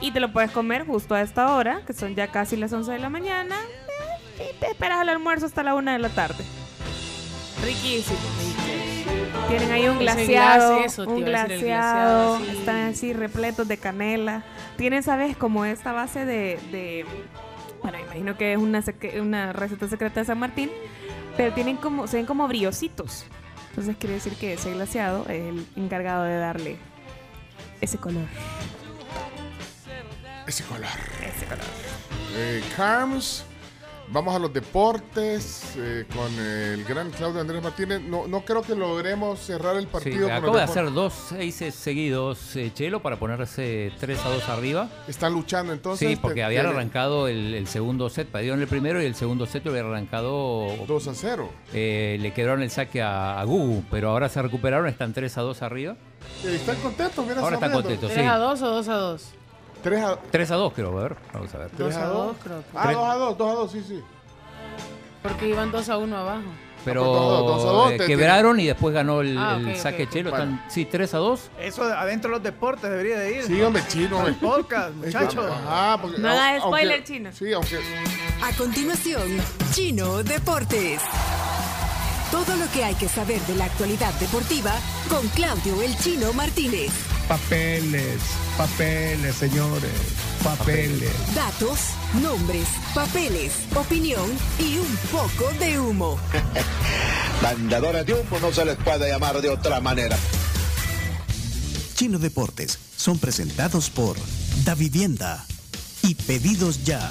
[0.00, 2.92] y te lo puedes comer justo a esta hora que son ya casi las 11
[2.92, 3.56] de la mañana
[4.36, 6.44] y te esperas al almuerzo hasta la una de la tarde.
[7.64, 8.18] Riquísimo.
[9.48, 12.58] Tienen ahí un glaseado, glace, eso te un glaseado, glaseado, sí.
[12.58, 14.44] están así repletos de canela.
[14.76, 15.36] Tienen, ¿sabes?
[15.36, 17.04] Como esta base de, de-
[17.82, 18.82] bueno, imagino que es una,
[19.20, 20.70] una receta secreta de San Martín,
[21.36, 23.26] pero tienen como, se ven como brillositos.
[23.70, 26.76] Entonces quiere decir que ese glaseado es el encargado de darle
[27.80, 28.24] ese color.
[30.46, 30.88] Ese color.
[31.20, 31.64] Ese color.
[32.36, 33.44] Eh, Carms.
[34.12, 38.02] Vamos a los deportes eh, con el gran Claudio Andrés Martínez.
[38.02, 40.28] No, no creo que logremos cerrar el Sí, partido.
[40.28, 44.88] con acaba de hacer dos seises seguidos eh, Chelo para ponerse 3 a 2 arriba.
[45.08, 46.06] Están luchando entonces.
[46.10, 49.64] Sí, porque te- arrancado el, el segundo set, perdieron el primero y el segundo set
[49.64, 51.48] lo habían arrancado 2 a 0.
[51.72, 55.40] eh, le quedaron el saque a, a Gugu, pero ahora se recuperaron, están 3 a
[55.40, 55.96] 2 arriba.
[56.44, 58.20] Eh, Están contentos, mira, Ahora están contentos, sí.
[58.20, 59.24] ¿3 a 2 o 2 a 2?
[59.82, 61.70] 3 a, 3 a 2 creo, a ver, vamos a ver.
[61.76, 62.36] 3 a 2.
[62.42, 62.64] creo que.
[62.78, 64.00] Ah, 2 a 2, 2 a 2, sí, sí.
[65.22, 66.42] Porque iban 2 a 1 abajo.
[66.84, 69.54] Pero dos a dos, dos a dos, eh, te- quebraron y después ganó el, Ah,
[69.56, 70.10] el ok, ok, saque ok.
[70.10, 70.30] Chelo.
[70.30, 71.50] Están, sí, 3 a 2.
[71.60, 73.44] Eso de adentro de los deportes debería de ir.
[73.44, 74.18] Sí, hombre, chino.
[74.18, 74.48] Al hombre.
[74.48, 75.46] podcast, muchachos.
[75.64, 77.30] Ajá, porque- No hagas aunque- spoiler, chino.
[77.32, 77.78] Sí, aunque.
[78.42, 79.22] A continuación,
[79.72, 81.00] Chino Deportes.
[82.32, 84.72] Todo lo que hay que saber de la actualidad deportiva
[85.08, 86.90] con Claudio El Chino Martínez.
[87.32, 88.20] Papeles,
[88.58, 89.90] papeles, señores,
[90.44, 91.34] papeles.
[91.34, 91.78] Datos,
[92.20, 96.20] nombres, papeles, opinión y un poco de humo.
[97.42, 100.14] Mandadores de humo no se les puede llamar de otra manera.
[101.94, 104.18] Chino Deportes son presentados por
[104.66, 105.42] Da Vivienda
[106.02, 107.08] y Pedidos Ya.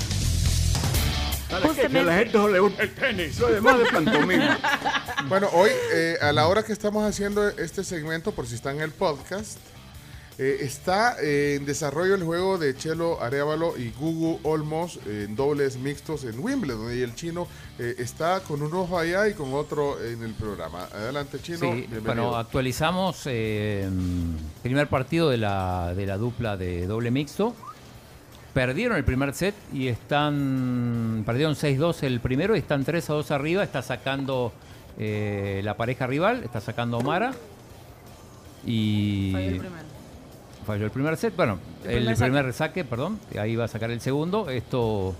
[1.63, 4.59] Justamente- a la gente no le gusta el tenis, soy de más de pantomima.
[5.29, 8.81] Bueno, hoy, eh, a la hora que estamos haciendo este segmento, por si está en
[8.81, 9.57] el podcast,
[10.37, 15.77] eh, está eh, en desarrollo el juego de Chelo Arevalo y Gugu Olmos en dobles
[15.77, 16.97] mixtos en Wimbledon.
[16.97, 17.47] Y el chino
[17.79, 20.87] eh, está con un ojo allá y con otro en el programa.
[20.93, 21.59] Adelante, chino.
[21.59, 22.03] Sí, bienvenido.
[22.03, 23.89] bueno, actualizamos eh,
[24.61, 27.55] primer partido de la, de la dupla de doble mixto.
[28.53, 31.23] Perdieron el primer set y están.
[31.25, 33.63] Perdieron 6-2 el primero y están 3-2 arriba.
[33.63, 34.51] Está sacando
[34.97, 37.31] eh, la pareja rival, está sacando Omara.
[38.65, 39.31] Y.
[39.31, 39.90] Falló el primero.
[40.65, 41.35] Falló el primer set.
[41.35, 42.83] Bueno, El el primer saque.
[42.83, 43.19] perdón.
[43.39, 44.49] Ahí va a sacar el segundo.
[44.49, 45.15] Esto.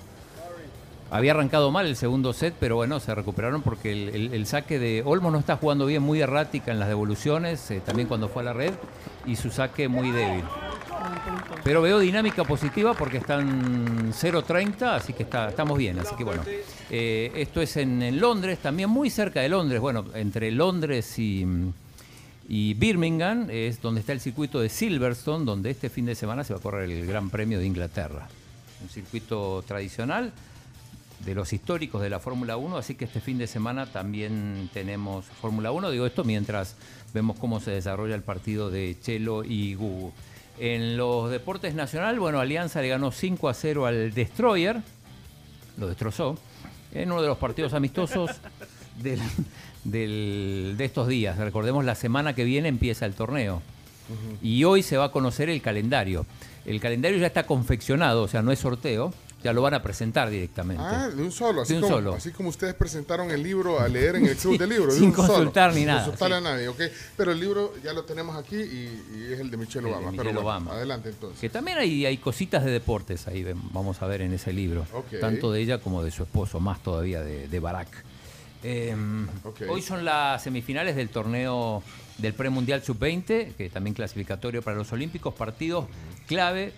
[1.14, 4.80] Había arrancado mal el segundo set, pero bueno, se recuperaron porque el, el- el saque
[4.80, 8.44] de Olmo no está jugando bien, muy errática en las devoluciones, eh, también cuando fue
[8.44, 8.72] a la red,
[9.26, 10.46] y su saque muy débil.
[11.66, 16.00] Pero veo dinámica positiva porque están 0.30, así que está, estamos bien.
[16.00, 16.44] Así que bueno,
[16.90, 19.82] eh, esto es en, en Londres, también muy cerca de Londres.
[19.82, 21.46] Bueno, entre Londres y,
[22.54, 26.52] y Birmingham es donde está el circuito de Silverstone, donde este fin de semana se
[26.52, 28.28] va a correr el Gran Premio de Inglaterra.
[28.84, 30.34] Un circuito tradicional
[31.24, 35.24] de los históricos de la Fórmula 1, así que este fin de semana también tenemos
[35.28, 35.92] Fórmula 1.
[35.92, 36.76] Digo esto mientras
[37.14, 40.12] vemos cómo se desarrolla el partido de Chelo y Gugu.
[40.60, 44.82] En los deportes nacional, bueno, Alianza le ganó 5 a 0 al Destroyer,
[45.78, 46.38] lo destrozó,
[46.92, 48.30] en uno de los partidos amistosos
[49.02, 49.22] del-
[49.84, 51.38] del- de estos días.
[51.38, 53.62] Recordemos, la semana que viene empieza el torneo.
[54.42, 56.26] Y hoy se va a conocer el calendario.
[56.66, 60.30] El calendario ya está confeccionado, o sea, no es sorteo, ya lo van a presentar
[60.30, 60.84] directamente.
[60.86, 61.62] Ah, de un solo.
[61.62, 62.14] Así, De un como, solo.
[62.16, 64.96] así como ustedes presentaron el libro a leer en el club Sí, de libros.
[64.96, 65.28] sin un solo.
[65.30, 66.46] consultar ni Sin nada, consultarle sí.
[66.46, 66.82] a nadie, ok.
[67.16, 70.12] Pero el libro ya lo tenemos aquí y, y es el de Michelle de Obama.
[70.12, 70.72] Michelle Pero bueno, Obama.
[70.74, 71.40] adelante entonces.
[71.40, 74.86] Que también hay, hay cositas de deportes ahí, vamos a ver en ese libro.
[75.22, 77.88] Tanto de ella como de su esposo, más todavía de, de Barack.
[78.64, 78.96] Eh,
[79.44, 79.62] Ok.
[79.70, 81.84] Hoy son las semifinales del torneo
[82.18, 85.86] del Premundial Sub-20, que también clasificatorio para los Olímpicos, partidos
[86.28, 86.74] clave.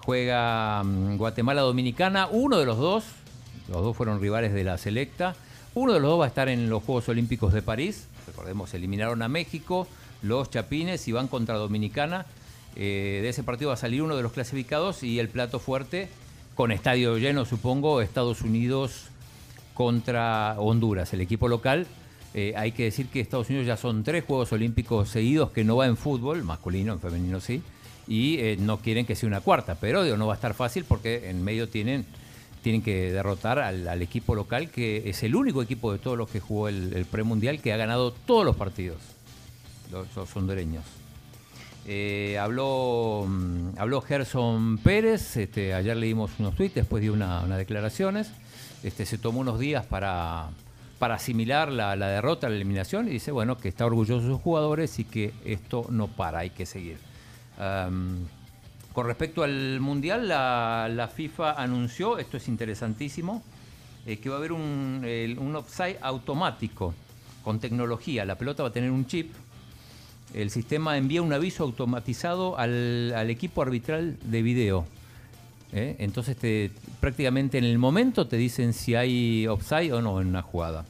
[0.00, 3.04] Juega mm, Guatemala Dominicana, uno de los dos,
[3.68, 5.34] los dos fueron rivales de la selecta.
[5.74, 8.06] Uno de los dos va a estar en los Juegos Olímpicos de París.
[8.26, 9.86] Recordemos, eliminaron a México,
[10.22, 12.26] los Chapines y van contra Dominicana.
[12.76, 16.08] Eh, de ese partido va a salir uno de los clasificados y el plato fuerte,
[16.54, 19.07] con estadio lleno, supongo, Estados Unidos
[19.78, 21.86] contra Honduras, el equipo local.
[22.34, 25.76] Eh, hay que decir que Estados Unidos ya son tres Juegos Olímpicos seguidos que no
[25.76, 27.62] va en fútbol, masculino, en femenino sí,
[28.08, 30.84] y eh, no quieren que sea una cuarta, pero digo, no va a estar fácil
[30.84, 32.06] porque en medio tienen,
[32.60, 36.40] tienen que derrotar al, equipo local, que es el único equipo de todos los que
[36.40, 38.98] jugó el, premundial que ha ganado todos los partidos,
[39.92, 40.82] los, hondureños.
[41.86, 47.58] Eh, habló, mm, habló Gerson Pérez, este, ayer leímos unos tweets, después dio una- unas
[47.58, 48.32] declaraciones.
[48.82, 50.48] Este, se tomó unos días para,
[50.98, 54.40] para asimilar la, la derrota, la eliminación, y dice bueno que está orgulloso de sus
[54.40, 56.98] jugadores y que esto no para, hay que seguir.
[57.56, 63.42] Con respecto al Mundial, la, la FIFA anunció, esto es interesantísimo,
[64.06, 65.04] eh, que va a haber un,
[65.38, 66.94] un offside automático
[67.44, 68.24] con tecnología.
[68.24, 69.32] La pelota va a tener un chip
[70.34, 74.84] el sistema envía un aviso automatizado al, al equipo arbitral de video.
[75.72, 75.96] ¿Eh?
[75.98, 80.42] Entonces te, prácticamente en el momento te dicen si hay offside o no en una
[80.42, 80.84] jugada.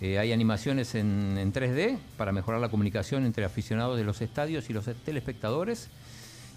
[0.00, 4.68] Eh, hay animaciones en, en 3D para mejorar la comunicación entre aficionados de los estadios
[4.68, 5.90] y los telespectadores.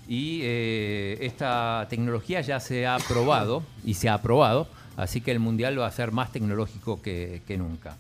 [0.07, 5.39] Y eh, esta tecnología ya se ha probado y se ha aprobado, así que el
[5.39, 7.97] Mundial va a ser más tecnológico que, nunca.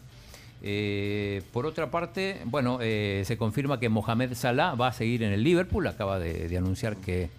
[0.63, 5.43] Eh, por otra parte, bueno, se confirma que Mohamed Salah va a seguir en el
[5.43, 7.29] Liverpool, acaba de anunciar que,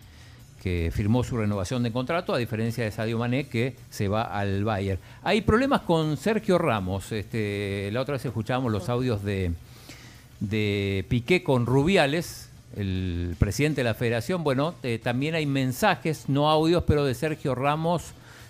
[0.66, 4.64] que firmó su renovación de contrato, a diferencia de Sadio Mané que se va al
[4.64, 4.98] Bayern.
[5.22, 7.12] Hay problemas con Sergio Ramos.
[7.12, 9.52] Este, la otra vez escuchábamos los audios de,
[10.40, 14.42] de Piqué con Rubiales, el presidente de la federación.
[14.42, 18.02] Bueno, eh, también hay mensajes, no audios, pero de Sergio Ramos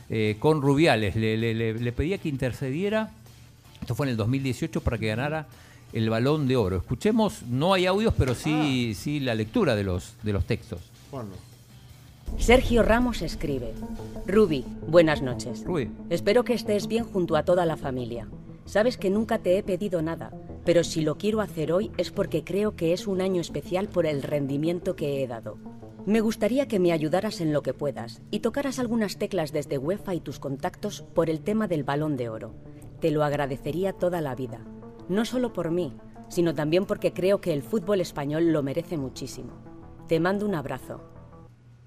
[0.08, 1.16] eh, con Rubiales.
[1.16, 3.10] Le, le- le- le pedía que intercediera,
[3.82, 5.48] esto fue en el 2018, para que ganara
[5.92, 6.78] el balón de oro.
[6.78, 10.80] Escuchemos, no hay audios, pero sí, sí la lectura de los, de los textos.
[12.38, 13.72] Sergio Ramos escribe.
[14.26, 15.64] Ruby, buenas noches.
[15.64, 15.90] Ruby.
[16.10, 18.28] Espero que estés bien junto a toda la familia.
[18.66, 20.32] Sabes que nunca te he pedido nada,
[20.64, 24.04] pero si lo quiero hacer hoy es porque creo que es un año especial por
[24.06, 25.56] el rendimiento que he dado.
[26.04, 30.14] Me gustaría que me ayudaras en lo que puedas y tocaras algunas teclas desde UEFA
[30.14, 32.54] y tus contactos por el tema del balón de oro.
[33.00, 34.60] Te lo agradecería toda la vida.
[35.08, 35.94] No solo por mí,
[36.28, 39.52] sino también porque creo que el fútbol español lo merece muchísimo.
[40.06, 41.00] Te mando un abrazo.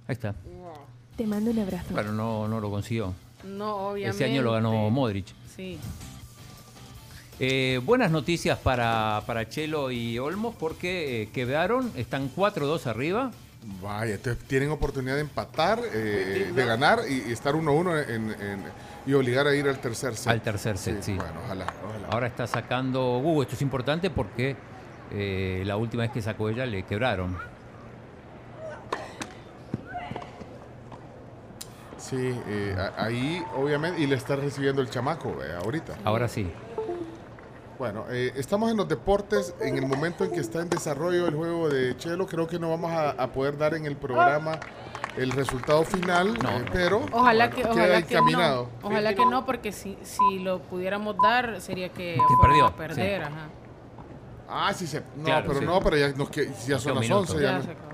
[0.10, 0.34] Ahí está.
[1.16, 1.86] Te mando un abrazo.
[1.94, 3.14] Claro, no, no lo consiguió.
[3.44, 4.24] No, obviamente.
[4.24, 5.28] Ese año lo ganó Modric.
[5.56, 5.78] Sí.
[7.40, 13.30] Eh, buenas noticias para, para Chelo y Olmos porque eh, quedaron, están 4-2 arriba.
[13.84, 18.64] Vaya, entonces tienen oportunidad de empatar, eh, de ganar y, y estar 1-1 en, en-
[19.06, 20.28] y obligar a ir al tercer set.
[20.28, 21.14] Al tercer set, sí.
[21.14, 22.08] Bueno, ojalá, ojalá.
[22.10, 23.44] Ahora está sacando Hugo.
[23.44, 24.56] Esto es importante porque
[25.12, 27.38] eh, la última vez que sacó ella le quebraron.
[32.10, 35.94] Sí, eh, ahí obviamente, y le está recibiendo el chamaco eh, ahorita.
[36.04, 36.52] Ahora sí.
[37.78, 41.36] Bueno, eh, estamos en los deportes, en el momento en que está en desarrollo el
[41.36, 44.60] juego de Chelo, creo que no vamos a, a poder dar en el programa
[45.18, 48.70] el resultado final, eh, pero Ojalá bueno, que, queda ojalá que encaminado.
[48.82, 48.88] no.
[48.88, 53.22] Ojalá que no, porque si, si lo pudiéramos dar, sería que, Que perdió, a perder,
[53.22, 53.28] sí.
[53.28, 53.48] ajá.
[54.50, 55.66] Ah, sí, se, no, Claro, pero sí.
[55.66, 57.34] no, pero ya, nos que- ya son las minuto.
[57.34, 57.36] 11.
[57.36, 57.89] Ya Ya, se no- acabó.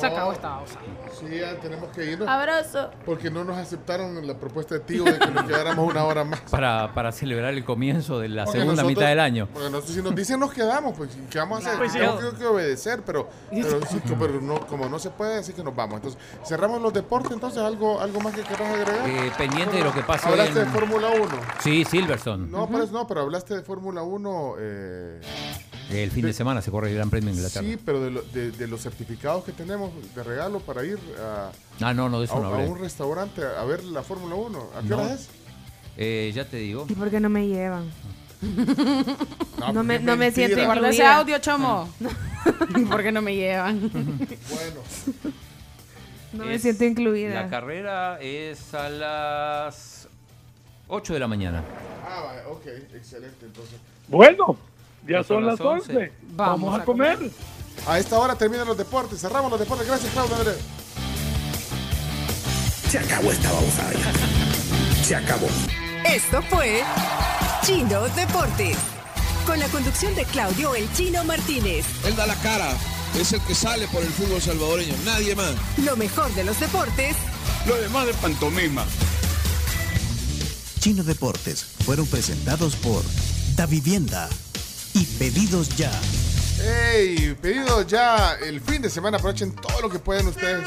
[0.00, 0.78] Se acabó esta pausa.
[1.18, 2.28] Sí, ya tenemos que irnos.
[2.28, 2.90] Abrazo.
[3.04, 6.40] Porque no nos aceptaron la propuesta de tío de que nos quedáramos una hora más.
[6.50, 9.48] Para, para celebrar el comienzo de la Porque segunda nosotros- mitad del año.
[9.52, 11.78] Porque nosotros, si nos dicen nos quedamos, pues ¿qué vamos a hacer?
[11.78, 11.98] Pues sí.
[11.98, 13.80] Tengo que, que obedecer, pero, pero,
[14.18, 15.96] pero no, como no se puede, así que nos vamos.
[15.96, 19.08] Entonces, cerramos los deportes, entonces, ¿algo, algo más que quieras agregar?
[19.08, 21.26] Eh, pendiente de lo que hoy Hablaste en- de Fórmula 1.
[21.60, 22.46] Sí, Silverstone.
[22.48, 24.54] No, pero, no, pero hablaste de Fórmula 1.
[24.58, 25.20] eh,
[25.90, 27.66] El fin de semana se corre el Gran Premio de Inglaterra.
[27.66, 31.50] sí, pero de, lo- de- de los certificados que tenemos de regalo para ir a,
[31.80, 32.68] Ah, no, no, de eso a- no a hablé.
[32.68, 34.68] un restaurante a ver la Fórmula 1.
[34.76, 34.98] ¿A qué No.
[34.98, 35.28] hora es?
[35.96, 36.86] Eh, ya te digo.
[36.88, 37.90] ¿Y por qué no me llevan?
[39.58, 40.90] No, No me, no siento incluida.
[40.90, 41.88] ese audio, chomo.
[42.90, 43.90] ¿Por qué no me llevan?
[43.90, 44.80] Bueno.
[46.34, 47.34] No me siento incluida.
[47.34, 50.08] La carrera es a las
[50.86, 51.64] 8 de la mañana.
[52.06, 53.46] Ah, vale, ok, excelente.
[53.46, 53.76] Entonces,
[54.08, 54.56] Bueno,
[55.08, 55.92] ya son son las las 11.
[55.96, 56.12] 11.
[56.36, 57.30] Vamos, Vamos a a comer.
[57.86, 59.20] a esta hora terminan los deportes.
[59.20, 59.86] Cerramos los deportes.
[59.86, 60.56] Gracias, Claudio Andrés.
[62.90, 63.92] Se acabó esta babosada.
[65.02, 65.46] Se acabó.
[66.06, 66.82] Esto fue
[67.62, 68.76] Chino Deportes.
[69.46, 71.86] Con la conducción de Claudio El Chino Martínez.
[72.06, 72.70] Él da la cara,
[73.18, 75.54] es el que sale por el fútbol salvadoreño, nadie más.
[75.84, 77.16] Lo mejor de los deportes
[77.66, 78.84] Lo demás de pantomima.
[80.80, 83.02] Chino Deportes fueron presentados por
[83.56, 84.28] Da Vivienda
[84.94, 85.90] y Pedidos Ya.
[86.60, 89.18] Hey, pedido ya el fin de semana.
[89.18, 90.66] Aprovechen todo lo que pueden ustedes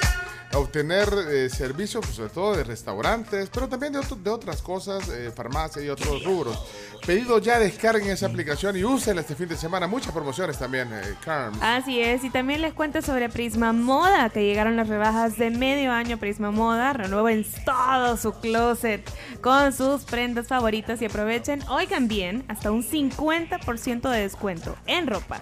[0.53, 5.81] obtener eh, servicios, pues, sobre todo de restaurantes, pero también de, otras cosas, eh, farmacia
[5.81, 6.57] y otros rubros.
[7.05, 9.87] Pedido ya, descarguen esa aplicación y úsenla este fin de semana.
[9.87, 11.15] Muchas promociones también, eh.
[11.61, 15.91] Así es, y también les cuento sobre Prisma Moda, que llegaron las rebajas de medio
[15.91, 16.93] año Prisma Moda.
[16.93, 19.09] Renueven todo su closet
[19.41, 25.41] con sus prendas favoritas y aprovechen, oigan bien, hasta un 50% de descuento en ropa,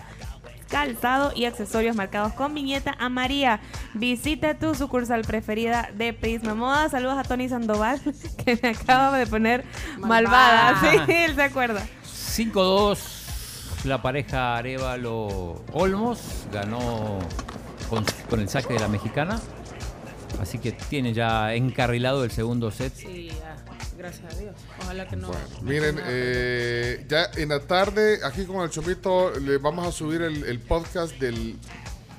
[0.69, 3.59] calzado y accesorios marcados con viñeta a María.
[3.93, 6.89] Visita tu sucursal preferida de Prisma Moda.
[6.89, 7.99] Saludos a Tony Sandoval,
[8.45, 9.65] que me acaba de poner
[9.97, 10.73] malvada.
[10.73, 11.05] Malvada.
[11.05, 11.85] Sí, él se acuerda.
[12.05, 17.19] 5-2, la pareja Arevalo Olmos ganó
[17.89, 19.39] con, con el saque de la mexicana.
[20.39, 22.93] Así que tiene ya encarrilado el segundo set.
[22.93, 23.29] Sí.
[23.97, 24.55] Gracias a Dios.
[24.81, 25.29] Ojalá que no.
[25.61, 30.43] Miren, eh, ya en la tarde, aquí con el Chomito, le vamos a subir el,
[30.45, 31.57] el podcast del,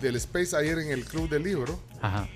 [0.00, 1.78] del Space ayer en el Club del Libro.
[2.02, 2.28] Ajá.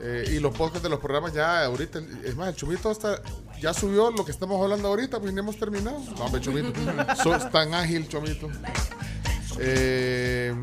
[0.00, 3.20] Eh, y los podcasts de los programas ya ahorita, es más, el Chomito está,
[3.60, 5.98] ya subió lo que estamos hablando ahorita, pues ni hemos terminado.
[6.16, 6.72] No, hombre, Chomito,
[7.22, 8.48] sos tan ágil, Chomito.
[9.58, 10.54] Eh,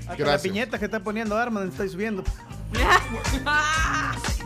[0.00, 0.42] Hasta la gracias.
[0.42, 2.22] piñeta que está poniendo armas está subiendo.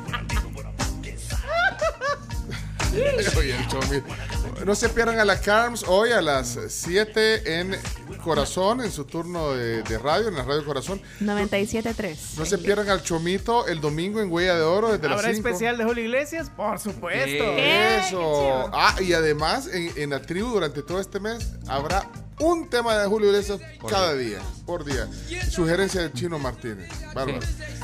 [4.64, 7.76] No se pierdan a la Carms hoy a las 7 en
[8.22, 11.00] Corazón, en su turno de, de radio, en la Radio Corazón.
[11.20, 12.16] 97.3.
[12.38, 15.48] No se pierdan al Chomito el domingo en Huella de Oro desde las ¿Habrá 5.
[15.48, 16.48] especial de Julio Iglesias?
[16.56, 17.44] Por supuesto.
[17.56, 18.70] Eso.
[18.72, 23.06] Ah, y además en, en la tribu durante todo este mes habrá un tema de
[23.08, 25.08] Julio Iglesias cada día, por día.
[25.50, 26.88] Sugerencia de Chino Martínez.
[27.14, 27.40] Bárbaro.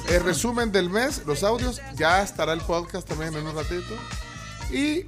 [0.09, 3.95] El resumen del mes, los audios, ya estará el podcast también en un ratito.
[4.71, 5.05] Y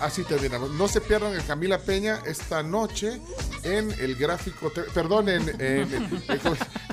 [0.00, 0.70] así terminamos.
[0.70, 3.20] No se pierdan a Camila Peña esta noche
[3.62, 6.24] en el gráfico, perdón, en, en, en-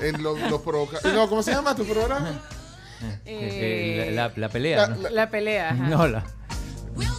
[0.02, 2.42] en lo, lo provoca- no, ¿cómo se llama tu programa?
[3.24, 4.86] Eh, la, la- la pelea.
[4.88, 5.08] ¿no?
[5.10, 5.88] La pelea, ajá.
[5.88, 6.24] No, la.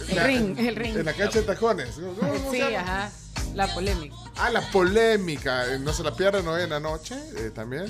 [0.08, 0.96] El ring, el ring.
[0.96, 1.90] En la cancha de tacones.
[2.20, 3.10] ¿Cómo se Sí, ajá.
[3.54, 4.14] La polémica.
[4.36, 5.72] Ah, la polémica.
[5.74, 7.86] eh, No se la pierdan hoy en la noche eh, también.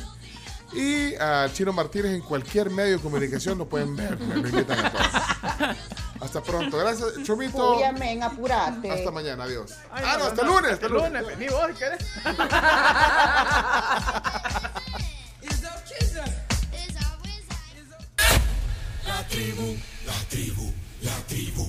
[0.75, 4.19] Y a Chino Martínez en cualquier medio de comunicación lo pueden ver.
[4.19, 5.07] Me lo invitan a todos.
[6.21, 6.79] Hasta pronto.
[6.79, 7.85] Gracias, Chomito.
[7.85, 8.91] Amén, apurate.
[8.91, 9.45] Hasta mañana.
[9.45, 9.75] Adiós.
[9.93, 10.73] Ay, ah, no, hasta lunes.
[10.73, 11.27] Hasta el lunes.
[11.27, 11.71] Vení vos.
[19.07, 20.73] La tribu, la tribu,
[21.03, 21.69] la tribu.